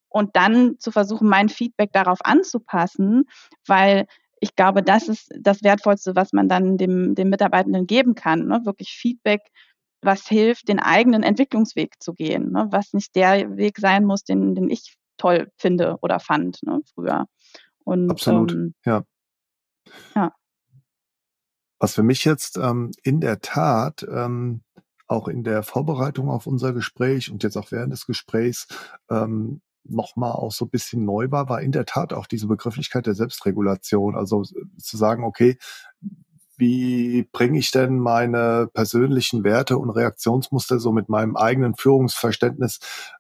Und 0.10 0.36
dann 0.36 0.78
zu 0.78 0.92
versuchen, 0.92 1.28
mein 1.28 1.50
Feedback 1.50 1.92
darauf 1.94 2.20
anzupassen, 2.24 3.24
weil 3.66 4.06
ich 4.46 4.56
glaube, 4.56 4.84
das 4.84 5.08
ist 5.08 5.34
das 5.40 5.64
Wertvollste, 5.64 6.16
was 6.16 6.32
man 6.32 6.48
dann 6.48 6.78
dem, 6.78 7.16
dem 7.16 7.30
Mitarbeitenden 7.30 7.88
geben 7.88 8.14
kann. 8.14 8.46
Ne? 8.46 8.62
Wirklich 8.64 8.90
Feedback, 8.90 9.42
was 10.04 10.28
hilft, 10.28 10.68
den 10.68 10.78
eigenen 10.80 11.24
Entwicklungsweg 11.24 11.96
zu 12.00 12.14
gehen, 12.14 12.52
ne? 12.52 12.68
was 12.70 12.94
nicht 12.94 13.16
der 13.16 13.58
Weg 13.58 13.80
sein 13.80 14.06
muss, 14.06 14.24
den, 14.24 14.54
den 14.54 14.70
ich 14.70 14.98
toll 15.18 15.52
finde 15.58 15.98
oder 16.04 16.20
fand 16.20 16.62
ne, 16.62 16.82
früher. 16.94 17.26
Und, 17.84 18.12
Absolut, 18.12 18.52
ähm, 18.52 18.76
ja. 18.86 19.04
Ja. 20.14 20.32
Was 21.80 21.96
für 21.96 22.04
mich 22.04 22.24
jetzt 22.24 22.58
ähm, 22.58 22.92
in 23.02 23.22
der 23.22 23.42
Tat 23.42 24.06
ähm, 24.08 24.62
auch 25.08 25.28
in 25.28 25.44
der 25.44 25.64
Vorbereitung 25.64 26.30
auf 26.30 26.46
unser 26.46 26.72
Gespräch 26.72 27.32
und 27.32 27.42
jetzt 27.42 27.58
auch 27.58 27.72
während 27.72 27.92
des 27.94 28.06
Gesprächs 28.06 28.68
ähm, 29.10 29.62
nochmal 29.88 30.34
auch 30.34 30.52
so 30.52 30.66
ein 30.66 30.70
bisschen 30.70 31.06
neu 31.06 31.32
war, 31.32 31.50
war 31.50 31.62
in 31.62 31.72
der 31.72 31.86
Tat 31.86 32.14
auch 32.14 32.28
diese 32.28 32.48
Begrifflichkeit 32.48 33.06
der 33.06 33.16
Selbstregulation. 33.16 34.16
Also 34.16 34.44
zu 34.44 34.98
sagen, 34.98 35.24
okay, 35.24 35.58
wie 36.58 37.28
bringe 37.32 37.60
ich 37.60 37.72
denn 37.72 38.00
meine 38.00 38.70
persönlichen 38.74 39.44
Werte 39.44 39.78
und 39.78 39.90
Reaktionsmuster 39.90 40.80
so 40.80 40.92
mit 40.92 41.10
meinem 41.10 41.36
eigenen 41.36 41.76
Führungsverständnis 41.76 42.80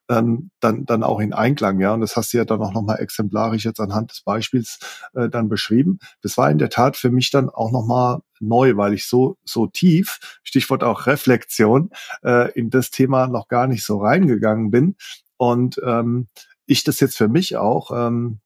ähm, 0.09 0.51
dann, 0.59 0.85
dann 0.85 1.03
auch 1.03 1.19
in 1.19 1.33
Einklang, 1.33 1.79
ja. 1.79 1.93
Und 1.93 2.01
das 2.01 2.15
hast 2.15 2.33
du 2.33 2.37
ja 2.37 2.45
dann 2.45 2.61
auch 2.61 2.73
nochmal 2.73 2.99
exemplarisch 2.99 3.65
jetzt 3.65 3.79
anhand 3.79 4.11
des 4.11 4.21
Beispiels 4.21 4.79
äh, 5.13 5.29
dann 5.29 5.49
beschrieben. 5.49 5.99
Das 6.21 6.37
war 6.37 6.49
in 6.49 6.57
der 6.57 6.69
Tat 6.69 6.95
für 6.95 7.09
mich 7.09 7.31
dann 7.31 7.49
auch 7.49 7.71
nochmal 7.71 8.19
neu, 8.39 8.77
weil 8.77 8.93
ich 8.93 9.07
so, 9.07 9.37
so 9.43 9.67
tief, 9.67 10.39
Stichwort 10.43 10.83
auch 10.83 11.07
Reflexion, 11.07 11.89
äh, 12.23 12.51
in 12.53 12.69
das 12.69 12.91
Thema 12.91 13.27
noch 13.27 13.47
gar 13.47 13.67
nicht 13.67 13.83
so 13.83 13.97
reingegangen 13.97 14.71
bin. 14.71 14.95
Und 15.37 15.81
ähm, 15.85 16.27
ich 16.65 16.83
das 16.83 16.99
jetzt 16.99 17.17
für 17.17 17.27
mich 17.27 17.57
auch 17.57 17.91
ähm, 17.91 18.39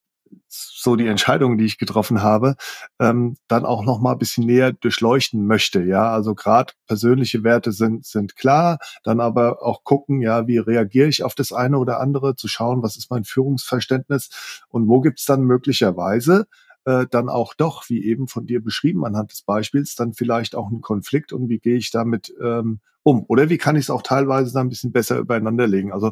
so 0.47 0.95
die 0.95 1.07
Entscheidungen, 1.07 1.57
die 1.57 1.65
ich 1.65 1.77
getroffen 1.77 2.21
habe, 2.21 2.55
ähm, 2.99 3.37
dann 3.47 3.65
auch 3.65 3.83
noch 3.83 3.99
mal 3.99 4.13
ein 4.13 4.19
bisschen 4.19 4.45
näher 4.45 4.73
durchleuchten 4.73 5.45
möchte. 5.45 5.81
Ja, 5.83 6.11
also 6.11 6.35
gerade 6.35 6.73
persönliche 6.87 7.43
Werte 7.43 7.71
sind 7.71 8.05
sind 8.05 8.35
klar, 8.35 8.79
dann 9.03 9.19
aber 9.19 9.63
auch 9.63 9.83
gucken, 9.83 10.21
ja, 10.21 10.47
wie 10.47 10.57
reagiere 10.57 11.07
ich 11.07 11.23
auf 11.23 11.35
das 11.35 11.51
eine 11.51 11.77
oder 11.79 11.99
andere, 11.99 12.35
zu 12.35 12.47
schauen, 12.47 12.83
was 12.83 12.97
ist 12.97 13.09
mein 13.09 13.23
Führungsverständnis 13.23 14.29
und 14.69 14.87
wo 14.87 15.01
gibt's 15.01 15.25
dann 15.25 15.41
möglicherweise 15.41 16.47
äh, 16.85 17.05
dann 17.09 17.29
auch 17.29 17.53
doch, 17.53 17.89
wie 17.89 18.03
eben 18.05 18.27
von 18.27 18.45
dir 18.45 18.63
beschrieben 18.63 19.05
anhand 19.05 19.31
des 19.31 19.41
Beispiels, 19.41 19.95
dann 19.95 20.13
vielleicht 20.13 20.55
auch 20.55 20.67
einen 20.67 20.81
Konflikt 20.81 21.33
und 21.33 21.49
wie 21.49 21.59
gehe 21.59 21.77
ich 21.77 21.91
damit 21.91 22.33
ähm, 22.41 22.79
um? 23.03 23.25
Oder 23.27 23.49
wie 23.49 23.57
kann 23.57 23.75
ich 23.75 23.85
es 23.85 23.89
auch 23.89 24.01
teilweise 24.01 24.53
dann 24.53 24.67
ein 24.67 24.69
bisschen 24.69 24.91
besser 24.91 25.17
übereinander 25.17 25.67
legen? 25.67 25.91
Also 25.93 26.11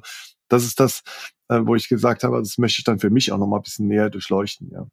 das 0.49 0.63
ist 0.65 0.79
das, 0.79 1.03
äh, 1.49 1.59
wo 1.63 1.75
ich 1.75 1.89
gesagt 1.89 2.23
habe, 2.23 2.39
das 2.39 2.57
möchte 2.57 2.79
ich 2.79 2.85
dann 2.85 2.99
für 2.99 3.09
mich 3.09 3.31
auch 3.31 3.37
noch 3.37 3.47
mal 3.47 3.57
ein 3.57 3.63
bisschen 3.63 3.87
näher 3.87 4.09
durchleuchten, 4.09 4.69
ja. 4.71 4.87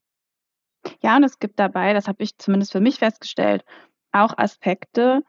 Ja, 1.03 1.17
und 1.17 1.25
es 1.25 1.39
gibt 1.39 1.59
dabei, 1.59 1.95
das 1.95 2.09
habe 2.09 2.23
ich 2.23 2.37
zumindest 2.37 2.73
für 2.73 2.81
mich 2.81 2.99
festgestellt, 2.99 3.65
auch 4.13 4.37
Aspekte, 4.37 5.23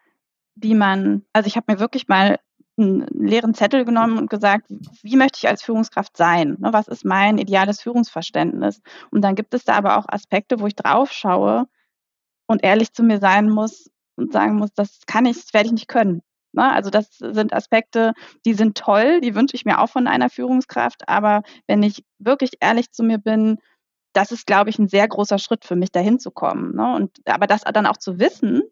die 0.55 0.75
man, 0.75 1.23
also 1.33 1.47
ich 1.47 1.55
habe 1.55 1.71
mir 1.71 1.79
wirklich 1.79 2.07
mal 2.07 2.39
einen 2.77 3.07
leeren 3.07 3.53
Zettel 3.53 3.85
genommen 3.85 4.17
und 4.17 4.29
gesagt, 4.29 4.65
wie 5.01 5.15
möchte 5.15 5.37
ich 5.37 5.47
als 5.47 5.63
Führungskraft 5.63 6.17
sein? 6.17 6.57
Ne, 6.59 6.73
was 6.73 6.87
ist 6.87 7.05
mein 7.05 7.37
ideales 7.37 7.81
Führungsverständnis? 7.81 8.81
Und 9.11 9.21
dann 9.21 9.35
gibt 9.35 9.53
es 9.53 9.63
da 9.63 9.75
aber 9.75 9.97
auch 9.97 10.05
Aspekte, 10.07 10.59
wo 10.59 10.67
ich 10.67 10.75
drauf 10.75 11.11
schaue 11.11 11.67
und 12.47 12.63
ehrlich 12.63 12.93
zu 12.93 13.03
mir 13.03 13.19
sein 13.19 13.49
muss 13.49 13.89
und 14.17 14.33
sagen 14.33 14.55
muss, 14.57 14.73
das 14.73 14.99
kann 15.07 15.25
ich, 15.25 15.37
das 15.37 15.53
werde 15.53 15.67
ich 15.67 15.73
nicht 15.73 15.87
können. 15.87 16.21
Ne, 16.55 16.71
also 16.71 16.89
das 16.89 17.17
sind 17.17 17.53
Aspekte, 17.53 18.13
die 18.45 18.53
sind 18.53 18.77
toll, 18.77 19.19
die 19.21 19.35
wünsche 19.35 19.55
ich 19.55 19.65
mir 19.65 19.79
auch 19.81 19.89
von 19.89 20.07
einer 20.07 20.29
Führungskraft, 20.29 21.07
aber 21.09 21.43
wenn 21.67 21.83
ich 21.83 22.03
wirklich 22.17 22.51
ehrlich 22.61 22.91
zu 22.91 23.03
mir 23.03 23.17
bin, 23.17 23.57
das 24.13 24.31
ist, 24.31 24.47
glaube 24.47 24.69
ich, 24.69 24.79
ein 24.79 24.87
sehr 24.87 25.07
großer 25.07 25.37
Schritt 25.37 25.65
für 25.65 25.75
mich, 25.75 25.91
dahin 25.91 26.19
zu 26.19 26.31
kommen. 26.31 26.73
Ne? 26.75 26.95
Und 26.95 27.19
aber 27.25 27.47
das 27.47 27.61
dann 27.63 27.85
auch 27.85 27.97
zu 27.97 28.19
wissen, 28.19 28.63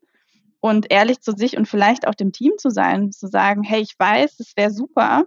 und 0.61 0.89
ehrlich 0.89 1.19
zu 1.19 1.33
sich 1.33 1.57
und 1.57 1.67
vielleicht 1.67 2.07
auch 2.07 2.15
dem 2.15 2.31
Team 2.31 2.53
zu 2.57 2.69
sein, 2.69 3.11
zu 3.11 3.27
sagen, 3.27 3.63
hey, 3.63 3.81
ich 3.81 3.99
weiß, 3.99 4.39
es 4.39 4.53
wäre 4.55 4.71
super, 4.71 5.25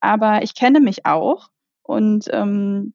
aber 0.00 0.42
ich 0.42 0.54
kenne 0.54 0.80
mich 0.80 1.04
auch 1.04 1.48
und 1.82 2.24
ähm, 2.32 2.94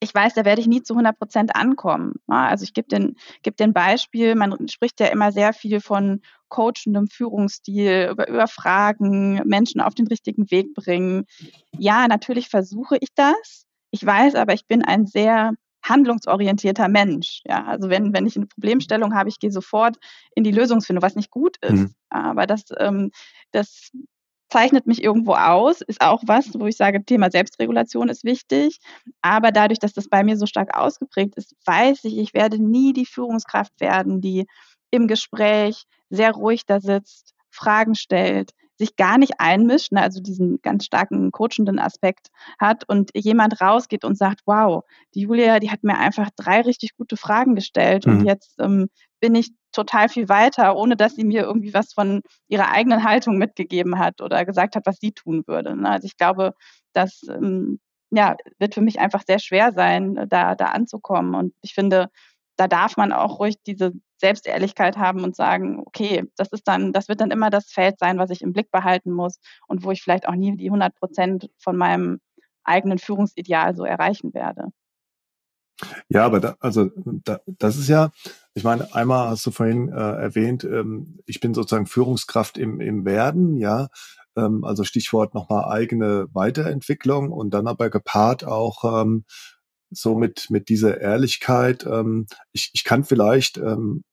ich 0.00 0.14
weiß, 0.14 0.34
da 0.34 0.46
werde 0.46 0.62
ich 0.62 0.66
nie 0.66 0.82
zu 0.82 0.94
100 0.94 1.18
Prozent 1.18 1.54
ankommen. 1.54 2.14
Also 2.26 2.64
ich 2.64 2.72
gebe 2.72 2.88
den, 2.88 3.16
geb 3.42 3.56
den 3.58 3.74
Beispiel, 3.74 4.34
man 4.34 4.68
spricht 4.68 4.98
ja 4.98 5.06
immer 5.06 5.30
sehr 5.30 5.52
viel 5.52 5.80
von 5.80 6.22
coachendem 6.48 7.06
Führungsstil, 7.06 8.08
über, 8.10 8.26
über 8.28 8.48
Fragen, 8.48 9.42
Menschen 9.44 9.82
auf 9.82 9.94
den 9.94 10.06
richtigen 10.06 10.50
Weg 10.50 10.74
bringen. 10.74 11.26
Ja, 11.78 12.08
natürlich 12.08 12.48
versuche 12.48 12.96
ich 13.00 13.10
das. 13.14 13.66
Ich 13.90 14.04
weiß 14.04 14.36
aber, 14.36 14.54
ich 14.54 14.66
bin 14.66 14.82
ein 14.82 15.06
sehr 15.06 15.52
handlungsorientierter 15.82 16.88
Mensch. 16.88 17.42
Ja, 17.44 17.64
also 17.64 17.90
wenn, 17.90 18.12
wenn 18.12 18.26
ich 18.26 18.36
eine 18.36 18.46
Problemstellung 18.46 19.14
habe, 19.14 19.28
ich 19.28 19.38
gehe 19.38 19.52
sofort 19.52 19.96
in 20.34 20.44
die 20.44 20.50
Lösungsfindung, 20.50 21.02
was 21.02 21.16
nicht 21.16 21.30
gut 21.30 21.56
ist. 21.62 21.72
Mhm. 21.72 21.94
Aber 22.08 22.46
das, 22.46 22.64
ähm, 22.78 23.10
das 23.52 23.90
zeichnet 24.50 24.86
mich 24.86 25.02
irgendwo 25.02 25.34
aus, 25.34 25.80
ist 25.80 26.00
auch 26.00 26.22
was, 26.26 26.50
wo 26.54 26.66
ich 26.66 26.76
sage, 26.76 27.04
Thema 27.04 27.30
Selbstregulation 27.30 28.08
ist 28.08 28.24
wichtig. 28.24 28.78
Aber 29.22 29.52
dadurch, 29.52 29.78
dass 29.78 29.92
das 29.92 30.08
bei 30.08 30.24
mir 30.24 30.36
so 30.36 30.46
stark 30.46 30.76
ausgeprägt 30.76 31.36
ist, 31.36 31.54
weiß 31.64 32.04
ich, 32.04 32.18
ich 32.18 32.34
werde 32.34 32.62
nie 32.62 32.92
die 32.92 33.06
Führungskraft 33.06 33.80
werden, 33.80 34.20
die 34.20 34.46
im 34.90 35.06
Gespräch 35.06 35.84
sehr 36.10 36.32
ruhig 36.32 36.66
da 36.66 36.80
sitzt, 36.80 37.32
Fragen 37.50 37.94
stellt, 37.94 38.52
sich 38.80 38.96
gar 38.96 39.18
nicht 39.18 39.34
einmischt, 39.38 39.92
ne, 39.92 40.02
also 40.02 40.20
diesen 40.20 40.60
ganz 40.62 40.86
starken 40.86 41.30
coachenden 41.32 41.78
Aspekt 41.78 42.28
hat 42.58 42.88
und 42.88 43.10
jemand 43.14 43.60
rausgeht 43.60 44.04
und 44.04 44.16
sagt, 44.16 44.40
wow, 44.46 44.84
die 45.14 45.20
Julia, 45.20 45.60
die 45.60 45.70
hat 45.70 45.84
mir 45.84 45.98
einfach 45.98 46.30
drei 46.34 46.62
richtig 46.62 46.96
gute 46.96 47.18
Fragen 47.18 47.54
gestellt 47.54 48.06
mhm. 48.06 48.12
und 48.12 48.24
jetzt 48.24 48.58
ähm, 48.58 48.88
bin 49.20 49.34
ich 49.34 49.52
total 49.80 50.08
viel 50.08 50.28
weiter, 50.28 50.76
ohne 50.76 50.96
dass 50.96 51.14
sie 51.14 51.24
mir 51.24 51.42
irgendwie 51.42 51.74
was 51.74 51.92
von 51.92 52.22
ihrer 52.48 52.70
eigenen 52.70 53.04
Haltung 53.04 53.38
mitgegeben 53.38 53.98
hat 53.98 54.20
oder 54.20 54.44
gesagt 54.44 54.76
hat, 54.76 54.86
was 54.86 54.98
sie 55.00 55.12
tun 55.12 55.44
würde. 55.46 55.76
Ne? 55.76 55.88
Also 55.88 56.06
ich 56.06 56.16
glaube, 56.16 56.54
das 56.92 57.22
ähm, 57.28 57.80
ja, 58.10 58.36
wird 58.58 58.74
für 58.74 58.80
mich 58.80 58.98
einfach 59.00 59.22
sehr 59.26 59.38
schwer 59.38 59.72
sein, 59.72 60.26
da, 60.28 60.54
da 60.54 60.66
anzukommen. 60.66 61.34
Und 61.34 61.54
ich 61.62 61.74
finde, 61.74 62.08
da 62.56 62.68
darf 62.68 62.96
man 62.96 63.12
auch 63.12 63.38
ruhig 63.38 63.56
diese 63.66 63.92
Selbstehrlichkeit 64.18 64.98
haben 64.98 65.24
und 65.24 65.34
sagen, 65.36 65.82
okay, 65.86 66.24
das 66.36 66.48
ist 66.52 66.68
dann, 66.68 66.92
das 66.92 67.08
wird 67.08 67.20
dann 67.20 67.30
immer 67.30 67.50
das 67.50 67.70
Feld 67.70 67.98
sein, 67.98 68.18
was 68.18 68.30
ich 68.30 68.42
im 68.42 68.52
Blick 68.52 68.70
behalten 68.70 69.12
muss 69.12 69.40
und 69.66 69.84
wo 69.84 69.92
ich 69.92 70.02
vielleicht 70.02 70.28
auch 70.28 70.34
nie 70.34 70.56
die 70.56 70.66
100 70.66 70.94
Prozent 70.94 71.50
von 71.58 71.76
meinem 71.76 72.20
eigenen 72.64 72.98
Führungsideal 72.98 73.74
so 73.74 73.84
erreichen 73.84 74.34
werde. 74.34 74.66
Ja, 76.08 76.24
aber 76.24 76.40
da, 76.40 76.56
also 76.60 76.90
da, 76.96 77.40
das 77.46 77.76
ist 77.76 77.88
ja, 77.88 78.10
ich 78.54 78.64
meine, 78.64 78.94
einmal 78.94 79.30
hast 79.30 79.46
du 79.46 79.50
vorhin 79.50 79.88
äh, 79.88 79.92
erwähnt, 79.92 80.64
ähm, 80.64 81.20
ich 81.26 81.40
bin 81.40 81.54
sozusagen 81.54 81.86
Führungskraft 81.86 82.58
im, 82.58 82.80
im 82.80 83.04
Werden, 83.04 83.56
ja, 83.56 83.88
ähm, 84.36 84.64
also 84.64 84.84
Stichwort 84.84 85.34
nochmal 85.34 85.70
eigene 85.70 86.28
Weiterentwicklung 86.32 87.32
und 87.32 87.50
dann 87.50 87.66
aber 87.66 87.90
gepaart 87.90 88.44
auch 88.44 89.02
ähm, 89.02 89.24
so 89.90 90.14
mit, 90.14 90.50
mit 90.50 90.68
dieser 90.68 91.00
Ehrlichkeit. 91.00 91.84
Ähm, 91.86 92.26
ich, 92.52 92.70
ich 92.74 92.84
kann 92.84 93.04
vielleicht, 93.04 93.58
ähm, 93.58 94.04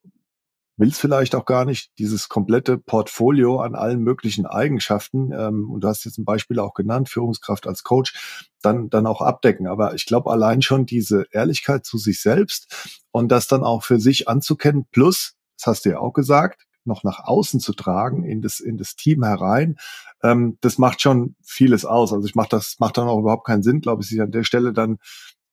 will 0.78 0.88
es 0.88 0.98
vielleicht 0.98 1.34
auch 1.34 1.44
gar 1.44 1.64
nicht, 1.64 1.90
dieses 1.98 2.28
komplette 2.28 2.78
Portfolio 2.78 3.60
an 3.60 3.74
allen 3.74 4.00
möglichen 4.00 4.46
Eigenschaften, 4.46 5.32
ähm, 5.32 5.70
und 5.70 5.82
du 5.82 5.88
hast 5.88 6.04
jetzt 6.04 6.18
ein 6.18 6.24
Beispiel 6.24 6.58
auch 6.60 6.72
genannt, 6.72 7.08
Führungskraft 7.08 7.66
als 7.66 7.82
Coach, 7.82 8.48
dann, 8.62 8.88
dann 8.88 9.06
auch 9.06 9.20
abdecken. 9.20 9.66
Aber 9.66 9.94
ich 9.94 10.06
glaube 10.06 10.30
allein 10.30 10.62
schon 10.62 10.86
diese 10.86 11.26
Ehrlichkeit 11.32 11.84
zu 11.84 11.98
sich 11.98 12.22
selbst 12.22 12.96
und 13.10 13.28
das 13.28 13.48
dann 13.48 13.64
auch 13.64 13.82
für 13.82 14.00
sich 14.00 14.28
anzukennen, 14.28 14.86
plus, 14.90 15.34
das 15.58 15.66
hast 15.66 15.84
du 15.84 15.90
ja 15.90 15.98
auch 15.98 16.12
gesagt, 16.12 16.62
noch 16.84 17.04
nach 17.04 17.20
außen 17.24 17.60
zu 17.60 17.74
tragen, 17.74 18.24
in 18.24 18.40
das, 18.40 18.60
in 18.60 18.78
das 18.78 18.96
Team 18.96 19.22
herein, 19.22 19.76
ähm, 20.22 20.58
das 20.60 20.78
macht 20.78 21.02
schon 21.02 21.36
vieles 21.44 21.84
aus. 21.84 22.12
Also 22.12 22.26
ich 22.26 22.34
mache 22.34 22.48
das, 22.50 22.76
macht 22.78 22.96
dann 22.98 23.08
auch 23.08 23.20
überhaupt 23.20 23.46
keinen 23.46 23.62
Sinn, 23.62 23.80
glaube 23.80 24.02
ich, 24.02 24.08
sich 24.08 24.20
an 24.20 24.30
der 24.30 24.44
Stelle 24.44 24.72
dann 24.72 24.98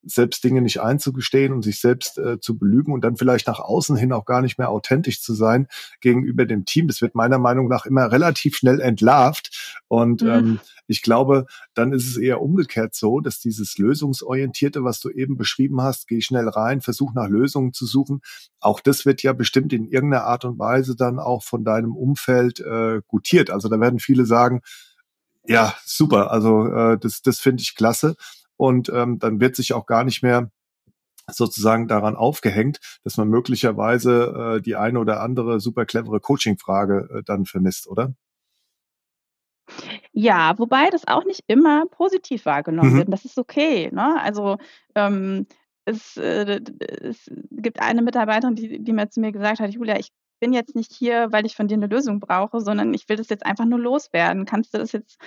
selbst 0.05 0.43
Dinge 0.43 0.61
nicht 0.61 0.81
einzugestehen 0.81 1.51
und 1.51 1.63
sich 1.63 1.79
selbst 1.79 2.17
äh, 2.17 2.39
zu 2.39 2.57
belügen 2.57 2.93
und 2.93 3.03
dann 3.03 3.17
vielleicht 3.17 3.47
nach 3.47 3.59
außen 3.59 3.95
hin 3.97 4.13
auch 4.13 4.25
gar 4.25 4.41
nicht 4.41 4.57
mehr 4.57 4.69
authentisch 4.69 5.21
zu 5.21 5.33
sein 5.33 5.67
gegenüber 5.99 6.45
dem 6.45 6.65
Team. 6.65 6.87
Das 6.87 7.01
wird 7.01 7.15
meiner 7.15 7.39
Meinung 7.39 7.67
nach 7.67 7.85
immer 7.85 8.11
relativ 8.11 8.55
schnell 8.55 8.79
entlarvt. 8.79 9.81
Und 9.87 10.21
mhm. 10.21 10.29
ähm, 10.29 10.59
ich 10.87 11.01
glaube, 11.01 11.47
dann 11.73 11.91
ist 11.91 12.07
es 12.07 12.17
eher 12.17 12.41
umgekehrt 12.41 12.93
so, 12.93 13.19
dass 13.19 13.39
dieses 13.39 13.77
Lösungsorientierte, 13.77 14.83
was 14.83 14.99
du 14.99 15.09
eben 15.09 15.37
beschrieben 15.37 15.81
hast, 15.81 16.07
geh 16.07 16.21
schnell 16.21 16.47
rein, 16.47 16.81
versuch 16.81 17.13
nach 17.13 17.27
Lösungen 17.27 17.73
zu 17.73 17.85
suchen. 17.85 18.21
Auch 18.59 18.79
das 18.79 19.05
wird 19.05 19.23
ja 19.23 19.33
bestimmt 19.33 19.73
in 19.73 19.85
irgendeiner 19.85 20.25
Art 20.25 20.45
und 20.45 20.59
Weise 20.59 20.95
dann 20.95 21.19
auch 21.19 21.43
von 21.43 21.63
deinem 21.63 21.95
Umfeld 21.95 22.59
äh, 22.59 23.01
gutiert. 23.07 23.49
Also 23.49 23.69
da 23.69 23.79
werden 23.79 23.99
viele 23.99 24.25
sagen, 24.25 24.61
ja, 25.47 25.75
super, 25.85 26.31
also 26.31 26.67
äh, 26.67 26.97
das, 26.97 27.21
das 27.21 27.39
finde 27.39 27.61
ich 27.61 27.75
klasse 27.75 28.15
und 28.57 28.89
ähm, 28.89 29.19
dann 29.19 29.39
wird 29.39 29.55
sich 29.55 29.73
auch 29.73 29.85
gar 29.85 30.03
nicht 30.03 30.23
mehr 30.23 30.49
sozusagen 31.31 31.87
daran 31.87 32.15
aufgehängt, 32.15 32.79
dass 33.03 33.17
man 33.17 33.29
möglicherweise 33.29 34.57
äh, 34.57 34.61
die 34.61 34.75
eine 34.75 34.99
oder 34.99 35.21
andere 35.21 35.59
super 35.59 35.85
clevere 35.85 36.19
Coaching-Frage 36.19 37.09
äh, 37.11 37.23
dann 37.23 37.45
vermisst, 37.45 37.87
oder? 37.87 38.13
Ja, 40.11 40.53
wobei 40.57 40.89
das 40.91 41.07
auch 41.07 41.25
nicht 41.25 41.43
immer 41.47 41.85
positiv 41.87 42.45
wahrgenommen 42.45 42.93
mhm. 42.93 42.97
wird. 42.97 43.13
Das 43.13 43.25
ist 43.25 43.39
okay. 43.39 43.89
Ne? 43.91 44.21
Also 44.21 44.57
ähm, 44.93 45.47
es, 45.85 46.17
äh, 46.17 46.61
es 47.01 47.29
gibt 47.51 47.81
eine 47.81 48.01
Mitarbeiterin, 48.01 48.55
die, 48.55 48.83
die 48.83 48.93
mir 48.93 49.09
zu 49.09 49.19
mir 49.19 49.31
gesagt 49.31 49.59
hat, 49.59 49.71
Julia, 49.71 49.97
ich 49.97 50.09
bin 50.39 50.53
jetzt 50.53 50.75
nicht 50.75 50.91
hier, 50.93 51.31
weil 51.31 51.45
ich 51.45 51.55
von 51.55 51.67
dir 51.67 51.75
eine 51.75 51.87
Lösung 51.87 52.19
brauche, 52.19 52.61
sondern 52.61 52.93
ich 52.93 53.07
will 53.09 53.17
das 53.17 53.29
jetzt 53.29 53.45
einfach 53.45 53.65
nur 53.65 53.79
loswerden. 53.79 54.45
Kannst 54.45 54.73
du 54.73 54.77
das 54.77 54.91
jetzt 54.91 55.17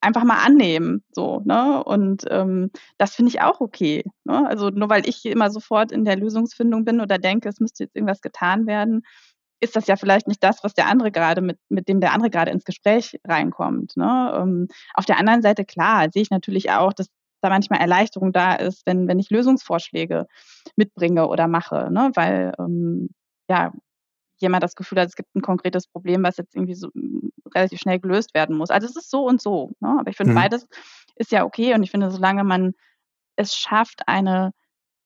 einfach 0.00 0.24
mal 0.24 0.44
annehmen, 0.44 1.02
so, 1.12 1.40
ne? 1.44 1.82
Und 1.84 2.24
ähm, 2.30 2.70
das 2.98 3.14
finde 3.14 3.30
ich 3.30 3.40
auch 3.40 3.60
okay. 3.60 4.04
Ne? 4.24 4.46
Also 4.46 4.70
nur 4.70 4.88
weil 4.88 5.08
ich 5.08 5.24
immer 5.26 5.50
sofort 5.50 5.92
in 5.92 6.04
der 6.04 6.16
Lösungsfindung 6.16 6.84
bin 6.84 7.00
oder 7.00 7.18
denke, 7.18 7.48
es 7.48 7.60
müsste 7.60 7.84
jetzt 7.84 7.96
irgendwas 7.96 8.20
getan 8.20 8.66
werden, 8.66 9.02
ist 9.60 9.76
das 9.76 9.86
ja 9.88 9.96
vielleicht 9.96 10.28
nicht 10.28 10.42
das, 10.44 10.62
was 10.62 10.74
der 10.74 10.86
andere 10.86 11.10
gerade 11.10 11.40
mit, 11.40 11.58
mit 11.68 11.88
dem 11.88 12.00
der 12.00 12.12
andere 12.12 12.30
gerade 12.30 12.50
ins 12.52 12.64
Gespräch 12.64 13.18
reinkommt. 13.26 13.96
Ne? 13.96 14.32
Ähm, 14.40 14.68
auf 14.94 15.04
der 15.04 15.18
anderen 15.18 15.42
Seite, 15.42 15.64
klar, 15.64 16.08
sehe 16.12 16.22
ich 16.22 16.30
natürlich 16.30 16.70
auch, 16.70 16.92
dass 16.92 17.08
da 17.40 17.48
manchmal 17.48 17.80
Erleichterung 17.80 18.32
da 18.32 18.54
ist, 18.54 18.82
wenn, 18.86 19.08
wenn 19.08 19.18
ich 19.18 19.30
Lösungsvorschläge 19.30 20.26
mitbringe 20.76 21.28
oder 21.28 21.48
mache, 21.48 21.90
ne? 21.90 22.10
weil 22.14 22.52
ähm, 22.58 23.10
ja, 23.50 23.72
jemand 24.40 24.62
das 24.62 24.74
Gefühl 24.74 25.00
hat, 25.00 25.08
es 25.08 25.16
gibt 25.16 25.34
ein 25.34 25.42
konkretes 25.42 25.86
Problem, 25.86 26.22
was 26.22 26.36
jetzt 26.36 26.54
irgendwie 26.54 26.74
so 26.74 26.88
mm, 26.94 27.30
relativ 27.54 27.80
schnell 27.80 27.98
gelöst 27.98 28.34
werden 28.34 28.56
muss. 28.56 28.70
Also 28.70 28.86
es 28.86 28.96
ist 28.96 29.10
so 29.10 29.26
und 29.26 29.40
so. 29.40 29.70
Ne? 29.80 29.96
Aber 30.00 30.10
ich 30.10 30.16
finde, 30.16 30.32
mhm. 30.32 30.36
beides 30.36 30.66
ist 31.16 31.32
ja 31.32 31.44
okay. 31.44 31.74
Und 31.74 31.82
ich 31.82 31.90
finde, 31.90 32.10
solange 32.10 32.44
man 32.44 32.74
es 33.36 33.54
schafft, 33.54 34.06
eine 34.06 34.52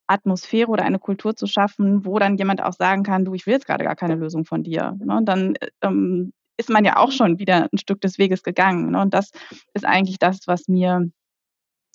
Atmosphäre 0.07 0.69
oder 0.69 0.85
eine 0.85 0.99
Kultur 0.99 1.37
zu 1.37 1.47
schaffen, 1.47 2.05
wo 2.05 2.19
dann 2.19 2.37
jemand 2.37 2.63
auch 2.63 2.73
sagen 2.73 3.03
kann, 3.03 3.25
du, 3.25 3.35
ich 3.35 3.47
will 3.47 3.55
jetzt 3.55 3.67
gerade 3.67 3.85
gar 3.85 3.97
keine 3.97 4.17
Lösung 4.17 4.45
von 4.45 4.63
dir. 4.63 4.97
Ne? 4.99 5.21
Dann 5.25 5.55
ähm, 5.81 6.33
ist 6.57 6.71
man 6.71 6.85
ja 6.85 6.97
auch 6.97 7.13
schon 7.13 7.39
wieder 7.39 7.69
ein 7.73 7.79
Stück 7.79 8.01
des 8.01 8.19
Weges 8.19 8.43
gegangen. 8.43 8.91
Ne? 8.91 9.01
Und 9.01 9.15
das 9.15 9.31
ist 9.75 9.87
eigentlich 9.87 10.19
das, 10.19 10.47
was 10.47 10.69
mir 10.69 11.11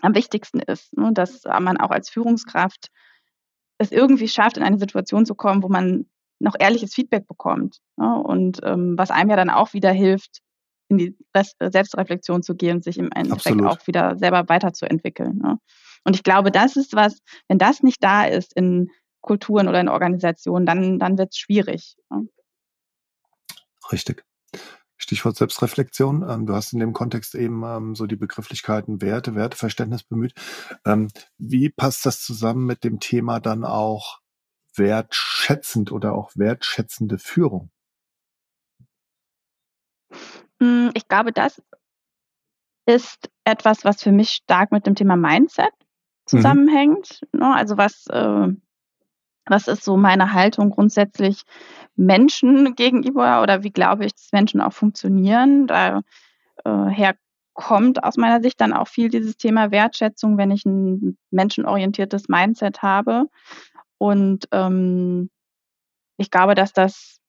am 0.01 0.15
wichtigsten 0.15 0.59
ist, 0.59 0.95
ne? 0.95 1.11
dass 1.13 1.43
man 1.43 1.77
auch 1.77 1.91
als 1.91 2.09
Führungskraft 2.09 2.89
es 3.77 3.91
irgendwie 3.91 4.27
schafft, 4.27 4.57
in 4.57 4.63
eine 4.63 4.79
Situation 4.79 5.25
zu 5.25 5.35
kommen, 5.35 5.61
wo 5.61 5.69
man 5.69 6.07
noch 6.39 6.55
ehrliches 6.59 6.93
Feedback 6.93 7.27
bekommt. 7.27 7.79
Ne? 7.97 8.21
Und 8.21 8.59
ähm, 8.63 8.97
was 8.97 9.11
einem 9.11 9.29
ja 9.29 9.35
dann 9.35 9.49
auch 9.49 9.73
wieder 9.73 9.91
hilft, 9.91 10.41
in 10.89 10.97
die 10.97 11.17
Selbstreflexion 11.59 12.43
zu 12.43 12.55
gehen, 12.55 12.81
sich 12.81 12.97
im 12.97 13.11
Endeffekt 13.11 13.59
Absolut. 13.59 13.65
auch 13.65 13.87
wieder 13.87 14.17
selber 14.17 14.47
weiterzuentwickeln. 14.47 15.37
Ne? 15.37 15.59
Und 16.05 16.15
ich 16.15 16.23
glaube, 16.23 16.51
das 16.51 16.75
ist 16.77 16.95
was, 16.95 17.19
wenn 17.47 17.57
das 17.57 17.83
nicht 17.83 18.01
da 18.01 18.25
ist 18.25 18.53
in 18.53 18.89
Kulturen 19.21 19.67
oder 19.67 19.81
in 19.81 19.89
Organisationen, 19.89 20.65
dann, 20.65 20.99
dann 20.99 21.17
wird 21.17 21.33
es 21.33 21.37
schwierig. 21.37 21.97
Ne? 22.09 22.29
Richtig. 23.91 24.23
Stichwort 24.95 25.35
Selbstreflexion. 25.35 26.27
Ähm, 26.27 26.45
du 26.45 26.53
hast 26.53 26.73
in 26.73 26.79
dem 26.79 26.93
Kontext 26.93 27.35
eben 27.35 27.63
ähm, 27.63 27.95
so 27.95 28.07
die 28.07 28.15
Begrifflichkeiten 28.15 29.01
Werte, 29.01 29.35
Werteverständnis 29.35 30.03
bemüht. 30.03 30.33
Ähm, 30.85 31.09
wie 31.37 31.69
passt 31.69 32.05
das 32.05 32.21
zusammen 32.21 32.65
mit 32.65 32.83
dem 32.83 32.99
Thema 32.99 33.39
dann 33.39 33.63
auch 33.63 34.19
wertschätzend 34.77 35.91
oder 35.91 36.13
auch 36.13 36.31
wertschätzende 36.35 37.17
Führung? 37.17 37.69
Hm, 40.61 40.91
ich 40.93 41.07
glaube, 41.07 41.31
das 41.31 41.61
ist 42.85 43.29
etwas, 43.43 43.83
was 43.85 44.01
für 44.01 44.11
mich 44.11 44.29
stark 44.29 44.71
mit 44.71 44.87
dem 44.87 44.95
Thema 44.95 45.15
Mindset 45.15 45.65
mhm. 45.65 46.25
zusammenhängt. 46.25 47.21
Mhm. 47.33 47.43
Also 47.43 47.77
was, 47.77 48.07
äh, 48.07 48.47
was 49.45 49.67
ist 49.67 49.83
so 49.83 49.97
meine 49.97 50.33
Haltung 50.33 50.71
grundsätzlich 50.71 51.43
Menschen 51.95 52.75
gegenüber 52.75 53.41
oder 53.41 53.63
wie 53.63 53.71
glaube 53.71 54.05
ich, 54.05 54.13
dass 54.13 54.31
Menschen 54.31 54.61
auch 54.61 54.73
funktionieren? 54.73 55.67
Daher 55.67 56.03
äh, 56.63 57.13
kommt 57.57 58.03
aus 58.03 58.17
meiner 58.17 58.39
Sicht 58.39 58.61
dann 58.61 58.71
auch 58.71 58.87
viel 58.87 59.09
dieses 59.09 59.35
Thema 59.35 59.71
Wertschätzung, 59.71 60.37
wenn 60.37 60.51
ich 60.51 60.63
ein 60.65 61.17
menschenorientiertes 61.31 62.29
Mindset 62.29 62.83
habe. 62.83 63.25
Und 63.97 64.47
ähm, 64.51 65.29
ich 66.17 66.31
glaube, 66.31 66.55
dass 66.55 66.73
das, 66.73 67.19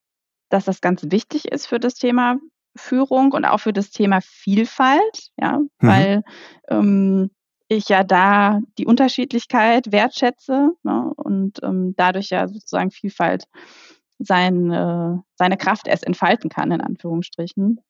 dass 0.50 0.64
das 0.64 0.80
ganz 0.80 1.02
wichtig 1.10 1.46
ist 1.46 1.66
für 1.66 1.80
das 1.80 1.94
Thema 1.94 2.38
Führung 2.76 3.32
und 3.32 3.44
auch 3.44 3.58
für 3.58 3.72
das 3.72 3.90
Thema 3.90 4.20
Vielfalt, 4.20 5.30
ja, 5.36 5.58
mhm. 5.58 5.68
weil 5.80 6.22
ähm, 6.68 7.30
ich 7.68 7.88
ja 7.88 8.02
da 8.02 8.60
die 8.78 8.86
Unterschiedlichkeit 8.86 9.92
wertschätze 9.92 10.70
ne, 10.82 11.12
und 11.16 11.62
ähm, 11.62 11.94
dadurch 11.96 12.30
ja 12.30 12.48
sozusagen 12.48 12.90
Vielfalt 12.90 13.44
sein, 14.18 14.70
äh, 14.72 15.16
seine 15.36 15.56
Kraft 15.56 15.86
erst 15.86 16.06
entfalten 16.06 16.50
kann, 16.50 16.72
in 16.72 16.80
Anführungsstrichen. 16.80 17.80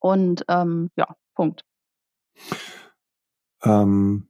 Und 0.00 0.44
ähm, 0.48 0.90
ja, 0.96 1.14
Punkt. 1.34 1.64
Ähm, 3.62 4.28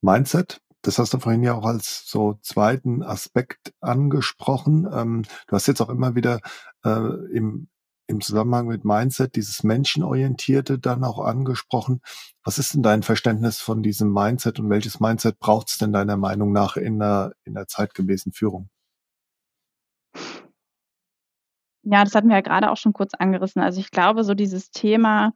Mindset, 0.00 0.60
das 0.82 0.98
hast 0.98 1.14
du 1.14 1.18
vorhin 1.18 1.42
ja 1.42 1.54
auch 1.54 1.64
als 1.64 2.06
so 2.06 2.38
zweiten 2.42 3.02
Aspekt 3.02 3.72
angesprochen. 3.80 4.88
Ähm, 4.92 5.22
du 5.46 5.56
hast 5.56 5.68
jetzt 5.68 5.80
auch 5.80 5.88
immer 5.88 6.14
wieder 6.14 6.40
äh, 6.84 6.90
im, 7.32 7.68
im 8.08 8.20
Zusammenhang 8.20 8.66
mit 8.66 8.84
Mindset 8.84 9.36
dieses 9.36 9.62
Menschenorientierte 9.62 10.78
dann 10.78 11.04
auch 11.04 11.20
angesprochen. 11.20 12.00
Was 12.44 12.58
ist 12.58 12.74
denn 12.74 12.82
dein 12.82 13.04
Verständnis 13.04 13.58
von 13.58 13.82
diesem 13.82 14.12
Mindset 14.12 14.58
und 14.58 14.70
welches 14.70 14.98
Mindset 14.98 15.38
braucht 15.38 15.70
es 15.70 15.78
denn 15.78 15.92
deiner 15.92 16.16
Meinung 16.16 16.52
nach 16.52 16.76
in 16.76 16.98
der, 16.98 17.32
in 17.44 17.54
der 17.54 17.68
zeitgemäßen 17.68 18.32
Führung? 18.32 18.68
Ja, 21.84 22.04
das 22.04 22.14
hatten 22.14 22.28
wir 22.28 22.36
ja 22.36 22.42
gerade 22.42 22.70
auch 22.70 22.76
schon 22.76 22.92
kurz 22.92 23.14
angerissen. 23.14 23.62
Also 23.62 23.80
ich 23.80 23.90
glaube, 23.90 24.24
so 24.24 24.34
dieses 24.34 24.70
Thema, 24.70 25.32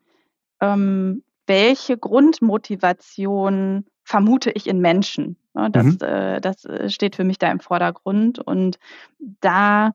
ähm, 0.61 1.24
welche 1.47 1.97
Grundmotivation 1.99 3.84
vermute 4.07 4.52
ich 4.52 4.68
in 4.68 4.80
Menschen? 4.80 5.36
Ne, 5.52 5.68
das, 5.70 5.84
mhm. 5.84 5.98
äh, 6.00 6.40
das 6.40 6.64
äh, 6.64 6.88
steht 6.88 7.16
für 7.16 7.24
mich 7.24 7.38
da 7.38 7.50
im 7.50 7.61
Vordergrund. 7.61 8.38
Und 8.38 8.78
da 9.18 9.90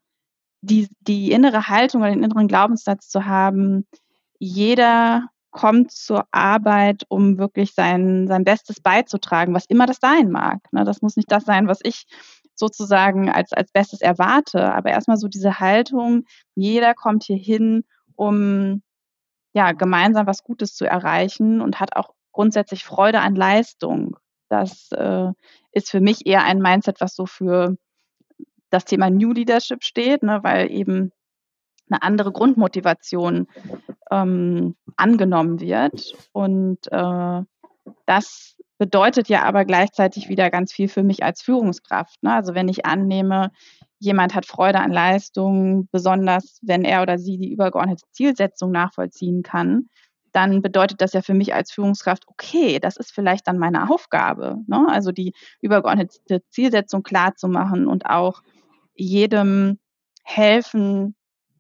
die, 0.62 0.90
die 1.00 1.32
innere 1.32 1.70
Haltung 1.70 2.02
oder 2.02 2.12
den 2.12 2.24
inneren 2.24 2.48
Glaubenssatz 2.48 3.08
zu 3.08 3.26
haben, 3.26 3.88
jeder 4.38 5.30
kommt 5.50 5.92
zur 5.92 6.26
Arbeit, 6.32 7.04
um 7.08 7.38
wirklich 7.38 7.74
sein, 7.74 8.28
sein 8.28 8.44
Bestes 8.44 8.82
beizutragen, 8.82 9.54
was 9.54 9.66
immer 9.66 9.86
das 9.86 10.00
sein 10.02 10.30
mag. 10.30 10.60
Ne? 10.72 10.84
Das 10.84 11.02
muss 11.02 11.16
nicht 11.16 11.32
das 11.32 11.46
sein, 11.46 11.68
was 11.68 11.80
ich 11.84 12.06
sozusagen 12.54 13.30
als, 13.30 13.54
als 13.54 13.72
Bestes 13.72 14.02
erwarte, 14.02 14.74
aber 14.74 14.92
erstmal 14.92 15.18
so 15.18 15.28
diese 15.28 15.60
Haltung, 15.60 16.26
jeder 16.54 16.94
kommt 16.94 17.24
hier 17.24 17.38
hin, 17.38 17.86
um 18.16 18.82
ja, 19.54 19.72
gemeinsam 19.72 20.28
was 20.28 20.44
Gutes 20.44 20.76
zu 20.76 20.86
erreichen 20.86 21.62
und 21.62 21.80
hat 21.80 21.96
auch 21.96 22.14
grundsätzlich 22.32 22.84
Freude 22.84 23.20
an 23.20 23.36
Leistung. 23.36 24.18
Das 24.50 24.92
äh, 24.92 25.30
ist 25.72 25.90
für 25.90 26.02
mich 26.02 26.26
eher 26.26 26.44
ein 26.44 26.62
Mindset, 26.62 27.02
was 27.02 27.16
so 27.16 27.26
für 27.26 27.78
das 28.70 28.86
Thema 28.86 29.10
New 29.10 29.34
Leadership 29.34 29.84
steht, 29.84 30.24
ne, 30.24 30.40
weil 30.44 30.72
eben 30.72 31.12
eine 31.90 32.02
andere 32.02 32.32
Grundmotivation 32.32 33.48
ähm, 34.10 34.76
angenommen 34.96 35.60
wird. 35.60 36.16
Und 36.32 36.80
äh, 36.92 37.42
das 38.06 38.58
bedeutet 38.78 39.30
ja 39.30 39.44
aber 39.44 39.66
gleichzeitig 39.66 40.30
wieder 40.30 40.50
ganz 40.50 40.74
viel 40.74 40.88
für 40.88 41.04
mich 41.04 41.24
als 41.24 41.42
Führungskraft. 41.42 42.24
Ne? 42.24 42.34
Also 42.34 42.56
wenn 42.56 42.68
ich 42.68 42.86
annehme, 42.86 43.52
jemand 44.00 44.34
hat 44.34 44.46
Freude 44.46 44.80
an 44.80 44.92
Leistung, 44.92 45.88
besonders 45.92 46.60
wenn 46.64 46.84
er 46.84 47.04
oder 47.04 47.20
sie 47.20 47.38
die 47.38 47.52
übergeordnete 47.52 48.06
Zielsetzung 48.12 48.72
nachvollziehen 48.72 49.44
kann, 49.44 49.88
dann 50.32 50.62
bedeutet 50.62 51.02
das 51.02 51.14
ja 51.14 51.22
für 51.22 51.34
mich 51.34 51.54
als 51.54 51.72
Führungskraft, 51.72 52.28
okay, 52.28 52.80
das 52.80 52.98
ist 52.98 53.12
vielleicht 53.12 53.48
dann 53.48 53.58
meine 53.58 53.90
Aufgabe. 53.90 54.58
Ne? 54.68 54.88
Also 54.90 55.12
die 55.12 55.34
übergeordnete 55.62 56.44
Zielsetzung 56.50 57.04
klar 57.04 57.36
zu 57.36 57.48
machen 57.48 57.88
und 57.88 58.06
auch 58.06 58.42
jedem 58.96 59.80
helfen, 60.24 61.16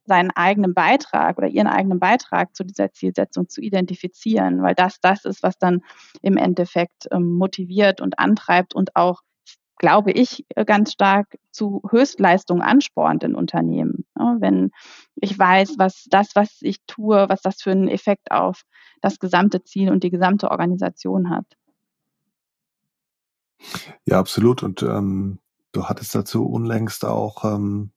seinen 0.06 0.32
eigenen 0.32 0.74
Beitrag 0.74 1.38
oder 1.38 1.48
ihren 1.48 1.68
eigenen 1.68 2.00
Beitrag 2.00 2.56
zu 2.56 2.64
dieser 2.64 2.92
Zielsetzung 2.92 3.48
zu 3.50 3.62
identifizieren, 3.62 4.62
weil 4.62 4.76
das 4.76 5.00
das 5.00 5.26
ist, 5.26 5.44
was 5.44 5.58
dann 5.58 5.82
im 6.22 6.38
Endeffekt 6.38 7.08
ähm, 7.12 7.38
motiviert 7.38 8.02
und 8.02 8.20
antreibt 8.20 8.74
und 8.74 8.96
auch, 8.96 9.22
glaube 9.82 10.12
ich, 10.12 10.46
äh, 10.50 10.64
ganz 10.64 10.94
stark 10.94 11.28
zu 11.52 11.82
Höchstleistungen 11.90 12.62
anspornt 12.62 13.24
in 13.24 13.36
Unternehmen. 13.36 14.06
Wenn 14.16 14.72
ich 15.16 15.38
weiß, 15.38 15.76
was 15.78 16.06
das, 16.10 16.36
was 16.36 16.60
ich 16.62 16.78
tue, 16.86 17.28
was 17.28 17.42
das 17.42 17.62
für 17.62 17.72
einen 17.72 17.88
Effekt 17.88 18.32
auf 18.32 18.62
das 19.02 19.20
gesamte 19.20 19.64
Ziel 19.64 19.92
und 19.92 20.04
die 20.04 20.12
gesamte 20.12 20.52
Organisation 20.52 21.30
hat. 21.30 21.46
Ja, 24.06 24.20
absolut. 24.20 24.64
Und 24.64 24.84
ähm, 24.84 25.40
Du 25.72 25.86
hattest 25.86 26.14
dazu 26.16 26.46
unlängst 26.46 27.06
auch 27.06 27.46
ähm, 27.46 27.92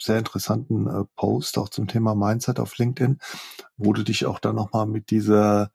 sehr 0.00 0.18
interessanten 0.18 0.86
äh, 0.86 1.04
Post 1.16 1.58
auch 1.58 1.68
zum 1.68 1.86
Thema 1.86 2.14
Mindset 2.14 2.58
auf 2.58 2.78
LinkedIn, 2.78 3.18
wo 3.76 3.92
du 3.92 4.02
dich 4.02 4.24
auch 4.24 4.38
da 4.38 4.52
nochmal 4.52 4.86
mit 4.86 5.10
dieser 5.10 5.70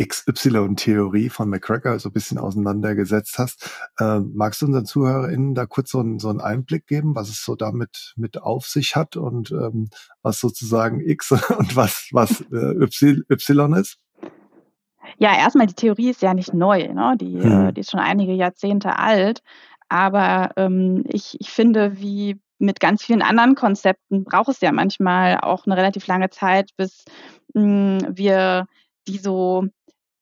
XY-Theorie 0.00 1.28
von 1.28 1.48
McCracker 1.48 1.98
so 1.98 2.08
ein 2.08 2.12
bisschen 2.12 2.38
auseinandergesetzt 2.38 3.38
hast. 3.38 3.70
Äh, 3.98 4.20
magst 4.20 4.62
du 4.62 4.66
unseren 4.66 4.86
ZuhörerInnen 4.86 5.54
da 5.54 5.66
kurz 5.66 5.90
so, 5.90 6.00
ein, 6.00 6.18
so 6.18 6.28
einen 6.30 6.40
Einblick 6.40 6.86
geben, 6.86 7.14
was 7.14 7.28
es 7.28 7.44
so 7.44 7.54
damit 7.54 8.12
mit 8.16 8.42
auf 8.42 8.66
sich 8.66 8.96
hat 8.96 9.16
und 9.16 9.52
ähm, 9.52 9.88
was 10.22 10.40
sozusagen 10.40 11.00
X 11.00 11.30
und 11.58 11.76
was, 11.76 12.08
was 12.12 12.40
äh, 12.52 13.22
y 13.30 13.72
ist? 13.74 13.98
Ja, 15.18 15.36
erstmal, 15.36 15.66
die 15.66 15.74
Theorie 15.74 16.10
ist 16.10 16.22
ja 16.22 16.34
nicht 16.34 16.54
neu, 16.54 16.88
ne? 16.92 17.14
die, 17.20 17.40
hm. 17.40 17.68
äh, 17.68 17.72
die 17.72 17.80
ist 17.80 17.90
schon 17.90 18.00
einige 18.00 18.32
Jahrzehnte 18.32 18.98
alt. 18.98 19.42
Aber 19.88 20.50
ähm, 20.56 21.04
ich, 21.08 21.36
ich 21.38 21.50
finde, 21.50 22.00
wie 22.00 22.40
mit 22.58 22.80
ganz 22.80 23.04
vielen 23.04 23.22
anderen 23.22 23.54
Konzepten 23.54 24.24
braucht 24.24 24.48
es 24.48 24.60
ja 24.60 24.72
manchmal 24.72 25.38
auch 25.40 25.66
eine 25.66 25.76
relativ 25.76 26.06
lange 26.06 26.30
Zeit, 26.30 26.70
bis 26.76 27.04
mh, 27.52 27.62
hm, 28.00 28.16
wir 28.16 28.66
die 29.06 29.18
so 29.18 29.66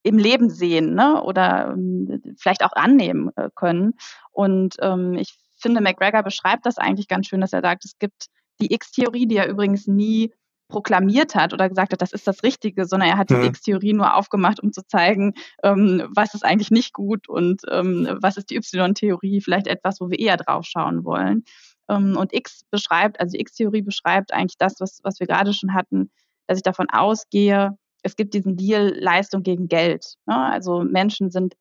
im 0.03 0.17
Leben 0.17 0.49
sehen 0.49 0.93
ne? 0.93 1.23
oder 1.23 1.71
ähm, 1.73 2.21
vielleicht 2.37 2.63
auch 2.63 2.73
annehmen 2.73 3.31
äh, 3.35 3.49
können. 3.55 3.93
Und 4.31 4.75
ähm, 4.81 5.13
ich 5.13 5.33
finde, 5.57 5.81
McGregor 5.81 6.23
beschreibt 6.23 6.65
das 6.65 6.77
eigentlich 6.77 7.07
ganz 7.07 7.27
schön, 7.27 7.41
dass 7.41 7.53
er 7.53 7.61
sagt, 7.61 7.85
es 7.85 7.97
gibt 7.97 8.27
die 8.61 8.73
X-Theorie, 8.73 9.27
die 9.27 9.37
er 9.37 9.47
übrigens 9.47 9.87
nie 9.87 10.33
proklamiert 10.67 11.35
hat 11.35 11.53
oder 11.53 11.69
gesagt 11.69 11.93
hat, 11.93 12.01
das 12.01 12.13
ist 12.13 12.27
das 12.27 12.43
Richtige, 12.43 12.85
sondern 12.85 13.09
er 13.09 13.17
hat 13.17 13.29
die 13.29 13.35
mhm. 13.35 13.43
X-Theorie 13.43 13.93
nur 13.93 14.15
aufgemacht, 14.15 14.59
um 14.59 14.71
zu 14.71 14.85
zeigen, 14.85 15.33
ähm, 15.61 16.09
was 16.15 16.33
ist 16.33 16.43
eigentlich 16.43 16.71
nicht 16.71 16.93
gut 16.93 17.29
und 17.29 17.61
ähm, 17.69 18.17
was 18.21 18.37
ist 18.37 18.49
die 18.49 18.55
Y-Theorie, 18.55 19.41
vielleicht 19.41 19.67
etwas, 19.67 20.01
wo 20.01 20.09
wir 20.09 20.19
eher 20.19 20.37
drauf 20.37 20.65
schauen 20.65 21.03
wollen. 21.03 21.43
Ähm, 21.89 22.17
und 22.17 22.33
X 22.33 22.63
beschreibt, 22.71 23.19
also 23.19 23.33
die 23.33 23.41
X-Theorie 23.41 23.81
beschreibt 23.83 24.33
eigentlich 24.33 24.57
das, 24.57 24.75
was, 24.79 24.99
was 25.03 25.19
wir 25.19 25.27
gerade 25.27 25.53
schon 25.53 25.73
hatten, 25.73 26.11
dass 26.47 26.57
ich 26.57 26.63
davon 26.63 26.89
ausgehe, 26.89 27.77
es 28.03 28.15
gibt 28.15 28.33
diesen 28.33 28.55
Deal 28.57 28.93
Leistung 28.99 29.43
gegen 29.43 29.67
Geld. 29.67 30.15
Ne? 30.25 30.35
Also 30.35 30.83
Menschen 30.83 31.31
sind 31.31 31.55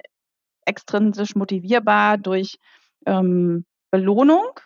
extrinsisch 0.65 1.35
motivierbar 1.35 2.19
durch 2.19 2.59
ähm, 3.07 3.65
Belohnung, 3.91 4.61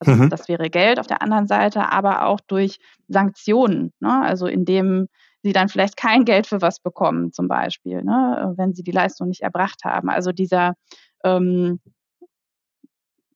also 0.00 0.12
mhm. 0.12 0.30
das 0.30 0.48
wäre 0.48 0.70
Geld 0.70 1.00
auf 1.00 1.06
der 1.06 1.22
anderen 1.22 1.46
Seite, 1.46 1.90
aber 1.90 2.26
auch 2.26 2.40
durch 2.40 2.78
Sanktionen. 3.08 3.92
Ne? 4.00 4.22
Also 4.22 4.46
indem 4.46 5.08
sie 5.42 5.52
dann 5.52 5.68
vielleicht 5.68 5.96
kein 5.96 6.24
Geld 6.24 6.46
für 6.46 6.60
was 6.60 6.80
bekommen, 6.80 7.32
zum 7.32 7.48
Beispiel, 7.48 8.02
ne? 8.02 8.54
wenn 8.56 8.74
sie 8.74 8.82
die 8.82 8.92
Leistung 8.92 9.28
nicht 9.28 9.42
erbracht 9.42 9.84
haben. 9.84 10.08
Also 10.08 10.32
dieser 10.32 10.74
ähm, 11.24 11.80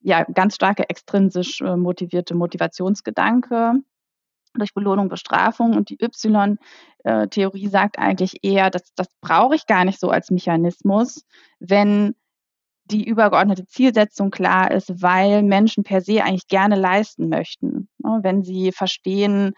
ja, 0.02 0.24
ganz 0.24 0.54
starke 0.56 0.88
extrinsisch 0.88 1.60
äh, 1.60 1.76
motivierte 1.76 2.34
Motivationsgedanke 2.34 3.74
durch 4.54 4.74
Belohnung, 4.74 5.08
Bestrafung. 5.08 5.76
Und 5.76 5.90
die 5.90 5.98
Y-Theorie 6.02 7.68
sagt 7.68 7.98
eigentlich 7.98 8.38
eher, 8.42 8.70
dass 8.70 8.92
das 8.94 9.08
brauche 9.20 9.54
ich 9.54 9.66
gar 9.66 9.84
nicht 9.84 10.00
so 10.00 10.10
als 10.10 10.30
Mechanismus, 10.30 11.24
wenn 11.58 12.14
die 12.86 13.06
übergeordnete 13.06 13.66
Zielsetzung 13.66 14.30
klar 14.30 14.70
ist, 14.70 15.02
weil 15.02 15.42
Menschen 15.42 15.84
per 15.84 16.00
se 16.00 16.22
eigentlich 16.22 16.48
gerne 16.48 16.74
leisten 16.76 17.28
möchten, 17.28 17.88
ne, 17.98 18.20
wenn 18.22 18.42
sie 18.42 18.72
verstehen, 18.72 19.52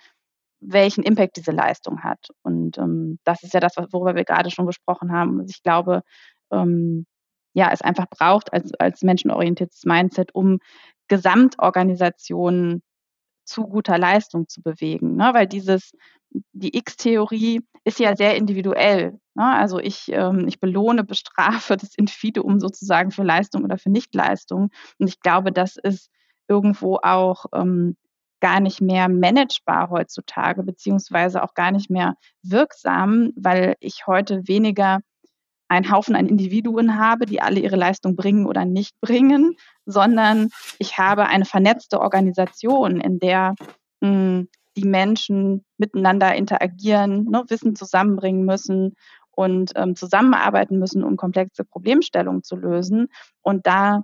welchen 0.61 1.03
Impact 1.05 1.37
diese 1.37 1.51
Leistung 1.51 2.03
hat. 2.03 2.29
Und 2.43 2.79
ähm, 2.79 3.19
das 3.25 3.43
ist 3.43 3.55
ja 3.55 3.61
das, 3.61 3.77
worüber 3.77 4.15
wir 4.15 4.25
gerade 4.25 4.51
schon 4.51 4.67
gesprochen 4.67 5.13
haben. 5.13 5.41
Also 5.41 5.51
ich 5.51 5.63
glaube, 5.63 6.03
ähm, 6.53 7.07
ja, 7.55 7.71
es 7.73 7.83
einfach 7.83 8.07
braucht 8.09 8.53
als, 8.53 8.73
als 8.79 9.03
menschenorientiertes 9.03 9.85
Mindset, 9.85 10.35
um 10.35 10.59
Gesamtorganisationen 11.09 12.83
zu 13.45 13.67
guter 13.67 13.99
Leistung 13.99 14.49
zu 14.49 14.63
bewegen. 14.63 15.17
Ne? 15.17 15.31
Weil 15.33 15.47
dieses, 15.47 15.93
die 16.53 16.77
X-Theorie 16.77 17.61
ist 17.85 17.99
ja 17.99 18.17
sehr 18.17 18.37
individuell. 18.37 19.19
Ne? 19.35 19.45
Also 19.45 19.79
ich, 19.79 20.11
ähm, 20.11 20.47
ich 20.49 20.61
belohne, 20.61 21.05
bestrafe 21.05 21.77
das 21.77 21.95
Individuum 21.95 22.61
sozusagen 22.61 23.11
für 23.11 23.23
Leistung 23.23 23.65
oder 23.65 23.79
für 23.79 23.91
Nichtleistung. 23.91 24.71
Und 24.99 25.09
ich 25.09 25.21
glaube, 25.21 25.53
das 25.53 25.77
ist 25.77 26.11
irgendwo 26.49 26.99
auch 27.03 27.47
ähm, 27.55 27.97
gar 28.41 28.61
nicht 28.61 28.81
mehr 28.81 29.09
managebar 29.09 29.89
heutzutage, 29.91 30.63
beziehungsweise 30.63 31.43
auch 31.43 31.55
gar 31.55 31.71
nicht 31.71 31.89
mehr 31.89 32.15
wirksam, 32.43 33.33
weil 33.37 33.75
ich 33.81 34.07
heute 34.07 34.47
weniger 34.47 35.01
einen 35.69 35.91
Haufen 35.91 36.15
an 36.15 36.27
Individuen 36.27 36.99
habe, 36.99 37.27
die 37.27 37.41
alle 37.41 37.61
ihre 37.61 37.77
Leistung 37.77 38.17
bringen 38.17 38.47
oder 38.47 38.65
nicht 38.65 38.95
bringen, 39.01 39.57
sondern 39.87 40.51
ich 40.79 40.99
habe 40.99 41.27
eine 41.27 41.45
vernetzte 41.45 42.01
Organisation, 42.01 43.01
in 43.01 43.19
der 43.19 43.55
mh, 44.01 44.09
hm, 44.09 44.49
die 44.77 44.87
Menschen 44.87 45.65
miteinander 45.79 46.35
interagieren, 46.35 47.25
ne, 47.31 47.45
Wissen 47.49 47.77
zusammenbringen 47.77 48.45
müssen 48.45 48.95
und 49.31 49.73
ähm, 49.77 49.97
zusammenarbeiten 49.97 50.79
müssen, 50.79 51.05
um 51.05 51.17
komplexe 51.17 51.65
Problemstellungen 51.65 52.43
zu 52.43 52.57
lösen. 52.57 53.09
Und 53.43 53.67
da 53.67 54.03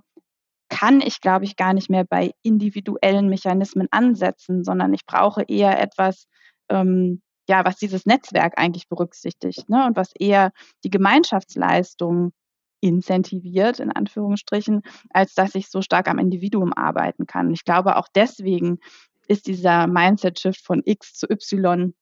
kann 0.69 1.01
ich, 1.01 1.19
glaube 1.19 1.45
ich, 1.45 1.57
gar 1.57 1.73
nicht 1.73 1.89
mehr 1.89 2.05
bei 2.05 2.31
individuellen 2.43 3.27
Mechanismen 3.27 3.87
ansetzen, 3.91 4.63
sondern 4.63 4.93
ich 4.93 5.05
brauche 5.05 5.43
eher 5.43 5.81
etwas, 5.81 6.27
ähm, 6.69 7.21
ja, 7.51 7.65
was 7.65 7.75
dieses 7.75 8.05
Netzwerk 8.05 8.53
eigentlich 8.57 8.87
berücksichtigt 8.87 9.69
ne? 9.69 9.85
und 9.85 9.97
was 9.97 10.13
eher 10.17 10.53
die 10.85 10.89
Gemeinschaftsleistung 10.89 12.31
incentiviert, 12.79 13.81
in 13.81 13.91
Anführungsstrichen, 13.91 14.83
als 15.09 15.33
dass 15.33 15.53
ich 15.53 15.69
so 15.69 15.81
stark 15.81 16.07
am 16.07 16.17
Individuum 16.17 16.71
arbeiten 16.71 17.27
kann. 17.27 17.51
Ich 17.51 17.65
glaube, 17.65 17.97
auch 17.97 18.07
deswegen 18.15 18.79
ist 19.27 19.47
dieser 19.47 19.85
Mindset-Shift 19.87 20.65
von 20.65 20.81
X 20.85 21.13
zu 21.13 21.29
Y 21.29 21.93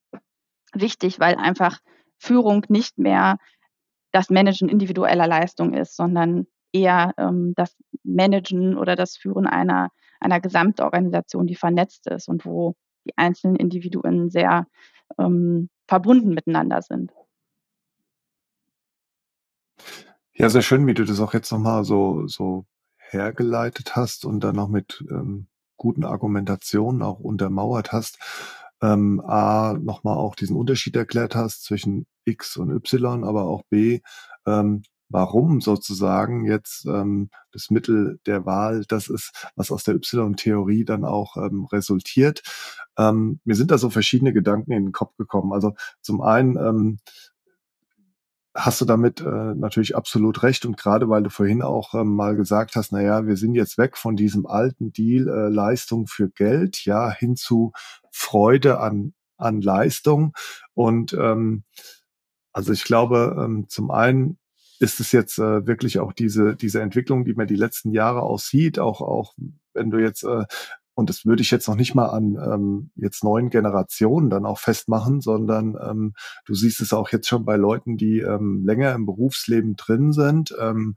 wichtig, 0.73 1.19
weil 1.19 1.33
einfach 1.33 1.79
Führung 2.19 2.63
nicht 2.69 2.99
mehr 2.99 3.39
das 4.11 4.29
Managen 4.29 4.69
individueller 4.69 5.25
Leistung 5.25 5.73
ist, 5.73 5.95
sondern 5.95 6.45
eher 6.71 7.15
ähm, 7.17 7.53
das 7.55 7.75
Managen 8.03 8.77
oder 8.77 8.95
das 8.95 9.17
Führen 9.17 9.47
einer, 9.47 9.89
einer 10.19 10.39
Gesamtorganisation, 10.39 11.47
die 11.47 11.55
vernetzt 11.55 12.05
ist 12.05 12.27
und 12.27 12.45
wo 12.45 12.75
die 13.05 13.17
einzelnen 13.17 13.55
Individuen 13.55 14.29
sehr 14.29 14.67
ähm, 15.17 15.69
verbunden 15.87 16.33
miteinander 16.33 16.81
sind. 16.81 17.11
Ja, 20.33 20.49
sehr 20.49 20.61
schön, 20.61 20.87
wie 20.87 20.93
du 20.93 21.03
das 21.03 21.19
auch 21.19 21.33
jetzt 21.33 21.51
nochmal 21.51 21.83
so, 21.83 22.27
so 22.27 22.65
hergeleitet 22.97 23.95
hast 23.95 24.23
und 24.23 24.41
dann 24.41 24.55
noch 24.55 24.69
mit 24.69 25.03
ähm, 25.09 25.47
guten 25.75 26.05
Argumentationen 26.05 27.01
auch 27.01 27.19
untermauert 27.19 27.91
hast. 27.91 28.19
Ähm, 28.81 29.21
A, 29.25 29.73
nochmal 29.73 30.17
auch 30.17 30.35
diesen 30.35 30.55
Unterschied 30.55 30.95
erklärt 30.95 31.35
hast 31.35 31.63
zwischen 31.63 32.05
X 32.23 32.55
und 32.55 32.71
Y, 32.71 33.23
aber 33.23 33.43
auch 33.45 33.63
B, 33.69 33.99
ähm, 34.45 34.83
warum 35.09 35.61
sozusagen 35.61 36.45
jetzt 36.45 36.85
ähm, 36.85 37.29
das 37.51 37.69
Mittel 37.69 38.19
der 38.25 38.45
Wahl 38.45 38.85
das 38.87 39.07
ist, 39.07 39.49
was 39.55 39.71
aus 39.71 39.83
der 39.83 39.95
Y-Theorie 39.95 40.85
dann 40.85 41.03
auch 41.03 41.35
ähm, 41.37 41.65
resultiert. 41.65 42.43
Ähm, 42.97 43.39
mir 43.43 43.55
sind 43.55 43.71
da 43.71 43.77
so 43.77 43.89
verschiedene 43.89 44.33
Gedanken 44.33 44.71
in 44.71 44.85
den 44.85 44.91
Kopf 44.91 45.15
gekommen. 45.17 45.51
Also 45.51 45.73
zum 46.01 46.21
einen 46.21 46.57
ähm, 46.57 46.99
hast 48.55 48.81
du 48.81 48.85
damit 48.85 49.21
äh, 49.21 49.55
natürlich 49.55 49.95
absolut 49.95 50.43
recht 50.43 50.65
und 50.65 50.77
gerade 50.77 51.09
weil 51.09 51.23
du 51.23 51.29
vorhin 51.29 51.61
auch 51.61 51.93
ähm, 51.93 52.15
mal 52.15 52.35
gesagt 52.35 52.75
hast, 52.75 52.91
na 52.91 53.01
ja, 53.01 53.25
wir 53.25 53.37
sind 53.37 53.55
jetzt 53.55 53.77
weg 53.77 53.97
von 53.97 54.15
diesem 54.15 54.45
alten 54.45 54.91
Deal 54.91 55.27
äh, 55.27 55.49
Leistung 55.49 56.07
für 56.07 56.29
Geld, 56.29 56.85
ja, 56.85 57.09
hin 57.11 57.35
zu 57.35 57.71
Freude 58.11 58.79
an 58.79 59.13
an 59.37 59.61
Leistung 59.61 60.33
und 60.73 61.13
ähm, 61.13 61.63
also 62.51 62.73
ich 62.73 62.83
glaube, 62.83 63.37
ähm, 63.39 63.67
zum 63.69 63.91
einen 63.91 64.37
ist 64.79 64.99
es 64.99 65.11
jetzt 65.11 65.37
äh, 65.37 65.67
wirklich 65.67 65.99
auch 65.99 66.13
diese, 66.13 66.55
diese 66.55 66.81
Entwicklung, 66.81 67.25
die 67.25 67.33
man 67.33 67.47
die 67.47 67.55
letzten 67.55 67.91
Jahre 67.91 68.21
aussieht, 68.21 68.79
auch, 68.79 69.01
auch 69.01 69.35
wenn 69.73 69.91
du 69.91 69.99
jetzt, 69.99 70.23
äh, 70.23 70.45
und 70.95 71.09
das 71.09 71.25
würde 71.25 71.41
ich 71.41 71.51
jetzt 71.51 71.67
noch 71.67 71.75
nicht 71.75 71.95
mal 71.95 72.07
an 72.07 72.35
ähm, 72.35 72.91
jetzt 72.95 73.23
neuen 73.23 73.49
Generationen 73.49 74.29
dann 74.29 74.45
auch 74.45 74.59
festmachen, 74.59 75.21
sondern 75.21 75.77
ähm, 75.81 76.13
du 76.45 76.55
siehst 76.55 76.81
es 76.81 76.93
auch 76.93 77.09
jetzt 77.09 77.27
schon 77.27 77.45
bei 77.45 77.55
Leuten, 77.55 77.97
die 77.97 78.19
ähm, 78.19 78.63
länger 78.65 78.93
im 78.93 79.05
Berufsleben 79.05 79.75
drin 79.75 80.11
sind. 80.11 80.53
Ähm, 80.59 80.95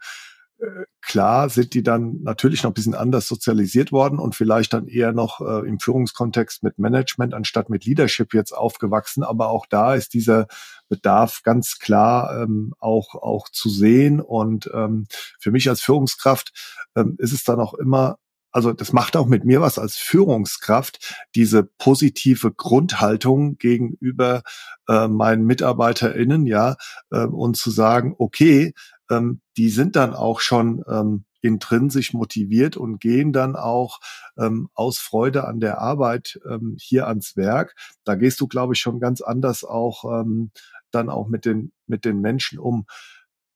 klar 1.00 1.48
sind 1.48 1.74
die 1.74 1.82
dann 1.82 2.22
natürlich 2.22 2.62
noch 2.62 2.70
ein 2.70 2.74
bisschen 2.74 2.94
anders 2.94 3.26
sozialisiert 3.26 3.92
worden 3.92 4.18
und 4.18 4.34
vielleicht 4.34 4.72
dann 4.72 4.86
eher 4.86 5.12
noch 5.12 5.40
äh, 5.40 5.66
im 5.66 5.80
Führungskontext 5.80 6.62
mit 6.62 6.78
Management 6.78 7.34
anstatt 7.34 7.68
mit 7.68 7.84
Leadership 7.84 8.32
jetzt 8.34 8.52
aufgewachsen. 8.52 9.24
Aber 9.24 9.48
auch 9.48 9.66
da 9.66 9.94
ist 9.94 10.14
dieser 10.14 10.46
Bedarf 10.88 11.42
ganz 11.42 11.78
klar 11.78 12.42
ähm, 12.42 12.74
auch, 12.78 13.14
auch 13.14 13.48
zu 13.48 13.68
sehen. 13.68 14.20
Und 14.20 14.70
ähm, 14.72 15.06
für 15.40 15.50
mich 15.50 15.68
als 15.68 15.80
Führungskraft 15.80 16.52
ähm, 16.96 17.16
ist 17.18 17.32
es 17.32 17.44
dann 17.44 17.60
auch 17.60 17.74
immer 17.74 18.18
also 18.54 18.74
das 18.74 18.92
macht 18.92 19.16
auch 19.16 19.26
mit 19.26 19.46
mir 19.46 19.62
was 19.62 19.78
als 19.78 19.96
Führungskraft, 19.96 21.14
diese 21.34 21.64
positive 21.64 22.52
Grundhaltung 22.52 23.56
gegenüber 23.56 24.42
äh, 24.88 25.08
meinen 25.08 25.46
MitarbeiterInnen, 25.46 26.46
ja, 26.46 26.76
äh, 27.10 27.24
und 27.24 27.56
zu 27.56 27.70
sagen, 27.70 28.14
okay, 28.18 28.74
ähm, 29.12 29.40
die 29.56 29.68
sind 29.68 29.96
dann 29.96 30.14
auch 30.14 30.40
schon 30.40 30.82
ähm, 30.88 31.24
intrinsisch 31.42 32.14
motiviert 32.14 32.76
und 32.76 33.00
gehen 33.00 33.32
dann 33.32 33.56
auch 33.56 34.00
ähm, 34.38 34.68
aus 34.74 34.98
Freude 34.98 35.44
an 35.44 35.60
der 35.60 35.78
Arbeit 35.78 36.40
ähm, 36.48 36.76
hier 36.80 37.08
ans 37.08 37.36
Werk. 37.36 37.74
Da 38.04 38.14
gehst 38.14 38.40
du, 38.40 38.46
glaube 38.46 38.74
ich, 38.74 38.80
schon 38.80 39.00
ganz 39.00 39.20
anders 39.20 39.64
auch 39.64 40.04
ähm, 40.04 40.52
dann 40.90 41.10
auch 41.10 41.28
mit 41.28 41.44
den 41.44 41.72
mit 41.86 42.04
den 42.04 42.20
Menschen 42.20 42.58
um. 42.58 42.86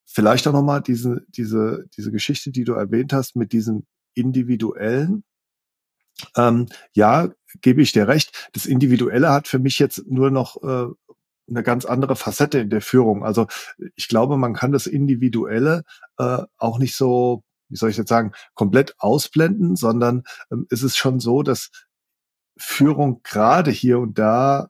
Vielleicht 0.05 0.47
auch 0.49 0.53
nochmal 0.53 0.83
diese 0.83 1.25
diese 1.29 1.87
diese 1.97 2.11
Geschichte, 2.11 2.51
die 2.51 2.65
du 2.65 2.73
erwähnt 2.73 3.13
hast 3.13 3.37
mit 3.37 3.53
diesem 3.53 3.87
individuellen. 4.15 5.25
Ähm, 6.37 6.67
ja, 6.93 7.29
gebe 7.61 7.83
ich 7.83 7.93
dir 7.93 8.09
recht. 8.09 8.49
Das 8.53 8.67
Individuelle 8.67 9.31
hat 9.31 9.49
für 9.49 9.59
mich 9.59 9.79
jetzt 9.79 10.07
nur 10.07 10.31
noch 10.31 10.63
äh, 10.63 10.87
eine 11.49 11.63
ganz 11.63 11.85
andere 11.85 12.17
Facette 12.17 12.59
in 12.59 12.71
der 12.71 12.81
Führung. 12.81 13.25
Also 13.25 13.47
ich 13.95 14.09
glaube, 14.09 14.37
man 14.37 14.55
kann 14.55 14.73
das 14.73 14.87
Individuelle 14.87 15.85
äh, 16.19 16.43
auch 16.59 16.79
nicht 16.79 16.97
so, 16.97 17.45
wie 17.69 17.77
soll 17.77 17.91
ich 17.91 17.97
jetzt 17.97 18.09
sagen, 18.09 18.33
komplett 18.55 18.95
ausblenden, 18.99 19.77
sondern 19.77 20.25
ähm, 20.51 20.67
ist 20.71 20.83
es 20.83 20.97
schon 20.97 21.21
so, 21.21 21.43
dass 21.43 21.71
Führung 22.59 23.21
gerade 23.23 23.71
hier 23.71 23.99
und 23.99 24.19
da, 24.19 24.69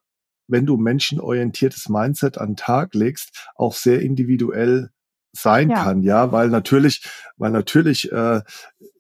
wenn 0.49 0.67
du 0.67 0.77
menschenorientiertes 0.77 1.89
Mindset 1.89 2.39
an 2.39 2.51
den 2.51 2.57
Tag 2.57 2.95
legst, 2.95 3.49
auch 3.55 3.75
sehr 3.75 4.01
individuell 4.03 4.91
sein 5.33 5.71
ja. 5.71 5.85
kann, 5.85 6.03
ja, 6.03 6.33
weil 6.33 6.49
natürlich, 6.49 7.03
weil 7.37 7.51
natürlich 7.51 8.11
äh, 8.11 8.41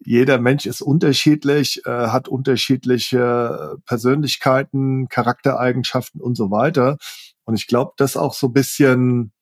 jeder 0.01 0.39
Mensch 0.39 0.67
ist 0.67 0.83
unterschiedlich, 0.83 1.83
äh, 1.87 1.91
hat 1.91 2.29
unterschiedliche 2.29 3.77
Persönlichkeiten, 3.87 5.09
Charaktereigenschaften 5.09 6.21
und 6.21 6.37
so 6.37 6.51
weiter. 6.51 6.99
Und 7.47 7.55
ich 7.55 7.67
glaube, 7.67 7.93
das 7.97 8.17
auch 8.17 8.35
so 8.35 8.49
ein 8.49 8.53
bisschen, 8.53 9.33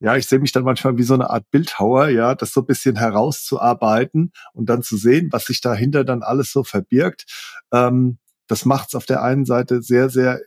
ja, 0.00 0.16
ich 0.16 0.26
sehe 0.26 0.40
mich 0.40 0.52
dann 0.52 0.64
manchmal 0.64 0.98
wie 0.98 1.04
so 1.04 1.14
eine 1.14 1.30
Art 1.30 1.50
Bildhauer, 1.50 2.08
ja, 2.08 2.34
das 2.34 2.52
so 2.52 2.60
ein 2.60 2.66
bisschen 2.66 2.96
herauszuarbeiten 2.96 4.32
und 4.52 4.66
dann 4.68 4.82
zu 4.82 4.96
sehen, 4.96 5.28
was 5.30 5.46
sich 5.46 5.60
dahinter 5.62 6.04
dann 6.04 6.22
alles 6.22 6.52
so 6.52 6.64
verbirgt. 6.64 7.24
Ähm, 7.72 8.18
das 8.48 8.64
macht 8.64 8.88
es 8.88 8.94
auf 8.96 9.06
der 9.06 9.22
einen 9.22 9.46
Seite 9.46 9.80
sehr, 9.80 10.10
sehr 10.10 10.40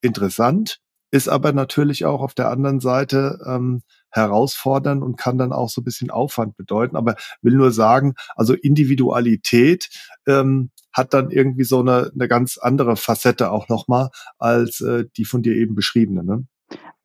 interessant, 0.00 0.80
ist 1.10 1.28
aber 1.28 1.52
natürlich 1.52 2.06
auch 2.06 2.22
auf 2.22 2.34
der 2.34 2.48
anderen 2.48 2.80
Seite 2.80 3.38
ähm, 3.46 3.82
herausfordern 4.10 5.02
und 5.02 5.16
kann 5.16 5.38
dann 5.38 5.52
auch 5.52 5.68
so 5.68 5.82
ein 5.82 5.84
bisschen 5.84 6.10
Aufwand 6.10 6.56
bedeuten. 6.56 6.96
Aber 6.96 7.16
will 7.42 7.54
nur 7.54 7.72
sagen, 7.72 8.14
also 8.34 8.54
Individualität 8.54 9.90
ähm, 10.26 10.70
hat 10.92 11.14
dann 11.14 11.30
irgendwie 11.30 11.64
so 11.64 11.80
eine, 11.80 12.10
eine 12.14 12.28
ganz 12.28 12.58
andere 12.58 12.96
Facette 12.96 13.50
auch 13.50 13.68
nochmal 13.68 14.10
als 14.38 14.80
äh, 14.80 15.04
die 15.16 15.24
von 15.24 15.42
dir 15.42 15.54
eben 15.54 15.74
beschriebene. 15.74 16.24
Ne? 16.24 16.46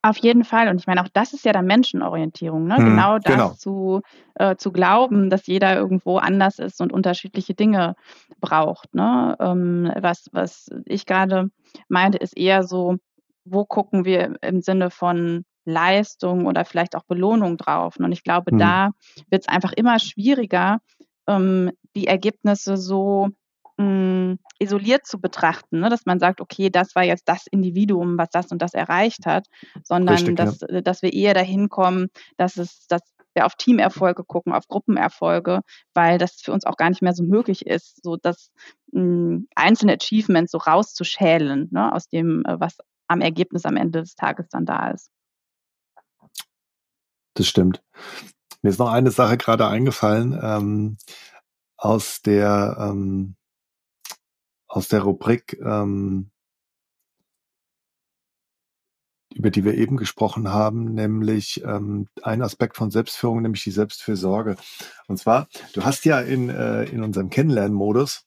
Auf 0.05 0.17
jeden 0.17 0.43
Fall. 0.43 0.69
Und 0.69 0.79
ich 0.79 0.85
meine, 0.85 1.01
auch 1.01 1.09
das 1.11 1.33
ist 1.33 1.45
ja 1.45 1.51
dann 1.51 1.65
Menschenorientierung, 1.65 2.67
ne? 2.67 2.77
Hm, 2.77 2.85
genau 2.85 3.17
das 3.17 3.33
genau. 3.33 3.49
Zu, 3.53 4.01
äh, 4.35 4.55
zu 4.55 4.71
glauben, 4.71 5.31
dass 5.31 5.47
jeder 5.47 5.75
irgendwo 5.75 6.17
anders 6.17 6.59
ist 6.59 6.79
und 6.79 6.93
unterschiedliche 6.93 7.55
Dinge 7.55 7.95
braucht. 8.39 8.93
Ne? 8.93 9.35
Ähm, 9.39 9.91
was, 9.99 10.29
was 10.31 10.67
ich 10.85 11.07
gerade 11.07 11.49
meinte, 11.87 12.19
ist 12.19 12.37
eher 12.37 12.61
so, 12.61 12.97
wo 13.45 13.65
gucken 13.65 14.05
wir 14.05 14.35
im 14.43 14.61
Sinne 14.61 14.91
von 14.91 15.43
Leistung 15.65 16.45
oder 16.45 16.65
vielleicht 16.65 16.95
auch 16.95 17.05
Belohnung 17.05 17.57
drauf. 17.57 17.97
Und 17.97 18.11
ich 18.11 18.23
glaube, 18.23 18.51
hm. 18.51 18.59
da 18.59 18.91
wird 19.31 19.41
es 19.41 19.47
einfach 19.47 19.73
immer 19.73 19.97
schwieriger, 19.97 20.81
ähm, 21.27 21.71
die 21.95 22.05
Ergebnisse 22.05 22.77
so 22.77 23.29
mh, 23.77 23.85
hm, 23.85 24.39
isoliert 24.59 25.05
zu 25.05 25.19
betrachten, 25.19 25.79
ne? 25.79 25.89
dass 25.89 26.05
man 26.05 26.19
sagt, 26.19 26.41
okay, 26.41 26.69
das 26.69 26.95
war 26.95 27.03
jetzt 27.03 27.27
das 27.27 27.47
Individuum, 27.47 28.17
was 28.17 28.29
das 28.29 28.51
und 28.51 28.61
das 28.61 28.73
erreicht 28.73 29.25
hat, 29.25 29.47
sondern 29.83 30.15
Richtig, 30.15 30.37
dass, 30.37 30.61
ja. 30.61 30.81
dass 30.81 31.01
wir 31.01 31.13
eher 31.13 31.33
dahin 31.33 31.69
kommen, 31.69 32.07
dass 32.37 32.57
es, 32.57 32.87
dass 32.87 33.01
wir 33.33 33.45
auf 33.45 33.55
Teamerfolge 33.55 34.23
gucken, 34.23 34.53
auf 34.53 34.67
Gruppenerfolge, 34.67 35.61
weil 35.93 36.17
das 36.17 36.41
für 36.41 36.53
uns 36.53 36.65
auch 36.65 36.77
gar 36.77 36.89
nicht 36.89 37.01
mehr 37.01 37.13
so 37.13 37.23
möglich 37.23 37.65
ist, 37.65 38.01
so 38.03 38.15
dass 38.15 38.51
mh, 38.91 39.01
hm, 39.01 39.47
einzelne 39.55 39.93
Achievements 39.93 40.51
so 40.51 40.57
rauszuschälen, 40.57 41.69
ne? 41.71 41.93
aus 41.93 42.07
dem, 42.07 42.43
äh, 42.45 42.59
was 42.59 42.77
am 43.07 43.21
Ergebnis 43.21 43.65
am 43.65 43.77
Ende 43.77 44.01
des 44.01 44.15
Tages 44.15 44.47
dann 44.49 44.65
da 44.65 44.89
ist. 44.89 45.11
Das 47.35 47.47
stimmt. 47.47 47.83
Mir 48.61 48.69
ist 48.69 48.79
noch 48.79 48.91
eine 48.91 49.11
Sache 49.11 49.37
gerade 49.37 49.67
eingefallen 49.67 50.39
ähm, 50.41 50.97
aus 51.77 52.21
der 52.21 52.77
ähm, 52.79 53.35
aus 54.75 54.89
der 54.89 55.03
Rubrik, 55.03 55.57
ähm, 55.63 56.31
über 59.33 59.49
die 59.49 59.63
wir 59.63 59.75
eben 59.75 59.95
gesprochen 59.95 60.49
haben, 60.49 60.93
nämlich 60.93 61.63
ähm, 61.63 62.09
ein 62.21 62.41
Aspekt 62.41 62.75
von 62.75 62.91
Selbstführung, 62.91 63.41
nämlich 63.41 63.63
die 63.63 63.71
Selbstfürsorge. 63.71 64.57
Und 65.07 65.17
zwar, 65.17 65.47
du 65.73 65.85
hast 65.85 66.03
ja 66.03 66.19
in, 66.19 66.49
äh, 66.49 66.83
in 66.85 67.03
unserem 67.03 67.29
Kennenlernmodus 67.29 68.25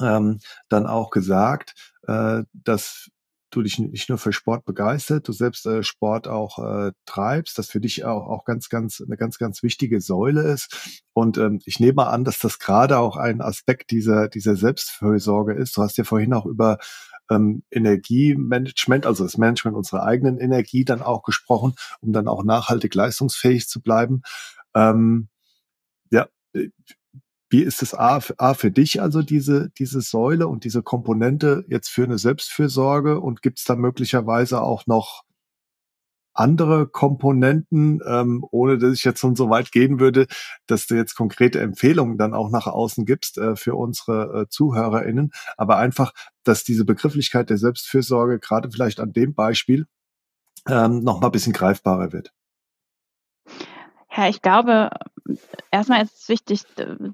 ähm, 0.00 0.38
dann 0.68 0.86
auch 0.86 1.10
gesagt, 1.10 1.74
äh, 2.06 2.44
dass 2.52 3.10
du 3.50 3.62
dich 3.62 3.78
nicht 3.78 4.08
nur 4.08 4.18
für 4.18 4.32
Sport 4.32 4.64
begeistert, 4.64 5.28
du 5.28 5.32
selbst 5.32 5.66
äh, 5.66 5.82
Sport 5.82 6.28
auch 6.28 6.58
äh, 6.58 6.92
treibst, 7.06 7.58
das 7.58 7.68
für 7.68 7.80
dich 7.80 8.04
auch, 8.04 8.26
auch 8.26 8.44
ganz, 8.44 8.68
ganz, 8.68 9.00
eine 9.00 9.16
ganz, 9.16 9.38
ganz 9.38 9.62
wichtige 9.62 10.00
Säule 10.00 10.42
ist. 10.42 11.00
Und 11.12 11.38
ähm, 11.38 11.60
ich 11.64 11.80
nehme 11.80 12.06
an, 12.06 12.24
dass 12.24 12.38
das 12.38 12.58
gerade 12.58 12.98
auch 12.98 13.16
ein 13.16 13.40
Aspekt 13.40 13.90
dieser, 13.90 14.28
dieser 14.28 14.56
Selbstfürsorge 14.56 15.54
ist. 15.54 15.76
Du 15.76 15.82
hast 15.82 15.96
ja 15.96 16.04
vorhin 16.04 16.34
auch 16.34 16.46
über 16.46 16.78
ähm, 17.30 17.62
Energiemanagement, 17.70 19.06
also 19.06 19.24
das 19.24 19.38
Management 19.38 19.76
unserer 19.76 20.04
eigenen 20.04 20.38
Energie 20.38 20.84
dann 20.84 21.02
auch 21.02 21.22
gesprochen, 21.22 21.74
um 22.00 22.12
dann 22.12 22.28
auch 22.28 22.44
nachhaltig 22.44 22.94
leistungsfähig 22.94 23.68
zu 23.68 23.80
bleiben. 23.80 24.22
Ähm, 24.74 25.28
ja, 26.10 26.28
äh, 26.54 26.68
wie 27.50 27.62
ist 27.62 27.82
es 27.82 27.94
A, 27.94 28.20
A 28.36 28.54
für 28.54 28.70
dich 28.70 29.00
also 29.00 29.22
diese, 29.22 29.70
diese 29.78 30.00
Säule 30.00 30.48
und 30.48 30.64
diese 30.64 30.82
Komponente 30.82 31.64
jetzt 31.68 31.88
für 31.88 32.04
eine 32.04 32.18
Selbstfürsorge 32.18 33.20
und 33.20 33.42
gibt 33.42 33.58
es 33.58 33.64
da 33.64 33.76
möglicherweise 33.76 34.62
auch 34.62 34.86
noch 34.86 35.24
andere 36.38 36.86
Komponenten, 36.86 38.00
ähm, 38.06 38.44
ohne 38.50 38.78
dass 38.78 38.94
ich 38.94 39.04
jetzt 39.04 39.20
schon 39.20 39.34
so 39.34 39.50
weit 39.50 39.72
gehen 39.72 39.98
würde, 39.98 40.26
dass 40.66 40.86
du 40.86 40.94
jetzt 40.94 41.16
konkrete 41.16 41.60
Empfehlungen 41.60 42.16
dann 42.16 42.32
auch 42.32 42.48
nach 42.50 42.68
außen 42.68 43.04
gibst 43.06 43.38
äh, 43.38 43.56
für 43.56 43.74
unsere 43.74 44.42
äh, 44.42 44.48
ZuhörerInnen, 44.48 45.32
aber 45.56 45.78
einfach, 45.78 46.12
dass 46.44 46.62
diese 46.62 46.84
Begrifflichkeit 46.84 47.50
der 47.50 47.58
Selbstfürsorge 47.58 48.38
gerade 48.38 48.70
vielleicht 48.70 49.00
an 49.00 49.12
dem 49.12 49.34
Beispiel 49.34 49.86
ähm, 50.68 51.02
noch 51.02 51.20
mal 51.20 51.28
ein 51.28 51.32
bisschen 51.32 51.52
greifbarer 51.52 52.12
wird. 52.12 52.32
Ja, 54.16 54.28
ich 54.28 54.40
glaube, 54.40 54.90
erstmal 55.70 56.02
ist 56.02 56.22
es 56.22 56.28
wichtig, 56.28 56.62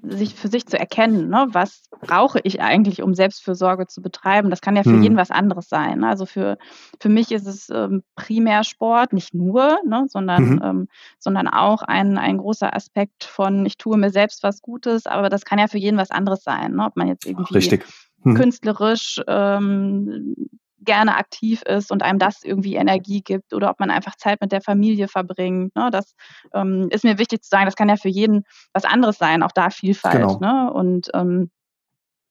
sich 0.03 0.35
für 0.35 0.47
sich 0.47 0.65
zu 0.65 0.77
erkennen, 0.77 1.29
ne? 1.29 1.47
was 1.51 1.89
brauche 2.01 2.39
ich 2.43 2.61
eigentlich, 2.61 3.01
um 3.01 3.13
Selbstfürsorge 3.13 3.87
zu 3.87 4.01
betreiben. 4.01 4.49
Das 4.49 4.61
kann 4.61 4.75
ja 4.75 4.83
für 4.83 4.91
hm. 4.91 5.03
jeden 5.03 5.17
was 5.17 5.31
anderes 5.31 5.67
sein. 5.67 5.99
Ne? 5.99 6.07
Also 6.07 6.25
für, 6.25 6.57
für 6.99 7.09
mich 7.09 7.31
ist 7.31 7.47
es 7.47 7.69
ähm, 7.69 8.03
Primärsport, 8.15 9.13
nicht 9.13 9.33
nur, 9.33 9.79
ne? 9.85 10.05
sondern, 10.07 10.43
mhm. 10.43 10.61
ähm, 10.63 10.87
sondern 11.19 11.47
auch 11.47 11.81
ein, 11.81 12.17
ein 12.17 12.37
großer 12.37 12.73
Aspekt 12.73 13.23
von, 13.23 13.65
ich 13.65 13.77
tue 13.77 13.97
mir 13.97 14.09
selbst 14.09 14.43
was 14.43 14.61
Gutes, 14.61 15.05
aber 15.05 15.29
das 15.29 15.45
kann 15.45 15.59
ja 15.59 15.67
für 15.67 15.77
jeden 15.77 15.97
was 15.97 16.11
anderes 16.11 16.43
sein. 16.43 16.73
Ne? 16.73 16.85
Ob 16.85 16.95
man 16.95 17.07
jetzt 17.07 17.25
irgendwie 17.25 17.55
Richtig. 17.55 17.85
Hm. 18.23 18.35
künstlerisch 18.35 19.21
ähm, 19.27 20.35
gerne 20.79 21.15
aktiv 21.15 21.61
ist 21.63 21.91
und 21.91 22.03
einem 22.03 22.19
das 22.19 22.43
irgendwie 22.43 22.75
Energie 22.75 23.21
gibt 23.21 23.53
oder 23.53 23.69
ob 23.69 23.79
man 23.79 23.89
einfach 23.89 24.15
Zeit 24.15 24.41
mit 24.41 24.51
der 24.51 24.61
Familie 24.61 25.07
verbringt. 25.07 25.75
Ne? 25.75 25.89
Das 25.91 26.15
ähm, 26.53 26.87
ist 26.91 27.03
mir 27.03 27.17
wichtig 27.17 27.43
zu 27.43 27.49
sagen, 27.49 27.65
das 27.65 27.75
kann 27.75 27.89
ja 27.89 27.95
für 27.95 28.09
jeden 28.09 28.43
was 28.73 28.85
anderes 28.85 29.17
sein, 29.17 29.43
auch 29.43 29.51
da 29.51 29.69
Vielfalt. 29.69 30.21
Genau. 30.21 30.39
Ne? 30.39 30.73
Und 30.73 31.09
ähm, 31.13 31.49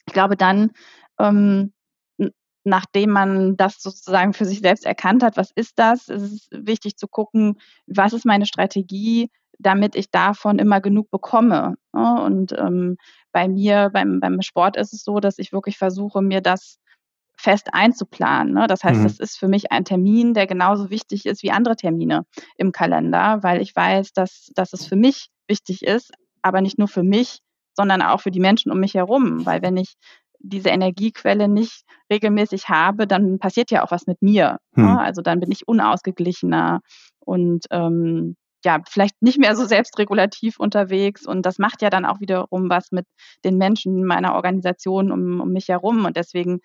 ich 0.07 0.13
glaube 0.13 0.37
dann, 0.37 0.73
ähm, 1.19 1.73
nachdem 2.65 3.11
man 3.11 3.57
das 3.57 3.81
sozusagen 3.81 4.33
für 4.33 4.47
sich 4.47 4.61
selbst 4.61 4.87
erkannt 4.87 5.23
hat, 5.23 5.37
was 5.37 5.51
ist 5.55 5.79
das, 5.79 6.09
ist 6.09 6.23
es 6.23 6.49
wichtig 6.51 6.97
zu 6.97 7.07
gucken, 7.07 7.59
was 7.87 8.13
ist 8.13 8.25
meine 8.25 8.47
Strategie, 8.47 9.31
damit 9.59 9.95
ich 9.95 10.11
davon 10.11 10.59
immer 10.59 10.81
genug 10.81 11.11
bekomme. 11.11 11.77
Ne? 11.93 12.23
Und 12.23 12.53
ähm, 12.59 12.97
bei 13.33 13.49
mir, 13.49 13.91
beim, 13.93 14.19
beim 14.21 14.41
Sport 14.43 14.77
ist 14.77 14.93
es 14.93 15.05
so, 15.05 15.21
dass 15.21 15.39
ich 15.39 15.53
wirklich 15.53 15.79
versuche, 15.79 16.23
mir 16.23 16.41
das 16.41 16.79
fest 17.45 17.69
einzuplanen. 17.73 18.55
Ne? 18.55 18.67
Das 18.67 18.83
heißt, 18.83 19.01
mhm. 19.01 19.05
das 19.05 19.21
ist 19.21 19.39
für 19.39 19.49
mich 19.49 19.71
ein 19.71 19.85
Termin, 19.85 20.35
der 20.35 20.47
genauso 20.47 20.91
wichtig 20.91 21.27
ist 21.27 21.43
wie 21.43 21.53
andere 21.53 21.77
Termine 21.77 22.25
im 22.57 22.73
Kalender, 22.73 23.43
weil 23.43 23.61
ich 23.61 23.77
weiß, 23.77 24.13
dass, 24.13 24.51
dass 24.55 24.73
es 24.73 24.87
für 24.87 24.97
mich 24.97 25.29
wichtig 25.47 25.83
ist, 25.83 26.13
aber 26.43 26.63
nicht 26.63 26.79
nur 26.79 26.89
für 26.89 27.03
mich, 27.03 27.41
sondern 27.77 28.01
auch 28.03 28.21
für 28.23 28.31
die 28.31 28.41
Menschen 28.41 28.73
um 28.73 28.81
mich 28.81 28.95
herum. 28.95 29.45
Weil 29.45 29.61
wenn 29.61 29.77
ich 29.77 29.95
diese 30.39 30.71
Energiequelle 30.71 31.49
nicht 31.49 31.83
regelmäßig 32.11 32.69
habe, 32.69 33.07
dann 33.07 33.39
passiert 33.39 33.71
ja 33.71 33.85
auch 33.85 33.91
was 33.91 34.07
mit 34.07 34.23
mir. 34.23 34.59
Ne? 34.75 34.85
Ne? 34.85 35.01
Also 35.01 35.21
dann 35.21 35.41
bin 35.41 35.51
ich 35.51 35.69
unausgeglichener 35.69 36.81
und 37.21 37.67
ähm, 37.71 38.37
ja, 38.65 38.81
vielleicht 38.89 39.21
nicht 39.21 39.39
mehr 39.39 39.55
so 39.55 39.67
selbstregulativ 39.67 40.59
unterwegs. 40.59 41.27
Und 41.27 41.45
das 41.45 41.59
macht 41.59 41.83
ja 41.83 41.91
dann 41.91 42.07
auch 42.07 42.21
wiederum 42.21 42.71
was 42.71 42.91
mit 42.91 43.07
den 43.45 43.59
Menschen 43.59 44.05
meiner 44.05 44.35
Organisation 44.35 45.13
um, 45.13 45.41
um 45.41 45.53
mich 45.53 45.69
herum. 45.69 46.07
Und 46.07 46.17
deswegen 46.17 46.61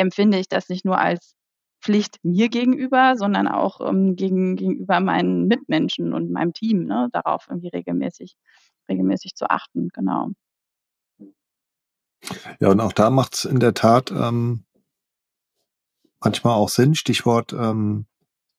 empfinde 0.00 0.38
ich 0.38 0.48
das 0.48 0.68
nicht 0.68 0.84
nur 0.84 0.98
als 0.98 1.34
Pflicht 1.82 2.18
mir 2.22 2.48
gegenüber, 2.48 3.14
sondern 3.16 3.48
auch 3.48 3.80
ähm, 3.80 4.16
gegen, 4.16 4.56
gegenüber 4.56 5.00
meinen 5.00 5.46
Mitmenschen 5.46 6.12
und 6.12 6.30
meinem 6.30 6.52
Team, 6.52 6.84
ne, 6.84 7.08
darauf 7.12 7.46
irgendwie 7.48 7.68
regelmäßig, 7.68 8.36
regelmäßig 8.88 9.34
zu 9.34 9.48
achten, 9.48 9.88
genau. 9.92 10.30
Ja, 12.60 12.68
und 12.68 12.80
auch 12.80 12.92
da 12.92 13.08
macht 13.10 13.34
es 13.34 13.44
in 13.44 13.60
der 13.60 13.72
Tat 13.72 14.10
ähm, 14.10 14.64
manchmal 16.20 16.54
auch 16.54 16.68
Sinn, 16.68 16.94
Stichwort 16.94 17.52
ähm, 17.54 18.06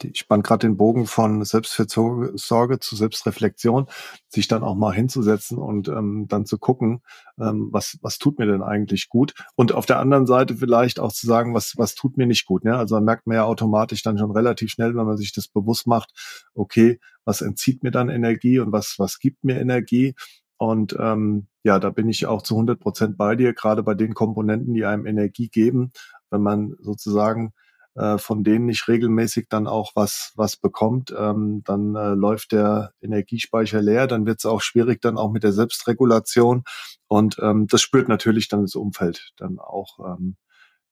ich 0.04 0.20
spann 0.20 0.42
gerade 0.42 0.68
den 0.68 0.78
Bogen 0.78 1.06
von 1.06 1.44
Selbstfürsorge 1.44 2.80
zu 2.80 2.96
Selbstreflexion, 2.96 3.88
sich 4.28 4.48
dann 4.48 4.64
auch 4.64 4.76
mal 4.76 4.94
hinzusetzen 4.94 5.58
und 5.58 5.88
ähm, 5.88 6.28
dann 6.28 6.46
zu 6.46 6.58
gucken, 6.58 7.02
ähm, 7.40 7.70
was, 7.72 7.98
was 8.02 8.18
tut 8.18 8.40
mir 8.40 8.46
denn 8.46 8.62
eigentlich 8.62 9.10
gut? 9.10 9.34
Und 9.56 9.74
auf 9.74 9.86
der 9.86 10.00
anderen 10.00 10.28
Seite 10.28 10.56
vielleicht 10.56 11.00
auch 11.00 11.12
zu 11.12 11.28
sagen, 11.28 11.54
was, 11.54 11.74
was 11.78 11.96
tut 11.96 12.18
mir 12.18 12.28
nicht 12.28 12.46
gut. 12.46 12.64
Ne? 12.64 12.76
Also 12.78 12.96
man 12.96 13.06
merkt 13.06 13.28
man 13.28 13.36
ja 13.36 13.44
automatisch 13.46 14.04
dann 14.04 14.18
schon 14.18 14.32
relativ 14.32 14.72
schnell, 14.72 14.96
wenn 14.96 15.06
man 15.06 15.18
sich 15.18 15.34
das 15.34 15.48
bewusst 15.48 15.88
macht, 15.88 16.12
okay, 16.54 17.00
was 17.26 17.42
entzieht 17.42 17.84
mir 17.84 17.92
dann 17.92 18.10
Energie 18.10 18.60
und 18.60 18.72
was, 18.72 18.96
was 18.98 19.20
gibt 19.20 19.44
mir 19.44 19.60
Energie? 19.60 20.16
Und 20.58 20.96
ähm, 21.00 21.48
ja, 21.64 21.80
da 21.80 21.90
bin 21.90 22.08
ich 22.08 22.28
auch 22.28 22.44
zu 22.44 22.54
100 22.56 22.80
Prozent 22.80 23.18
bei 23.18 23.36
dir, 23.36 23.54
gerade 23.54 23.82
bei 23.82 23.96
den 23.96 24.14
Komponenten, 24.14 24.74
die 24.74 24.86
einem 24.86 25.06
Energie 25.06 25.50
geben, 25.50 25.92
wenn 26.30 26.42
man 26.42 26.76
sozusagen 26.80 27.54
äh, 27.96 28.18
von 28.18 28.44
denen 28.44 28.66
nicht 28.66 28.88
regelmäßig 28.88 29.48
dann 29.50 29.68
auch 29.68 29.92
was, 29.96 30.32
was 30.36 30.56
bekommt, 30.56 31.14
ähm, 31.18 31.62
dann 31.66 31.96
äh, 31.96 32.14
läuft 32.14 32.52
der 32.52 32.94
Energiespeicher 33.02 33.82
leer, 33.82 34.08
dann 34.08 34.26
wird 34.26 34.40
es 34.40 34.46
auch 34.46 34.62
schwierig 34.62 35.02
dann 35.02 35.18
auch 35.18 35.32
mit 35.32 35.44
der 35.44 35.52
Selbstregulation 35.52 36.64
und 37.08 37.38
ähm, 37.42 37.68
das 37.68 37.82
spürt 37.82 38.08
natürlich 38.08 38.48
dann 38.48 38.62
das 38.62 38.76
Umfeld 38.76 39.34
dann 39.38 39.60
auch 39.60 40.00
ähm, 40.00 40.38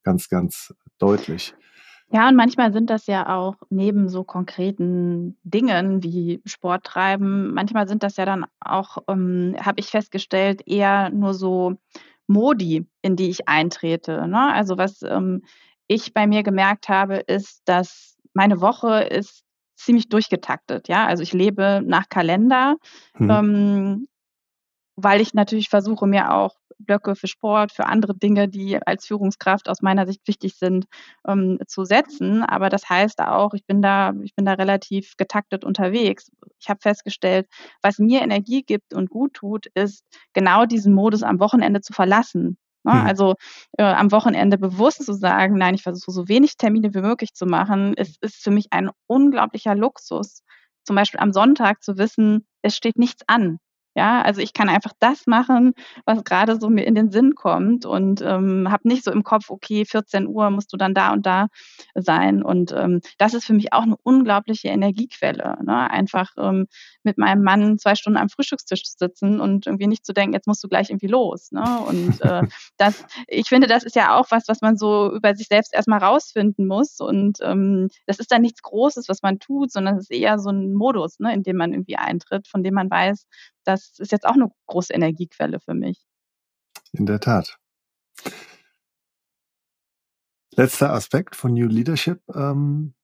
ganz, 0.03 0.29
ganz 0.29 0.73
deutlich. 0.97 1.53
Ja, 2.11 2.27
und 2.27 2.35
manchmal 2.35 2.73
sind 2.73 2.89
das 2.89 3.05
ja 3.05 3.35
auch 3.37 3.55
neben 3.69 4.09
so 4.09 4.23
konkreten 4.23 5.37
Dingen 5.43 6.01
wie 6.01 6.41
Sport 6.43 6.83
treiben, 6.83 7.53
manchmal 7.53 7.87
sind 7.87 8.01
das 8.01 8.17
ja 8.17 8.25
dann 8.25 8.45
auch, 8.59 8.97
ähm, 9.07 9.55
habe 9.63 9.79
ich 9.79 9.87
festgestellt, 9.87 10.63
eher 10.65 11.11
nur 11.11 11.35
so 11.35 11.77
Modi, 12.25 12.87
in 13.01 13.15
die 13.15 13.29
ich 13.29 13.47
eintrete. 13.47 14.27
Ne? 14.27 14.53
Also 14.53 14.77
was 14.77 15.01
ähm, 15.03 15.43
ich 15.89 16.13
bei 16.13 16.27
mir 16.27 16.43
gemerkt 16.43 16.87
habe, 16.87 17.17
ist, 17.17 17.63
dass 17.65 18.15
meine 18.33 18.61
Woche 18.61 19.01
ist 19.01 19.43
ziemlich 19.75 20.07
durchgetaktet. 20.07 20.87
Ja, 20.87 21.07
also 21.07 21.23
ich 21.23 21.33
lebe 21.33 21.81
nach 21.83 22.07
Kalender, 22.09 22.75
hm. 23.15 23.29
ähm, 23.29 24.07
weil 24.95 25.19
ich 25.19 25.33
natürlich 25.33 25.69
versuche, 25.69 26.05
mir 26.05 26.33
auch 26.33 26.55
Blöcke 26.77 27.15
für 27.15 27.27
Sport, 27.27 27.71
für 27.71 27.87
andere 27.87 28.15
Dinge, 28.15 28.47
die 28.47 28.79
als 28.85 29.07
Führungskraft 29.07 29.67
aus 29.67 29.81
meiner 29.81 30.05
Sicht 30.05 30.27
wichtig 30.27 30.55
sind, 30.55 30.85
ähm, 31.27 31.59
zu 31.67 31.85
setzen. 31.85 32.43
Aber 32.43 32.69
das 32.69 32.87
heißt 32.87 33.19
auch, 33.21 33.53
ich 33.53 33.65
bin 33.65 33.81
da, 33.81 34.13
ich 34.23 34.35
bin 34.35 34.45
da 34.45 34.53
relativ 34.53 35.15
getaktet 35.17 35.65
unterwegs. 35.65 36.31
Ich 36.59 36.69
habe 36.69 36.79
festgestellt, 36.81 37.47
was 37.81 37.99
mir 37.99 38.21
Energie 38.21 38.61
gibt 38.61 38.93
und 38.93 39.09
gut 39.09 39.33
tut, 39.33 39.67
ist 39.73 40.05
genau 40.33 40.65
diesen 40.65 40.93
Modus 40.93 41.23
am 41.23 41.39
Wochenende 41.39 41.81
zu 41.81 41.93
verlassen. 41.93 42.57
Ne? 42.83 42.93
Hm. 42.93 43.07
Also 43.07 43.35
äh, 43.77 43.83
am 43.83 44.11
Wochenende 44.11 44.57
bewusst 44.57 45.03
zu 45.05 45.13
sagen, 45.13 45.57
nein, 45.57 45.75
ich 45.75 45.83
versuche 45.83 46.11
so 46.11 46.27
wenig 46.27 46.57
Termine 46.57 46.93
wie 46.93 47.01
möglich 47.01 47.33
zu 47.33 47.45
machen, 47.45 47.93
ist, 47.95 48.21
ist 48.23 48.43
für 48.43 48.51
mich 48.51 48.67
ein 48.71 48.89
unglaublicher 49.07 49.75
Luxus. 49.75 50.43
Zum 50.83 50.95
Beispiel 50.95 51.19
am 51.19 51.33
Sonntag 51.33 51.83
zu 51.83 51.97
wissen, 51.97 52.47
es 52.61 52.75
steht 52.75 52.97
nichts 52.97 53.23
an. 53.27 53.59
Ja, 53.99 54.21
also 54.21 54.39
ich 54.39 54.53
kann 54.53 54.69
einfach 54.69 54.93
das 54.99 55.27
machen, 55.27 55.73
was 56.05 56.23
gerade 56.23 56.57
so 56.57 56.69
mir 56.69 56.87
in 56.87 56.95
den 56.95 57.11
Sinn 57.11 57.35
kommt 57.35 57.85
und 57.85 58.21
ähm, 58.21 58.71
habe 58.71 58.87
nicht 58.87 59.03
so 59.03 59.11
im 59.11 59.23
Kopf, 59.23 59.49
okay, 59.49 59.83
14 59.83 60.25
Uhr 60.25 60.49
musst 60.51 60.71
du 60.71 60.77
dann 60.77 60.93
da 60.93 61.11
und 61.11 61.25
da 61.25 61.47
sein. 61.95 62.41
Und 62.41 62.71
ähm, 62.71 63.01
das 63.17 63.33
ist 63.33 63.43
für 63.43 63.51
mich 63.51 63.73
auch 63.73 63.83
eine 63.83 63.97
unglaubliche 64.01 64.69
Energiequelle. 64.69 65.57
Ne? 65.65 65.91
Einfach 65.91 66.29
ähm, 66.37 66.67
mit 67.03 67.17
meinem 67.17 67.43
Mann 67.43 67.77
zwei 67.77 67.95
Stunden 67.95 68.17
am 68.17 68.29
Frühstückstisch 68.29 68.85
zu 68.85 68.95
sitzen 68.97 69.41
und 69.41 69.67
irgendwie 69.67 69.87
nicht 69.87 70.05
zu 70.05 70.13
denken, 70.13 70.33
jetzt 70.33 70.47
musst 70.47 70.63
du 70.63 70.69
gleich 70.69 70.89
irgendwie 70.91 71.07
los. 71.07 71.51
Ne? 71.51 71.65
Und 71.85 72.21
äh, 72.21 72.43
das, 72.77 73.03
ich 73.27 73.49
finde, 73.49 73.67
das 73.67 73.83
ist 73.83 73.97
ja 73.97 74.17
auch 74.17 74.27
was, 74.31 74.47
was 74.47 74.61
man 74.61 74.77
so 74.77 75.13
über 75.13 75.35
sich 75.35 75.47
selbst 75.47 75.73
erstmal 75.73 75.99
rausfinden 75.99 76.67
muss. 76.67 77.01
Und 77.01 77.39
ähm, 77.41 77.89
das 78.05 78.19
ist 78.19 78.31
dann 78.31 78.43
nichts 78.43 78.61
Großes, 78.61 79.09
was 79.09 79.23
man 79.23 79.39
tut, 79.39 79.73
sondern 79.73 79.97
es 79.97 80.03
ist 80.03 80.11
eher 80.11 80.39
so 80.39 80.51
ein 80.51 80.73
Modus, 80.73 81.19
ne, 81.19 81.33
in 81.33 81.43
dem 81.43 81.57
man 81.57 81.73
irgendwie 81.73 81.97
eintritt, 81.97 82.47
von 82.47 82.63
dem 82.63 82.75
man 82.75 82.89
weiß, 82.89 83.27
das 83.69 83.99
ist 83.99 84.11
jetzt 84.11 84.25
auch 84.25 84.33
eine 84.33 84.49
große 84.65 84.93
Energiequelle 84.93 85.59
für 85.59 85.75
mich. 85.75 86.03
In 86.91 87.05
der 87.05 87.19
Tat. 87.19 87.57
Letzter 90.55 90.91
Aspekt 90.91 91.35
von 91.35 91.53
New 91.53 91.67
Leadership. 91.67 92.19
Ähm, 92.33 92.95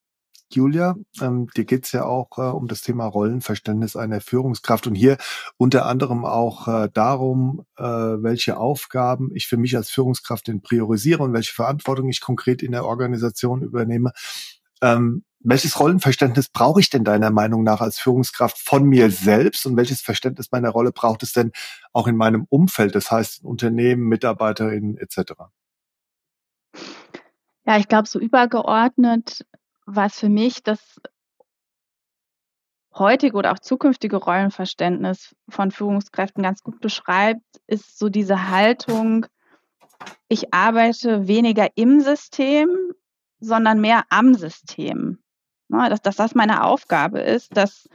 Julia, 0.49 0.95
ähm, 1.22 1.47
dir 1.55 1.66
geht 1.66 1.86
es 1.86 1.91
ja 1.91 2.05
auch 2.05 2.38
äh, 2.38 2.41
um 2.41 2.68
das 2.68 2.82
Thema 2.82 3.05
Rollenverständnis 3.05 3.95
einer 3.95 4.22
Führungskraft 4.22 4.88
und 4.88 4.95
hier 4.95 5.18
unter 5.57 5.86
anderem 5.86 6.26
auch 6.26 6.68
äh, 6.68 6.89
darum, 6.91 7.66
äh, 7.78 7.84
welche 7.84 8.57
Aufgaben 8.57 9.30
ich 9.36 9.47
für 9.47 9.57
mich 9.57 9.76
als 9.76 9.89
Führungskraft 9.89 10.47
denn 10.47 10.61
priorisiere 10.61 11.24
und 11.24 11.34
welche 11.34 11.53
Verantwortung 11.53 12.09
ich 12.09 12.22
konkret 12.22 12.63
in 12.63 12.72
der 12.72 12.86
Organisation 12.86 13.61
übernehme. 13.61 14.11
Ähm, 14.82 15.24
welches 15.48 15.80
Rollenverständnis 15.80 16.50
brauche 16.50 16.80
ich 16.80 16.89
denn 16.89 17.04
deiner 17.04 17.30
Meinung 17.30 17.64
nach 17.64 17.80
als 17.80 18.00
Führungskraft 18.00 18.58
von 18.58 18.84
mir 18.84 19.12
selbst 19.12 19.66
und 19.66 19.78
welches 19.78 20.02
Verständnis 20.02 20.52
meiner 20.52 20.70
Rolle 20.70 20.91
braucht 20.91 21.22
es 21.24 21.34
denn 21.34 21.52
auch 21.93 22.08
in 22.08 22.18
meinem 22.18 22.48
Umfeld, 22.50 22.96
das 22.96 23.12
heißt 23.12 23.43
Unternehmen, 23.43 24.08
Mitarbeiterinnen 24.08 24.98
etc.? 24.98 25.34
Ja, 27.66 27.78
ich 27.78 27.88
glaube, 27.88 28.08
so 28.08 28.20
übergeordnet, 28.20 29.46
was 29.86 30.20
für 30.20 30.30
mich 30.30 30.64
das 30.64 30.80
heutige 32.96 33.38
oder 33.38 33.52
auch 33.52 33.60
zukünftige 33.60 34.18
Rollenverständnis 34.18 35.36
von 35.48 35.70
Führungskräften 35.70 36.41
ganz 36.41 36.64
gut 36.64 36.80
beschreibt, 36.80 37.43
ist 37.68 38.00
so 38.00 38.10
diese 38.10 38.50
Haltung, 38.50 39.28
ich 40.28 40.54
arbeite 40.54 41.28
weniger 41.28 41.70
im 41.76 42.02
System, 42.02 42.68
sondern 43.39 43.80
mehr 43.80 44.04
am 44.10 44.34
System. 44.34 45.20
Ne, 45.68 45.89
dass, 45.89 46.01
dass 46.01 46.16
das 46.16 46.36
meine 46.36 46.63
Aufgabe 46.63 47.20
ist, 47.20 47.55
dass 47.57 47.89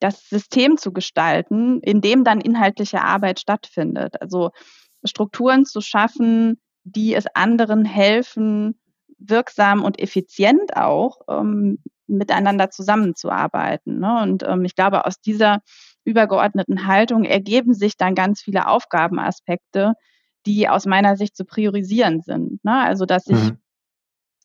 das 0.00 0.28
System 0.28 0.76
zu 0.76 0.92
gestalten, 0.92 1.80
in 1.80 2.00
dem 2.00 2.22
dann 2.24 2.40
inhaltliche 2.40 3.02
Arbeit 3.02 3.40
stattfindet. 3.40 4.20
Also 4.20 4.50
Strukturen 5.04 5.64
zu 5.64 5.80
schaffen, 5.80 6.60
die 6.84 7.14
es 7.14 7.26
anderen 7.34 7.84
helfen, 7.84 8.78
wirksam 9.18 9.82
und 9.82 9.98
effizient 9.98 10.76
auch 10.76 11.18
ähm, 11.28 11.78
miteinander 12.06 12.70
zusammenzuarbeiten. 12.70 13.98
Ne? 13.98 14.22
Und 14.22 14.44
ähm, 14.44 14.64
ich 14.64 14.76
glaube, 14.76 15.04
aus 15.04 15.20
dieser 15.20 15.60
übergeordneten 16.04 16.86
Haltung 16.86 17.24
ergeben 17.24 17.74
sich 17.74 17.96
dann 17.96 18.14
ganz 18.14 18.40
viele 18.40 18.68
Aufgabenaspekte, 18.68 19.94
die 20.46 20.68
aus 20.68 20.86
meiner 20.86 21.16
Sicht 21.16 21.36
zu 21.36 21.44
priorisieren 21.44 22.22
sind. 22.22 22.64
Ne? 22.64 22.80
Also, 22.80 23.04
dass 23.04 23.26
ich 23.26 23.36
mhm 23.36 23.58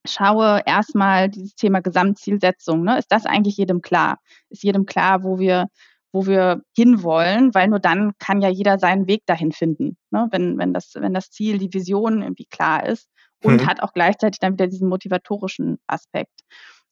schaue 0.06 0.62
erstmal 0.66 1.30
dieses 1.30 1.56
Thema 1.56 1.82
Gesamtzielsetzung. 1.82 2.84
Ne? 2.84 2.98
Ist 3.00 3.12
das 3.12 3.26
eigentlich 3.26 3.58
jedem 3.58 3.82
klar? 3.82 4.20
Ist 4.50 4.64
jedem 4.64 4.86
klar, 4.86 5.24
wo 5.24 5.40
wir, 5.40 5.68
wo 6.12 6.26
wir 6.26 6.62
hinwollen? 6.76 7.54
Weil 7.54 7.70
nur 7.70 7.80
dann 7.80 8.14
kann 8.20 8.42
ja 8.42 8.50
jeder 8.50 8.80
seinen 8.80 9.08
Weg 9.08 9.26
dahin 9.26 9.52
finden. 9.52 9.98
Ne? 10.12 10.28
Wenn, 10.32 10.58
wenn, 10.58 10.74
das, 10.74 10.92
wenn 10.96 11.14
das 11.14 11.32
Ziel, 11.32 11.58
die 11.58 11.74
Vision 11.74 12.22
irgendwie 12.22 12.46
klar 12.46 12.86
ist 12.86 13.10
und 13.44 13.62
mhm. 13.62 13.68
hat 13.68 13.82
auch 13.82 13.94
gleichzeitig 13.94 14.40
dann 14.40 14.54
wieder 14.54 14.68
diesen 14.68 14.90
motivatorischen 14.90 15.80
Aspekt. 15.88 16.42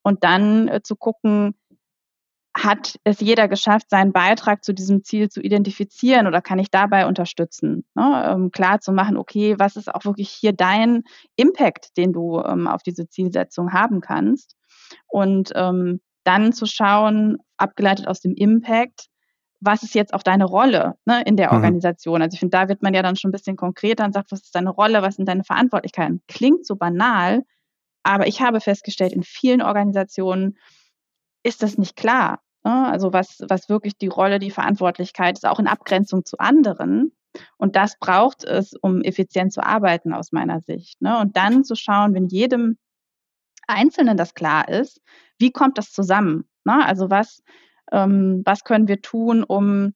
Und 0.03 0.23
dann 0.23 0.67
äh, 0.67 0.81
zu 0.81 0.95
gucken, 0.95 1.55
hat 2.53 2.99
es 3.05 3.21
jeder 3.21 3.47
geschafft, 3.47 3.89
seinen 3.89 4.11
Beitrag 4.11 4.63
zu 4.63 4.73
diesem 4.73 5.03
Ziel 5.03 5.29
zu 5.29 5.41
identifizieren 5.41 6.27
oder 6.27 6.41
kann 6.41 6.59
ich 6.59 6.69
dabei 6.69 7.07
unterstützen? 7.07 7.85
Ne? 7.95 8.29
Ähm, 8.29 8.51
klar 8.51 8.81
zu 8.81 8.91
machen, 8.91 9.17
okay, 9.17 9.55
was 9.57 9.77
ist 9.77 9.93
auch 9.93 10.03
wirklich 10.03 10.29
hier 10.29 10.51
dein 10.51 11.03
Impact, 11.37 11.95
den 11.97 12.11
du 12.11 12.41
ähm, 12.41 12.67
auf 12.67 12.83
diese 12.83 13.07
Zielsetzung 13.07 13.71
haben 13.71 14.01
kannst? 14.01 14.57
Und 15.07 15.51
ähm, 15.55 16.01
dann 16.23 16.51
zu 16.51 16.65
schauen, 16.65 17.37
abgeleitet 17.57 18.07
aus 18.07 18.19
dem 18.19 18.35
Impact, 18.35 19.07
was 19.61 19.83
ist 19.83 19.95
jetzt 19.95 20.13
auch 20.13 20.23
deine 20.23 20.45
Rolle 20.45 20.95
ne, 21.05 21.23
in 21.25 21.37
der 21.37 21.51
mhm. 21.51 21.57
Organisation? 21.57 22.21
Also 22.21 22.33
ich 22.33 22.39
finde, 22.39 22.57
da 22.57 22.67
wird 22.67 22.81
man 22.81 22.93
ja 22.93 23.01
dann 23.01 23.15
schon 23.15 23.29
ein 23.29 23.31
bisschen 23.31 23.55
konkreter 23.55 24.03
und 24.03 24.13
sagt, 24.13 24.31
was 24.31 24.41
ist 24.41 24.55
deine 24.55 24.71
Rolle, 24.71 25.01
was 25.01 25.15
sind 25.15 25.27
deine 25.27 25.43
Verantwortlichkeiten? 25.43 26.21
Klingt 26.27 26.65
so 26.65 26.75
banal, 26.75 27.43
aber 28.03 28.27
ich 28.27 28.41
habe 28.41 28.59
festgestellt, 28.59 29.13
in 29.13 29.23
vielen 29.23 29.61
Organisationen 29.61 30.57
ist 31.43 31.63
das 31.63 31.77
nicht 31.77 31.95
klar. 31.95 32.41
Ne? 32.63 32.87
Also 32.87 33.13
was, 33.13 33.43
was 33.47 33.69
wirklich 33.69 33.97
die 33.97 34.07
Rolle, 34.07 34.39
die 34.39 34.51
Verantwortlichkeit 34.51 35.37
ist, 35.37 35.45
auch 35.45 35.59
in 35.59 35.67
Abgrenzung 35.67 36.25
zu 36.25 36.37
anderen. 36.37 37.11
Und 37.57 37.75
das 37.75 37.97
braucht 37.99 38.43
es, 38.43 38.73
um 38.73 39.01
effizient 39.01 39.53
zu 39.53 39.63
arbeiten 39.63 40.13
aus 40.13 40.31
meiner 40.31 40.59
Sicht. 40.61 41.01
Ne? 41.01 41.19
Und 41.19 41.37
dann 41.37 41.63
zu 41.63 41.75
schauen, 41.75 42.13
wenn 42.13 42.27
jedem 42.27 42.77
Einzelnen 43.67 44.17
das 44.17 44.33
klar 44.33 44.67
ist, 44.67 45.01
wie 45.39 45.51
kommt 45.51 45.77
das 45.77 45.91
zusammen? 45.91 46.49
Ne? 46.65 46.85
Also 46.85 47.09
was, 47.09 47.41
ähm, 47.91 48.41
was 48.45 48.63
können 48.63 48.87
wir 48.87 49.01
tun, 49.01 49.43
um, 49.43 49.93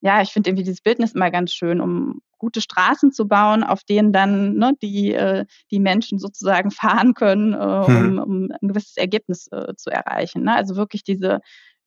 ja, 0.00 0.22
ich 0.22 0.32
finde 0.32 0.50
irgendwie 0.50 0.64
dieses 0.64 0.82
Bildnis 0.82 1.14
immer 1.14 1.30
ganz 1.30 1.52
schön, 1.52 1.80
um 1.80 2.20
gute 2.46 2.60
Straßen 2.60 3.10
zu 3.10 3.26
bauen, 3.26 3.64
auf 3.64 3.82
denen 3.82 4.12
dann 4.12 4.54
ne, 4.54 4.72
die, 4.80 5.12
äh, 5.12 5.46
die 5.72 5.80
Menschen 5.80 6.20
sozusagen 6.20 6.70
fahren 6.70 7.14
können, 7.14 7.54
äh, 7.54 7.56
um, 7.56 8.12
mhm. 8.12 8.18
um 8.20 8.48
ein 8.52 8.68
gewisses 8.68 8.96
Ergebnis 8.96 9.48
äh, 9.50 9.74
zu 9.74 9.90
erreichen. 9.90 10.44
Ne? 10.44 10.54
Also 10.54 10.76
wirklich 10.76 11.02
diese, 11.02 11.40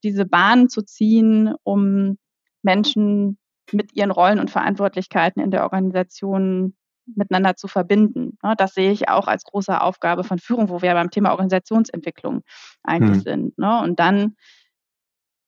diese 0.03 0.25
Bahn 0.25 0.67
zu 0.67 0.81
ziehen, 0.81 1.55
um 1.63 2.17
Menschen 2.61 3.37
mit 3.71 3.95
ihren 3.95 4.11
Rollen 4.11 4.39
und 4.39 4.51
Verantwortlichkeiten 4.51 5.41
in 5.41 5.49
der 5.49 5.63
Organisation 5.63 6.75
miteinander 7.15 7.55
zu 7.55 7.69
verbinden. 7.69 8.37
Das 8.57 8.73
sehe 8.73 8.91
ich 8.91 9.07
auch 9.07 9.27
als 9.27 9.45
große 9.45 9.79
Aufgabe 9.79 10.25
von 10.25 10.39
Führung, 10.39 10.67
wo 10.67 10.81
wir 10.81 10.93
beim 10.93 11.09
Thema 11.09 11.31
Organisationsentwicklung 11.31 12.41
eigentlich 12.83 13.23
hm. 13.25 13.31
sind. 13.31 13.57
Ne? 13.57 13.81
Und 13.81 13.97
dann 13.99 14.35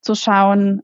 zu 0.02 0.16
schauen, 0.16 0.84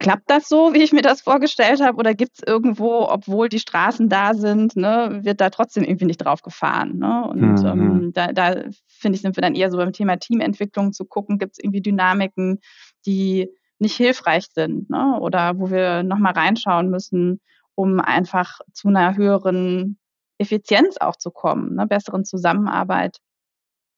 Klappt 0.00 0.30
das 0.30 0.48
so, 0.48 0.72
wie 0.72 0.82
ich 0.82 0.92
mir 0.92 1.02
das 1.02 1.20
vorgestellt 1.20 1.82
habe, 1.82 1.98
oder 1.98 2.14
gibt 2.14 2.32
es 2.38 2.42
irgendwo, 2.46 3.06
obwohl 3.06 3.50
die 3.50 3.58
Straßen 3.58 4.08
da 4.08 4.32
sind, 4.32 4.74
ne, 4.74 5.20
wird 5.22 5.42
da 5.42 5.50
trotzdem 5.50 5.84
irgendwie 5.84 6.06
nicht 6.06 6.24
drauf 6.24 6.40
gefahren? 6.40 6.98
Ne? 6.98 7.28
Und 7.28 7.60
mhm. 7.60 7.66
ähm, 7.66 8.12
da, 8.14 8.32
da 8.32 8.64
finde 8.88 9.16
ich, 9.16 9.22
sind 9.22 9.36
wir 9.36 9.42
dann 9.42 9.54
eher 9.54 9.70
so 9.70 9.76
beim 9.76 9.92
Thema 9.92 10.16
Teamentwicklung 10.16 10.94
zu 10.94 11.04
gucken, 11.04 11.38
gibt 11.38 11.52
es 11.52 11.62
irgendwie 11.62 11.82
Dynamiken, 11.82 12.60
die 13.04 13.50
nicht 13.78 13.94
hilfreich 13.94 14.46
sind, 14.54 14.88
ne? 14.88 15.18
oder 15.20 15.58
wo 15.58 15.70
wir 15.70 16.02
nochmal 16.02 16.32
reinschauen 16.32 16.88
müssen, 16.88 17.40
um 17.74 18.00
einfach 18.00 18.60
zu 18.72 18.88
einer 18.88 19.16
höheren 19.16 19.98
Effizienz 20.38 20.96
auch 20.98 21.16
zu 21.16 21.30
kommen, 21.30 21.74
ne? 21.76 21.86
besseren 21.86 22.24
Zusammenarbeit 22.24 23.18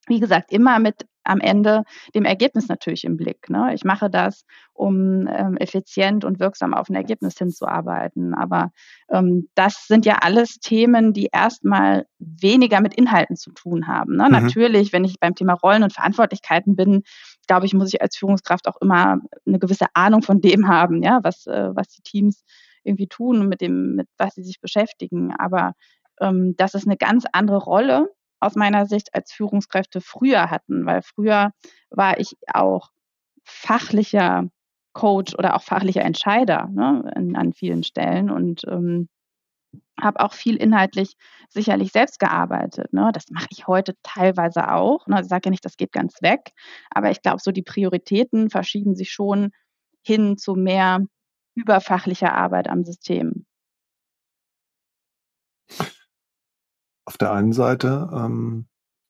wie 0.07 0.20
gesagt, 0.20 0.53
immer 0.53 0.78
mit 0.78 1.07
am 1.24 1.40
Ende 1.40 1.84
dem 2.14 2.24
Ergebnis 2.24 2.68
natürlich 2.68 3.04
im 3.04 3.16
Blick. 3.16 3.48
Ne? 3.48 3.72
Ich 3.74 3.84
mache 3.84 4.10
das, 4.10 4.44
um 4.72 5.28
ähm, 5.28 5.56
effizient 5.56 6.24
und 6.24 6.40
wirksam 6.40 6.74
auf 6.74 6.88
ein 6.88 6.94
Ergebnis 6.94 7.36
hinzuarbeiten. 7.38 8.34
Aber 8.34 8.70
ähm, 9.10 9.48
das 9.54 9.86
sind 9.86 10.06
ja 10.06 10.18
alles 10.22 10.58
Themen, 10.58 11.12
die 11.12 11.28
erstmal 11.32 12.06
weniger 12.18 12.80
mit 12.80 12.94
Inhalten 12.94 13.36
zu 13.36 13.52
tun 13.52 13.86
haben. 13.86 14.16
Ne? 14.16 14.24
Mhm. 14.24 14.32
Natürlich, 14.32 14.92
wenn 14.92 15.04
ich 15.04 15.20
beim 15.20 15.34
Thema 15.34 15.54
Rollen 15.54 15.82
und 15.82 15.92
Verantwortlichkeiten 15.92 16.76
bin, 16.76 17.02
glaube 17.46 17.66
ich, 17.66 17.74
muss 17.74 17.92
ich 17.92 18.00
als 18.02 18.16
Führungskraft 18.16 18.68
auch 18.68 18.80
immer 18.80 19.18
eine 19.46 19.58
gewisse 19.58 19.86
Ahnung 19.94 20.22
von 20.22 20.40
dem 20.40 20.68
haben, 20.68 21.02
ja, 21.02 21.20
was, 21.22 21.46
äh, 21.46 21.70
was 21.74 21.88
die 21.88 22.02
Teams 22.02 22.44
irgendwie 22.84 23.08
tun 23.08 23.40
und 23.40 23.48
mit 23.48 23.60
dem, 23.60 23.96
mit 23.96 24.08
was 24.18 24.34
sie 24.34 24.42
sich 24.42 24.60
beschäftigen. 24.60 25.32
Aber 25.38 25.74
ähm, 26.20 26.54
das 26.56 26.74
ist 26.74 26.86
eine 26.86 26.96
ganz 26.96 27.24
andere 27.32 27.58
Rolle 27.58 28.08
aus 28.43 28.57
meiner 28.57 28.86
Sicht 28.86 29.14
als 29.14 29.32
Führungskräfte 29.32 30.01
früher 30.01 30.51
hatten, 30.51 30.84
weil 30.86 31.03
früher 31.03 31.53
war 31.90 32.18
ich 32.18 32.36
auch 32.53 32.90
fachlicher 33.45 34.49
Coach 34.93 35.34
oder 35.34 35.57
auch 35.57 35.62
fachlicher 35.62 36.03
Entscheider 36.03 36.68
ne, 36.70 37.12
in, 37.16 37.36
an 37.36 37.53
vielen 37.53 37.82
Stellen 37.82 38.30
und 38.30 38.64
ähm, 38.68 39.09
habe 40.01 40.20
auch 40.20 40.32
viel 40.32 40.57
inhaltlich 40.57 41.14
sicherlich 41.49 41.93
selbst 41.93 42.18
gearbeitet. 42.18 42.93
Ne? 42.93 43.11
Das 43.12 43.30
mache 43.30 43.49
ich 43.51 43.66
heute 43.66 43.95
teilweise 44.03 44.70
auch. 44.72 45.07
Ne? 45.07 45.20
Ich 45.20 45.28
sage 45.28 45.43
ja 45.47 45.51
nicht, 45.51 45.64
das 45.64 45.76
geht 45.76 45.93
ganz 45.93 46.20
weg, 46.20 46.53
aber 46.90 47.11
ich 47.11 47.22
glaube, 47.22 47.40
so 47.40 47.53
die 47.53 47.62
Prioritäten 47.62 48.51
verschieben 48.51 48.95
sich 48.95 49.12
schon 49.12 49.53
hin 50.05 50.36
zu 50.36 50.55
mehr 50.55 51.01
überfachlicher 51.55 52.34
Arbeit 52.34 52.68
am 52.68 52.84
System. 52.84 53.47
Auf 57.05 57.18
der 57.18 57.32
einen 57.32 57.53
Seite, 57.53 58.11
ähm, 58.12 58.66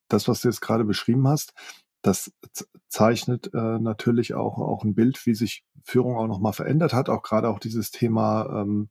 das, 0.09 0.29
was 0.29 0.43
du 0.43 0.49
jetzt 0.49 0.61
gerade 0.61 0.85
beschrieben 0.85 1.27
hast, 1.29 1.55
das 2.03 2.33
zeichnet 2.89 3.53
äh, 3.55 3.79
natürlich 3.79 4.35
auch, 4.35 4.59
auch 4.59 4.85
ein 4.85 4.95
Bild, 4.95 5.25
wie 5.25 5.35
sich 5.35 5.65
Führung 5.85 6.17
auch 6.17 6.27
nochmal 6.27 6.53
verändert 6.53 6.93
hat, 6.93 7.09
auch 7.09 7.23
gerade 7.23 7.49
auch 7.49 7.59
dieses 7.59 7.91
Thema 7.91 8.63
ähm, 8.63 8.91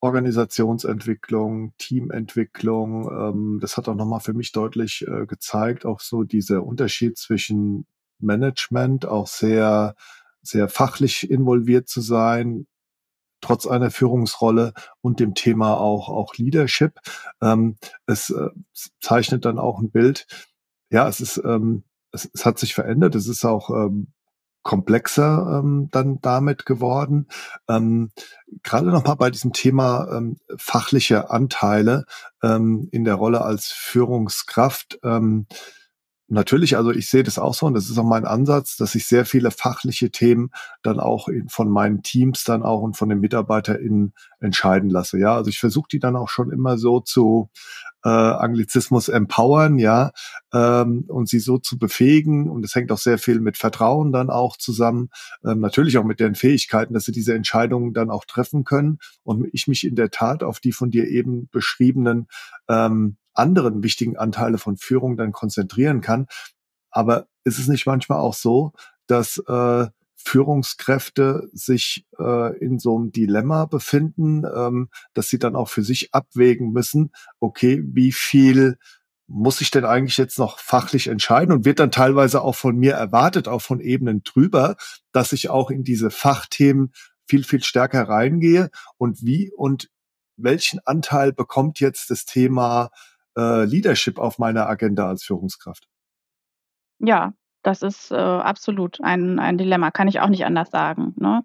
Organisationsentwicklung, 0.00 1.72
Teamentwicklung. 1.78 3.10
Ähm, 3.10 3.58
das 3.60 3.76
hat 3.76 3.88
auch 3.88 3.94
nochmal 3.94 4.20
für 4.20 4.34
mich 4.34 4.52
deutlich 4.52 5.04
äh, 5.08 5.26
gezeigt, 5.26 5.86
auch 5.86 6.00
so 6.00 6.24
dieser 6.24 6.62
Unterschied 6.62 7.16
zwischen 7.18 7.86
Management, 8.20 9.06
auch 9.06 9.26
sehr, 9.26 9.96
sehr 10.42 10.68
fachlich 10.68 11.30
involviert 11.30 11.88
zu 11.88 12.00
sein, 12.00 12.66
trotz 13.44 13.66
einer 13.66 13.90
Führungsrolle 13.90 14.72
und 15.02 15.20
dem 15.20 15.34
Thema 15.34 15.76
auch, 15.78 16.08
auch 16.08 16.34
Leadership. 16.36 16.98
Ähm, 17.42 17.76
es 18.06 18.30
äh, 18.30 18.48
zeichnet 19.00 19.44
dann 19.44 19.58
auch 19.58 19.80
ein 19.80 19.90
Bild. 19.90 20.26
Ja, 20.90 21.06
es 21.08 21.20
ist, 21.20 21.36
ähm, 21.44 21.84
es, 22.10 22.30
es 22.32 22.46
hat 22.46 22.58
sich 22.58 22.74
verändert. 22.74 23.14
Es 23.14 23.28
ist 23.28 23.44
auch 23.44 23.68
ähm, 23.68 24.08
komplexer 24.62 25.60
ähm, 25.62 25.88
dann 25.90 26.20
damit 26.22 26.64
geworden. 26.64 27.28
Ähm, 27.68 28.12
Gerade 28.62 28.86
nochmal 28.86 29.16
bei 29.16 29.30
diesem 29.30 29.52
Thema 29.52 30.08
ähm, 30.10 30.38
fachliche 30.56 31.30
Anteile 31.30 32.06
ähm, 32.42 32.88
in 32.92 33.04
der 33.04 33.16
Rolle 33.16 33.42
als 33.42 33.66
Führungskraft. 33.66 34.98
Ähm, 35.02 35.46
Natürlich, 36.34 36.76
also 36.76 36.90
ich 36.90 37.08
sehe 37.08 37.22
das 37.22 37.38
auch 37.38 37.54
so 37.54 37.66
und 37.66 37.74
das 37.74 37.88
ist 37.88 37.96
auch 37.96 38.04
mein 38.04 38.24
Ansatz, 38.24 38.76
dass 38.76 38.96
ich 38.96 39.06
sehr 39.06 39.24
viele 39.24 39.52
fachliche 39.52 40.10
Themen 40.10 40.50
dann 40.82 40.98
auch 40.98 41.28
in, 41.28 41.48
von 41.48 41.70
meinen 41.70 42.02
Teams 42.02 42.42
dann 42.42 42.64
auch 42.64 42.82
und 42.82 42.96
von 42.96 43.08
den 43.08 43.20
MitarbeiterInnen 43.20 44.12
entscheiden 44.40 44.90
lasse. 44.90 45.16
Ja, 45.16 45.36
also 45.36 45.48
ich 45.48 45.60
versuche 45.60 45.86
die 45.92 46.00
dann 46.00 46.16
auch 46.16 46.28
schon 46.28 46.50
immer 46.50 46.76
so 46.76 46.98
zu 46.98 47.50
äh, 48.04 48.08
Anglizismus 48.08 49.08
empowern, 49.08 49.78
ja, 49.78 50.10
ähm, 50.52 51.04
und 51.06 51.28
sie 51.28 51.38
so 51.38 51.58
zu 51.58 51.78
befähigen. 51.78 52.50
Und 52.50 52.64
es 52.64 52.74
hängt 52.74 52.90
auch 52.90 52.98
sehr 52.98 53.18
viel 53.18 53.38
mit 53.38 53.56
Vertrauen 53.56 54.10
dann 54.10 54.28
auch 54.28 54.56
zusammen. 54.56 55.10
Ähm, 55.44 55.60
natürlich 55.60 55.98
auch 55.98 56.04
mit 56.04 56.18
deren 56.18 56.34
Fähigkeiten, 56.34 56.94
dass 56.94 57.04
sie 57.04 57.12
diese 57.12 57.34
Entscheidungen 57.34 57.94
dann 57.94 58.10
auch 58.10 58.24
treffen 58.24 58.64
können. 58.64 58.98
Und 59.22 59.48
ich 59.52 59.68
mich 59.68 59.84
in 59.86 59.94
der 59.94 60.10
Tat 60.10 60.42
auf 60.42 60.58
die 60.58 60.72
von 60.72 60.90
dir 60.90 61.06
eben 61.06 61.48
beschriebenen 61.52 62.26
ähm, 62.68 63.18
anderen 63.34 63.82
wichtigen 63.82 64.16
Anteile 64.16 64.58
von 64.58 64.76
Führung 64.76 65.16
dann 65.16 65.32
konzentrieren 65.32 66.00
kann. 66.00 66.26
Aber 66.90 67.26
ist 67.44 67.58
es 67.58 67.68
nicht 67.68 67.86
manchmal 67.86 68.18
auch 68.18 68.34
so, 68.34 68.72
dass 69.06 69.38
äh, 69.46 69.86
Führungskräfte 70.16 71.48
sich 71.52 72.06
äh, 72.18 72.56
in 72.58 72.78
so 72.78 72.96
einem 72.96 73.12
Dilemma 73.12 73.66
befinden, 73.66 74.44
ähm, 74.44 74.88
dass 75.12 75.28
sie 75.28 75.38
dann 75.38 75.54
auch 75.54 75.68
für 75.68 75.82
sich 75.82 76.14
abwägen 76.14 76.72
müssen, 76.72 77.12
okay, 77.40 77.82
wie 77.84 78.12
viel 78.12 78.78
muss 79.26 79.60
ich 79.60 79.70
denn 79.70 79.84
eigentlich 79.84 80.16
jetzt 80.16 80.38
noch 80.38 80.58
fachlich 80.58 81.08
entscheiden 81.08 81.52
und 81.52 81.64
wird 81.64 81.78
dann 81.78 81.90
teilweise 81.90 82.42
auch 82.42 82.54
von 82.54 82.76
mir 82.76 82.92
erwartet, 82.92 83.48
auch 83.48 83.62
von 83.62 83.80
Ebenen 83.80 84.22
drüber, 84.22 84.76
dass 85.12 85.32
ich 85.32 85.48
auch 85.48 85.70
in 85.70 85.82
diese 85.82 86.10
Fachthemen 86.10 86.92
viel, 87.26 87.44
viel 87.44 87.62
stärker 87.62 88.08
reingehe 88.08 88.70
und 88.98 89.22
wie 89.22 89.50
und 89.50 89.90
welchen 90.36 90.80
Anteil 90.84 91.32
bekommt 91.32 91.80
jetzt 91.80 92.10
das 92.10 92.24
Thema 92.24 92.90
äh, 93.36 93.64
Leadership 93.64 94.18
auf 94.18 94.38
meiner 94.38 94.68
Agenda 94.68 95.08
als 95.08 95.24
Führungskraft? 95.24 95.88
Ja, 96.98 97.32
das 97.62 97.82
ist 97.82 98.10
äh, 98.10 98.16
absolut 98.16 99.00
ein, 99.02 99.38
ein 99.38 99.58
Dilemma, 99.58 99.90
kann 99.90 100.08
ich 100.08 100.20
auch 100.20 100.28
nicht 100.28 100.44
anders 100.44 100.70
sagen. 100.70 101.14
Ne? 101.16 101.44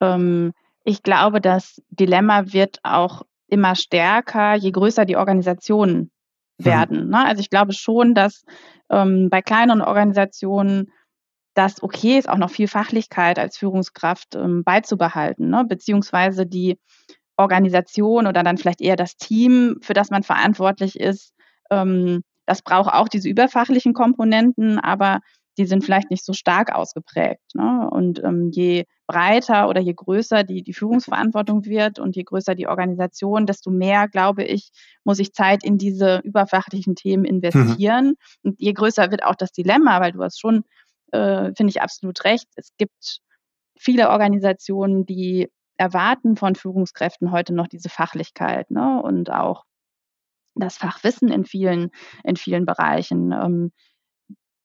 Ähm, 0.00 0.52
ich 0.84 1.02
glaube, 1.02 1.40
das 1.40 1.82
Dilemma 1.90 2.52
wird 2.52 2.80
auch 2.82 3.22
immer 3.46 3.74
stärker, 3.74 4.54
je 4.54 4.70
größer 4.70 5.04
die 5.04 5.16
Organisationen 5.16 6.10
mhm. 6.58 6.64
werden. 6.64 7.08
Ne? 7.10 7.24
Also 7.24 7.40
ich 7.40 7.50
glaube 7.50 7.72
schon, 7.74 8.14
dass 8.14 8.44
ähm, 8.90 9.28
bei 9.30 9.42
kleineren 9.42 9.82
Organisationen 9.82 10.90
das 11.54 11.82
okay 11.82 12.18
ist, 12.18 12.28
auch 12.28 12.38
noch 12.38 12.50
viel 12.50 12.68
Fachlichkeit 12.68 13.38
als 13.38 13.58
Führungskraft 13.58 14.36
ähm, 14.36 14.62
beizubehalten, 14.64 15.50
ne? 15.50 15.64
beziehungsweise 15.68 16.46
die 16.46 16.78
Organisation 17.38 18.26
oder 18.26 18.42
dann 18.42 18.58
vielleicht 18.58 18.80
eher 18.80 18.96
das 18.96 19.16
Team, 19.16 19.78
für 19.80 19.94
das 19.94 20.10
man 20.10 20.22
verantwortlich 20.22 20.98
ist, 20.98 21.32
ähm, 21.70 22.22
das 22.46 22.62
braucht 22.62 22.92
auch 22.92 23.08
diese 23.08 23.28
überfachlichen 23.28 23.92
Komponenten, 23.94 24.78
aber 24.78 25.20
die 25.58 25.66
sind 25.66 25.84
vielleicht 25.84 26.10
nicht 26.10 26.24
so 26.24 26.32
stark 26.32 26.74
ausgeprägt. 26.74 27.54
Ne? 27.54 27.88
Und 27.90 28.22
ähm, 28.22 28.50
je 28.52 28.84
breiter 29.06 29.68
oder 29.68 29.80
je 29.80 29.92
größer 29.92 30.44
die, 30.44 30.62
die 30.62 30.72
Führungsverantwortung 30.72 31.64
wird 31.64 31.98
und 31.98 32.14
je 32.14 32.22
größer 32.22 32.54
die 32.54 32.68
Organisation, 32.68 33.44
desto 33.44 33.70
mehr, 33.70 34.08
glaube 34.08 34.44
ich, 34.44 34.70
muss 35.04 35.18
ich 35.18 35.32
Zeit 35.32 35.64
in 35.64 35.76
diese 35.76 36.20
überfachlichen 36.24 36.94
Themen 36.94 37.24
investieren. 37.24 38.06
Mhm. 38.06 38.16
Und 38.44 38.60
je 38.60 38.72
größer 38.72 39.10
wird 39.10 39.24
auch 39.24 39.34
das 39.34 39.50
Dilemma, 39.50 40.00
weil 40.00 40.12
du 40.12 40.22
hast 40.22 40.40
schon, 40.40 40.62
äh, 41.10 41.52
finde 41.56 41.70
ich, 41.70 41.82
absolut 41.82 42.24
recht. 42.24 42.46
Es 42.54 42.70
gibt 42.78 43.18
viele 43.76 44.10
Organisationen, 44.10 45.06
die 45.06 45.48
erwarten 45.78 46.36
von 46.36 46.54
Führungskräften 46.54 47.30
heute 47.30 47.54
noch 47.54 47.68
diese 47.68 47.88
Fachlichkeit 47.88 48.70
ne? 48.70 49.00
und 49.02 49.30
auch 49.30 49.64
das 50.54 50.76
Fachwissen 50.76 51.30
in 51.30 51.44
vielen, 51.44 51.90
in 52.24 52.36
vielen 52.36 52.66
Bereichen. 52.66 53.32
Ähm, 53.32 53.72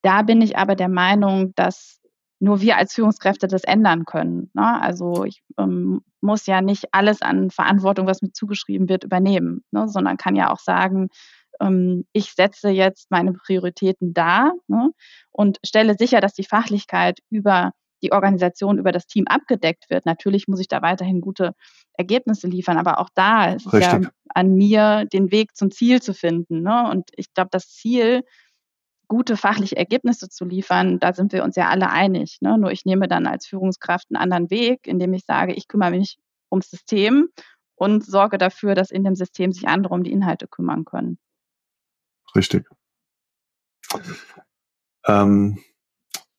da 0.02 0.24
bin 0.24 0.42
ich 0.42 0.58
aber 0.58 0.76
der 0.76 0.90
Meinung, 0.90 1.54
dass 1.56 2.02
nur 2.40 2.60
wir 2.60 2.78
als 2.78 2.94
Führungskräfte 2.94 3.48
das 3.48 3.64
ändern 3.64 4.06
können. 4.06 4.50
Ne? 4.54 4.82
Also 4.82 5.24
ich 5.24 5.42
ähm, 5.58 6.02
muss 6.20 6.46
ja 6.46 6.62
nicht 6.62 6.94
alles 6.94 7.22
an 7.22 7.52
Verantwortung, 7.52 8.06
was 8.06 8.22
mir 8.22 8.34
zugeschrieben 8.34 8.90
wird, 8.90 9.06
übernehmen, 9.06 9.64
ne? 9.72 9.88
sondern 9.88 10.18
kann 10.18 10.36
ja 10.36 10.52
auch 10.52 10.60
sagen, 10.60 11.10
ähm, 11.62 12.06
ich 12.12 12.34
setze 12.34 12.70
jetzt 12.70 13.12
meine 13.12 13.34
Prioritäten 13.34 14.14
dar 14.14 14.54
ne? 14.68 14.90
und 15.32 15.60
stelle 15.64 15.96
sicher, 15.98 16.20
dass 16.20 16.34
die 16.34 16.44
Fachlichkeit 16.44 17.20
über 17.30 17.72
die 18.04 18.12
Organisation 18.12 18.78
über 18.78 18.92
das 18.92 19.08
Team 19.08 19.26
abgedeckt 19.28 19.90
wird. 19.90 20.06
Natürlich 20.06 20.48
muss 20.48 20.60
ich 20.60 20.68
da 20.68 20.82
weiterhin 20.82 21.22
gute 21.22 21.56
Ergebnisse 21.94 22.48
liefern, 22.48 22.78
aber 22.78 23.00
auch 23.00 23.10
da 23.16 23.54
ist 23.54 23.66
es 23.66 23.80
ja 23.82 24.02
an 24.30 24.54
mir, 24.56 25.06
den 25.06 25.32
Weg 25.32 25.56
zum 25.56 25.72
Ziel 25.72 26.02
zu 26.02 26.14
finden. 26.14 26.62
Ne? 26.62 26.90
Und 26.92 27.10
ich 27.16 27.34
glaube, 27.34 27.50
das 27.52 27.70
Ziel, 27.70 28.24
gute 29.08 29.38
fachliche 29.38 29.78
Ergebnisse 29.78 30.30
zu 30.30 30.46
liefern, 30.46 31.00
da 31.00 31.14
sind 31.14 31.34
wir 31.34 31.44
uns 31.44 31.56
ja 31.56 31.70
alle 31.70 31.90
einig. 31.90 32.38
Ne? 32.42 32.58
Nur 32.58 32.72
ich 32.72 32.86
nehme 32.86 33.08
dann 33.08 33.28
als 33.28 33.46
Führungskraft 33.48 34.08
einen 34.10 34.22
anderen 34.22 34.50
Weg, 34.50 34.88
indem 34.88 35.14
ich 35.14 35.26
sage, 35.26 35.54
ich 35.54 35.68
kümmere 35.68 35.92
mich 35.92 36.18
ums 36.52 36.70
System 36.70 37.30
und 37.76 38.06
sorge 38.06 38.38
dafür, 38.38 38.76
dass 38.76 38.92
in 38.92 39.04
dem 39.04 39.16
System 39.16 39.52
sich 39.52 39.68
andere 39.68 39.94
um 39.94 40.04
die 40.04 40.12
Inhalte 40.12 40.48
kümmern 40.48 40.86
können. 40.86 41.18
Richtig. 42.36 42.68
Ähm, 45.06 45.60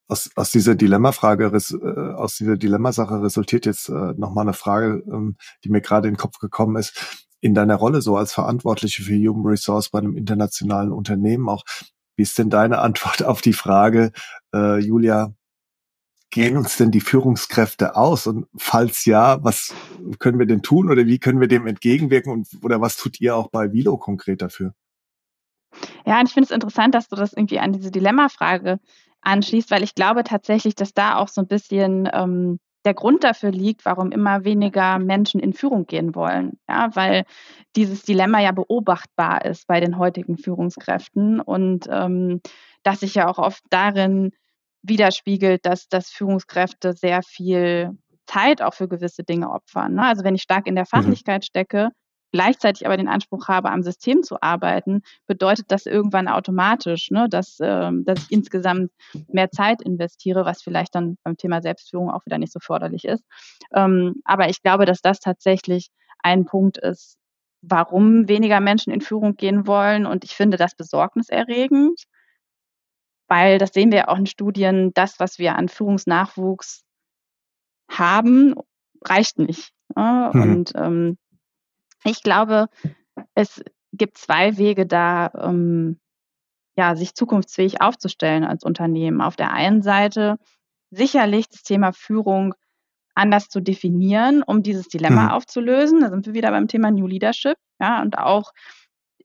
aus, 0.09 0.31
aus 0.37 0.51
dieser 0.51 0.75
Dilemmafrage, 0.75 1.47
äh, 1.47 2.15
aus 2.15 2.37
dieser 2.37 2.57
Dilemmasache 2.57 3.23
resultiert 3.23 3.67
jetzt 3.67 3.89
äh, 3.89 4.15
nochmal 4.17 4.45
eine 4.45 4.53
Frage, 4.53 5.03
ähm, 5.11 5.37
die 5.65 5.71
mir 5.71 5.81
gerade 5.81 6.09
in 6.09 6.15
den 6.15 6.19
Kopf 6.19 6.39
gekommen 6.39 6.77
ist. 6.77 7.27
In 7.41 7.55
deiner 7.55 7.77
Rolle 7.77 8.01
so 8.01 8.17
als 8.17 8.33
Verantwortliche 8.33 9.03
für 9.03 9.15
Human 9.15 9.47
Resource 9.47 9.91
bei 9.91 9.99
einem 9.99 10.17
internationalen 10.17 10.93
Unternehmen 10.93 11.49
auch, 11.49 11.65
wie 12.17 12.23
ist 12.23 12.39
denn 12.39 12.51
deine 12.51 12.79
Antwort 12.79 13.23
auf 13.23 13.41
die 13.41 13.53
Frage, 13.53 14.13
äh, 14.55 14.79
Julia, 14.79 15.35
gehen 16.31 16.57
uns 16.57 16.77
denn 16.77 16.91
die 16.91 17.01
Führungskräfte 17.01 17.97
aus? 17.97 18.27
Und 18.27 18.47
falls 18.57 19.05
ja, 19.05 19.43
was 19.45 19.73
können 20.19 20.39
wir 20.39 20.47
denn 20.47 20.63
tun 20.63 20.91
oder 20.91 21.07
wie 21.07 21.19
können 21.19 21.41
wir 21.41 21.49
dem 21.49 21.67
entgegenwirken 21.67 22.33
und 22.33 22.49
oder 22.63 22.81
was 22.81 22.97
tut 22.97 23.21
ihr 23.21 23.37
auch 23.37 23.51
bei 23.51 23.73
Vilo 23.73 23.97
konkret 23.99 24.43
dafür? 24.43 24.75
Ja, 26.07 26.21
und 26.21 26.29
ich 26.29 26.35
finde 26.35 26.47
es 26.47 26.51
interessant, 26.51 26.95
dass 26.95 27.09
du 27.09 27.17
das 27.17 27.33
irgendwie 27.33 27.59
an 27.59 27.73
diese 27.73 27.91
Dilemmafrage 27.91 28.81
anschließt, 29.25 29.71
weil 29.71 29.83
ich 29.83 29.95
glaube 29.95 30.25
tatsächlich, 30.25 30.75
dass 30.75 30.95
da 30.95 31.17
auch 31.17 31.29
so 31.29 31.41
ein 31.41 31.47
bisschen 31.47 32.09
ähm, 32.13 32.59
der 32.85 32.95
Grund 32.95 33.25
dafür 33.25 33.51
liegt, 33.51 33.85
warum 33.85 34.13
immer 34.13 34.45
weniger 34.45 34.99
Menschen 34.99 35.41
in 35.41 35.55
Führung 35.55 35.87
gehen 35.87 36.15
wollen. 36.15 36.59
Ja, 36.69 36.95
weil 36.95 37.25
dieses 37.77 38.03
Dilemma 38.03 38.41
ja 38.41 38.53
beobachtbar 38.53 39.45
ist 39.45 39.67
bei 39.67 39.81
den 39.81 39.99
heutigen 39.99 40.37
Führungskräften 40.37 41.41
und 41.41 41.87
ähm, 41.91 42.41
das 42.83 43.01
sich 43.01 43.15
ja 43.15 43.29
auch 43.29 43.39
oft 43.39 43.63
darin 43.71 44.33
widerspiegelt, 44.83 45.65
dass, 45.65 45.89
dass 45.89 46.11
Führungskräfte 46.11 46.93
sehr 46.93 47.23
viel 47.23 47.97
Zeit 48.27 48.61
auch 48.61 48.75
für 48.75 48.89
gewisse 48.89 49.25
Dinge 49.25 49.51
opfern. 49.51 49.95
Ne? 49.95 50.07
Also 50.07 50.25
wenn 50.25 50.35
ich 50.35 50.43
stark 50.43 50.67
in 50.67 50.75
der 50.75 50.85
mhm. 50.85 50.97
Fachlichkeit 50.97 51.45
stecke, 51.45 51.89
gleichzeitig 52.35 52.85
aber 52.85 52.97
den 52.97 53.07
Anspruch 53.07 53.47
habe, 53.47 53.71
am 53.71 53.85
System 53.85 54.25
zu 54.25 54.43
arbeiten, 54.43 55.03
bedeutet 55.29 55.67
das 55.71 55.87
irgendwann 55.87 56.27
automatisch, 56.27 57.13
ne, 57.13 57.29
dass, 57.29 57.61
äh, 57.61 57.93
dass 57.93 58.25
ich 58.25 58.33
insgesamt 58.33 58.91
mehr 59.29 59.53
Zeit 59.53 59.81
investiere, 59.81 60.45
was 60.45 60.61
vielleicht 60.61 60.97
dann 60.97 61.17
beim 61.23 61.37
Thema 61.37 61.63
Selbstführung 61.63 62.11
auch 62.11 62.27
wieder 62.27 62.39
nicht 62.39 62.53
so 62.53 62.59
förderlich 62.59 63.05
ist. 63.05 63.23
Ähm, 63.73 64.17
aber 64.25 64.49
ich 64.49 64.65
glaube, 64.65 64.85
dass 64.85 65.01
das 65.01 65.21
tatsächlich 65.21 65.91
ein 66.25 66.45
Punkt 66.45 66.77
ist, 66.77 67.19
warum 67.63 68.29
weniger 68.29 68.59
Menschen 68.59 68.93
in 68.93 69.01
Führung 69.01 69.37
gehen 69.37 69.69
wollen. 69.69 70.05
Und 70.05 70.25
ich 70.25 70.35
finde 70.35 70.57
das 70.57 70.75
besorgniserregend, 70.75 72.03
weil 73.29 73.59
das 73.59 73.73
sehen 73.73 73.93
wir 73.93 74.09
auch 74.09 74.19
in 74.19 74.27
Studien, 74.27 74.91
das, 74.95 75.21
was 75.21 75.39
wir 75.39 75.55
an 75.55 75.69
Führungsnachwuchs 75.69 76.83
haben, 77.89 78.57
reicht 79.05 79.39
nicht. 79.39 79.71
Mhm. 79.95 80.31
Und 80.33 80.73
ähm, 80.75 81.17
ich 82.05 82.23
glaube, 82.23 82.69
es 83.35 83.63
gibt 83.93 84.19
zwei 84.19 84.57
Wege 84.57 84.87
da, 84.87 85.31
ähm, 85.39 85.99
ja, 86.77 86.97
sich 86.97 87.15
zukunftsfähig 87.15 87.81
aufzustellen 87.81 88.45
als 88.45 88.65
Unternehmen. 88.65 89.21
Auf 89.21 89.37
der 89.37 89.53
einen 89.53 89.83
Seite 89.83 90.39
sicherlich 90.91 91.49
das 91.49 91.63
Thema 91.63 91.93
Führung 91.93 92.55
anders 93.15 93.49
zu 93.49 93.61
definieren, 93.61 94.43
um 94.43 94.63
dieses 94.63 94.89
Dilemma 94.89 95.25
mhm. 95.25 95.31
aufzulösen. 95.31 96.01
Da 96.01 96.11
sind 96.11 96.27
wir 96.27 96.35
wieder 96.35 96.51
beim 96.51 96.69
Thema 96.69 96.91
New 96.91 97.07
Leadership, 97.07 97.57
ja, 97.81 98.03
und 98.03 98.19
auch 98.19 98.53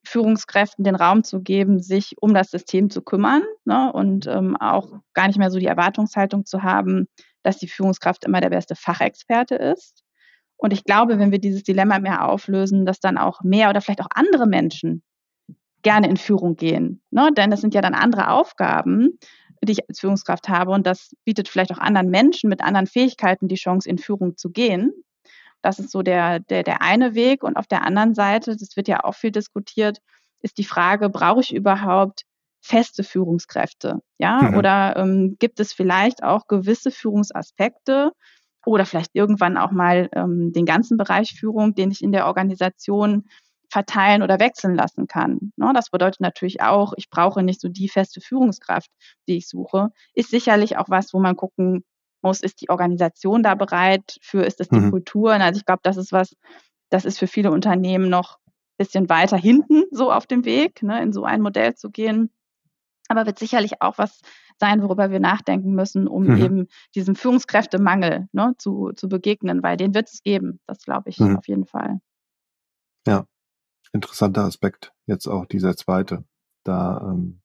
Führungskräften 0.04 0.84
den 0.84 0.96
Raum 0.96 1.24
zu 1.24 1.42
geben, 1.42 1.82
sich 1.82 2.16
um 2.22 2.34
das 2.34 2.52
System 2.52 2.90
zu 2.90 3.02
kümmern 3.02 3.44
ne, 3.66 3.92
und 3.92 4.28
ähm, 4.28 4.56
auch 4.56 4.92
gar 5.14 5.28
nicht 5.28 5.38
mehr 5.38 5.52
so 5.52 5.60
die 5.60 5.66
Erwartungshaltung 5.66 6.46
zu 6.46 6.64
haben, 6.64 7.08
dass 7.44 7.58
die 7.58 7.68
Führungskraft 7.68 8.26
immer 8.26 8.42
der 8.42 8.50
beste 8.50 8.76
Fachexperte 8.76 9.56
ist. 9.56 10.04
Und 10.62 10.74
ich 10.74 10.84
glaube, 10.84 11.20
wenn 11.20 11.32
wir 11.32 11.40
dieses 11.40 11.64
Dilemma 11.64 12.00
mehr 12.00 12.28
auflösen, 12.28 12.86
dass 12.86 13.00
dann 13.00 13.18
auch 13.18 13.42
mehr 13.44 13.70
oder 13.70 13.80
vielleicht 13.80 14.02
auch 14.02 14.10
andere 14.14 14.46
Menschen 14.46 15.04
gerne 15.84 16.10
in 16.10 16.18
Führung 16.18 16.58
gehen. 16.58 17.02
Ne? 17.12 17.32
Denn 17.36 17.52
es 17.54 17.62
sind 17.62 17.74
ja 17.74 17.82
dann 17.82 17.94
andere 17.94 18.30
Aufgaben, 18.30 19.18
die 19.64 19.72
ich 19.72 19.88
als 19.88 20.02
Führungskraft 20.02 20.50
habe. 20.50 20.72
Und 20.72 20.86
das 20.86 21.16
bietet 21.24 21.48
vielleicht 21.48 21.72
auch 21.72 21.78
anderen 21.78 22.10
Menschen 22.10 22.50
mit 22.50 22.62
anderen 22.62 22.88
Fähigkeiten 22.88 23.48
die 23.48 23.56
Chance, 23.56 23.90
in 23.90 23.98
Führung 23.98 24.36
zu 24.36 24.52
gehen. 24.52 24.92
Das 25.62 25.80
ist 25.80 25.92
so 25.92 26.02
der, 26.02 26.42
der, 26.42 26.64
der 26.64 26.82
eine 26.82 27.16
Weg. 27.16 27.44
Und 27.44 27.56
auf 27.56 27.68
der 27.68 27.86
anderen 27.86 28.14
Seite, 28.14 28.58
das 28.58 28.76
wird 28.76 28.90
ja 28.90 29.06
auch 29.06 29.16
viel 29.16 29.32
diskutiert, 29.32 30.00
ist 30.42 30.58
die 30.58 30.66
Frage, 30.66 31.10
brauche 31.10 31.40
ich 31.40 31.56
überhaupt 31.56 32.24
feste 32.60 33.06
Führungskräfte? 33.06 34.02
Ja, 34.18 34.42
mhm. 34.42 34.58
oder 34.58 34.98
ähm, 34.98 35.38
gibt 35.40 35.62
es 35.62 35.72
vielleicht 35.72 36.22
auch 36.22 36.48
gewisse 36.48 36.92
Führungsaspekte 36.92 38.12
oder 38.66 38.86
vielleicht 38.86 39.12
irgendwann 39.14 39.58
auch 39.58 39.72
mal 39.72 40.10
ähm, 40.14 40.52
den 40.54 40.66
ganzen 40.66 40.98
Bereich 40.98 41.34
Führung, 41.40 41.76
den 41.76 41.92
ich 41.92 42.04
in 42.04 42.12
der 42.12 42.28
Organisation 42.28 43.26
verteilen 43.70 44.24
oder 44.24 44.40
wechseln 44.40 44.76
lassen 44.76 45.08
kann. 45.08 45.52
Ne? 45.56 45.72
Das 45.74 45.90
bedeutet 45.90 46.22
natürlich 46.22 46.62
auch, 46.62 46.94
ich 46.98 47.10
brauche 47.10 47.44
nicht 47.44 47.62
so 47.62 47.70
die 47.70 47.88
feste 47.88 48.20
Führungskraft, 48.20 48.90
die 49.28 49.38
ich 49.38 49.48
suche. 49.48 49.90
Ist 50.14 50.32
sicherlich 50.32 50.78
auch 50.78 50.90
was, 50.90 51.14
wo 51.14 51.20
man 51.20 51.36
gucken 51.36 51.84
muss, 52.22 52.42
ist 52.42 52.62
die 52.62 52.70
Organisation 52.70 53.44
da 53.44 53.56
bereit 53.56 54.18
für, 54.22 54.44
ist 54.44 54.60
das 54.60 54.70
die 54.70 54.80
mhm. 54.80 54.92
Kultur? 54.92 55.34
Also 55.34 55.60
ich 55.60 55.66
glaube, 55.66 55.82
das 55.84 55.98
ist 55.98 56.12
was, 56.12 56.36
das 56.90 57.06
ist 57.06 57.20
für 57.20 57.28
viele 57.28 57.52
Unternehmen 57.52 58.10
noch 58.10 58.38
ein 58.40 58.52
bisschen 58.78 59.10
weiter 59.10 59.38
hinten 59.38 59.84
so 59.92 60.12
auf 60.12 60.26
dem 60.26 60.46
Weg, 60.46 60.84
ne, 60.84 61.02
in 61.02 61.14
so 61.14 61.24
ein 61.24 61.42
Modell 61.42 61.76
zu 61.76 61.90
gehen. 61.92 62.32
Aber 63.08 63.26
wird 63.26 63.40
sicherlich 63.40 63.82
auch 63.82 63.98
was 63.98 64.20
sein, 64.60 64.84
worüber 64.84 65.10
wir 65.12 65.20
nachdenken 65.20 65.74
müssen, 65.74 66.08
um 66.08 66.26
mhm. 66.26 66.38
eben 66.38 66.68
diesem 66.96 67.16
Führungskräftemangel 67.16 68.28
ne, 68.32 68.54
zu, 68.58 68.92
zu 68.96 69.10
begegnen, 69.10 69.64
weil 69.64 69.78
den 69.78 69.94
wird 69.94 70.10
es 70.10 70.22
geben. 70.22 70.60
Das 70.68 70.84
glaube 70.84 71.10
ich 71.10 71.20
mhm. 71.20 71.38
auf 71.38 71.48
jeden 71.48 71.66
Fall. 71.66 72.00
Ja, 73.08 73.26
interessanter 73.94 74.44
Aspekt, 74.44 74.94
jetzt 75.08 75.28
auch 75.28 75.46
dieser 75.46 75.76
zweite. 75.76 76.24
Da 76.64 77.02
ähm, 77.10 77.42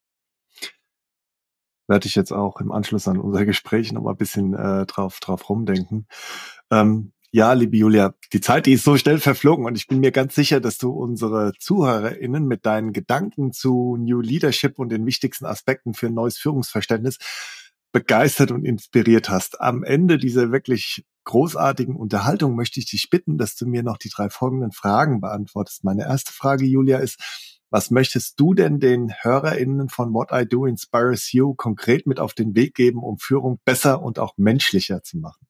werde 1.87 2.07
ich 2.07 2.15
jetzt 2.15 2.33
auch 2.33 2.61
im 2.61 2.73
Anschluss 2.73 3.09
an 3.09 3.19
unser 3.19 3.45
Gespräch 3.47 3.93
noch 3.93 4.03
mal 4.03 4.11
ein 4.11 4.17
bisschen 4.17 4.55
äh, 4.55 4.85
drauf, 4.87 5.21
drauf 5.21 5.49
rumdenken. 5.49 6.07
Ähm, 6.71 7.14
ja, 7.35 7.53
liebe 7.53 7.77
Julia, 7.77 8.15
die 8.33 8.41
Zeit, 8.41 8.67
die 8.67 8.75
ist 8.75 8.85
so 8.85 8.97
schnell 8.97 9.19
verflogen 9.19 9.67
und 9.67 9.77
ich 9.77 9.89
bin 9.89 9.99
mir 9.99 10.13
ganz 10.13 10.37
sicher, 10.37 10.61
dass 10.61 10.79
du 10.79 10.91
unsere 10.93 11.53
ZuhörerInnen 11.59 12.47
mit 12.47 12.65
deinen 12.65 12.93
Gedanken 12.93 13.51
zu 13.51 13.97
New 13.97 14.21
Leadership 14.21 14.79
und 14.79 14.91
den 14.91 15.05
wichtigsten 15.05 15.45
Aspekten 15.45 15.95
für 15.95 16.07
ein 16.07 16.15
neues 16.15 16.39
Führungsverständnis 16.39 17.19
begeistert 17.91 18.53
und 18.53 18.65
inspiriert 18.65 19.31
hast. 19.31 19.61
Am 19.61 19.83
Ende 19.83 20.19
dieser 20.19 20.53
wirklich 20.53 21.05
großartigen 21.25 21.97
Unterhaltung 21.97 22.55
möchte 22.55 22.79
ich 22.79 22.87
dich 22.87 23.11
bitten, 23.11 23.37
dass 23.37 23.57
du 23.57 23.67
mir 23.67 23.83
noch 23.83 23.99
die 23.99 24.11
drei 24.11 24.31
folgenden 24.31 24.71
Fragen 24.71 25.21
beantwortest. 25.21 25.83
Meine 25.83 26.05
erste 26.05 26.33
Frage, 26.33 26.65
Julia, 26.65 26.99
ist, 26.99 27.19
was 27.69 27.91
möchtest 27.91 28.39
du 28.39 28.55
denn 28.55 28.79
den 28.79 29.13
HörerInnen 29.13 29.89
von 29.89 30.15
What 30.15 30.29
I 30.31 30.47
Do 30.49 30.67
Inspires 30.67 31.33
You 31.33 31.55
konkret 31.55 32.07
mit 32.07 32.21
auf 32.21 32.33
den 32.33 32.55
Weg 32.55 32.77
geben, 32.77 33.03
um 33.03 33.19
Führung 33.19 33.59
besser 33.65 34.03
und 34.03 34.21
auch 34.21 34.35
menschlicher 34.37 35.03
zu 35.03 35.19
machen? 35.19 35.49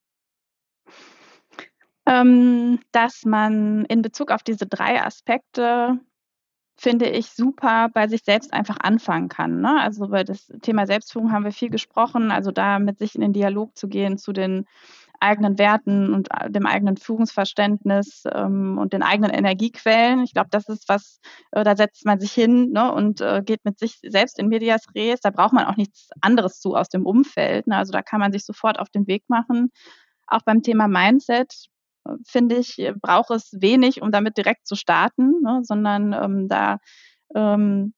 Ähm, 2.07 2.81
dass 2.93 3.25
man 3.25 3.85
in 3.87 4.03
Bezug 4.03 4.31
auf 4.31 4.43
diese 4.43 4.67
drei 4.67 5.03
Aspekte 5.03 5.99
finde 6.77 7.09
ich 7.09 7.31
super 7.31 7.89
bei 7.93 8.09
sich 8.09 8.25
selbst 8.25 8.53
einfach 8.53 8.77
anfangen 8.81 9.29
kann. 9.29 9.61
Ne? 9.61 9.81
Also 9.81 10.07
über 10.07 10.25
das 10.25 10.49
Thema 10.63 10.87
Selbstführung 10.87 11.33
haben 11.33 11.45
wir 11.45 11.53
viel 11.53 11.71
gesprochen, 11.71 12.31
also 12.31 12.51
da 12.51 12.79
mit 12.79 12.99
sich 12.99 13.15
in 13.15 13.21
den 13.21 13.33
Dialog 13.33 13.77
zu 13.77 13.89
gehen 13.89 14.19
zu 14.19 14.33
den 14.33 14.67
eigenen 15.21 15.59
Werten 15.59 16.13
und 16.13 16.29
äh, 16.33 16.51
dem 16.51 16.67
eigenen 16.67 16.97
Führungsverständnis 16.97 18.25
ähm, 18.33 18.79
und 18.79 18.93
den 18.93 19.03
eigenen 19.03 19.31
Energiequellen. 19.31 20.23
Ich 20.25 20.35
glaube, 20.35 20.49
das 20.51 20.69
ist 20.69 20.89
was, 20.89 21.21
äh, 21.53 21.65
da 21.65 21.77
setzt 21.77 22.05
man 22.05 22.21
sich 22.21 22.33
hin 22.33 22.73
ne, 22.73 22.93
und 22.93 23.21
äh, 23.21 23.43
geht 23.45 23.65
mit 23.65 23.79
sich 23.79 24.01
selbst 24.03 24.39
in 24.39 24.49
Medias 24.49 24.87
Res. 24.95 25.21
Da 25.21 25.31
braucht 25.31 25.53
man 25.53 25.67
auch 25.67 25.77
nichts 25.77 26.11
anderes 26.21 26.61
zu 26.61 26.75
aus 26.75 26.89
dem 26.89 27.07
Umfeld. 27.07 27.67
Ne? 27.69 27.77
Also 27.77 27.93
da 27.93 28.03
kann 28.03 28.21
man 28.21 28.33
sich 28.33 28.45
sofort 28.45 28.79
auf 28.79 28.91
den 28.91 29.07
Weg 29.07 29.25
machen. 29.29 29.71
Auch 30.27 30.43
beim 30.45 30.63
Thema 30.63 30.89
Mindset 30.89 31.69
finde 32.27 32.57
ich, 32.57 32.91
braucht 33.01 33.31
es 33.31 33.51
wenig, 33.61 34.03
um 34.03 34.11
damit 34.11 34.37
direkt 34.37 34.67
zu 34.67 34.75
starten, 34.77 35.41
ne, 35.43 35.61
sondern 35.63 36.13
ähm, 36.13 36.49
da 36.49 36.79
ähm, 37.35 37.95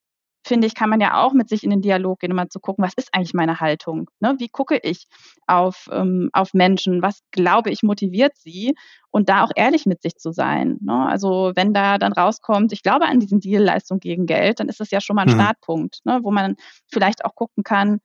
finde 0.47 0.65
ich, 0.65 0.75
kann 0.75 0.89
man 0.89 1.01
ja 1.01 1.21
auch 1.23 1.33
mit 1.33 1.49
sich 1.49 1.63
in 1.63 1.69
den 1.69 1.81
Dialog 1.81 2.19
gehen, 2.19 2.31
um 2.31 2.37
mal 2.37 2.49
zu 2.49 2.59
gucken, 2.59 2.83
was 2.83 2.93
ist 2.95 3.09
eigentlich 3.11 3.33
meine 3.33 3.59
Haltung? 3.59 4.09
Ne? 4.19 4.35
Wie 4.39 4.47
gucke 4.47 4.79
ich 4.81 5.07
auf, 5.45 5.87
ähm, 5.91 6.29
auf 6.33 6.53
Menschen? 6.53 7.01
Was 7.01 7.19
glaube 7.31 7.69
ich 7.69 7.83
motiviert 7.83 8.33
sie? 8.37 8.73
Und 9.11 9.29
da 9.29 9.43
auch 9.43 9.51
ehrlich 9.55 9.85
mit 9.85 10.01
sich 10.01 10.15
zu 10.15 10.31
sein. 10.31 10.77
Ne? 10.81 11.07
Also 11.07 11.51
wenn 11.55 11.73
da 11.73 11.97
dann 11.97 12.13
rauskommt, 12.13 12.71
ich 12.71 12.81
glaube 12.81 13.05
an 13.05 13.19
diesen 13.19 13.39
Deal 13.39 13.63
Leistung 13.63 13.99
gegen 13.99 14.25
Geld, 14.25 14.59
dann 14.59 14.69
ist 14.69 14.79
das 14.79 14.91
ja 14.91 15.01
schon 15.01 15.15
mal 15.15 15.23
ein 15.23 15.33
mhm. 15.33 15.39
Startpunkt, 15.39 15.99
ne? 16.05 16.19
wo 16.23 16.31
man 16.31 16.55
vielleicht 16.91 17.25
auch 17.25 17.35
gucken 17.35 17.63
kann, 17.63 17.99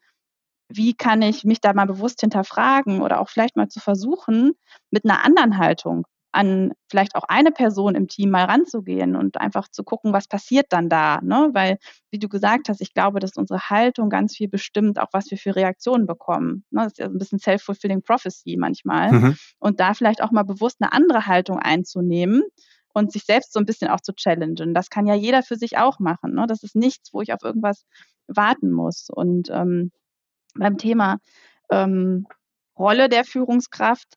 wie 0.75 0.95
kann 0.95 1.23
ich 1.23 1.45
mich 1.45 1.61
da 1.61 1.73
mal 1.73 1.87
bewusst 1.87 2.21
hinterfragen 2.21 3.03
oder 3.03 3.21
auch 3.21 3.29
vielleicht 3.29 3.57
mal 3.57 3.69
zu 3.69 3.81
versuchen, 3.81 4.53
mit 4.91 5.05
einer 5.05 5.25
anderen 5.25 5.59
Haltung 5.59 6.05
an 6.33 6.73
vielleicht 6.91 7.15
auch 7.15 7.25
eine 7.29 7.53
Person 7.53 7.95
im 7.95 8.09
Team 8.09 8.31
mal 8.31 8.45
ranzugehen 8.45 9.17
und 9.17 9.39
einfach 9.39 9.69
zu 9.69 9.85
gucken, 9.85 10.13
was 10.13 10.27
passiert 10.27 10.67
dann 10.71 10.89
da. 10.89 11.21
Ne? 11.23 11.51
Weil, 11.53 11.79
wie 12.11 12.19
du 12.19 12.29
gesagt 12.29 12.69
hast, 12.69 12.81
ich 12.81 12.95
glaube, 12.95 13.21
dass 13.21 13.37
unsere 13.37 13.69
Haltung 13.69 14.09
ganz 14.09 14.35
viel 14.35 14.49
bestimmt, 14.49 14.99
auch 14.99 15.09
was 15.13 15.31
wir 15.31 15.37
für 15.37 15.55
Reaktionen 15.55 16.07
bekommen. 16.07 16.65
Ne? 16.71 16.85
Das 16.85 16.93
ist 16.93 16.99
ja 16.99 17.07
ein 17.07 17.19
bisschen 17.19 17.39
self-fulfilling 17.39 18.03
prophecy 18.03 18.57
manchmal. 18.59 19.13
Mhm. 19.13 19.37
Und 19.59 19.79
da 19.79 19.93
vielleicht 19.95 20.23
auch 20.23 20.31
mal 20.31 20.45
bewusst 20.45 20.79
eine 20.81 20.93
andere 20.93 21.27
Haltung 21.27 21.59
einzunehmen 21.59 22.43
und 22.95 23.13
sich 23.13 23.25
selbst 23.25 23.53
so 23.53 23.61
ein 23.61 23.67
bisschen 23.67 23.89
auch 23.89 24.01
zu 24.01 24.15
challengen. 24.15 24.73
Das 24.73 24.89
kann 24.89 25.07
ja 25.07 25.15
jeder 25.15 25.43
für 25.43 25.57
sich 25.57 25.77
auch 25.77 25.99
machen. 25.99 26.35
Ne? 26.35 26.47
Das 26.49 26.63
ist 26.63 26.75
nichts, 26.75 27.13
wo 27.13 27.21
ich 27.21 27.33
auf 27.35 27.43
irgendwas 27.43 27.85
warten 28.27 28.71
muss. 28.71 29.09
Und 29.11 29.51
ähm, 29.51 29.93
beim 30.55 30.79
Thema 30.79 31.19
ähm, 31.71 32.27
Rolle 32.79 33.09
der 33.09 33.25
Führungskraft 33.25 34.17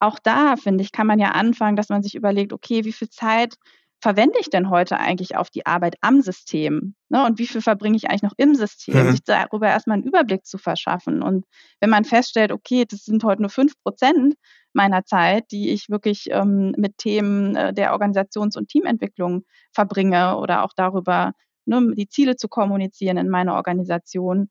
auch 0.00 0.18
da, 0.22 0.56
finde 0.56 0.82
ich, 0.82 0.92
kann 0.92 1.06
man 1.06 1.18
ja 1.18 1.30
anfangen, 1.30 1.76
dass 1.76 1.88
man 1.88 2.02
sich 2.02 2.14
überlegt, 2.14 2.52
okay, 2.52 2.84
wie 2.84 2.92
viel 2.92 3.08
Zeit 3.08 3.54
verwende 4.00 4.38
ich 4.38 4.50
denn 4.50 4.68
heute 4.68 4.98
eigentlich 4.98 5.36
auf 5.36 5.48
die 5.48 5.64
Arbeit 5.64 5.96
am 6.02 6.20
System? 6.20 6.94
Ne? 7.08 7.24
Und 7.24 7.38
wie 7.38 7.46
viel 7.46 7.62
verbringe 7.62 7.96
ich 7.96 8.10
eigentlich 8.10 8.22
noch 8.22 8.34
im 8.36 8.54
System? 8.54 9.06
Mhm. 9.06 9.10
Sich 9.12 9.24
darüber 9.24 9.68
erstmal 9.68 9.94
einen 9.94 10.06
Überblick 10.06 10.44
zu 10.44 10.58
verschaffen. 10.58 11.22
Und 11.22 11.46
wenn 11.80 11.88
man 11.88 12.04
feststellt, 12.04 12.52
okay, 12.52 12.84
das 12.86 13.04
sind 13.04 13.24
heute 13.24 13.40
nur 13.40 13.48
fünf 13.48 13.72
Prozent 13.82 14.34
meiner 14.74 15.04
Zeit, 15.06 15.44
die 15.52 15.70
ich 15.70 15.88
wirklich 15.88 16.26
ähm, 16.30 16.74
mit 16.76 16.98
Themen 16.98 17.56
äh, 17.56 17.72
der 17.72 17.92
Organisations- 17.94 18.58
und 18.58 18.68
Teamentwicklung 18.68 19.44
verbringe 19.72 20.36
oder 20.36 20.64
auch 20.64 20.72
darüber, 20.76 21.32
ne, 21.64 21.94
die 21.96 22.08
Ziele 22.08 22.36
zu 22.36 22.48
kommunizieren 22.48 23.16
in 23.16 23.30
meiner 23.30 23.54
Organisation, 23.54 24.50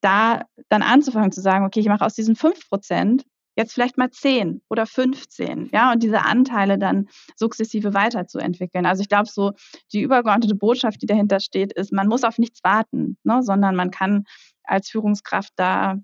da 0.00 0.42
dann 0.68 0.82
anzufangen 0.82 1.32
zu 1.32 1.40
sagen, 1.40 1.64
okay, 1.64 1.80
ich 1.80 1.88
mache 1.88 2.04
aus 2.04 2.14
diesen 2.14 2.36
fünf 2.36 2.68
Prozent 2.68 3.24
jetzt 3.58 3.74
vielleicht 3.74 3.98
mal 3.98 4.10
10 4.10 4.62
oder 4.70 4.86
15, 4.86 5.70
ja, 5.72 5.92
und 5.92 6.02
diese 6.02 6.24
Anteile 6.24 6.78
dann 6.78 7.08
sukzessive 7.34 7.92
weiterzuentwickeln. 7.92 8.86
Also 8.86 9.02
ich 9.02 9.08
glaube, 9.08 9.28
so 9.28 9.52
die 9.92 10.00
übergeordnete 10.00 10.54
Botschaft, 10.54 11.02
die 11.02 11.06
dahinter 11.06 11.40
steht, 11.40 11.72
ist, 11.72 11.92
man 11.92 12.06
muss 12.06 12.22
auf 12.22 12.38
nichts 12.38 12.62
warten, 12.62 13.18
ne, 13.24 13.42
sondern 13.42 13.74
man 13.74 13.90
kann 13.90 14.24
als 14.62 14.88
Führungskraft 14.90 15.52
da 15.56 15.96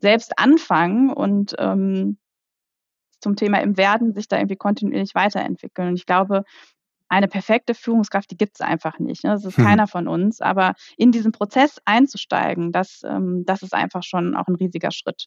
selbst 0.00 0.38
anfangen 0.38 1.10
und 1.10 1.54
ähm, 1.58 2.18
zum 3.20 3.34
Thema 3.36 3.62
im 3.62 3.78
Werden 3.78 4.14
sich 4.14 4.28
da 4.28 4.36
irgendwie 4.36 4.56
kontinuierlich 4.56 5.14
weiterentwickeln. 5.14 5.88
Und 5.88 5.96
ich 5.96 6.06
glaube, 6.06 6.44
eine 7.10 7.28
perfekte 7.28 7.74
Führungskraft, 7.74 8.30
die 8.30 8.36
gibt 8.36 8.54
es 8.54 8.60
einfach 8.60 8.98
nicht. 8.98 9.24
Ne? 9.24 9.32
Das 9.32 9.44
ist 9.44 9.58
hm. 9.58 9.64
keiner 9.64 9.86
von 9.86 10.08
uns. 10.08 10.40
Aber 10.40 10.74
in 10.96 11.12
diesen 11.12 11.32
Prozess 11.32 11.78
einzusteigen, 11.84 12.72
das, 12.72 13.02
ähm, 13.04 13.44
das 13.44 13.62
ist 13.62 13.74
einfach 13.74 14.02
schon 14.02 14.36
auch 14.36 14.46
ein 14.46 14.54
riesiger 14.54 14.92
Schritt. 14.92 15.26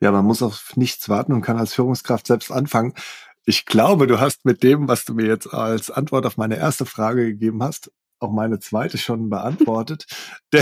Ja, 0.00 0.10
man 0.10 0.24
muss 0.24 0.42
auf 0.42 0.72
nichts 0.76 1.08
warten 1.08 1.32
und 1.32 1.42
kann 1.42 1.58
als 1.58 1.74
Führungskraft 1.74 2.26
selbst 2.26 2.50
anfangen. 2.50 2.94
Ich 3.44 3.66
glaube, 3.66 4.06
du 4.06 4.18
hast 4.18 4.44
mit 4.44 4.62
dem, 4.62 4.88
was 4.88 5.04
du 5.04 5.14
mir 5.14 5.26
jetzt 5.26 5.52
als 5.52 5.90
Antwort 5.90 6.24
auf 6.26 6.38
meine 6.38 6.56
erste 6.56 6.86
Frage 6.86 7.26
gegeben 7.26 7.62
hast, 7.62 7.92
auch 8.22 8.32
meine 8.32 8.58
zweite 8.58 8.98
schon 8.98 9.28
beantwortet. 9.28 10.06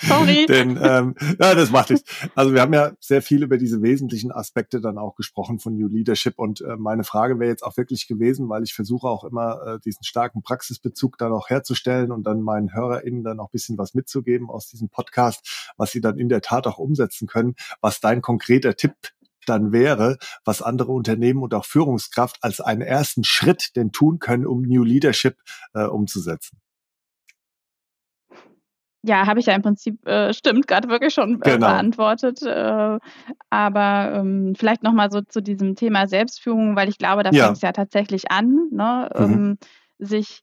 Sorry. 0.00 0.46
Denn 0.46 0.78
ähm, 0.82 1.14
ja, 1.40 1.54
das 1.54 1.70
macht 1.70 1.90
nichts. 1.90 2.10
Also 2.34 2.52
wir 2.52 2.60
haben 2.60 2.72
ja 2.72 2.92
sehr 3.00 3.22
viel 3.22 3.42
über 3.42 3.56
diese 3.56 3.82
wesentlichen 3.82 4.32
Aspekte 4.32 4.80
dann 4.80 4.98
auch 4.98 5.14
gesprochen 5.14 5.58
von 5.58 5.74
New 5.74 5.88
Leadership 5.88 6.38
und 6.38 6.60
äh, 6.60 6.76
meine 6.76 7.04
Frage 7.04 7.38
wäre 7.38 7.50
jetzt 7.50 7.62
auch 7.62 7.76
wirklich 7.76 8.06
gewesen, 8.06 8.48
weil 8.48 8.62
ich 8.62 8.74
versuche 8.74 9.08
auch 9.08 9.24
immer 9.24 9.60
äh, 9.66 9.78
diesen 9.80 10.04
starken 10.04 10.42
Praxisbezug 10.42 11.18
dann 11.18 11.32
auch 11.32 11.48
herzustellen 11.48 12.12
und 12.12 12.24
dann 12.24 12.42
meinen 12.42 12.74
HörerInnen 12.74 13.24
dann 13.24 13.40
auch 13.40 13.50
bisschen 13.50 13.78
was 13.78 13.94
mitzugeben 13.94 14.50
aus 14.50 14.68
diesem 14.68 14.88
Podcast, 14.88 15.72
was 15.76 15.92
sie 15.92 16.00
dann 16.00 16.18
in 16.18 16.28
der 16.28 16.40
Tat 16.40 16.66
auch 16.66 16.78
umsetzen 16.78 17.26
können, 17.26 17.54
was 17.80 18.00
dein 18.00 18.22
konkreter 18.22 18.74
Tipp 18.76 18.94
dann 19.46 19.72
wäre, 19.72 20.18
was 20.44 20.62
andere 20.62 20.92
Unternehmen 20.92 21.42
und 21.42 21.54
auch 21.54 21.64
Führungskraft 21.64 22.38
als 22.42 22.60
einen 22.60 22.82
ersten 22.82 23.24
Schritt 23.24 23.76
denn 23.76 23.92
tun 23.92 24.18
können, 24.18 24.46
um 24.46 24.62
New 24.62 24.84
Leadership 24.84 25.38
äh, 25.74 25.84
umzusetzen. 25.84 26.60
Ja, 29.02 29.26
habe 29.26 29.40
ich 29.40 29.46
ja 29.46 29.54
im 29.54 29.62
Prinzip, 29.62 30.06
äh, 30.06 30.34
stimmt, 30.34 30.66
gerade 30.66 30.88
wirklich 30.88 31.14
schon 31.14 31.36
äh, 31.36 31.52
genau. 31.52 31.68
beantwortet. 31.68 32.42
Äh, 32.42 32.98
aber 33.48 34.12
ähm, 34.14 34.54
vielleicht 34.56 34.82
nochmal 34.82 35.10
so 35.10 35.22
zu 35.22 35.40
diesem 35.40 35.74
Thema 35.74 36.06
Selbstführung, 36.06 36.76
weil 36.76 36.88
ich 36.88 36.98
glaube, 36.98 37.22
da 37.22 37.30
ja. 37.30 37.44
fängt 37.44 37.56
es 37.56 37.62
ja 37.62 37.72
tatsächlich 37.72 38.30
an, 38.30 38.68
ne, 38.70 39.10
mhm. 39.16 39.24
ähm, 39.24 39.58
sich 39.98 40.42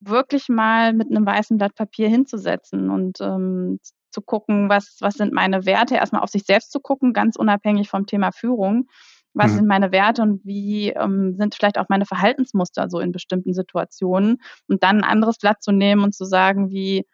wirklich 0.00 0.48
mal 0.48 0.92
mit 0.92 1.10
einem 1.10 1.26
weißen 1.26 1.58
Blatt 1.58 1.74
Papier 1.74 2.08
hinzusetzen 2.08 2.90
und 2.90 3.20
ähm, 3.20 3.80
zu 4.10 4.22
gucken, 4.22 4.68
was, 4.68 4.98
was 5.00 5.14
sind 5.14 5.32
meine 5.32 5.66
Werte, 5.66 5.96
erstmal 5.96 6.22
auf 6.22 6.30
sich 6.30 6.44
selbst 6.44 6.72
zu 6.72 6.80
gucken, 6.80 7.12
ganz 7.12 7.36
unabhängig 7.36 7.90
vom 7.90 8.06
Thema 8.06 8.32
Führung. 8.32 8.86
Was 9.34 9.50
mhm. 9.50 9.56
sind 9.56 9.66
meine 9.66 9.92
Werte 9.92 10.22
und 10.22 10.44
wie 10.44 10.90
ähm, 10.90 11.34
sind 11.36 11.54
vielleicht 11.54 11.78
auch 11.78 11.88
meine 11.88 12.06
Verhaltensmuster 12.06 12.88
so 12.88 13.00
in 13.00 13.10
bestimmten 13.10 13.52
Situationen? 13.52 14.40
Und 14.68 14.82
dann 14.84 14.98
ein 14.98 15.04
anderes 15.04 15.38
Blatt 15.38 15.62
zu 15.62 15.72
nehmen 15.72 16.04
und 16.04 16.14
zu 16.14 16.24
sagen, 16.24 16.70
wie 16.70 17.04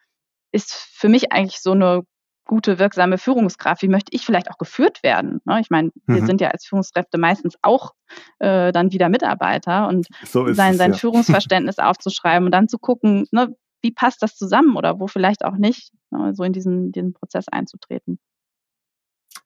ist 0.53 0.73
für 0.73 1.09
mich 1.09 1.33
eigentlich 1.33 1.61
so 1.61 1.73
eine 1.73 2.03
gute, 2.45 2.79
wirksame 2.79 3.17
Führungskraft? 3.17 3.83
Wie 3.83 3.89
möchte 3.89 4.13
ich 4.13 4.27
vielleicht 4.27 4.51
auch 4.51 4.59
geführt 4.59 5.03
werden? 5.03 5.41
Ne? 5.45 5.61
Ich 5.61 5.71
meine, 5.71 5.91
wir 6.07 6.23
mhm. 6.23 6.27
sind 6.27 6.41
ja 6.41 6.49
als 6.49 6.67
Führungskräfte 6.67 7.17
meistens 7.17 7.57
auch 7.63 7.93
äh, 8.41 8.73
dann 8.73 8.93
wieder 8.93 9.09
Mitarbeiter 9.09 9.87
und 9.87 10.09
so 10.25 10.53
sein, 10.53 10.73
es, 10.73 10.79
sein 10.79 10.93
ja. 10.93 10.99
Führungsverständnis 10.99 11.79
aufzuschreiben 11.79 12.47
und 12.47 12.53
dann 12.53 12.69
zu 12.69 12.79
gucken, 12.79 13.27
ne, 13.31 13.55
wie 13.83 13.93
passt 13.93 14.23
das 14.23 14.37
zusammen 14.37 14.77
oder 14.77 14.99
wo 14.99 15.07
vielleicht 15.07 15.45
auch 15.45 15.57
nicht, 15.57 15.93
ne, 16.11 16.35
so 16.35 16.43
in 16.43 16.53
diesen, 16.53 16.91
diesen 16.91 17.13
Prozess 17.13 17.47
einzutreten. 17.49 18.19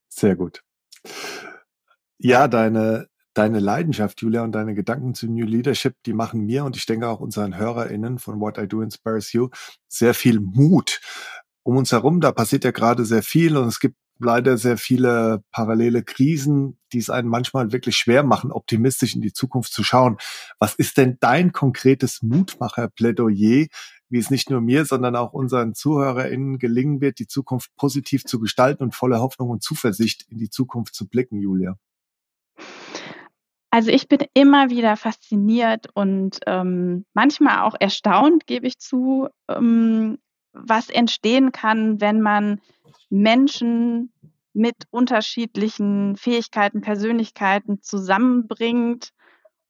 Sehr 0.09 0.37
gut. 0.37 0.63
Ja, 2.19 2.49
deine, 2.49 3.09
deine 3.35 3.59
Leidenschaft, 3.59 4.23
Julia, 4.23 4.43
und 4.43 4.53
deine 4.53 4.75
Gedanken 4.75 5.15
zu 5.15 5.27
New 5.27 5.45
Leadership, 5.45 5.95
die 6.07 6.13
machen 6.13 6.47
mir 6.47 6.65
und 6.65 6.77
ich 6.77 6.87
denke 6.87 7.09
auch 7.09 7.21
unseren 7.21 7.57
HörerInnen 7.57 8.19
von 8.19 8.41
What 8.41 8.59
I 8.59 8.67
Do 8.67 8.81
Inspires 8.81 9.33
You 9.33 9.49
sehr 9.89 10.15
viel 10.15 10.41
Mut. 10.41 11.01
Um 11.63 11.77
uns 11.77 11.93
herum, 11.93 12.21
da 12.21 12.33
passiert 12.33 12.65
ja 12.65 12.71
gerade 12.71 13.05
sehr 13.05 13.23
viel 13.23 13.57
und 13.57 13.69
es 13.69 13.81
gibt 13.81 13.97
leider 14.19 14.57
sehr 14.59 14.77
viele 14.77 15.43
parallele 15.51 16.03
Krisen, 16.03 16.79
die 16.93 16.99
es 16.99 17.11
einen 17.11 17.29
manchmal 17.29 17.73
wirklich 17.73 17.97
schwer 17.97 18.23
machen, 18.23 18.53
optimistisch 18.53 19.15
in 19.15 19.21
die 19.21 19.33
Zukunft 19.33 19.73
zu 19.73 19.83
schauen. 19.83 20.19
Was 20.59 20.75
ist 20.75 20.97
denn 20.99 21.17
dein 21.21 21.53
konkretes 21.53 22.23
Mutmacher-Plädoyer, 22.23 23.67
wie 24.09 24.19
es 24.19 24.31
nicht 24.31 24.51
nur 24.51 24.61
mir, 24.61 24.85
sondern 24.85 25.17
auch 25.17 25.33
unseren 25.33 25.75
ZuhörerInnen 25.75 26.59
gelingen 26.59 27.01
wird, 27.01 27.19
die 27.19 27.27
Zukunft 27.27 27.75
positiv 27.77 28.25
zu 28.25 28.39
gestalten 28.39 28.85
und 28.85 28.95
voller 28.95 29.21
Hoffnung 29.21 29.51
und 29.51 29.63
Zuversicht 29.63 30.27
in 30.29 30.39
die 30.39 30.51
Zukunft 30.51 30.95
zu 30.95 31.09
blicken, 31.09 31.41
Julia? 31.41 31.77
Also 33.75 33.91
ich 33.91 34.07
bin 34.07 34.21
immer 34.35 34.71
wieder 34.71 34.97
fasziniert 34.97 35.89
und 35.95 36.39
ähm, 36.47 37.07
manchmal 37.13 37.63
auch 37.63 37.75
erstaunt, 37.81 38.47
gebe 38.47 38.69
ich 38.69 38.79
zu, 38.79 39.27
ähm, 39.49 40.19
was 40.53 40.91
entstehen 40.91 41.51
kann, 41.51 42.01
wenn 42.01 42.21
man 42.21 42.61
Menschen 43.11 44.13
mit 44.53 44.77
unterschiedlichen 44.91 46.15
Fähigkeiten, 46.15 46.83
Persönlichkeiten 46.83 47.83
zusammenbringt, 47.83 49.11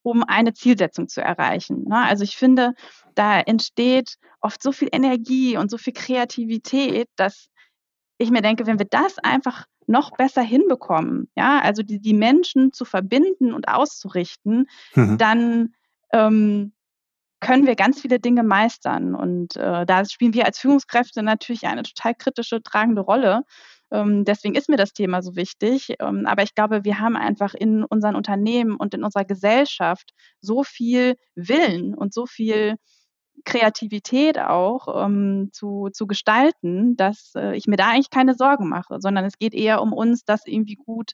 um 0.03 0.23
eine 0.23 0.53
Zielsetzung 0.53 1.09
zu 1.09 1.23
erreichen. 1.23 1.85
Ne? 1.89 1.97
Also 1.97 2.25
ich 2.25 2.37
finde, 2.37 2.75
da 3.15 3.41
entsteht 3.41 4.17
oft 4.43 4.63
so 4.63 4.73
viel 4.73 4.91
Energie 4.93 5.57
und 5.57 5.71
so 5.71 5.79
viel 5.79 5.95
Kreativität, 5.95 7.09
dass 7.17 7.49
ich 8.19 8.31
mir 8.31 8.43
denke, 8.43 8.67
wenn 8.67 8.79
wir 8.79 8.87
das 8.91 9.19
einfach 9.21 9.65
noch 9.87 10.13
besser 10.13 10.43
hinbekommen, 10.43 11.29
ja, 11.37 11.61
also 11.61 11.83
die, 11.83 12.01
die 12.01 12.15
Menschen 12.15 12.73
zu 12.73 12.85
verbinden 12.85 13.53
und 13.53 13.69
auszurichten, 13.69 14.67
mhm. 14.95 15.19
dann 15.19 15.75
ähm, 16.13 16.73
können 17.41 17.67
wir 17.67 17.77
ganz 17.77 18.01
viele 18.01 18.21
Dinge 18.21 18.43
meistern. 18.43 19.15
Und 19.15 19.57
äh, 19.57 19.85
da 19.85 20.05
spielen 20.07 20.35
wir 20.35 20.47
als 20.47 20.59
Führungskräfte 20.59 21.23
natürlich 21.23 21.67
eine 21.67 21.83
total 21.83 22.15
kritische, 22.15 22.63
tragende 22.63 23.03
Rolle. 23.03 23.43
Ähm, 23.91 24.25
deswegen 24.25 24.55
ist 24.55 24.69
mir 24.69 24.77
das 24.77 24.95
Thema 24.95 25.21
so 25.21 25.37
wichtig. 25.37 25.95
Ähm, 26.01 26.27
aber 26.27 26.43
ich 26.43 26.55
glaube, 26.55 26.85
wir 26.85 27.01
haben 27.01 27.17
einfach 27.17 27.55
in 27.55 27.85
unseren 27.85 28.17
Unternehmen 28.17 28.77
und 28.77 28.95
in 28.95 29.05
unserer 29.05 29.27
Gesellschaft 29.27 30.15
so 30.41 30.65
viel 30.65 31.17
Willen 31.35 31.95
und 31.95 32.15
so 32.15 32.25
viel 32.25 32.77
Kreativität 33.45 34.39
auch 34.39 35.05
ähm, 35.05 35.51
zu, 35.53 35.89
zu 35.93 36.07
gestalten, 36.07 36.97
dass 36.97 37.33
äh, 37.37 37.57
ich 37.57 37.67
mir 37.67 37.77
da 37.77 37.91
eigentlich 37.91 38.11
keine 38.11 38.35
Sorgen 38.35 38.69
mache, 38.69 39.01
sondern 39.01 39.25
es 39.25 39.39
geht 39.39 39.55
eher 39.55 39.83
um 39.83 39.93
uns, 39.93 40.25
das 40.25 40.47
irgendwie 40.47 40.77
gut 40.77 41.13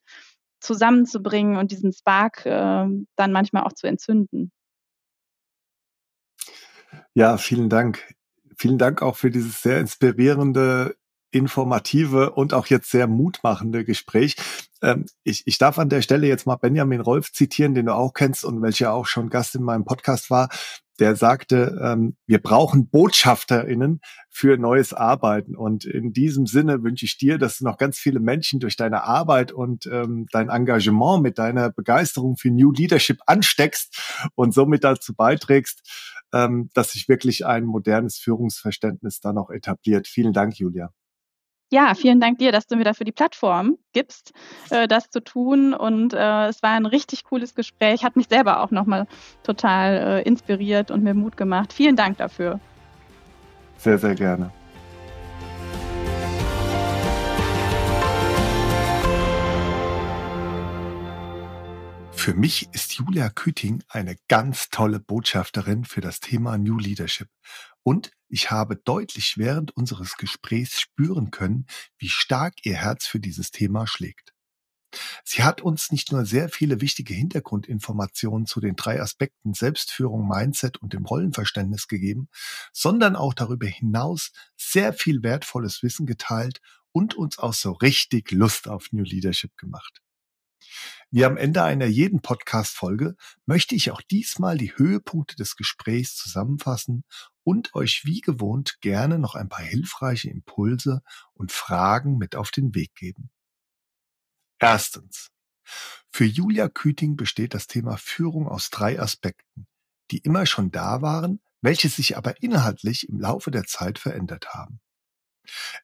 zusammenzubringen 0.60 1.56
und 1.56 1.70
diesen 1.70 1.92
Spark 1.92 2.44
äh, 2.46 2.86
dann 3.16 3.32
manchmal 3.32 3.64
auch 3.64 3.72
zu 3.72 3.86
entzünden. 3.86 4.52
Ja, 7.14 7.36
vielen 7.38 7.68
Dank. 7.68 8.14
Vielen 8.56 8.78
Dank 8.78 9.02
auch 9.02 9.16
für 9.16 9.30
dieses 9.30 9.62
sehr 9.62 9.80
inspirierende, 9.80 10.96
informative 11.30 12.30
und 12.32 12.52
auch 12.52 12.66
jetzt 12.66 12.90
sehr 12.90 13.06
mutmachende 13.06 13.84
Gespräch. 13.84 14.36
Ähm, 14.82 15.06
ich, 15.24 15.46
ich 15.46 15.58
darf 15.58 15.78
an 15.78 15.88
der 15.88 16.02
Stelle 16.02 16.26
jetzt 16.26 16.46
mal 16.46 16.56
Benjamin 16.56 17.00
Rolf 17.00 17.32
zitieren, 17.32 17.74
den 17.74 17.86
du 17.86 17.94
auch 17.94 18.12
kennst 18.12 18.44
und 18.44 18.62
welcher 18.62 18.92
auch 18.92 19.06
schon 19.06 19.30
Gast 19.30 19.54
in 19.54 19.62
meinem 19.62 19.84
Podcast 19.84 20.30
war 20.30 20.48
der 21.00 21.16
sagte, 21.16 21.80
ähm, 21.82 22.16
wir 22.26 22.40
brauchen 22.40 22.88
BotschafterInnen 22.88 24.00
für 24.30 24.56
neues 24.58 24.92
Arbeiten. 24.92 25.56
Und 25.56 25.84
in 25.84 26.12
diesem 26.12 26.46
Sinne 26.46 26.82
wünsche 26.82 27.06
ich 27.06 27.18
dir, 27.18 27.38
dass 27.38 27.58
du 27.58 27.64
noch 27.64 27.78
ganz 27.78 27.98
viele 27.98 28.20
Menschen 28.20 28.60
durch 28.60 28.76
deine 28.76 29.02
Arbeit 29.04 29.50
und 29.50 29.86
ähm, 29.86 30.26
dein 30.30 30.50
Engagement 30.50 31.22
mit 31.22 31.38
deiner 31.38 31.70
Begeisterung 31.70 32.36
für 32.36 32.50
New 32.50 32.70
Leadership 32.70 33.18
ansteckst 33.26 34.30
und 34.34 34.54
somit 34.54 34.84
dazu 34.84 35.14
beiträgst, 35.14 35.82
ähm, 36.32 36.70
dass 36.74 36.92
sich 36.92 37.08
wirklich 37.08 37.46
ein 37.46 37.64
modernes 37.64 38.18
Führungsverständnis 38.18 39.20
dann 39.20 39.38
auch 39.38 39.50
etabliert. 39.50 40.06
Vielen 40.06 40.32
Dank, 40.32 40.58
Julia. 40.58 40.92
Ja, 41.72 41.94
vielen 41.94 42.20
Dank 42.20 42.38
dir, 42.38 42.50
dass 42.50 42.66
du 42.66 42.76
mir 42.76 42.82
dafür 42.82 43.04
die 43.04 43.12
Plattform 43.12 43.78
gibst, 43.92 44.32
äh, 44.70 44.88
das 44.88 45.08
zu 45.08 45.22
tun. 45.22 45.72
Und 45.72 46.12
äh, 46.12 46.48
es 46.48 46.62
war 46.64 46.70
ein 46.70 46.86
richtig 46.86 47.24
cooles 47.24 47.54
Gespräch, 47.54 48.04
hat 48.04 48.16
mich 48.16 48.26
selber 48.28 48.60
auch 48.60 48.72
nochmal 48.72 49.06
total 49.44 49.94
äh, 49.94 50.22
inspiriert 50.22 50.90
und 50.90 51.04
mir 51.04 51.14
Mut 51.14 51.36
gemacht. 51.36 51.72
Vielen 51.72 51.94
Dank 51.94 52.18
dafür. 52.18 52.58
Sehr, 53.76 53.98
sehr 53.98 54.16
gerne. 54.16 54.50
Für 62.20 62.34
mich 62.34 62.68
ist 62.74 62.92
Julia 62.92 63.30
Küting 63.30 63.82
eine 63.88 64.14
ganz 64.28 64.68
tolle 64.68 65.00
Botschafterin 65.00 65.86
für 65.86 66.02
das 66.02 66.20
Thema 66.20 66.58
New 66.58 66.76
Leadership. 66.76 67.28
Und 67.82 68.10
ich 68.28 68.50
habe 68.50 68.76
deutlich 68.76 69.38
während 69.38 69.74
unseres 69.74 70.18
Gesprächs 70.18 70.78
spüren 70.78 71.30
können, 71.30 71.64
wie 71.96 72.10
stark 72.10 72.66
ihr 72.66 72.74
Herz 72.74 73.06
für 73.06 73.20
dieses 73.20 73.52
Thema 73.52 73.86
schlägt. 73.86 74.34
Sie 75.24 75.42
hat 75.42 75.62
uns 75.62 75.92
nicht 75.92 76.12
nur 76.12 76.26
sehr 76.26 76.50
viele 76.50 76.82
wichtige 76.82 77.14
Hintergrundinformationen 77.14 78.44
zu 78.44 78.60
den 78.60 78.76
drei 78.76 79.00
Aspekten 79.00 79.54
Selbstführung, 79.54 80.28
Mindset 80.28 80.76
und 80.76 80.92
dem 80.92 81.06
Rollenverständnis 81.06 81.88
gegeben, 81.88 82.28
sondern 82.70 83.16
auch 83.16 83.32
darüber 83.32 83.66
hinaus 83.66 84.32
sehr 84.58 84.92
viel 84.92 85.22
wertvolles 85.22 85.82
Wissen 85.82 86.04
geteilt 86.04 86.60
und 86.92 87.14
uns 87.14 87.38
auch 87.38 87.54
so 87.54 87.72
richtig 87.72 88.30
Lust 88.30 88.68
auf 88.68 88.92
New 88.92 89.04
Leadership 89.04 89.56
gemacht. 89.56 90.02
Wie 91.10 91.24
am 91.24 91.36
Ende 91.36 91.62
einer 91.62 91.86
jeden 91.86 92.20
Podcast-Folge 92.20 93.16
möchte 93.46 93.74
ich 93.74 93.90
auch 93.90 94.02
diesmal 94.02 94.58
die 94.58 94.76
Höhepunkte 94.76 95.36
des 95.36 95.56
Gesprächs 95.56 96.14
zusammenfassen 96.16 97.04
und 97.42 97.74
euch 97.74 98.02
wie 98.04 98.20
gewohnt 98.20 98.80
gerne 98.80 99.18
noch 99.18 99.34
ein 99.34 99.48
paar 99.48 99.64
hilfreiche 99.64 100.30
Impulse 100.30 101.02
und 101.34 101.52
Fragen 101.52 102.18
mit 102.18 102.36
auf 102.36 102.50
den 102.50 102.74
Weg 102.74 102.94
geben. 102.94 103.30
Erstens. 104.58 105.30
Für 106.12 106.24
Julia 106.24 106.68
Küting 106.68 107.16
besteht 107.16 107.54
das 107.54 107.66
Thema 107.66 107.96
Führung 107.96 108.48
aus 108.48 108.70
drei 108.70 109.00
Aspekten, 109.00 109.66
die 110.10 110.18
immer 110.18 110.46
schon 110.46 110.70
da 110.70 111.02
waren, 111.02 111.40
welche 111.62 111.88
sich 111.88 112.16
aber 112.16 112.42
inhaltlich 112.42 113.08
im 113.08 113.20
Laufe 113.20 113.50
der 113.50 113.64
Zeit 113.64 113.98
verändert 113.98 114.52
haben. 114.54 114.80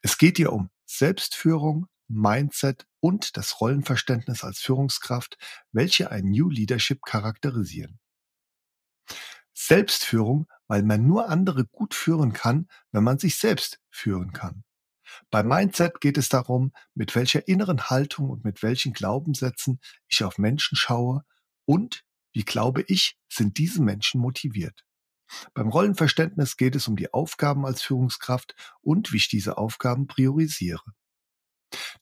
Es 0.02 0.18
geht 0.18 0.38
ihr 0.38 0.52
um 0.52 0.70
Selbstführung, 0.84 1.86
Mindset 2.08 2.86
und 3.00 3.36
das 3.36 3.60
Rollenverständnis 3.60 4.44
als 4.44 4.60
Führungskraft, 4.60 5.38
welche 5.72 6.10
ein 6.10 6.24
New 6.24 6.50
Leadership 6.50 7.02
charakterisieren. 7.02 7.98
Selbstführung, 9.54 10.46
weil 10.68 10.82
man 10.82 11.06
nur 11.06 11.28
andere 11.28 11.64
gut 11.64 11.94
führen 11.94 12.32
kann, 12.32 12.68
wenn 12.92 13.04
man 13.04 13.18
sich 13.18 13.36
selbst 13.36 13.80
führen 13.90 14.32
kann. 14.32 14.64
Bei 15.30 15.42
Mindset 15.42 16.00
geht 16.00 16.18
es 16.18 16.28
darum, 16.28 16.72
mit 16.94 17.14
welcher 17.14 17.48
inneren 17.48 17.88
Haltung 17.88 18.28
und 18.30 18.44
mit 18.44 18.62
welchen 18.62 18.92
Glaubenssätzen 18.92 19.80
ich 20.08 20.24
auf 20.24 20.38
Menschen 20.38 20.76
schaue 20.76 21.24
und 21.64 22.04
wie 22.32 22.44
glaube 22.44 22.82
ich, 22.82 23.16
sind 23.30 23.56
diese 23.56 23.82
Menschen 23.82 24.20
motiviert. 24.20 24.84
Beim 25.54 25.68
Rollenverständnis 25.68 26.56
geht 26.56 26.76
es 26.76 26.86
um 26.86 26.96
die 26.96 27.12
Aufgaben 27.12 27.64
als 27.64 27.82
Führungskraft 27.82 28.54
und 28.82 29.12
wie 29.12 29.16
ich 29.16 29.28
diese 29.28 29.58
Aufgaben 29.58 30.06
priorisiere. 30.06 30.84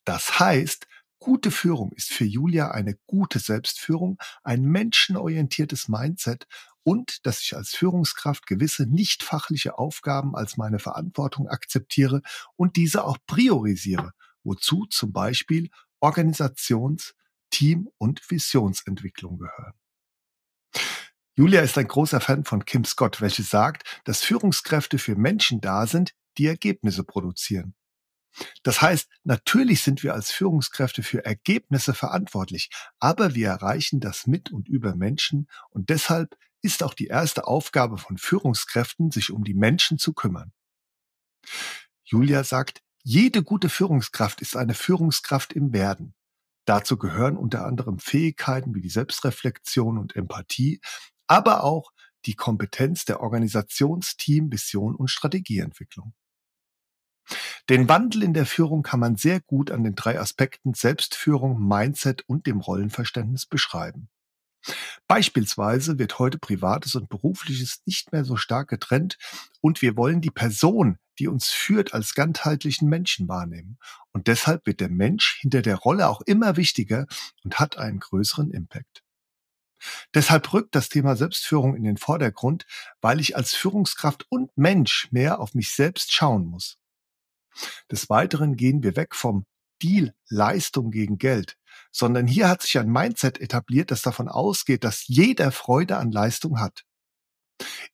Das 0.04 0.38
heißt, 0.38 0.86
gute 1.18 1.50
Führung 1.50 1.92
ist 1.92 2.10
für 2.10 2.24
Julia 2.24 2.70
eine 2.70 2.96
gute 3.06 3.38
Selbstführung, 3.38 4.18
ein 4.42 4.62
menschenorientiertes 4.62 5.88
Mindset 5.88 6.46
und 6.82 7.24
dass 7.26 7.40
ich 7.40 7.56
als 7.56 7.74
Führungskraft 7.74 8.46
gewisse 8.46 8.86
nicht 8.86 9.22
fachliche 9.22 9.78
Aufgaben 9.78 10.36
als 10.36 10.56
meine 10.56 10.78
Verantwortung 10.78 11.48
akzeptiere 11.48 12.20
und 12.56 12.76
diese 12.76 13.04
auch 13.04 13.16
priorisiere, 13.26 14.12
wozu 14.42 14.86
zum 14.90 15.12
Beispiel 15.12 15.70
Organisations-, 16.00 17.14
Team- 17.50 17.88
und 17.98 18.20
Visionsentwicklung 18.30 19.38
gehören. 19.38 19.74
Julia 21.36 21.62
ist 21.62 21.78
ein 21.78 21.88
großer 21.88 22.20
Fan 22.20 22.44
von 22.44 22.64
Kim 22.64 22.84
Scott, 22.84 23.20
welche 23.20 23.42
sagt, 23.42 24.00
dass 24.04 24.22
Führungskräfte 24.22 24.98
für 24.98 25.16
Menschen 25.16 25.60
da 25.60 25.86
sind, 25.86 26.14
die 26.36 26.46
Ergebnisse 26.46 27.02
produzieren. 27.02 27.74
Das 28.62 28.82
heißt, 28.82 29.08
natürlich 29.22 29.82
sind 29.82 30.02
wir 30.02 30.14
als 30.14 30.30
Führungskräfte 30.30 31.02
für 31.02 31.24
Ergebnisse 31.24 31.94
verantwortlich, 31.94 32.70
aber 32.98 33.34
wir 33.34 33.48
erreichen 33.48 34.00
das 34.00 34.26
mit 34.26 34.50
und 34.50 34.68
über 34.68 34.94
Menschen 34.96 35.48
und 35.70 35.90
deshalb 35.90 36.36
ist 36.62 36.82
auch 36.82 36.94
die 36.94 37.08
erste 37.08 37.46
Aufgabe 37.46 37.98
von 37.98 38.16
Führungskräften, 38.16 39.10
sich 39.10 39.30
um 39.30 39.44
die 39.44 39.54
Menschen 39.54 39.98
zu 39.98 40.14
kümmern. 40.14 40.52
Julia 42.04 42.42
sagt, 42.42 42.82
jede 43.02 43.42
gute 43.42 43.68
Führungskraft 43.68 44.40
ist 44.40 44.56
eine 44.56 44.72
Führungskraft 44.72 45.52
im 45.52 45.74
Werden. 45.74 46.14
Dazu 46.64 46.96
gehören 46.96 47.36
unter 47.36 47.66
anderem 47.66 47.98
Fähigkeiten 47.98 48.74
wie 48.74 48.80
die 48.80 48.88
Selbstreflexion 48.88 49.98
und 49.98 50.16
Empathie, 50.16 50.80
aber 51.26 51.64
auch 51.64 51.92
die 52.24 52.34
Kompetenz 52.34 53.04
der 53.04 53.20
Organisationsteam, 53.20 54.50
Vision 54.50 54.94
und 54.94 55.08
Strategieentwicklung. 55.08 56.14
Den 57.68 57.88
Wandel 57.88 58.22
in 58.22 58.34
der 58.34 58.46
Führung 58.46 58.82
kann 58.82 59.00
man 59.00 59.16
sehr 59.16 59.40
gut 59.40 59.70
an 59.70 59.84
den 59.84 59.94
drei 59.94 60.20
Aspekten 60.20 60.74
Selbstführung, 60.74 61.66
Mindset 61.66 62.22
und 62.26 62.46
dem 62.46 62.60
Rollenverständnis 62.60 63.46
beschreiben. 63.46 64.08
Beispielsweise 65.06 65.98
wird 65.98 66.18
heute 66.18 66.38
Privates 66.38 66.94
und 66.94 67.08
Berufliches 67.08 67.82
nicht 67.84 68.12
mehr 68.12 68.24
so 68.24 68.36
stark 68.36 68.68
getrennt 68.68 69.18
und 69.60 69.82
wir 69.82 69.96
wollen 69.96 70.20
die 70.20 70.30
Person, 70.30 70.98
die 71.18 71.28
uns 71.28 71.48
führt, 71.48 71.92
als 71.92 72.14
ganzheitlichen 72.14 72.88
Menschen 72.88 73.28
wahrnehmen. 73.28 73.78
Und 74.12 74.26
deshalb 74.26 74.66
wird 74.66 74.80
der 74.80 74.88
Mensch 74.88 75.38
hinter 75.40 75.62
der 75.62 75.76
Rolle 75.76 76.08
auch 76.08 76.22
immer 76.22 76.56
wichtiger 76.56 77.06
und 77.44 77.58
hat 77.58 77.76
einen 77.76 78.00
größeren 78.00 78.50
Impact. 78.50 79.02
Deshalb 80.14 80.52
rückt 80.52 80.74
das 80.74 80.88
Thema 80.88 81.14
Selbstführung 81.14 81.76
in 81.76 81.84
den 81.84 81.98
Vordergrund, 81.98 82.66
weil 83.02 83.20
ich 83.20 83.36
als 83.36 83.54
Führungskraft 83.54 84.26
und 84.30 84.56
Mensch 84.56 85.08
mehr 85.10 85.40
auf 85.40 85.54
mich 85.54 85.72
selbst 85.72 86.12
schauen 86.12 86.46
muss. 86.46 86.78
Des 87.90 88.08
Weiteren 88.10 88.56
gehen 88.56 88.82
wir 88.82 88.96
weg 88.96 89.14
vom 89.14 89.46
Deal 89.82 90.14
Leistung 90.28 90.90
gegen 90.90 91.18
Geld, 91.18 91.56
sondern 91.90 92.26
hier 92.26 92.48
hat 92.48 92.62
sich 92.62 92.78
ein 92.78 92.90
Mindset 92.90 93.40
etabliert, 93.40 93.90
das 93.90 94.02
davon 94.02 94.28
ausgeht, 94.28 94.84
dass 94.84 95.06
jeder 95.06 95.52
Freude 95.52 95.96
an 95.96 96.10
Leistung 96.10 96.60
hat. 96.60 96.84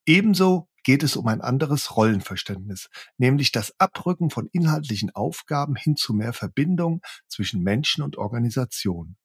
Ebenso 0.07 0.69
geht 0.83 1.03
es 1.03 1.17
um 1.17 1.27
ein 1.27 1.41
anderes 1.41 1.97
Rollenverständnis, 1.97 2.89
nämlich 3.19 3.53
das 3.53 3.75
Abrücken 3.79 4.31
von 4.31 4.49
inhaltlichen 4.53 5.11
Aufgaben 5.15 5.77
hin 5.77 5.97
zu 5.97 6.15
mehr 6.15 6.33
Verbindung 6.33 7.03
zwischen 7.29 7.63
Menschen 7.63 8.03
und 8.03 8.17
Organisationen, 8.17 9.17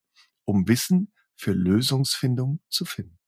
um 0.43 0.67
Wissen 0.67 1.13
für 1.35 1.51
Lösungsfindung 1.51 2.59
zu 2.69 2.85
finden. 2.85 3.19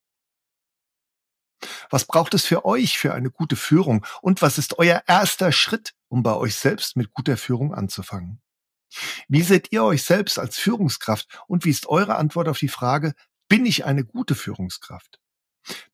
Was 1.90 2.06
braucht 2.06 2.34
es 2.34 2.46
für 2.46 2.66
euch 2.66 2.98
für 2.98 3.14
eine 3.14 3.32
gute 3.32 3.56
Führung 3.56 4.06
und 4.22 4.42
was 4.42 4.58
ist 4.58 4.78
euer 4.78 5.04
erster 5.08 5.52
Schritt, 5.52 5.94
um 6.10 6.24
bei 6.24 6.36
euch 6.36 6.56
selbst 6.56 6.96
mit 6.96 7.14
guter 7.14 7.38
Führung 7.38 7.74
anzufangen? 7.74 8.42
Wie 9.28 9.42
seht 9.42 9.72
ihr 9.72 9.84
euch 9.84 10.04
selbst 10.04 10.40
als 10.40 10.58
Führungskraft 10.58 11.44
und 11.48 11.66
wie 11.66 11.70
ist 11.70 11.88
eure 11.88 12.16
Antwort 12.16 12.48
auf 12.48 12.60
die 12.60 12.70
Frage, 12.70 13.14
bin 13.48 13.66
ich 13.66 13.86
eine 13.86 14.06
gute 14.06 14.36
Führungskraft? 14.36 15.20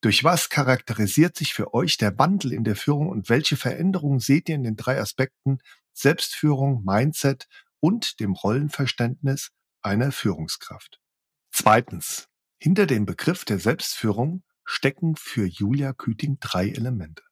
Durch 0.02 0.24
was 0.24 0.50
charakterisiert 0.50 1.36
sich 1.36 1.54
für 1.54 1.74
euch 1.74 1.98
der 1.98 2.18
Wandel 2.20 2.54
in 2.54 2.64
der 2.64 2.76
Führung 2.76 3.10
und 3.10 3.30
welche 3.30 3.58
Veränderungen 3.58 4.20
seht 4.20 4.50
ihr 4.50 4.56
in 4.56 4.64
den 4.64 4.76
drei 4.76 5.00
Aspekten 5.00 5.60
Selbstführung, 5.94 6.84
Mindset 6.84 7.48
und 7.80 8.20
dem 8.20 8.34
Rollenverständnis 8.34 9.52
einer 9.82 10.12
Führungskraft? 10.12 11.00
Zweitens. 11.52 12.28
Hinter 12.60 12.86
dem 12.86 13.06
Begriff 13.06 13.44
der 13.44 13.60
Selbstführung 13.60 14.44
stecken 14.64 15.16
für 15.18 15.46
Julia 15.46 15.92
Küting 15.92 16.38
drei 16.40 16.70
Elemente. 16.70 17.24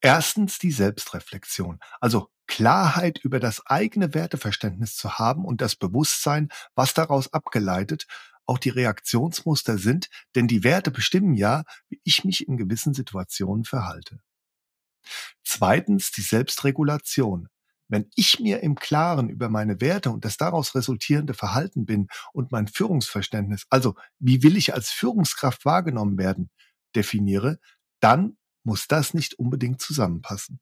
Erstens 0.00 0.58
die 0.58 0.70
Selbstreflexion, 0.70 1.80
also 2.00 2.30
Klarheit 2.46 3.18
über 3.18 3.40
das 3.40 3.66
eigene 3.66 4.14
Werteverständnis 4.14 4.96
zu 4.96 5.18
haben 5.18 5.44
und 5.44 5.60
das 5.60 5.76
Bewusstsein, 5.76 6.48
was 6.74 6.94
daraus 6.94 7.32
abgeleitet 7.32 8.06
auch 8.48 8.58
die 8.58 8.70
Reaktionsmuster 8.70 9.76
sind, 9.76 10.08
denn 10.34 10.48
die 10.48 10.64
Werte 10.64 10.90
bestimmen 10.90 11.34
ja, 11.34 11.64
wie 11.90 12.00
ich 12.02 12.24
mich 12.24 12.48
in 12.48 12.56
gewissen 12.56 12.94
Situationen 12.94 13.64
verhalte. 13.64 14.20
Zweitens 15.44 16.10
die 16.12 16.22
Selbstregulation. 16.22 17.48
Wenn 17.88 18.10
ich 18.16 18.40
mir 18.40 18.62
im 18.62 18.74
Klaren 18.74 19.28
über 19.28 19.48
meine 19.48 19.80
Werte 19.80 20.10
und 20.10 20.24
das 20.24 20.36
daraus 20.36 20.74
resultierende 20.74 21.34
Verhalten 21.34 21.84
bin 21.84 22.08
und 22.32 22.50
mein 22.50 22.68
Führungsverständnis, 22.68 23.66
also 23.70 23.96
wie 24.18 24.42
will 24.42 24.56
ich 24.56 24.74
als 24.74 24.90
Führungskraft 24.90 25.64
wahrgenommen 25.64 26.18
werden, 26.18 26.50
definiere, 26.94 27.58
dann 28.00 28.37
muss 28.68 28.86
das 28.86 29.14
nicht 29.14 29.38
unbedingt 29.38 29.80
zusammenpassen. 29.80 30.60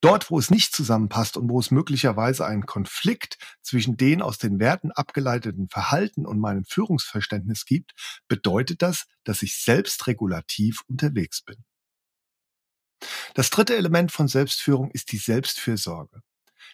Dort, 0.00 0.30
wo 0.30 0.38
es 0.38 0.50
nicht 0.50 0.74
zusammenpasst 0.74 1.36
und 1.36 1.48
wo 1.48 1.58
es 1.58 1.70
möglicherweise 1.70 2.46
einen 2.46 2.66
Konflikt 2.66 3.38
zwischen 3.62 3.96
den 3.96 4.22
aus 4.22 4.38
den 4.38 4.60
Werten 4.60 4.92
abgeleiteten 4.92 5.68
Verhalten 5.68 6.26
und 6.26 6.38
meinem 6.38 6.64
Führungsverständnis 6.64 7.64
gibt, 7.64 7.92
bedeutet 8.28 8.82
das, 8.82 9.06
dass 9.24 9.42
ich 9.42 9.56
selbstregulativ 9.56 10.82
unterwegs 10.86 11.42
bin. 11.42 11.64
Das 13.34 13.50
dritte 13.50 13.76
Element 13.76 14.12
von 14.12 14.28
Selbstführung 14.28 14.90
ist 14.92 15.10
die 15.10 15.18
Selbstfürsorge. 15.18 16.20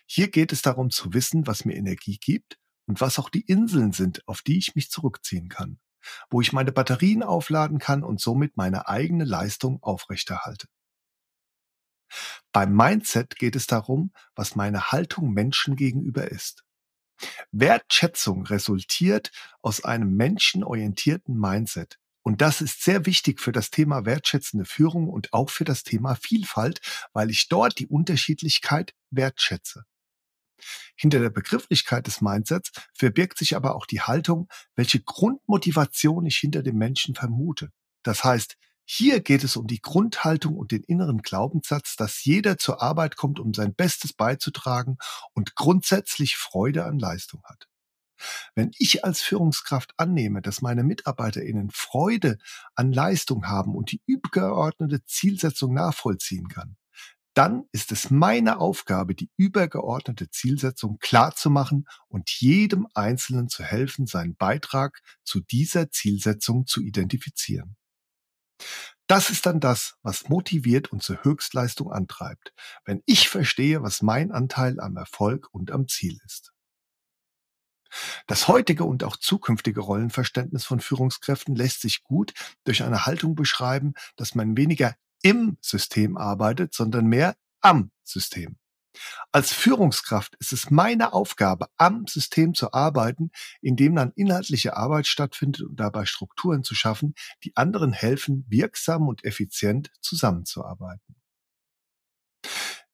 Hier 0.07 0.29
geht 0.29 0.53
es 0.53 0.61
darum 0.63 0.91
zu 0.91 1.13
wissen, 1.15 1.47
was 1.47 1.65
mir 1.65 1.77
Energie 1.77 2.19
gibt 2.19 2.59
und 2.87 3.01
was 3.01 3.19
auch 3.19 3.31
die 3.31 3.43
Inseln 3.43 3.93
sind, 3.93 4.27
auf 4.29 4.43
die 4.43 4.59
ich 4.59 4.75
mich 4.75 4.91
zurückziehen 4.91 5.49
kann, 5.49 5.79
wo 6.31 6.41
ich 6.41 6.53
meine 6.53 6.73
Batterien 6.73 7.23
aufladen 7.23 7.79
kann 7.79 8.03
und 8.03 8.21
somit 8.21 8.57
meine 8.57 8.89
eigene 8.89 9.25
Leistung 9.25 9.83
aufrechterhalte. 9.83 10.67
Beim 12.53 12.75
Mindset 12.75 13.37
geht 13.37 13.57
es 13.57 13.67
darum, 13.67 14.13
was 14.35 14.57
meine 14.57 14.91
Haltung 14.91 15.33
Menschen 15.33 15.77
gegenüber 15.77 16.31
ist. 16.31 16.65
Wertschätzung 17.53 18.47
resultiert 18.47 19.31
aus 19.61 19.85
einem 19.85 20.15
menschenorientierten 20.17 21.39
Mindset. 21.39 21.99
Und 22.23 22.41
das 22.43 22.61
ist 22.61 22.83
sehr 22.83 23.07
wichtig 23.07 23.41
für 23.41 23.53
das 23.53 23.71
Thema 23.71 24.05
wertschätzende 24.05 24.65
Führung 24.65 25.09
und 25.09 25.33
auch 25.33 25.51
für 25.51 25.65
das 25.65 25.85
Thema 25.85 26.17
Vielfalt, 26.17 26.81
weil 27.13 27.31
ich 27.31 27.49
dort 27.49 27.79
die 27.79 27.87
Unterschiedlichkeit 27.87 28.95
wertschätze. 29.11 29.85
Hinter 30.97 31.21
der 31.21 31.31
Begrifflichkeit 31.31 32.07
des 32.07 32.21
Mindsets 32.21 32.71
verbirgt 32.95 33.39
sich 33.39 33.57
aber 33.57 33.75
auch 33.75 33.87
die 33.87 34.01
Haltung, 34.01 34.49
welche 34.75 35.01
Grundmotivation 35.01 36.27
ich 36.27 36.37
hinter 36.37 36.63
dem 36.63 36.77
Menschen 36.77 37.15
vermute. 37.15 37.71
Das 38.03 38.25
heißt, 38.25 38.57
hier 38.85 39.21
geht 39.21 39.45
es 39.45 39.57
um 39.57 39.69
die 39.69 39.81
Grundhaltung 39.81 40.57
und 40.57 40.73
den 40.73 40.83
inneren 40.83 41.19
Glaubenssatz, 41.19 41.95
dass 41.95 42.25
jeder 42.25 42.59
zur 42.59 42.83
Arbeit 42.83 43.15
kommt, 43.15 43.39
um 43.39 43.55
sein 43.55 43.73
Bestes 43.73 44.13
beizutragen 44.13 44.97
und 45.33 45.55
grundsätzlich 45.55 46.37
Freude 46.37 46.85
an 46.85 46.99
Leistung 46.99 47.41
hat. 47.45 47.69
Wenn 48.55 48.73
ich 48.79 49.05
als 49.05 49.23
Führungskraft 49.23 49.93
annehme, 49.97 50.43
dass 50.43 50.61
meine 50.61 50.83
MitarbeiterInnen 50.83 51.71
Freude 51.71 52.39
an 52.75 52.93
Leistung 52.93 53.47
haben 53.47 53.77
und 53.77 53.93
die 53.93 54.03
übergeordnete 54.07 55.05
Zielsetzung 55.05 55.73
nachvollziehen 55.73 56.49
kann, 56.49 56.77
dann 57.35 57.65
ist 57.73 57.93
es 57.93 58.11
meine 58.11 58.59
Aufgabe, 58.59 59.15
die 59.15 59.31
übergeordnete 59.37 60.31
Zielsetzung 60.31 60.99
klar 60.99 61.35
zu 61.35 61.51
machen 61.51 61.87
und 62.09 62.31
jedem 62.31 62.87
Einzelnen 62.95 63.49
zu 63.49 63.63
helfen, 63.63 64.07
seinen 64.07 64.35
Beitrag 64.37 65.01
zu 65.23 65.41
dieser 65.41 65.91
Zielsetzung 65.91 66.67
zu 66.67 66.81
identifizieren. 66.81 67.77
Das 69.07 69.31
ist 69.31 69.47
dann 69.47 69.59
das, 69.61 69.97
was 70.03 70.29
motiviert 70.29 70.93
und 70.93 71.03
zur 71.03 71.25
Höchstleistung 71.25 71.91
antreibt, 71.91 72.53
wenn 72.85 73.03
ich 73.07 73.29
verstehe, 73.29 73.83
was 73.83 74.03
mein 74.03 74.31
Anteil 74.31 74.79
am 74.79 74.97
Erfolg 74.97 75.49
und 75.53 75.71
am 75.71 75.89
Ziel 75.89 76.19
ist. 76.25 76.53
Das 78.27 78.47
heutige 78.47 78.85
und 78.85 79.03
auch 79.03 79.17
zukünftige 79.17 79.81
Rollenverständnis 79.81 80.65
von 80.65 80.81
Führungskräften 80.81 81.57
lässt 81.57 81.81
sich 81.81 82.05
gut 82.05 82.33
durch 82.65 82.85
eine 82.85 83.05
Haltung 83.05 83.35
beschreiben, 83.35 83.95
dass 84.15 84.37
man 84.37 84.57
weniger 84.57 84.95
im 85.23 85.59
System 85.61 86.17
arbeitet, 86.17 86.75
sondern 86.75 87.07
mehr 87.07 87.37
am 87.61 87.91
System. 88.05 88.57
Als 89.33 89.53
Führungskraft 89.53 90.35
ist 90.41 90.53
es 90.53 90.71
meine 90.71 91.13
Aufgabe, 91.13 91.69
am 91.77 92.07
System 92.07 92.55
zu 92.55 92.73
arbeiten, 92.73 93.31
in 93.61 93.77
dem 93.77 93.95
dann 93.95 94.13
inhaltliche 94.17 94.77
Arbeit 94.77 95.07
stattfindet 95.07 95.63
und 95.63 95.79
dabei 95.79 96.05
Strukturen 96.07 96.65
zu 96.65 96.75
schaffen, 96.75 97.15
die 97.45 97.57
anderen 97.57 97.93
helfen, 97.93 98.45
wirksam 98.49 99.09
und 99.09 99.25
effizient 99.25 99.93
zusammenzuarbeiten. 100.01 101.17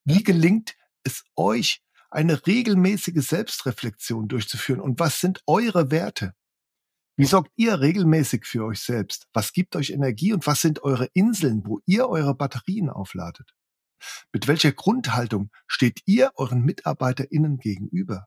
Wie 0.04 0.22
gelingt 0.22 0.76
es 1.02 1.24
euch, 1.34 1.82
eine 2.10 2.46
regelmäßige 2.46 3.26
Selbstreflexion 3.26 4.28
durchzuführen? 4.28 4.80
Und 4.80 5.00
was 5.00 5.20
sind 5.20 5.42
eure 5.46 5.90
Werte? 5.90 6.34
Wie 7.18 7.24
sorgt 7.24 7.50
ihr 7.56 7.80
regelmäßig 7.80 8.44
für 8.44 8.64
euch 8.66 8.82
selbst? 8.82 9.26
Was 9.32 9.52
gibt 9.52 9.74
euch 9.74 9.90
Energie 9.90 10.34
und 10.34 10.46
was 10.46 10.60
sind 10.60 10.82
eure 10.82 11.06
Inseln, 11.14 11.62
wo 11.64 11.80
ihr 11.86 12.08
eure 12.08 12.34
Batterien 12.34 12.90
aufladet? 12.90 13.54
Mit 14.32 14.46
welcher 14.48 14.72
Grundhaltung 14.72 15.50
steht 15.66 16.00
ihr 16.04 16.30
euren 16.34 16.62
MitarbeiterInnen 16.62 17.56
gegenüber? 17.56 18.26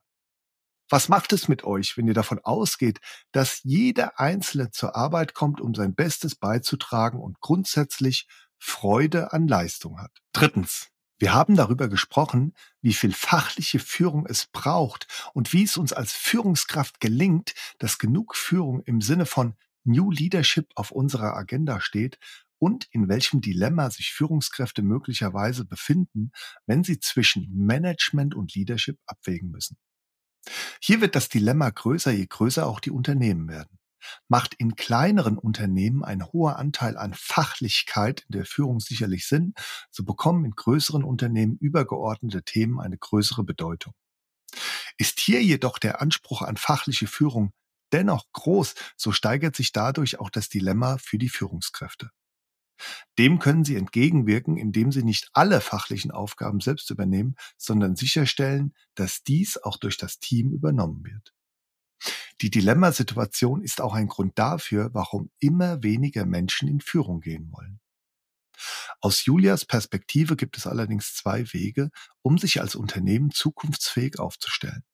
Was 0.88 1.08
macht 1.08 1.32
es 1.32 1.46
mit 1.46 1.62
euch, 1.62 1.96
wenn 1.96 2.08
ihr 2.08 2.14
davon 2.14 2.40
ausgeht, 2.40 2.98
dass 3.30 3.60
jeder 3.62 4.18
Einzelne 4.18 4.72
zur 4.72 4.96
Arbeit 4.96 5.34
kommt, 5.34 5.60
um 5.60 5.72
sein 5.72 5.94
Bestes 5.94 6.34
beizutragen 6.34 7.20
und 7.20 7.38
grundsätzlich 7.40 8.26
Freude 8.58 9.32
an 9.32 9.46
Leistung 9.46 10.00
hat? 10.00 10.10
Drittens. 10.32 10.89
Wir 11.20 11.34
haben 11.34 11.54
darüber 11.54 11.88
gesprochen, 11.88 12.54
wie 12.80 12.94
viel 12.94 13.12
fachliche 13.12 13.78
Führung 13.78 14.24
es 14.26 14.46
braucht 14.46 15.06
und 15.34 15.52
wie 15.52 15.64
es 15.64 15.76
uns 15.76 15.92
als 15.92 16.14
Führungskraft 16.14 16.98
gelingt, 16.98 17.52
dass 17.78 17.98
genug 17.98 18.34
Führung 18.34 18.82
im 18.84 19.02
Sinne 19.02 19.26
von 19.26 19.54
New 19.84 20.10
Leadership 20.10 20.70
auf 20.76 20.90
unserer 20.90 21.36
Agenda 21.36 21.82
steht 21.82 22.18
und 22.58 22.88
in 22.90 23.08
welchem 23.08 23.42
Dilemma 23.42 23.90
sich 23.90 24.12
Führungskräfte 24.12 24.80
möglicherweise 24.80 25.66
befinden, 25.66 26.32
wenn 26.64 26.84
sie 26.84 27.00
zwischen 27.00 27.54
Management 27.54 28.34
und 28.34 28.54
Leadership 28.54 28.98
abwägen 29.04 29.50
müssen. 29.50 29.76
Hier 30.80 31.02
wird 31.02 31.14
das 31.16 31.28
Dilemma 31.28 31.68
größer, 31.68 32.12
je 32.12 32.26
größer 32.26 32.66
auch 32.66 32.80
die 32.80 32.90
Unternehmen 32.90 33.46
werden. 33.48 33.79
Macht 34.28 34.54
in 34.54 34.76
kleineren 34.76 35.38
Unternehmen 35.38 36.04
ein 36.04 36.24
hoher 36.24 36.56
Anteil 36.56 36.96
an 36.96 37.14
Fachlichkeit 37.14 38.24
in 38.28 38.32
der 38.32 38.44
Führung 38.44 38.80
sicherlich 38.80 39.26
Sinn, 39.26 39.54
so 39.90 40.04
bekommen 40.04 40.44
in 40.44 40.52
größeren 40.52 41.04
Unternehmen 41.04 41.56
übergeordnete 41.56 42.42
Themen 42.42 42.80
eine 42.80 42.98
größere 42.98 43.44
Bedeutung. 43.44 43.94
Ist 44.98 45.20
hier 45.20 45.42
jedoch 45.42 45.78
der 45.78 46.00
Anspruch 46.00 46.42
an 46.42 46.56
fachliche 46.56 47.06
Führung 47.06 47.52
dennoch 47.92 48.26
groß, 48.32 48.74
so 48.96 49.12
steigert 49.12 49.56
sich 49.56 49.72
dadurch 49.72 50.20
auch 50.20 50.30
das 50.30 50.48
Dilemma 50.48 50.98
für 50.98 51.18
die 51.18 51.28
Führungskräfte. 51.28 52.10
Dem 53.18 53.38
können 53.38 53.64
sie 53.64 53.76
entgegenwirken, 53.76 54.56
indem 54.56 54.90
sie 54.92 55.02
nicht 55.02 55.28
alle 55.32 55.60
fachlichen 55.60 56.10
Aufgaben 56.10 56.60
selbst 56.60 56.90
übernehmen, 56.90 57.36
sondern 57.58 57.96
sicherstellen, 57.96 58.74
dass 58.94 59.22
dies 59.22 59.58
auch 59.58 59.76
durch 59.76 59.98
das 59.98 60.18
Team 60.18 60.52
übernommen 60.52 61.04
wird. 61.04 61.34
Die 62.42 62.50
Dilemmasituation 62.50 63.62
ist 63.62 63.80
auch 63.80 63.94
ein 63.94 64.08
Grund 64.08 64.38
dafür, 64.38 64.90
warum 64.94 65.30
immer 65.40 65.82
weniger 65.82 66.24
Menschen 66.24 66.68
in 66.68 66.80
Führung 66.80 67.20
gehen 67.20 67.52
wollen. 67.52 67.80
Aus 69.00 69.24
Julias 69.24 69.64
Perspektive 69.64 70.36
gibt 70.36 70.56
es 70.56 70.66
allerdings 70.66 71.14
zwei 71.14 71.52
Wege, 71.52 71.90
um 72.22 72.38
sich 72.38 72.60
als 72.60 72.74
Unternehmen 72.74 73.30
zukunftsfähig 73.30 74.18
aufzustellen. 74.18 74.84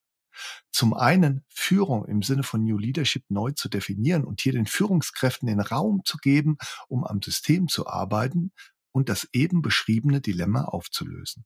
Zum 0.71 0.93
einen 0.93 1.43
Führung 1.49 2.05
im 2.05 2.21
Sinne 2.21 2.43
von 2.43 2.63
New 2.63 2.77
Leadership 2.77 3.23
neu 3.29 3.51
zu 3.51 3.69
definieren 3.69 4.23
und 4.23 4.41
hier 4.41 4.53
den 4.53 4.67
Führungskräften 4.67 5.47
den 5.47 5.59
Raum 5.59 6.01
zu 6.05 6.17
geben, 6.17 6.57
um 6.87 7.03
am 7.03 7.21
System 7.21 7.67
zu 7.67 7.87
arbeiten 7.87 8.51
und 8.91 9.09
das 9.09 9.27
eben 9.33 9.61
beschriebene 9.61 10.21
Dilemma 10.21 10.65
aufzulösen. 10.65 11.45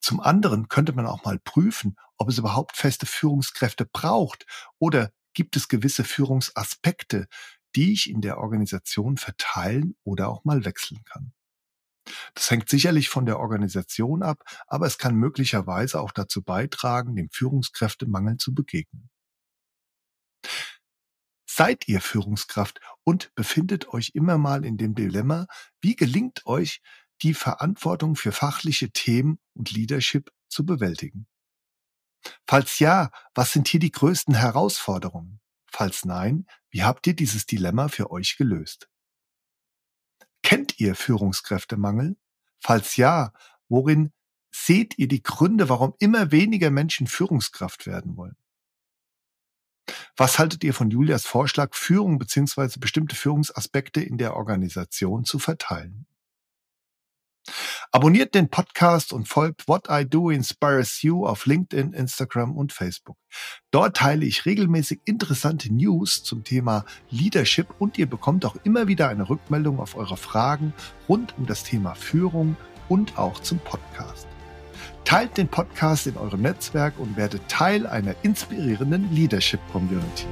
Zum 0.00 0.20
anderen 0.20 0.68
könnte 0.68 0.92
man 0.92 1.06
auch 1.06 1.24
mal 1.24 1.38
prüfen, 1.38 1.96
ob 2.16 2.28
es 2.28 2.38
überhaupt 2.38 2.76
feste 2.76 3.06
Führungskräfte 3.06 3.84
braucht 3.84 4.46
oder 4.78 5.10
gibt 5.34 5.56
es 5.56 5.68
gewisse 5.68 6.04
Führungsaspekte, 6.04 7.26
die 7.74 7.92
ich 7.92 8.08
in 8.08 8.22
der 8.22 8.38
Organisation 8.38 9.18
verteilen 9.18 9.96
oder 10.02 10.28
auch 10.28 10.44
mal 10.44 10.64
wechseln 10.64 11.04
kann. 11.04 11.32
Das 12.34 12.50
hängt 12.50 12.68
sicherlich 12.68 13.08
von 13.08 13.26
der 13.26 13.38
Organisation 13.38 14.22
ab, 14.22 14.44
aber 14.66 14.86
es 14.86 14.96
kann 14.96 15.16
möglicherweise 15.16 16.00
auch 16.00 16.12
dazu 16.12 16.42
beitragen, 16.42 17.16
dem 17.16 17.28
Führungskräftemangel 17.30 18.36
zu 18.36 18.54
begegnen. 18.54 19.10
Seid 21.48 21.88
ihr 21.88 22.00
Führungskraft 22.00 22.80
und 23.02 23.34
befindet 23.34 23.88
euch 23.88 24.12
immer 24.14 24.38
mal 24.38 24.64
in 24.64 24.76
dem 24.76 24.94
Dilemma, 24.94 25.46
wie 25.80 25.96
gelingt 25.96 26.46
euch, 26.46 26.82
die 27.22 27.34
Verantwortung 27.34 28.16
für 28.16 28.32
fachliche 28.32 28.90
Themen 28.90 29.38
und 29.54 29.70
Leadership 29.70 30.30
zu 30.48 30.64
bewältigen? 30.64 31.26
Falls 32.46 32.78
ja, 32.78 33.10
was 33.34 33.52
sind 33.52 33.68
hier 33.68 33.80
die 33.80 33.92
größten 33.92 34.34
Herausforderungen? 34.34 35.40
Falls 35.66 36.04
nein, 36.04 36.46
wie 36.70 36.82
habt 36.82 37.06
ihr 37.06 37.14
dieses 37.14 37.46
Dilemma 37.46 37.88
für 37.88 38.10
euch 38.10 38.36
gelöst? 38.36 38.88
Kennt 40.42 40.78
ihr 40.78 40.94
Führungskräftemangel? 40.94 42.16
Falls 42.60 42.96
ja, 42.96 43.32
worin 43.68 44.12
seht 44.50 44.98
ihr 44.98 45.08
die 45.08 45.22
Gründe, 45.22 45.68
warum 45.68 45.94
immer 45.98 46.30
weniger 46.30 46.70
Menschen 46.70 47.06
Führungskraft 47.06 47.86
werden 47.86 48.16
wollen? 48.16 48.36
Was 50.16 50.38
haltet 50.38 50.64
ihr 50.64 50.72
von 50.72 50.90
Julias 50.90 51.26
Vorschlag, 51.26 51.74
Führung 51.74 52.18
bzw. 52.18 52.78
bestimmte 52.78 53.14
Führungsaspekte 53.14 54.00
in 54.00 54.18
der 54.18 54.34
Organisation 54.34 55.24
zu 55.24 55.38
verteilen? 55.38 56.06
Abonniert 57.92 58.34
den 58.34 58.48
Podcast 58.48 59.12
und 59.12 59.28
folgt 59.28 59.68
What 59.68 59.88
I 59.90 60.04
Do 60.08 60.30
Inspires 60.30 61.02
You 61.02 61.26
auf 61.26 61.46
LinkedIn, 61.46 61.92
Instagram 61.92 62.56
und 62.56 62.72
Facebook. 62.72 63.16
Dort 63.70 63.96
teile 63.96 64.24
ich 64.24 64.46
regelmäßig 64.46 65.00
interessante 65.04 65.72
News 65.72 66.22
zum 66.22 66.44
Thema 66.44 66.84
Leadership 67.10 67.68
und 67.78 67.98
ihr 67.98 68.06
bekommt 68.06 68.44
auch 68.44 68.56
immer 68.64 68.88
wieder 68.88 69.08
eine 69.08 69.28
Rückmeldung 69.28 69.80
auf 69.80 69.96
eure 69.96 70.16
Fragen 70.16 70.72
rund 71.08 71.36
um 71.38 71.46
das 71.46 71.64
Thema 71.64 71.94
Führung 71.94 72.56
und 72.88 73.18
auch 73.18 73.40
zum 73.40 73.58
Podcast. 73.58 74.26
Teilt 75.04 75.36
den 75.36 75.48
Podcast 75.48 76.06
in 76.06 76.16
eurem 76.16 76.42
Netzwerk 76.42 76.98
und 76.98 77.16
werdet 77.16 77.48
Teil 77.48 77.86
einer 77.86 78.14
inspirierenden 78.22 79.14
Leadership 79.14 79.60
Community. 79.70 80.26